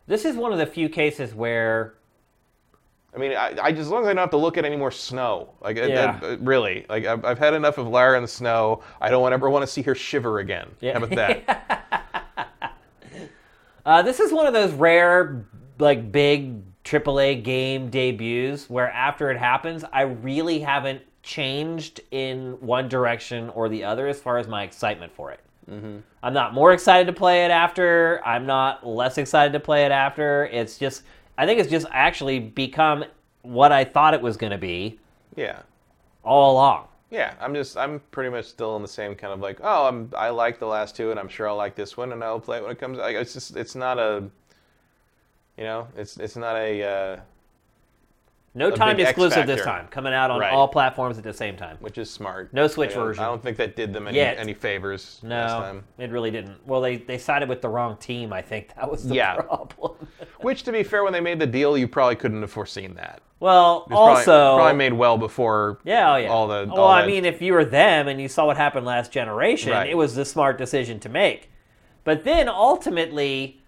[0.07, 1.93] This is one of the few cases where
[3.15, 4.75] I mean, I, I just as long as I don't have to look at any
[4.75, 5.53] more snow.
[5.61, 6.23] Like, uh, it- Yeah.
[6.23, 8.81] it- really, like I've, I've had enough of Lara in the snow.
[8.99, 10.67] I don't want ever want to see her shiver again.
[10.81, 10.99] Yeah.
[10.99, 12.73] How about that?
[13.85, 15.45] uh, this is one of those rare,
[15.79, 22.87] like big AAA game debuts where after it happens, I really haven't changed in one
[22.87, 25.39] direction or the other as far as my excitement for it.
[25.69, 25.97] Mm-hmm.
[26.21, 28.21] I'm not more excited to play it after.
[28.23, 30.45] I'm not less excited to play it after.
[30.51, 31.01] It's just,
[31.37, 33.05] I think it's just actually become
[33.41, 34.99] what I thought it was going to be
[35.35, 35.61] yeah.
[36.23, 36.87] all along.
[37.11, 40.11] Yeah, I'm just I'm pretty much still in the same kind of like oh I'm
[40.15, 42.57] I like the last two and I'm sure I'll like this one and I'll play
[42.57, 42.97] it when it comes.
[42.97, 44.23] Like, it's just it's not a,
[45.57, 46.83] you know, it's it's not a.
[46.83, 47.19] Uh,
[48.57, 50.53] No timed X exclusive this time, coming out on Right.
[50.53, 51.75] all platforms at the same time.
[51.81, 52.53] which is smart.
[52.53, 53.23] No Switch I don't- version.
[53.23, 54.37] I don't think that did them any, Yet.
[54.39, 55.83] any favors last No, time.
[55.97, 56.65] it really didn't.
[56.65, 58.31] Well, they, they sided with the wrong team.
[58.31, 59.35] I think that was the Yeah.
[59.35, 60.07] problem.
[60.39, 63.21] Which, to be fair, when they made the deal, you probably couldn't have foreseen that.
[63.41, 65.79] well, It was probably- also, probably, made well before.
[65.83, 66.29] yeah, oh, yeah.
[66.29, 68.85] all the- well, all I mean, if you were them and you saw what happened
[68.85, 69.89] last generation, Right.
[69.89, 71.51] it was the smart decision to make.
[72.05, 73.61] But then ultimately,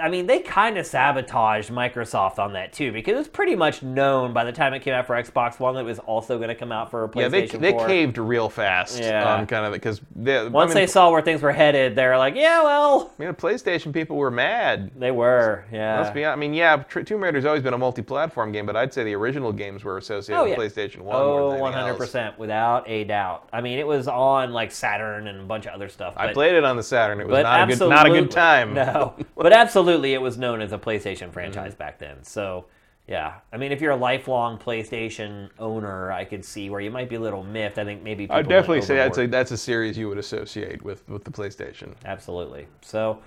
[0.00, 3.82] I mean, they kind of sabotaged Microsoft on that too, because it was pretty much
[3.82, 6.48] known by the time it came out for Xbox One that it was also going
[6.48, 9.34] to come out for PlayStation Yeah, they, they caved real fast Yeah.
[9.36, 12.16] on kind of because Once I mean, they saw where things were headed, they were
[12.16, 14.90] like, "Yeah, well, I mean, the PlayStation people were mad.
[14.96, 16.00] they were." Yeah.
[16.00, 16.36] Let's be honest.
[16.36, 19.52] I mean, yeah, Tomb Raider's always been a multi-platform game, but I'd say the original
[19.52, 20.84] games were associated Oh, with yeah.
[20.84, 21.16] PlayStation One.
[21.16, 21.98] Oh, than one anything hundred else.
[21.98, 23.48] percent, without a doubt.
[23.52, 26.14] I mean, it was on like Saturn and a bunch of other stuff.
[26.16, 27.20] I played it on the Saturn.
[27.20, 28.74] It was not a good, not a good time.
[28.84, 31.78] No, but absolutely, it was known as a PlayStation franchise Mm-hmm.
[31.78, 32.22] back then.
[32.24, 32.66] So,
[33.06, 37.08] yeah, I mean, if you're a lifelong PlayStation owner, I could see where you might
[37.08, 37.78] be a little miffed.
[37.78, 40.82] I think maybe people I'd definitely say that's a that's a series you would associate
[40.82, 41.94] with with the PlayStation.
[42.04, 42.66] absolutely.
[42.80, 43.18] So,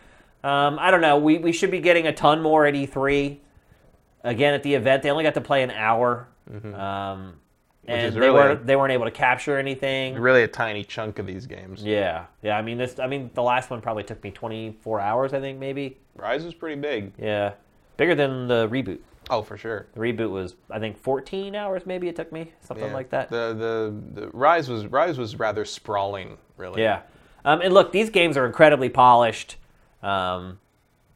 [0.44, 1.18] um, I don't know.
[1.18, 3.38] We we should be getting a ton more at E3.
[4.24, 6.28] Again, at the event, they only got to play an hour.
[6.74, 7.36] Um,
[7.88, 10.16] and they really- weren't they weren't able to capture anything.
[10.16, 11.84] Really, a tiny chunk of these games.
[11.84, 12.58] Yeah, yeah.
[12.58, 13.00] I mean, this.
[13.00, 15.34] I mean, the last one probably took me 24 hours.
[15.34, 15.98] I think maybe.
[16.16, 17.14] Rise was pretty big.
[17.18, 17.54] Yeah,
[17.98, 19.00] bigger than the reboot.
[19.30, 19.88] Oh, for sure.
[19.94, 21.86] The reboot was, I think, 14 hours.
[21.86, 22.94] Maybe it took me something Yeah.
[22.94, 23.30] like that.
[23.30, 23.54] The,
[24.14, 26.82] the the Rise was Rise was rather sprawling, really.
[26.82, 27.02] yeah.
[27.46, 29.58] Um, and look, these games are incredibly polished,
[30.04, 30.60] um,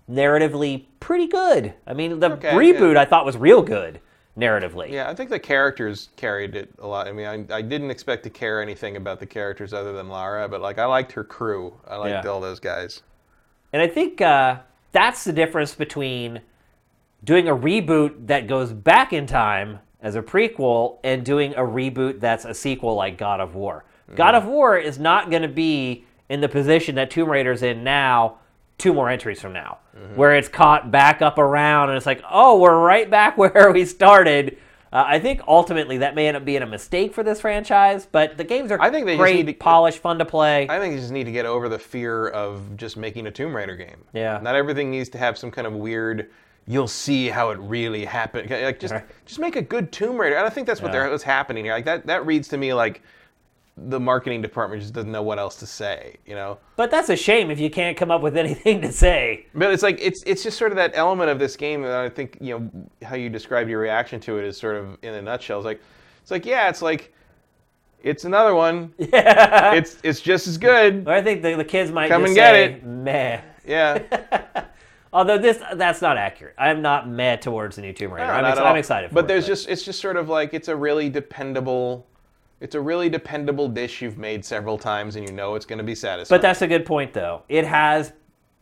[0.10, 1.74] narratively pretty good.
[1.88, 4.00] I mean, the Okay, reboot I thought was real good
[4.38, 4.90] narratively.
[4.92, 7.08] Yeah, I think the characters carried it a lot.
[7.08, 10.48] I mean, I, I didn't expect to care anything about the characters other than Lara,
[10.48, 11.74] but like I liked her crew.
[11.88, 12.32] I liked Yeah.
[12.32, 13.02] all those guys.
[13.74, 14.60] And I think uh,
[14.92, 16.42] that's the difference between
[17.24, 22.20] doing a reboot that goes back in time as a prequel and doing a reboot
[22.20, 23.86] that's a sequel like God of War.
[24.16, 27.84] God of War is not going to be in the position that Tomb Raider's in
[27.84, 28.40] now,
[28.82, 29.78] two more entries from now,
[30.16, 33.86] where it's caught back up around and it's like, oh, we're right back where we
[33.86, 34.58] started.
[34.92, 38.38] Uh, I think ultimately that may end up being a mistake for this franchise, but
[38.38, 40.68] the games are I think they great, to- polished, fun to play.
[40.68, 43.56] I think you just need to get over the fear of just making a Tomb
[43.56, 44.04] Raider game.
[44.14, 44.40] Yeah.
[44.42, 46.32] Not everything needs to have some kind of weird.
[46.68, 48.50] You'll see how it really happened.
[48.50, 49.06] Like just, Right.
[49.26, 50.36] just make a good Tomb Raider.
[50.36, 51.08] And I think that's what Yeah.
[51.10, 51.74] what's happening here.
[51.74, 53.02] Like that, that reads to me like
[53.78, 56.18] the marketing department just doesn't know what else to say.
[56.26, 56.58] You know.
[56.76, 59.48] But that's a shame if you can't come up with anything to say.
[59.56, 62.10] But it's like it's it's just sort of that element of this game that I
[62.10, 65.22] think you know how you described your reaction to it is sort of in a
[65.22, 65.60] nutshell.
[65.60, 65.82] It's like
[66.22, 67.14] it's like yeah, it's like
[68.04, 68.94] it's another one.
[68.98, 69.74] Yeah.
[69.76, 71.08] It's it's just as good.
[71.08, 72.86] I think the, the kids might Come just and get say, it.
[72.86, 73.42] meh.
[73.66, 74.66] Yeah.
[75.14, 76.56] Although this that's not accurate.
[76.58, 78.28] I'm not meh towards the new Tomb Raider.
[78.28, 79.28] No, I'm, ex- I'm excited for But it.
[79.28, 82.08] there's just it's just sort of like it's a really dependable
[82.62, 85.84] it's a really dependable dish you've made several times and you know it's going to
[85.84, 86.38] be satisfying.
[86.38, 87.42] But that's a good point though.
[87.50, 88.14] It has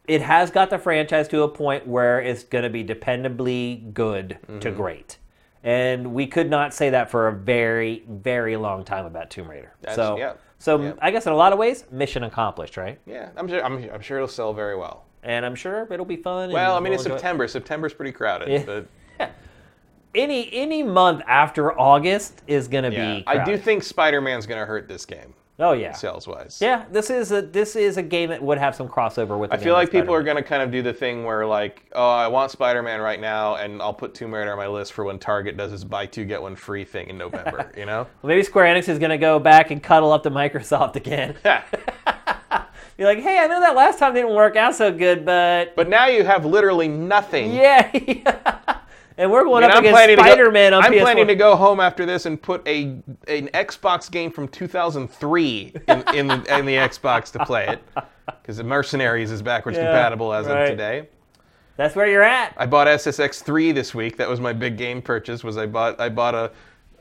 [0.07, 4.39] it has got the franchise to a point where it's going to be dependably good
[4.47, 4.59] Mm-hmm.
[4.59, 5.17] to great.
[5.63, 9.73] And we could not say that for a very very long time about Tomb Raider.
[9.81, 10.33] That's- so yeah.
[10.57, 10.93] So Yeah.
[11.01, 12.99] I guess in a lot of ways, mission accomplished, right?
[13.05, 13.63] Yeah, I'm sure.
[13.63, 15.05] I'm, I'm sure it'll sell very well.
[15.23, 16.51] And I'm sure it'll be fun.
[16.51, 17.19] Well, I mean, it's enjoy it.
[17.19, 17.47] September.
[17.47, 18.63] September's pretty crowded, Yeah.
[18.65, 18.87] but
[20.15, 23.23] Any any month after August is gonna yeah, be.
[23.27, 25.91] I do think Spider-Man's going to hurt this game Oh yeah.
[25.91, 26.59] sales-wise.
[26.61, 29.49] Yeah, this is a this is a game that would have some crossover with.
[29.49, 31.83] The I feel like people are going to kind of do the thing where like,
[31.91, 35.03] oh, I want Spider-Man right now, and I'll put Tomb Raider on my list for
[35.03, 37.73] when Target does its buy two get one free thing in November.
[37.77, 38.07] you know?
[38.21, 41.35] Well, maybe Square Enix is gonna go back and cuddle up to Microsoft again.
[41.43, 41.63] Yeah.
[42.97, 45.89] Be like, hey, I know that last time didn't work out so good, but but
[45.89, 47.53] now you have literally nothing.
[47.53, 48.58] yeah,
[49.19, 51.01] and we're going I mean, up I'm against planning Spider-Man on I'm PS4.
[51.01, 52.83] planning to go home after this and put a
[53.27, 57.83] an Xbox game from 2003 in, in, the, in the Xbox to play it
[58.41, 60.63] because the Mercenaries is backwards Yeah, compatible as right.
[60.63, 61.07] of today.
[61.77, 62.53] That's where you're at.
[62.57, 64.17] I bought SSX 3 this week.
[64.17, 65.43] That was my big game purchase.
[65.43, 66.51] Was I bought I bought a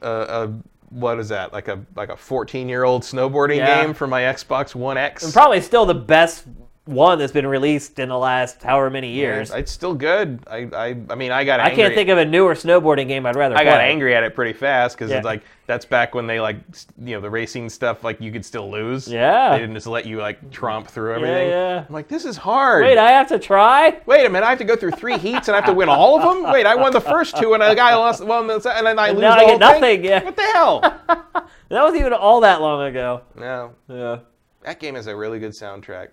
[0.03, 0.55] a, a
[0.91, 3.83] what is that like a like a 14 year old snowboarding Yeah.
[3.85, 5.23] game for my Xbox One X.
[5.25, 6.47] And probably still the best
[6.89, 9.51] one that's been released in the last however many years.
[9.51, 10.41] It's still good.
[10.47, 13.37] I, I I mean I got I can't think of a newer snowboarding game I'd
[13.37, 13.65] rather I play.
[13.73, 15.19] got angry at it pretty fast because Yeah.
[15.19, 16.57] it's like that's back when they like
[17.05, 19.07] you know the racing stuff like you could still lose.
[19.07, 19.51] Yeah.
[19.53, 21.51] They didn't just let you like tromp through everything.
[21.51, 21.85] yeah.
[21.87, 22.85] I'm like this is hard.
[22.85, 24.01] Wait, I have to try?
[24.07, 25.89] Wait a minute, I have to go through three heats and I have to win
[25.91, 26.51] all of them?
[26.53, 29.21] Wait, I won the first two and the guy lost one and then I lose
[29.21, 29.59] now I get thing?
[29.61, 30.25] nothing, yeah.
[30.25, 30.95] What the hell?
[31.71, 33.21] That was even all that long ago.
[33.37, 33.73] no.
[33.89, 34.21] Yeah.
[34.63, 36.09] That game has a really good soundtrack.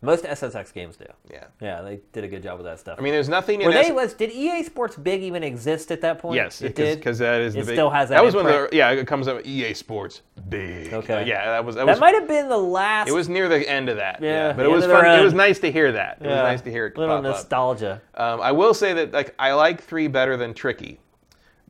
[0.00, 1.06] Most SSX games do.
[1.28, 1.46] Yeah.
[1.60, 2.98] Yeah, they did a good job with that stuff.
[3.00, 5.90] I mean, there's nothing in Were they S- was did EA Sports Big even exist
[5.90, 6.36] at that point?
[6.36, 6.98] Yes, it did.
[6.98, 9.06] because that is the It big, still has that That was when the yeah it
[9.08, 10.92] comes up EA Sports big.
[10.92, 11.14] Okay.
[11.22, 13.08] Uh, yeah, that was that, That was might have been the last.
[13.08, 14.22] it was near the end of that.
[14.22, 15.20] Yeah, but it was end of.
[15.20, 16.18] It was nice to hear that.
[16.20, 17.30] It was nice to hear it little pop up.
[17.32, 18.00] nostalgia.
[18.14, 21.00] Um, I will say that like I like three better than Tricky,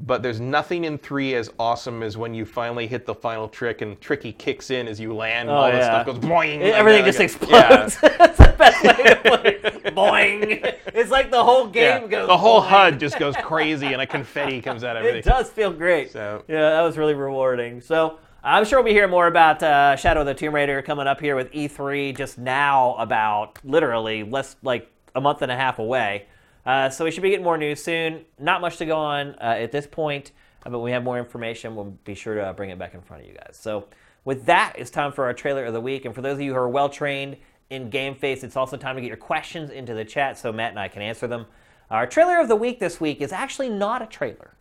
[0.01, 3.81] but there's nothing in three as awesome as when you finally hit the final trick
[3.83, 5.49] and Tricky kicks in as you land.
[5.49, 6.03] and Oh, all this yeah.
[6.03, 6.61] stuff goes boing.
[6.61, 7.83] It- everything that, just like, yeah.
[7.85, 8.17] explodes.
[8.19, 9.63] That's the best way to put it.
[9.99, 10.75] Boing.
[10.95, 12.09] It's like the whole game Yeah.
[12.09, 12.29] goes.
[12.29, 12.69] the whole boing.
[12.69, 15.31] HUD just goes crazy and a confetti comes out of It everything.
[15.33, 16.13] does feel great.
[16.13, 17.81] So- Yeah, that was really rewarding.
[17.81, 21.09] So I'm sure we'll be hearing more about uh, Shadow of the Tomb Raider coming
[21.09, 25.81] up here with E3 just now, about literally less like a month and a half
[25.81, 26.27] away.
[26.69, 28.27] Uh, so we should be getting more news soon.
[28.39, 30.33] Not much to go on uh, at this point,
[30.67, 33.01] uh, but when we have more information, we'll be sure to bring it back in
[33.01, 33.57] front of you guys.
[33.59, 33.87] So
[34.27, 36.05] with that, it's time for our trailer of the week.
[36.05, 37.39] And for those of you who are well trained
[37.71, 40.69] in Game Face, it's also time to get your questions into the chat so Matt
[40.73, 41.47] and I can answer them.
[41.91, 44.53] Our trailer of the week this week is actually not a trailer.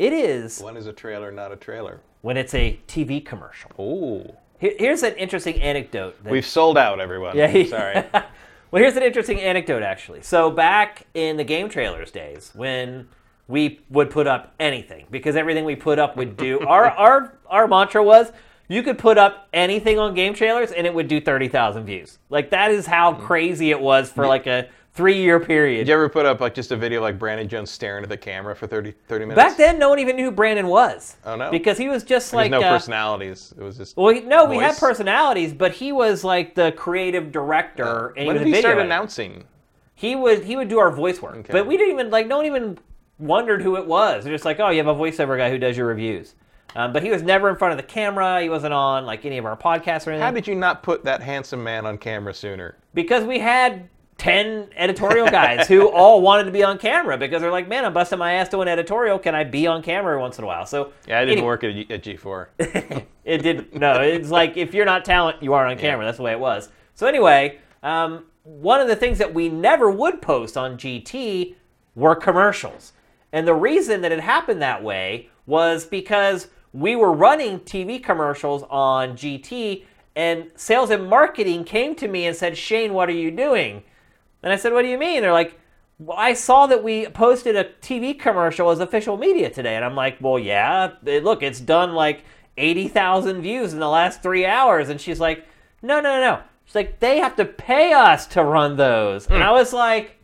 [0.00, 2.00] It is One is a trailer, not a trailer.
[2.22, 3.70] when it's a TV commercial.
[3.78, 6.22] Oh, Here's an interesting anecdote.
[6.24, 7.36] that- we've sold out, everyone.
[7.36, 8.02] yeah, he- sorry.
[8.70, 10.22] well, here's an interesting anecdote actually.
[10.22, 13.08] So back in the game trailers days, when
[13.48, 16.60] we would put up anything, because everything we put up would do.
[16.60, 18.32] our our our mantra was.
[18.68, 22.20] You could put up anything on game trailers and it would do 30,000 views.
[22.28, 23.18] Like, that is how mm.
[23.18, 24.68] crazy it was for like a
[25.00, 25.78] three year period.
[25.78, 28.16] Did you ever put up like just a video like Brandon Jones staring at the
[28.18, 29.36] camera for 30, 30 minutes?
[29.42, 31.16] Back then, no one even knew who Brandon was.
[31.24, 31.50] Oh, no?
[31.50, 32.50] Because he was just There's like.
[32.50, 33.54] no uh, personalities.
[33.56, 33.96] It was just.
[33.96, 38.36] Well, he- no, we had personalities, but he was like the creative director, and when
[38.36, 39.44] did he start announcing?
[39.94, 41.52] He would he would do our voice work, Okay.
[41.52, 42.78] but we didn't even like no one even
[43.18, 44.24] wondered who it was.
[44.24, 46.34] They're just like, oh, you have a voiceover guy who does your reviews.
[46.76, 48.40] Um, but he was never in front of the camera.
[48.42, 51.04] He wasn't on like any of our podcasts or anything How did you not put
[51.04, 52.76] that handsome man on camera sooner?
[52.92, 53.88] because we had.
[54.20, 57.94] 10 editorial guys who all wanted to be on camera because they're like, man, I'm
[57.94, 59.18] busting my ass doing editorial.
[59.18, 60.66] Can I be on camera once in a while?
[60.66, 62.46] So Yeah, I didn't anyway- work at, at G4.
[63.24, 63.74] it didn't.
[63.74, 66.40] no it's like if you're not talent you are on camera that's the way it
[66.40, 71.54] was so anyway um, one of the things that we never would post on gt
[71.94, 72.92] were commercials
[73.32, 78.64] and the reason that it happened that way was because we were running tv commercials
[78.70, 79.84] on gt
[80.16, 83.82] and sales and marketing came to me and said shane what are you doing
[84.42, 85.58] and i said what do you mean they're like
[86.00, 89.94] well, I saw that we posted a TV commercial as official media today, and I'm
[89.94, 90.92] like, well, yeah.
[91.04, 92.24] It, look, it's done like
[92.56, 95.46] eighty thousand views in the last three hours, and she's like,
[95.82, 96.40] no, no, no.
[96.64, 99.42] She's like, they have to pay us to run those, and hmm.
[99.42, 100.16] I was like,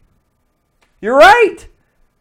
[1.03, 1.59] you're right.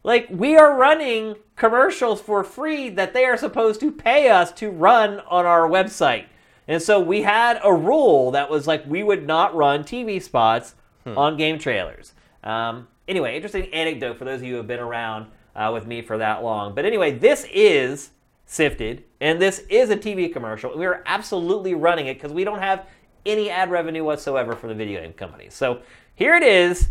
[0.04, 4.70] Like we are running commercials for free that they are supposed to pay us to
[4.70, 6.26] run on our website.
[6.68, 10.74] And so we had a rule that was like we would not run TV spots
[11.06, 12.12] on game trailers.
[12.42, 16.02] Um, anyway, interesting anecdote for those of you who have been around uh, with me
[16.02, 16.74] for that long.
[16.74, 18.10] But anyway, this is
[18.48, 20.76] Sifted, and this is a TV commercial.
[20.78, 22.86] We are absolutely running it because we don't have
[23.26, 25.52] any ad revenue whatsoever from the video game companies.
[25.52, 25.80] So
[26.14, 26.90] here it is.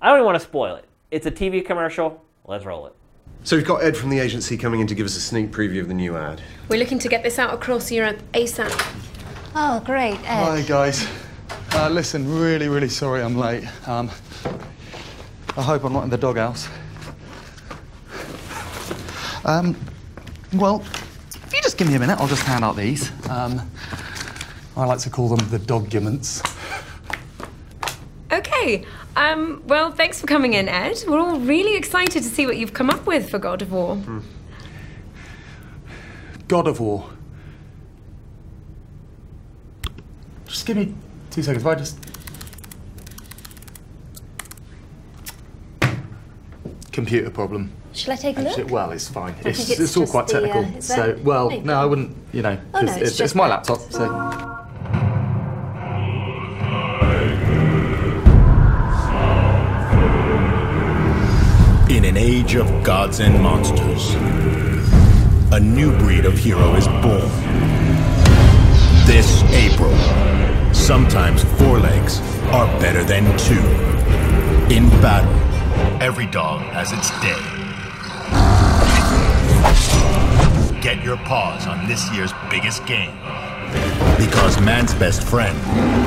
[0.00, 0.86] I don't even want to spoil it.
[1.10, 2.24] It's a TV commercial.
[2.46, 2.94] Let's roll it.
[3.44, 5.80] So we've got Ed from the agency coming in to give us a sneak preview
[5.80, 6.40] of the new ad.
[6.70, 8.72] We're looking to get this out across Europe ASAP.
[9.54, 10.44] Oh, great, Ed.
[10.44, 11.06] Hi, guys.
[11.72, 13.64] Uh, listen, really, really sorry I'm late.
[13.88, 14.10] Um,
[15.56, 16.68] I hope I'm not in the doghouse.
[19.44, 19.76] Um,
[20.54, 20.84] well,
[21.44, 23.10] if you just give me a minute, I'll just hand out these.
[23.30, 23.70] Um,
[24.76, 26.42] I like to call them the documents.
[28.32, 28.84] Okay.
[29.14, 31.02] Um, well, thanks for coming in, Ed.
[31.08, 33.98] We're all really excited to see what you've come up with for God of War.
[36.48, 37.08] God of War.
[40.46, 40.94] Just give me
[41.36, 41.62] two seconds.
[41.62, 41.98] If I just.
[46.92, 47.70] Computer problem.
[47.92, 48.70] Shall I take a look?
[48.70, 49.34] Well, it's fine.
[49.44, 50.64] It's, it's it's, all just quite the, technical.
[50.64, 51.74] uh, so, well, there no.
[51.74, 53.80] I wouldn't, you know, Oh, no, 'cause it's it's, just my laptop.
[53.92, 54.04] So,
[61.90, 64.14] In an age of gods and monsters,
[65.52, 67.28] a new breed of hero is born.
[69.06, 69.92] This April,
[70.86, 72.20] sometimes four legs
[72.52, 73.58] are better than two.
[74.72, 75.32] In battle,
[76.00, 77.42] every dog has its day.
[80.80, 83.10] Get your paws on this year's biggest game.
[84.16, 85.58] Because man's best friend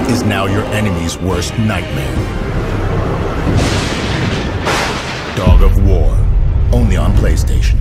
[0.10, 2.16] is now your enemy's worst nightmare.
[5.36, 6.08] Dog of War,
[6.72, 7.79] only on PlayStation.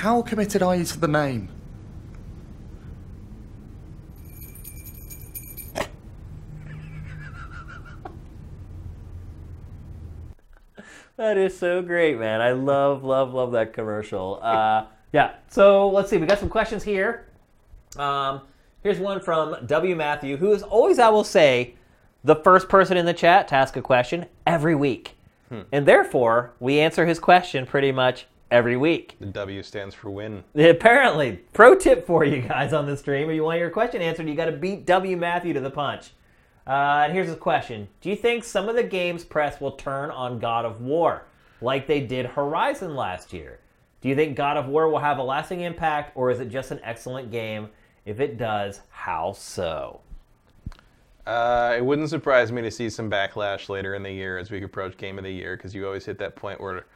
[0.00, 1.46] How committed are you to the name?
[11.18, 12.40] That is so great, man.
[12.40, 14.40] I love, love, love that commercial.
[14.42, 15.34] Uh, yeah.
[15.48, 16.16] So let's see.
[16.16, 17.26] We got some questions here.
[17.98, 18.40] Um,
[18.82, 19.94] here's one from W.
[19.94, 21.74] Matthew, who is always, I will say,
[22.24, 25.18] the first person in the chat to ask a question every week,
[25.70, 29.16] and therefore we answer his question pretty much every week.
[29.20, 30.44] The W stands for win.
[30.54, 34.28] Apparently, pro tip for you guys on the stream: if you want your question answered,
[34.28, 35.16] you got to beat W.
[35.16, 36.12] Matthew to the punch.
[36.66, 40.10] Uh, and here's his question: Do you think some of the games press will turn
[40.10, 41.24] on God of War,
[41.60, 43.60] like they did Horizon last year?
[44.00, 46.70] Do you think God of War will have a lasting impact, or is it just
[46.70, 47.68] an excellent game?
[48.06, 50.00] If it does, how so?
[51.26, 54.62] Uh, it wouldn't surprise me to see some backlash later in the year as we
[54.62, 56.86] approach Game of the Year because you always hit that point where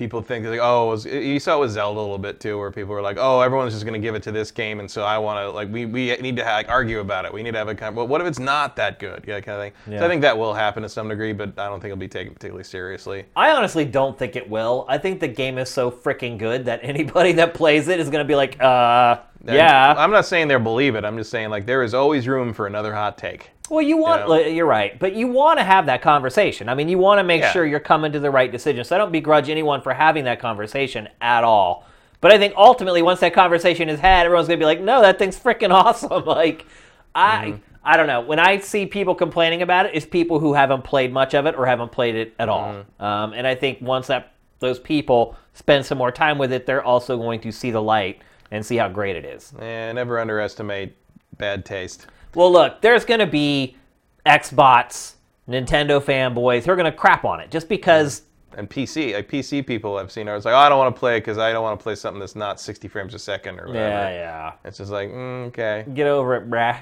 [0.00, 2.70] people think like, oh, was, you saw it with Zelda a little bit too, where
[2.70, 5.02] people were like, oh, everyone's just going to give it to this game, and so
[5.02, 7.34] I want to like we, we need to like, argue about it.
[7.34, 7.94] We need to have a kind.
[7.94, 9.24] Well, what if it's not that good?
[9.28, 9.98] Yeah, kind of thing.
[9.98, 12.08] So I think that will happen to some degree, but I don't think it'll be
[12.08, 13.26] taken particularly seriously.
[13.36, 14.86] I honestly don't think it will.
[14.88, 18.24] I think the game is so freaking good that anybody that plays it is going
[18.24, 19.94] to be like, uh, And yeah.
[19.98, 21.04] I'm not saying they'll believe it.
[21.04, 23.50] I'm just saying like there is always room for another hot take.
[23.70, 24.28] Well, you want, know?
[24.28, 26.68] like, you're right, but you want to have that conversation.
[26.68, 27.52] I mean, you want to make Yeah.
[27.52, 28.84] sure you're coming to the right decision.
[28.84, 31.86] So I don't begrudge anyone for having that conversation at all.
[32.20, 35.00] But I think ultimately, once that conversation is had, everyone's going to be like, no,
[35.00, 36.24] that thing's freaking awesome.
[36.24, 36.66] Like,
[37.14, 37.46] I.
[37.46, 37.56] Mm-hmm.
[37.82, 38.20] I don't know.
[38.20, 41.54] When I see people complaining about it, it's people who haven't played much of it
[41.54, 42.74] or haven't played it at all.
[42.74, 43.02] Mm-hmm.
[43.02, 46.84] Um, and I think once that those people spend some more time with it, they're
[46.84, 49.54] also going to see the light and see how great it is.
[49.58, 50.94] And never underestimate
[51.38, 52.06] bad taste.
[52.34, 53.76] Well, look, there's going to be
[54.24, 55.14] Xbots,
[55.48, 58.22] Nintendo fanboys who are going to crap on it just because.
[58.56, 61.16] And PC, like PC people I've seen are like, oh, I don't want to play
[61.16, 63.68] it because I don't want to play something that's not 60 frames a second or
[63.68, 63.88] whatever.
[63.88, 64.52] Yeah, yeah.
[64.64, 65.84] It's just like, mm, okay.
[65.94, 66.80] Get over it, brah.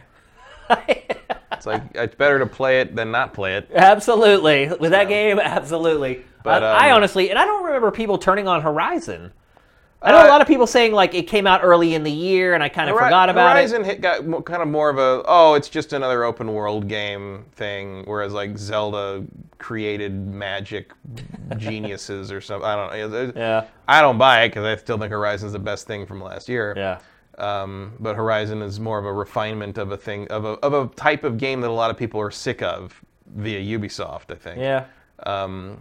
[1.58, 3.68] It's like it's better to play it than not play it.
[3.74, 4.68] absolutely.
[4.68, 6.24] With that game, absolutely.
[6.44, 9.32] But, I, I um, honestly, and I don't remember people turning on Horizon.
[10.00, 12.12] I know a Uh, lot of people saying like it came out early in the
[12.12, 13.86] year, and I kind of Hori- forgot about Horizon it.
[13.86, 18.04] hit got kind of more of a oh, it's just another open world game thing,
[18.06, 19.24] whereas like Zelda
[19.58, 20.92] created magic
[21.56, 22.64] geniuses or something.
[22.68, 23.32] I don't know.
[23.34, 23.64] Yeah.
[23.88, 26.74] I don't buy it because I still think Horizon's the best thing from last year.
[26.76, 26.98] Yeah.
[27.38, 30.86] Um, but Horizon is more of a refinement of a thing of a of a
[30.94, 33.00] type of game that a lot of people are sick of
[33.34, 34.30] via Ubisoft.
[34.30, 34.58] I think.
[34.60, 34.84] Yeah.
[35.24, 35.80] Um,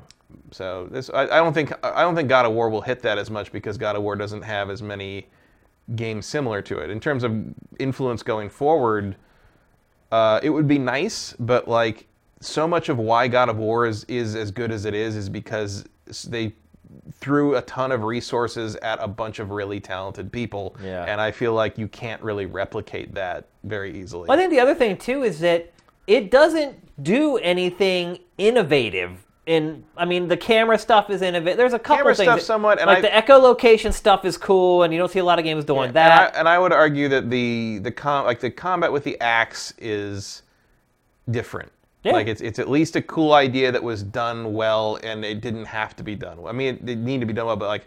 [0.51, 3.17] so this, I, I don't think I don't think God of War will hit that
[3.17, 5.27] as much because God of War doesn't have as many
[5.95, 6.89] games similar to it.
[6.89, 7.33] In terms of
[7.79, 9.15] influence going forward,
[10.11, 12.07] uh, it would be nice, but like
[12.39, 15.29] so much of why God of War is is as good as it is is
[15.29, 15.85] because
[16.27, 16.53] they
[17.11, 21.03] threw a ton of resources at a bunch of really talented people, Yeah.
[21.05, 24.27] and I feel like you can't really replicate that very easily.
[24.27, 25.71] Well, I think the other thing too is that
[26.05, 29.25] it doesn't do anything innovative.
[29.47, 31.57] In I mean, the camera stuff is innovative.
[31.57, 32.25] There's a couple Camera things.
[32.27, 35.19] stuff that- somewhat, and like I- the echolocation stuff is cool, and you don't see
[35.19, 36.35] a lot of games doing And that.
[36.35, 39.73] I, and I would argue that the the com- like the combat with the axe
[39.79, 40.43] is
[41.31, 41.71] different.
[42.03, 42.11] Yeah.
[42.11, 45.65] Like it's it's at least a cool idea that was done well, and it didn't
[45.65, 46.41] have to be done.
[46.41, 46.49] well.
[46.49, 47.85] I mean, it, it needed to be done well, but like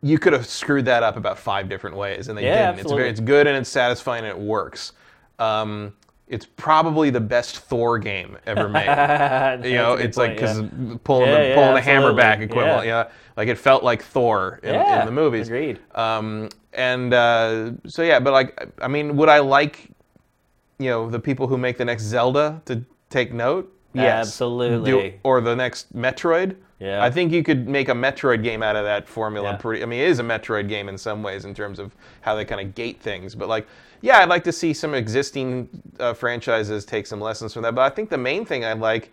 [0.00, 2.80] you could have screwed that up about five different ways, and they Yeah, didn't.
[2.80, 3.08] It's very, absolutely.
[3.10, 4.92] it's good and it's satisfying and it works.
[5.38, 5.92] Um,
[6.28, 9.64] it's probably the best Thor game ever made.
[9.64, 10.96] you know, it's like because yeah.
[11.04, 12.86] pulling Yeah, the yeah, pulling the hammer back equivalent.
[12.86, 13.08] Yeah.
[13.36, 15.46] Like it felt like Thor in, in the movies.
[15.48, 15.78] agreed.
[15.94, 19.90] Um, and uh, so yeah, but like, I mean, would I like,
[20.78, 23.72] you know, the people who make the next Zelda to take note?
[23.94, 25.10] Yes, Absolutely.
[25.10, 26.56] Do, or the next Metroid.
[26.78, 27.02] Yeah.
[27.02, 29.50] I think you could make a Metroid game out of that formula.
[29.52, 29.56] Yeah.
[29.56, 29.82] Pretty.
[29.82, 32.44] I mean, it is a Metroid game in some ways in terms of how they
[32.44, 33.34] kind of gate things.
[33.34, 33.66] But like,
[34.00, 35.68] yeah, I'd like to see some existing
[35.98, 37.74] uh, franchises take some lessons from that.
[37.74, 39.10] But I think the main thing I'd like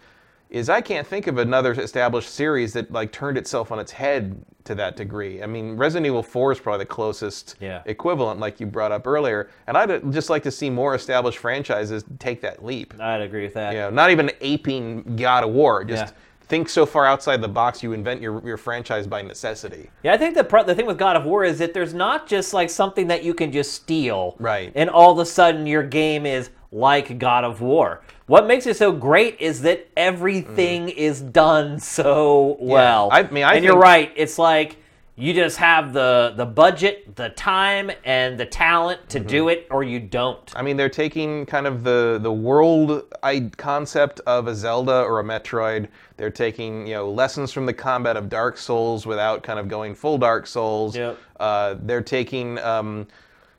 [0.50, 4.46] is I can't think of another established series that like turned itself on its head
[4.66, 5.42] to that degree.
[5.44, 7.82] I mean, Resident Evil 4 is probably the closest Yeah.
[7.86, 9.50] equivalent, like you brought up earlier.
[9.68, 12.94] And I'd just like to see more established franchises take that leap.
[13.00, 13.74] I'd agree with that.
[13.74, 15.84] You know, not even aping God of War.
[15.84, 16.20] Just Yeah.
[16.48, 19.90] Think so far outside the box, you invent your, your franchise by necessity.
[20.04, 22.28] Yeah, I think the pro- the thing with God of War is that there's not
[22.28, 24.72] just like something that you can just steal, Right.
[24.76, 28.02] And all of a sudden your game is like God of War.
[28.28, 33.10] What makes it so great is that everything is done so well.
[33.10, 33.14] Mm.
[33.14, 34.12] I mean, I and you're right.
[34.16, 34.78] It's like
[35.18, 39.28] you just have the the budget, the time, and the talent to Mm-hmm.
[39.28, 40.52] do it, or you don't.
[40.56, 45.22] I mean, they're taking kind of the the world I, concept of a Zelda or
[45.22, 45.88] a Metroid.
[46.18, 49.96] They're taking you know lessons from the combat of Dark Souls without kind of going
[49.96, 50.96] full Dark Souls.
[50.98, 51.18] Yep.
[51.40, 53.08] Uh, they're taking um,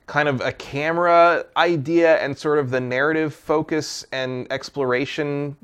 [0.06, 5.56] kind of a camera idea and sort of the narrative focus and exploration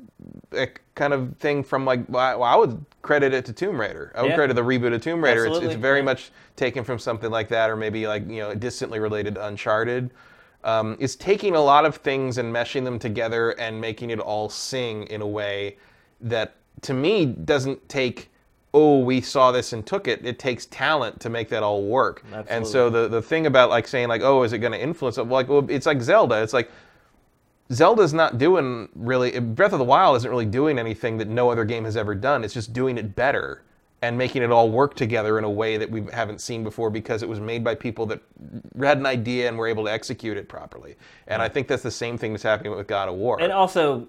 [0.94, 4.12] kind of thing from like well, I would credit it to Tomb Raider.
[4.14, 4.36] I would Yeah.
[4.36, 5.46] credit the reboot of Tomb Raider.
[5.46, 6.04] It's, it's very yeah.
[6.04, 10.10] much taken from something like that, or maybe like you know distantly related to Uncharted.
[10.64, 14.48] Um, it's taking a lot of things and meshing them together and making it all
[14.48, 15.76] sing in a way
[16.20, 18.30] that to me doesn't take
[18.74, 22.24] oh we saw this and took it it takes talent to make that all work
[22.48, 25.18] and so the, the thing about like saying like oh is it going to influence
[25.18, 26.70] it like well it's like zelda it's like
[27.72, 31.64] zelda's not doing really breath of the wild isn't really doing anything that no other
[31.64, 33.62] game has ever done it's just doing it better
[34.02, 37.22] and making it all work together in a way that we haven't seen before because
[37.22, 38.20] it was made by people that
[38.80, 40.96] had an idea and were able to execute it properly
[41.28, 44.06] and i think that's the same thing that's happening with god of war And also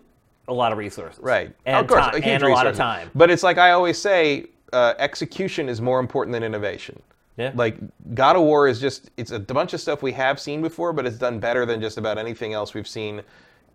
[0.47, 1.55] a lot of resources, Right.
[1.65, 3.09] And, of course, ti- a huge and a lot of time.
[3.15, 7.01] But it's like I always say, uh, execution is more important than innovation.
[7.37, 7.53] Yeah.
[7.55, 7.77] Like
[8.13, 11.05] God of War is just it's a bunch of stuff we have seen before, but
[11.05, 13.21] it's done better than just about anything else we've seen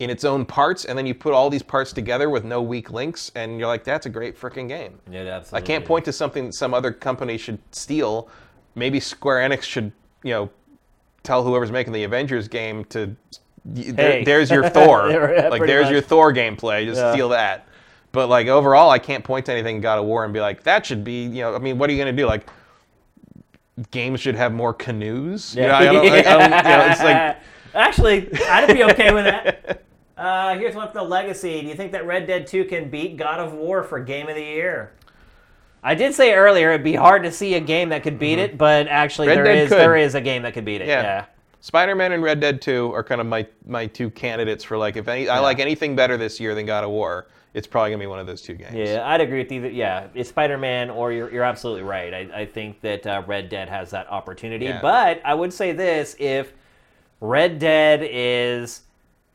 [0.01, 0.85] in its own parts.
[0.85, 3.85] And then you put all these parts together with no weak links, and you're like,
[3.85, 4.99] that's a great freaking game.
[5.11, 5.65] Yeah, absolutely.
[5.65, 8.29] I can't point to something that some other company should steal.
[8.75, 9.91] Maybe Square Enix should,
[10.23, 10.51] you know,
[11.25, 13.15] tell whoever's making the Avengers game to.
[13.65, 14.25] y- there- Hey.
[14.25, 15.11] there's your Thor.
[15.11, 15.93] Yeah, like there's much.
[15.93, 16.85] your Thor gameplay.
[16.85, 17.13] Just Yeah.
[17.13, 17.67] steal that.
[18.13, 20.63] But like overall, I can't point to anything in God of War and be like,
[20.63, 21.25] that should be.
[21.25, 22.25] You know, I mean, what are you gonna do?
[22.27, 22.47] Like,
[23.91, 25.55] games should have more canoes.
[25.55, 27.37] You know, I don't, I don't- you know, it's like
[27.75, 29.83] Actually, I'd be okay with that.
[30.19, 31.61] Uh, here's one from the Legacy.
[31.61, 34.35] Do you think that Red Dead 2 can beat God of War for Game of
[34.35, 34.93] the Year?
[35.83, 38.59] I did say earlier it'd be hard to see a game that could beat it,
[38.59, 39.39] but actually Mm-hmm.
[39.39, 39.79] Red there Dead is could.
[39.79, 40.89] there is a game that could beat it.
[40.89, 41.03] Yeah.
[41.03, 41.25] Yeah.
[41.61, 45.07] Spider-Man and Red Dead 2 are kind of my my two candidates for like if
[45.09, 48.07] any I like anything better this year than God of War, it's probably gonna be
[48.07, 48.75] one of those two games.
[48.75, 49.69] Yeah, I'd agree with either.
[49.69, 52.13] Yeah, it's Spider Man, or you're, you're absolutely right.
[52.15, 54.67] I, I think that uh, Red Dead has that opportunity.
[54.67, 54.81] Yeah.
[54.81, 56.53] But I would say this if
[57.21, 58.83] Red Dead is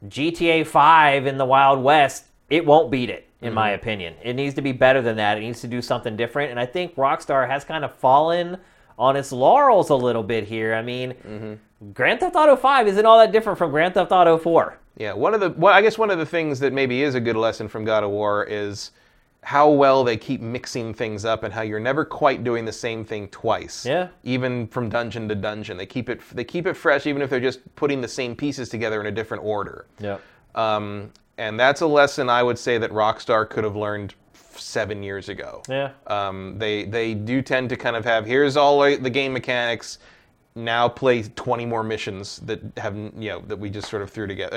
[0.08, 3.76] GTA 5 in the Wild West, it won't beat it, in my Mm-hmm.
[3.82, 4.14] opinion.
[4.24, 5.38] It needs to be better than that.
[5.38, 6.52] It needs to do something different.
[6.52, 8.58] And I think Rockstar has kind of fallen
[9.00, 10.74] on its laurels a little bit here.
[10.76, 11.54] I mean, Mm-hmm.
[11.94, 14.78] Grand Theft Auto 5 isn't all that different from Grand Theft Auto 4.
[14.96, 17.20] Yeah, one of the well, I guess one of the things that maybe is a
[17.20, 18.92] good lesson from God of War is
[19.44, 23.04] how well they keep mixing things up and how you're never quite doing the same
[23.04, 23.86] thing twice.
[23.86, 24.08] Yeah.
[24.24, 27.40] Even from dungeon to dungeon, they keep it they keep it fresh even if they're
[27.40, 29.86] just putting the same pieces together in a different order.
[30.00, 30.22] Yep.
[30.56, 35.30] Um, and that's a lesson I would say that Rockstar could have learned seven years
[35.30, 35.62] ago.
[35.68, 35.92] Yeah.
[36.08, 40.00] Um, they they do tend to kind of have here's all the game mechanics.
[40.56, 44.28] Now play 20 more missions that have you know that we just sort of threw
[44.28, 44.56] together.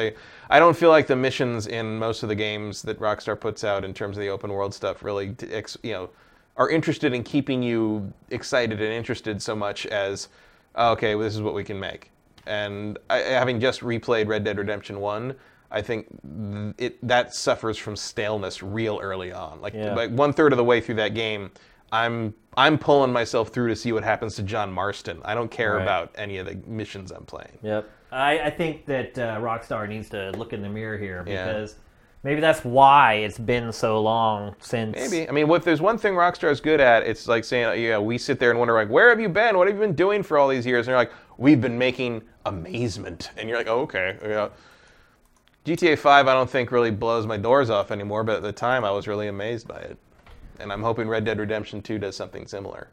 [0.51, 3.65] I, I don't feel like the missions in most of the games that Rockstar puts
[3.65, 5.35] out in terms of the open world stuff really
[5.83, 6.11] you know
[6.59, 10.29] are interested in keeping you excited and interested so much as
[10.75, 12.11] "Oh, okay, well, this is what we can make.
[12.47, 15.35] And I, having just replayed Red Dead Redemption 1,
[15.71, 19.61] I think th- it that suffers from staleness real early on.
[19.63, 19.95] Like Yeah.
[19.95, 21.51] like one third of the way through that game,
[22.05, 25.21] I'm I'm pulling myself through to see what happens to John Marston.
[25.25, 25.83] I don't care Right.
[25.83, 27.59] about any of the missions I'm playing.
[27.63, 27.89] Yep.
[28.13, 31.45] I, I think that uh, Rockstar needs to look in the mirror here Yeah.
[31.47, 31.77] because
[32.23, 34.97] Maybe that's why it's been so long since.
[34.97, 35.29] Maybe.
[35.29, 38.19] I mean, if there's one thing Rockstar is good at, it's like saying, yeah, we
[38.19, 39.57] sit there and wonder, like, where have you been?
[39.57, 40.89] What have you been doing for all these years?
[40.89, 43.31] And they're like, we've been making amazement.
[43.37, 44.17] And you're like, oh, okay.
[44.25, 44.49] Yeah.
[45.67, 48.85] GTA 5, I don't think really blows my doors off anymore, but at the time
[48.85, 49.97] I was really amazed by it.
[50.61, 52.89] And I'm hoping Red Dead Redemption 2 does something similar.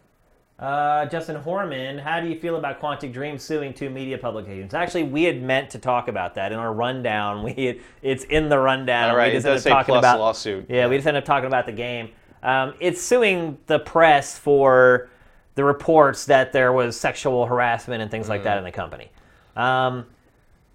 [0.60, 4.74] Uh, Justin Horman, how do you feel about Quantic Dream suing two media publications?
[4.74, 7.44] Actually, we had meant to talk about that in our rundown.
[7.56, 9.10] We had, it's in the rundown.
[9.10, 10.68] All right, we it just does say plus about lawsuit.
[10.70, 12.10] Yeah, we just ended up talking about the game.
[12.44, 15.10] Um, it's suing the press for
[15.56, 18.46] the reports that there was sexual harassment and things like Mm.
[18.46, 19.10] that in the company.
[19.56, 20.06] Um,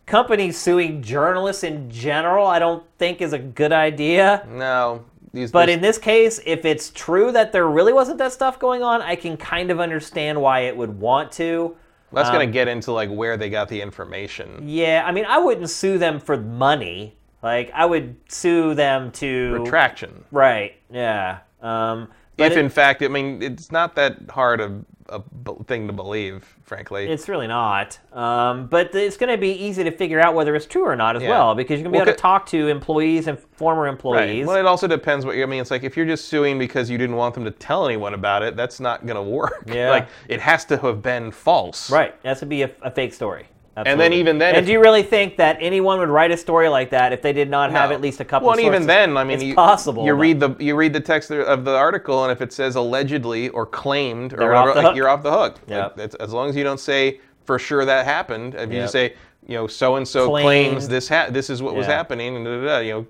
[0.07, 4.47] companies suing journalists in general, I don't think is a good idea.
[4.51, 5.05] No.
[5.33, 8.59] These, But these- in this case, if it's true that there really wasn't that stuff
[8.59, 11.77] going on, I can kind of understand why it would want to.
[12.13, 14.63] that's um, going to get into like where they got the information.
[14.67, 17.17] Yeah, I mean, I wouldn't sue them for money.
[17.43, 20.25] Like, I would sue them to Retraction.
[20.33, 20.77] Right.
[20.91, 21.39] Yeah.
[21.63, 22.09] Um,
[22.39, 24.81] If it- in fact, I mean, it's not that hard a,
[25.11, 27.09] a b- thing to believe, frankly.
[27.11, 27.99] it's really not.
[28.13, 31.17] Um, but it's going to be easy to figure out whether it's true or not
[31.17, 31.31] as Yeah.
[31.31, 33.91] well, because you're going to be Well, able to talk to employees and former Right.
[33.91, 34.47] employees.
[34.47, 35.43] Well, it also depends what you.
[35.43, 37.87] I mean, it's like if you're just suing because you didn't want them to tell
[37.87, 39.65] anyone about it, that's not going to work.
[39.67, 39.91] Yeah.
[39.91, 41.91] Like it has to have been false.
[41.91, 42.15] Right.
[42.23, 43.47] It has to be a, a fake story.
[43.87, 46.91] Then even then, and do you really think that anyone would write a story like
[46.91, 47.95] that if they did not have No.
[47.97, 48.49] at least a couple?
[48.49, 48.65] Of sources?
[48.65, 50.05] Well, and even then, I mean, it's you, possible.
[50.05, 52.77] You but- read the you read the text of the article, and if it says
[52.77, 55.59] allegedly or claimed or whatever, off like, you're off the hook.
[55.69, 55.99] Yep.
[55.99, 59.15] Like, as long as you don't say for sure that happened, if you just say
[59.47, 62.61] you know so and so claims this ha- this is what was happening, and da,
[62.61, 63.07] da, da, you know.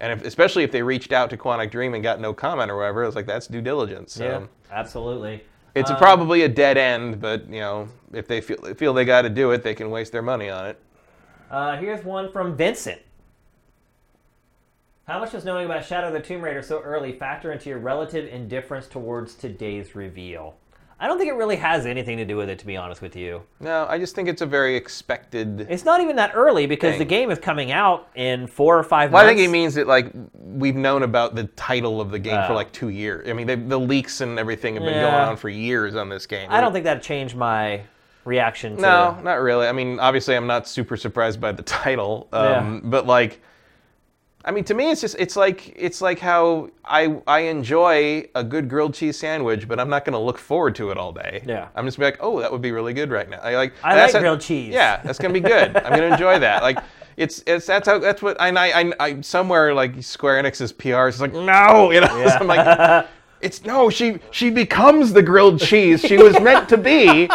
[0.00, 2.76] And if, especially if they reached out to Quantic Dream and got no comment or
[2.76, 4.12] whatever, it's like that's due diligence.
[4.12, 4.24] So.
[4.24, 5.42] Yeah, absolutely.
[5.78, 9.22] It's Um, probably a dead end, but you know, if they feel feel they got
[9.22, 10.78] to do it, they can waste their money on it.
[11.50, 13.00] Uh, here's one from Vincent.
[15.06, 17.78] How much does knowing about Shadow of the Tomb Raider so early factor into your
[17.78, 20.56] relative indifference towards today's reveal?
[21.00, 23.14] I don't think it really has anything to do with it, to be honest with
[23.14, 23.42] you.
[23.60, 25.60] No, I just think it's a very expected.
[25.70, 29.12] It's not even that early because the game is coming out in four or five
[29.12, 32.42] Well, I think it means that like we've known about the title of the game
[32.46, 32.56] for Oh.
[32.56, 33.28] like two years.
[33.28, 35.02] I mean, they, the leaks and everything have been Yeah.
[35.10, 36.48] going on for years on this game.
[36.50, 37.82] I don't think that changed my
[38.24, 39.68] reaction to No, not really.
[39.68, 43.40] I mean, obviously, I'm not super surprised by the title, um, but like,
[44.48, 48.42] I mean, to me, it's just it's like it's like how I I enjoy a
[48.42, 51.42] good grilled cheese sandwich, but I'm not going to look forward to it all day.
[51.46, 51.68] Yeah.
[51.74, 53.40] I'm just be like, oh, that would be really good right now.
[53.40, 53.74] I like.
[53.84, 54.72] I that's like a- grilled cheese.
[54.72, 55.76] Yeah, that's going to be good.
[55.76, 56.62] I'm going to enjoy that.
[56.62, 56.78] Like.
[57.18, 61.08] It's, it's that's how that's what and I, I I somewhere like Square Enix's PR
[61.08, 63.08] is like no you know so I'm like
[63.40, 67.28] it's no she she becomes the grilled cheese she was meant to be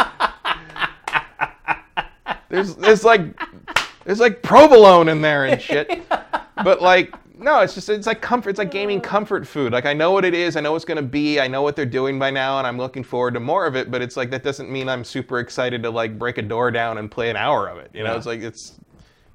[2.48, 3.38] there's there's like
[4.06, 6.01] there's like provolone in there and shit.
[6.64, 8.51] But like no, it's just it's like comfort.
[8.51, 9.73] It's like gaming comfort food.
[9.73, 10.56] Like I know what it is.
[10.56, 11.40] I know what's gonna be.
[11.40, 13.90] I know what they're doing by now, and I'm looking forward to more of it.
[13.90, 16.98] But it's like that doesn't mean I'm super excited to like break a door down
[16.99, 17.90] and play an hour of it.
[17.93, 18.17] You know, Yeah.
[18.17, 18.80] it's like it's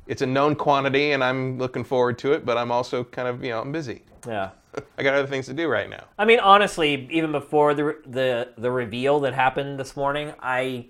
[0.07, 2.47] it's a known quantity, and I'm looking forward to it.
[2.47, 4.03] But I'm also kind of you know I'm busy.
[4.27, 4.51] Yeah.
[4.99, 6.05] I got other things to do right now.
[6.19, 10.87] I mean, honestly, even before the the the reveal that happened this morning, I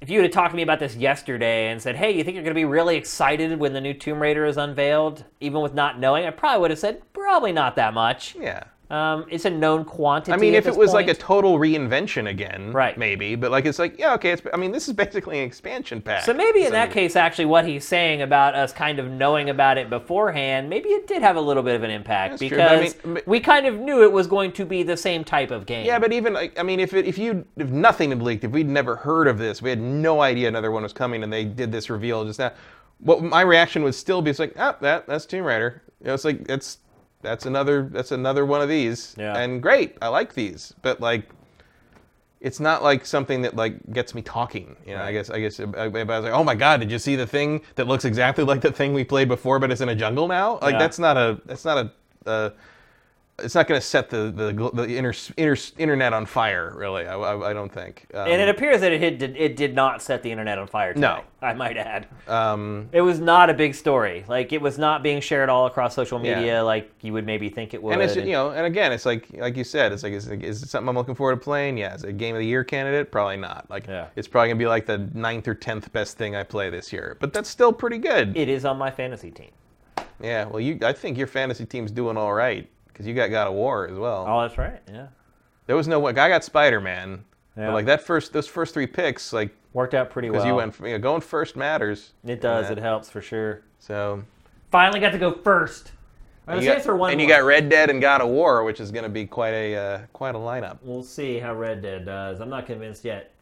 [0.00, 2.44] if you have talked to me about this yesterday and said, "Hey, you think you're
[2.44, 5.98] going to be really excited when the new Tomb Raider is unveiled?" Even with not
[5.98, 8.64] knowing, I probably would have said, "Probably not that much." Yeah.
[8.90, 10.32] Um, it's a known quantity.
[10.32, 12.96] I mean, if it was like a total reinvention again, Right.
[12.96, 14.30] Maybe, but like it's like yeah, okay.
[14.30, 16.24] It's I mean, this is basically an expansion pack.
[16.24, 19.76] So maybe in that case, actually, what he's saying about us kind of knowing about
[19.76, 22.78] it beforehand, maybe it did have a little bit of an impact That's true, I
[22.80, 25.66] because mean, we kind of knew it was going to be the same type of
[25.66, 25.84] game.
[25.84, 28.52] Yeah, but even like I mean, if it, if you if nothing had leaked, if
[28.52, 31.44] we'd never heard of this, we had no idea another one was coming, and they
[31.44, 32.52] did this reveal just now.
[33.00, 35.82] What my reaction would still be, it's like, ah, that that's Tomb Raider.
[36.00, 36.78] You know, it's like that's
[37.22, 39.14] that's another that's another one of these.
[39.18, 39.36] Yeah.
[39.36, 41.28] And great, I like these, but like.
[42.40, 45.02] It's not like something that like gets me talking, you know.
[45.02, 47.26] I guess I guess I, I was like, oh my god, did you see the
[47.26, 50.28] thing that looks exactly like the thing we played before, but it's in a jungle
[50.28, 50.60] now?
[50.62, 50.78] Like Yeah.
[50.78, 52.50] that's not a that's not a, uh
[53.40, 57.06] it's not going to set the the, the inter, inter, internet on fire, really.
[57.06, 58.06] I, I, I don't think.
[58.14, 60.92] Um, and it appears that it did, it did not set the internet on fire.
[60.92, 61.22] Today, No.
[61.40, 62.08] I might add.
[62.26, 64.24] um, It was not a big story.
[64.28, 66.36] Like it was not being shared all across social Yeah.
[66.40, 67.92] media like you would maybe think it would.
[67.92, 70.42] and it's you know, and again, it's like like you said, it's like is, it-
[70.42, 71.78] is it something I'm looking forward to playing?
[71.78, 71.94] Yeah.
[71.94, 73.12] Is it a game of the year candidate?
[73.12, 73.66] Probably not.
[73.70, 74.06] Like Yeah.
[74.16, 77.16] it's probably gonna be like the ninth or tenth best thing I play this year,
[77.20, 78.36] but that's still pretty good.
[78.36, 79.50] it is on my fantasy team.
[80.20, 80.44] yeah.
[80.46, 82.68] Well, you I think your fantasy team's doing all right
[82.98, 84.24] because you got God of War as well.
[84.28, 84.80] Oh, that's right.
[84.92, 85.06] Yeah,
[85.68, 87.24] There was no I got Spider Man.
[87.56, 87.66] Yeah.
[87.66, 90.40] But like that first, those first three picks, like worked out pretty well.
[90.40, 92.10] because you went, you know, going first matters.
[92.24, 92.70] It does.
[92.70, 93.62] It helps for sure.
[93.78, 94.24] So
[94.72, 95.92] Finally got to go first.
[96.48, 98.64] And you, got, it's for one and you got Red Dead and God of War,
[98.64, 100.78] which is going to be quite a uh, quite a lineup.
[100.82, 102.40] We'll see how Red Dead does.
[102.40, 103.32] I'm not convinced yet.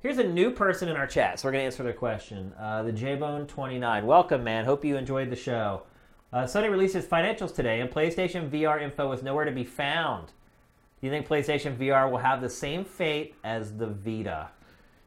[0.00, 2.52] Here's a new person in our chat, so we're gonna answer their question.
[2.60, 4.04] Uh, the JBone29.
[4.04, 4.66] Welcome, man.
[4.66, 5.84] Hope you enjoyed the show.
[6.34, 10.26] Uh, Sony releases financials today, and PlayStation VR info is nowhere to be found.
[11.00, 14.48] Do you think PlayStation VR will have the same fate as the Vita?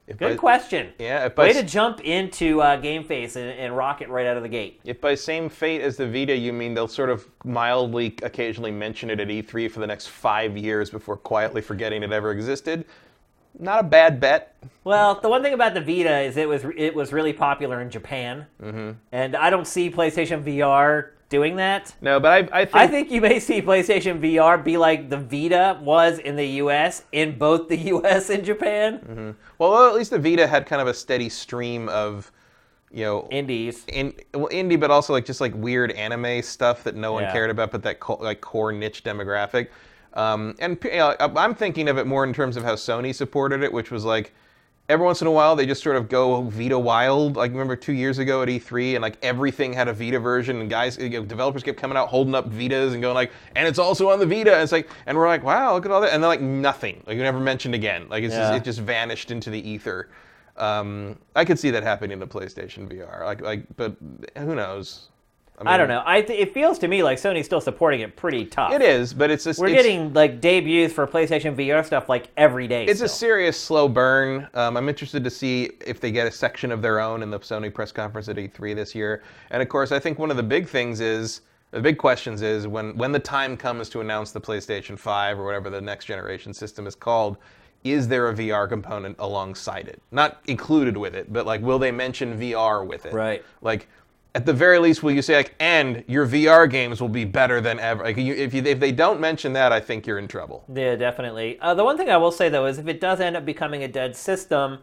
[0.08, 0.94] If Good by- question.
[0.98, 4.26] Yeah, if Way by, to jump into uh, Game Face and, and rock it right
[4.26, 4.80] out of the gate.
[4.86, 9.10] if by same fate as the Vita, you mean they'll sort of mildly occasionally mention
[9.10, 12.86] it at E3 for the next five years before quietly forgetting it ever existed,
[13.60, 14.56] not a bad bet.
[14.86, 17.90] Well, the one thing about the Vita is it was it was really popular in
[17.90, 18.92] Japan, mm-hmm.
[19.12, 21.94] and I don't see PlayStation VR doing that.
[22.02, 25.18] No, but I, I think, I think you may see PlayStation VR be like the
[25.18, 29.36] Vita was in the US, in both the US and Japan.
[29.58, 32.32] well, at least the Vita had kind of a steady stream of,
[32.92, 33.84] you know, Indies.
[33.90, 37.34] in well, indie, but also like just like weird anime stuff that no one Yeah.
[37.34, 39.68] cared about, but that co- like core niche demographic.
[40.14, 43.62] Um, and you know, I'm thinking of it more in terms of how Sony supported
[43.62, 44.34] it, which was like
[44.90, 47.36] every once in a while they just sort of go Vita wild.
[47.36, 50.70] Like remember two years ago at E3, and like everything had a Vita version, and
[50.70, 53.80] guys, you know, developers kept coming out holding up Vitas and going like, and it's
[53.80, 54.54] also on the Vita.
[54.54, 57.04] And it's like, and we're like, wow, look at all that, and then like nothing,
[57.06, 58.08] like you never mentioned again.
[58.10, 58.52] Like it's Yeah.
[58.52, 60.10] just, it just vanished into the ether.
[60.56, 63.24] Um, I could see that happening to PlayStation VR.
[63.26, 63.96] Like, like, but
[64.36, 65.10] who knows?
[65.66, 66.04] I don't know.
[66.06, 68.74] I th- it feels to me like Sony's still supporting it pretty tough.
[68.74, 72.30] It is, but it's just We're it's, getting like debuts for PlayStation VR stuff like
[72.38, 72.86] every day.
[72.86, 74.48] It's a serious slow burn.
[74.54, 77.40] Um, I'm interested to see if they get a section of their own in the
[77.40, 79.24] Sony press conference at E3 this year.
[79.50, 82.68] And of course, I think one of the big things is the big questions is
[82.68, 86.54] when when the time comes to announce the PlayStation 5 or whatever the next generation
[86.54, 87.38] system is called.
[87.84, 90.02] Is there a VR component alongside it?
[90.12, 93.14] Not included with it, but like, will they mention VR with it?
[93.14, 93.46] Right.
[93.62, 93.88] Like,
[94.36, 97.60] at the very least, will you say like, and your VR games will be better
[97.60, 98.04] than ever?
[98.04, 100.64] Like, you, if you, if they don't mention that, I think you're in trouble.
[100.74, 101.60] Yeah, definitely.
[101.60, 103.84] Uh, the one thing I will say though is if it does end up becoming
[103.84, 104.80] a dead system,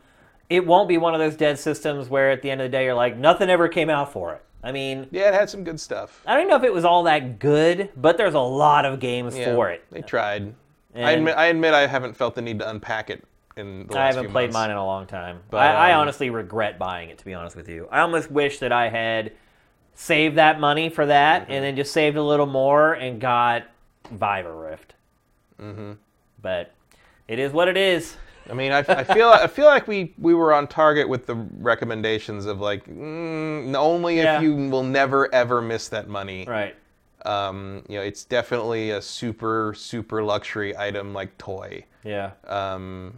[0.51, 2.85] it won't be one of those dead systems where at the end of the day
[2.85, 4.43] you're like nothing ever came out for it.
[4.63, 6.23] I mean, Yeah, it had some good stuff.
[6.27, 9.37] I don't know if it was all that good, but there's a lot of games
[9.37, 9.85] Yeah, for it.
[9.91, 10.55] They tried.
[10.97, 13.25] I admit, I admit I haven't felt the need to unpack it
[13.57, 14.55] in the I haven't played months.
[14.55, 15.41] mine in a long time.
[15.51, 17.89] But, I, I um, honestly regret buying it, to be honest with you.
[17.91, 19.33] I almost wish that I had
[19.95, 21.53] saved that money for that Mm-hmm.
[21.53, 23.65] and then just saved a little more and got
[24.11, 24.95] Viva Rift.
[25.61, 25.93] Mm-hmm.
[26.43, 26.73] But
[27.29, 28.17] it is what it is.
[28.51, 31.35] I mean, I, I feel I feel like we, we were on target with the
[31.35, 34.37] recommendations of like mm, only Yeah.
[34.37, 36.45] if you will never ever miss that money.
[36.47, 36.75] Right.
[37.25, 41.85] Um, you know, it's definitely a super super luxury item like toy.
[42.03, 42.33] Yeah.
[42.47, 43.15] Um,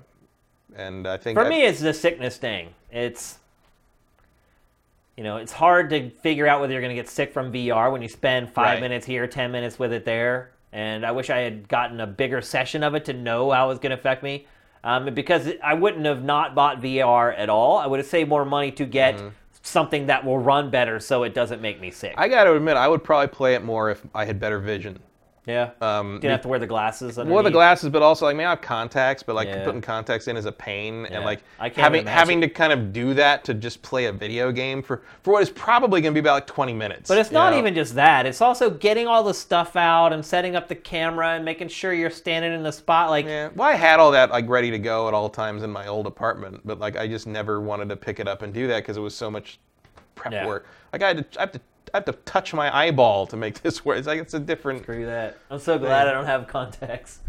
[0.76, 2.74] and I think For I- me, it's the sickness thing.
[2.92, 3.38] It's,
[5.16, 7.90] you know, it's hard to figure out whether you're going to get sick from VR
[7.90, 8.80] when you spend five Right.
[8.80, 10.50] minutes here, ten minutes with it there.
[10.72, 13.68] And I wish I had gotten a bigger session of it to know how it
[13.68, 14.46] was going to affect me.
[14.84, 17.78] Um, because I wouldn't have not bought VR at all.
[17.78, 19.20] I would have saved more money to get
[19.62, 22.12] something that will run better, so it doesn't make me sick.
[22.12, 22.20] Mm-hmm.
[22.20, 25.00] I got to admit, I would probably play it more if I had better vision.
[25.46, 25.70] Yeah.
[25.80, 27.16] Um, Gonna have to wear the glasses.
[27.16, 29.64] Well, the glasses, but also like, man, I have contacts, but like Yeah.
[29.64, 31.16] putting contacts in is a pain, Yeah.
[31.18, 32.18] and like I can't having imagine.
[32.18, 35.42] having to kind of do that to just play a video game for for what
[35.42, 37.08] is probably going to be about like 20 minutes.
[37.08, 38.26] But it's not even just that.
[38.26, 41.92] It's also getting all the stuff out and setting up the camera and making sure
[41.94, 43.10] you're standing in the spot.
[43.10, 45.70] Like, Yeah, well, I had all that like ready to go at all times in
[45.70, 48.66] my old apartment, but like I just never wanted to pick it up and do
[48.66, 49.58] that because it was so much
[50.16, 50.46] prep Yeah.
[50.46, 50.66] work.
[50.92, 51.60] Like I had to, I have to,
[51.94, 53.98] I have to touch my eyeball to make this work.
[53.98, 54.82] It's like it's a different.
[54.82, 55.38] screw that.
[55.50, 57.20] I'm so glad I don't have contacts.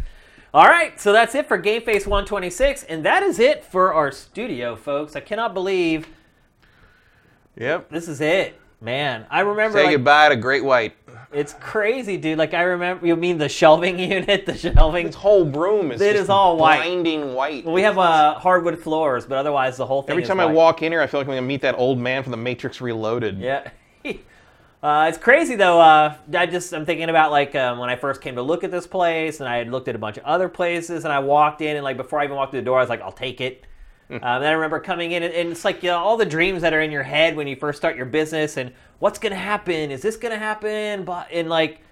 [0.54, 4.10] All right, so that's it for Game Face 126, and that is it for our
[4.10, 5.14] studio, folks.
[5.14, 6.08] I cannot believe
[7.56, 7.90] Yep.
[7.90, 8.58] this is it.
[8.80, 10.94] Man, I remember Say like, goodbye to Great White.
[11.32, 12.38] it's crazy, dude.
[12.38, 16.14] Like I remember you mean the shelving unit, the shelving This whole room is It
[16.14, 16.82] is all white.
[16.84, 17.64] blinding white.
[17.64, 20.82] Well, we have uh, hardwood floors, but otherwise the whole thing Every time I walk
[20.82, 23.38] in here, I feel like I'm gonna meet that old man from the Matrix Reloaded.
[23.38, 23.68] Yeah.
[24.80, 25.80] Uh, it's crazy though.
[25.80, 28.70] Uh, I just I'm thinking about like um, when I first came to look at
[28.70, 31.60] this place, and I had looked at a bunch of other places, and I walked
[31.60, 33.40] in, and like before I even walked through the door, I was like, I'll take
[33.40, 33.64] it.
[34.10, 36.62] um, then I remember coming in, and, and it's like you know, all the dreams
[36.62, 39.90] that are in your head when you first start your business, and what's gonna happen?
[39.90, 41.04] Is this gonna happen?
[41.04, 41.82] But and like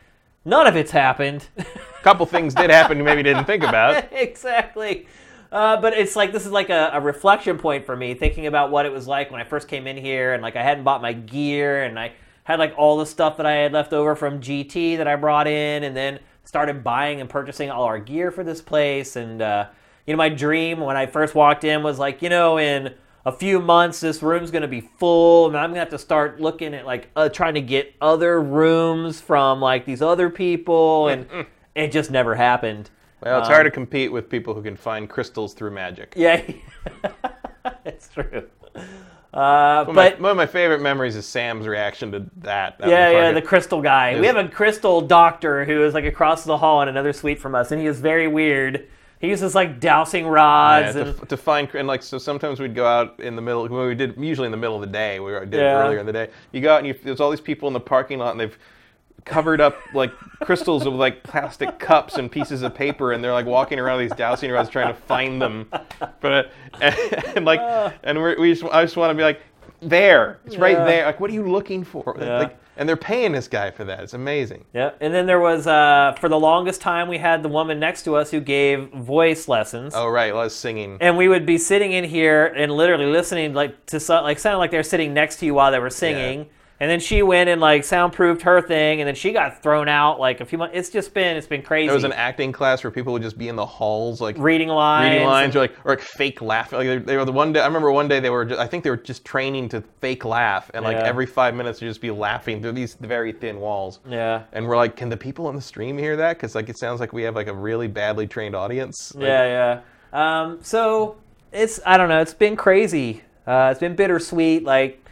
[0.44, 1.48] none of it's happened.
[1.58, 1.64] A
[2.04, 4.06] couple things did happen you maybe didn't think about.
[4.12, 5.08] exactly.
[5.50, 8.70] Uh, but it's like this is like a, a reflection point for me, thinking about
[8.70, 11.02] what it was like when I first came in here, and like I hadn't bought
[11.02, 12.12] my gear, and I
[12.46, 15.46] had like all the stuff that I had left over from GT that I brought
[15.46, 19.16] in, and then started buying and purchasing all our gear for this place.
[19.16, 19.66] And uh,
[20.06, 22.94] you know, my dream when I first walked in was like, you know, in
[23.24, 25.98] a few months this room's going to be full and i'm going to have to
[25.98, 31.08] start looking at like uh, trying to get other rooms from like these other people
[31.12, 31.26] and
[31.74, 32.88] it just never happened
[33.20, 36.12] Well, it's hard to compete with people who can find crystals through magic.
[36.16, 36.40] yeah
[37.84, 38.44] it's true
[39.34, 42.76] uh, One of, but my, one of my favorite memories is Sam's reaction to that.
[42.80, 44.18] in yeah, yeah, the crystal guy.
[44.18, 47.54] We have a crystal doctor who is like across the hall in another suite from
[47.54, 48.88] us, and he is very weird.
[49.18, 52.86] He uses like dowsing rods to, and to find and like so sometimes we'd go
[52.86, 55.32] out in the middle when we did usually in the middle of the day we
[55.32, 55.82] did Yeah.
[55.82, 57.80] earlier in the day you go out and you, there's all these people in the
[57.80, 58.58] parking lot and they've
[59.26, 63.44] covered up like crystals with like plastic cups and pieces of paper and they're like
[63.44, 65.68] walking around these dowsing rods trying to find them.
[66.20, 66.94] But and,
[67.36, 67.60] and like
[68.02, 69.40] and we're, we just I just want to be like
[69.80, 70.38] there.
[70.46, 71.04] It's right there.
[71.04, 72.16] Like what are you looking for?
[72.18, 72.38] Yeah.
[72.38, 74.00] like and they're paying this guy for that.
[74.00, 74.64] It's amazing.
[74.74, 74.90] Yeah.
[75.00, 78.16] And then there was uh, for the longest time we had the woman next to
[78.16, 79.94] us who gave voice lessons.
[79.96, 80.32] oh right.
[80.32, 80.98] Well, I was singing.
[81.00, 84.58] And we would be sitting in here and literally listening like to so, like sounded
[84.58, 86.48] like they were sitting next to you while they were singing.
[86.78, 90.20] And then she went and like soundproofed her thing, and then she got thrown out
[90.20, 90.76] like a few months.
[90.76, 91.86] It's just been it's been crazy.
[91.86, 94.68] there was an acting class where people would just be in the halls like reading
[94.68, 96.78] lines, reading lines or like or like fake laughing.
[96.78, 97.60] Like they, they were the one day.
[97.60, 98.44] I remember one day they were.
[98.44, 101.04] Just, I think they were just training to fake laugh, and like Yeah.
[101.04, 104.00] every five minutes they'd just be laughing through these very thin walls.
[104.06, 104.42] yeah.
[104.52, 106.36] And we're like, can the people on the stream hear that?
[106.36, 109.14] Because like it sounds like we have like a really badly trained audience.
[109.14, 109.80] Like, Yeah,
[110.12, 110.42] yeah.
[110.42, 111.16] Um, so
[111.52, 112.20] it's I don't know.
[112.20, 113.22] It's been crazy.
[113.46, 114.62] Uh, it's been bittersweet.
[114.64, 115.02] Like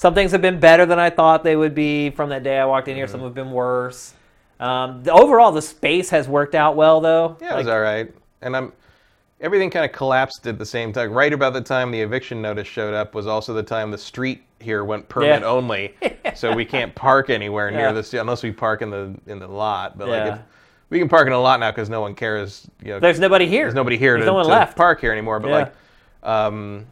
[0.00, 2.64] some things have been better than I thought they would be from that day I
[2.64, 3.04] walked in here.
[3.04, 3.12] Mm-hmm.
[3.12, 4.14] Some have been worse.
[4.58, 7.36] Um, the, overall, the space has worked out well, though.
[7.38, 8.10] Yeah, it was all right.
[8.40, 8.72] And I'm
[9.42, 11.12] everything kind of collapsed at the same time.
[11.12, 14.42] Right about the time the eviction notice showed up was also the time the street
[14.58, 15.46] here went permit Yeah.
[15.46, 15.94] only,
[16.34, 17.92] so we can't park anywhere near Yeah.
[17.92, 19.98] the the unless we park in the in the lot.
[19.98, 20.24] But Yeah.
[20.24, 20.40] like, if,
[20.88, 22.66] we can park in a lot now because no one cares.
[22.82, 23.64] You know, There's nobody here.
[23.64, 24.78] there's nobody here There's to, no one to left.
[24.78, 25.40] park here anymore.
[25.40, 25.74] But like,
[26.22, 26.86] um,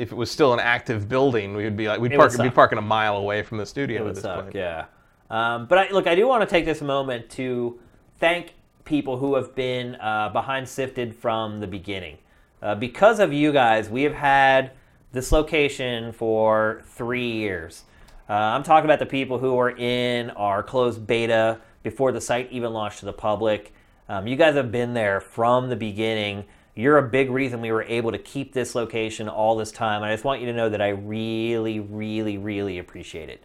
[0.00, 2.54] if it was still an active building, we would be like we'd It park suck.
[2.54, 4.54] parking a mile away from the studio It at would this suck, point.
[4.54, 4.86] yeah.
[5.28, 7.78] Um, but I, look, I do want to take this moment to
[8.18, 8.54] thank
[8.84, 12.18] people who have been uh, behind Sifted from the beginning.
[12.62, 14.72] Uh, because of you guys, we have had
[15.12, 17.84] this location for three years.
[18.28, 22.50] Uh, I'm talking about the people who were in our closed beta before the site
[22.50, 23.72] even launched to the public.
[24.08, 26.44] Um, you guys have been there from the beginning.
[26.74, 30.02] You're a big reason we were able to keep this location all this time.
[30.02, 33.42] And I just want you to know that I really, really, really appreciate it.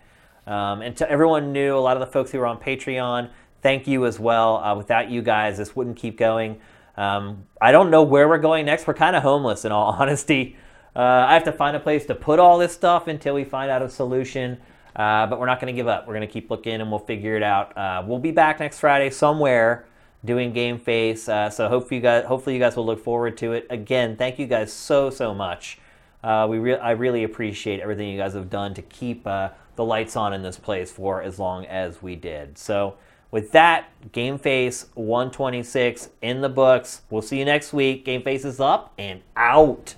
[0.47, 3.29] Um, and to everyone new, a lot of the folks who are on Patreon,
[3.61, 4.57] thank you as well.
[4.57, 6.59] Uh, without you guys, this wouldn't keep going.
[6.97, 8.85] Um, I don't know where we're going next.
[8.85, 10.55] We're kind of homeless, in all honesty.
[10.95, 13.71] Uh, I have to find a place to put all this stuff until we find
[13.71, 14.59] out a solution.
[14.95, 16.07] Uh, but we're not going to give up.
[16.07, 17.75] We're going to keep looking, and we'll figure it out.
[17.77, 19.87] Uh, we'll be back next Friday somewhere
[20.25, 21.29] doing Game Face.
[21.29, 23.67] Uh, so hopefully you guys, hopefully you guys will look forward to it.
[23.69, 25.79] Again, thank you guys so so much.
[26.23, 29.85] Uh, we re- I really appreciate everything you guys have done to keep uh, the
[29.85, 32.57] lights on in this place for as long as we did.
[32.57, 32.95] So,
[33.29, 37.01] with that, Game Face 126 in the books.
[37.09, 38.05] We'll see you next week.
[38.05, 39.95] Game Face is up and out.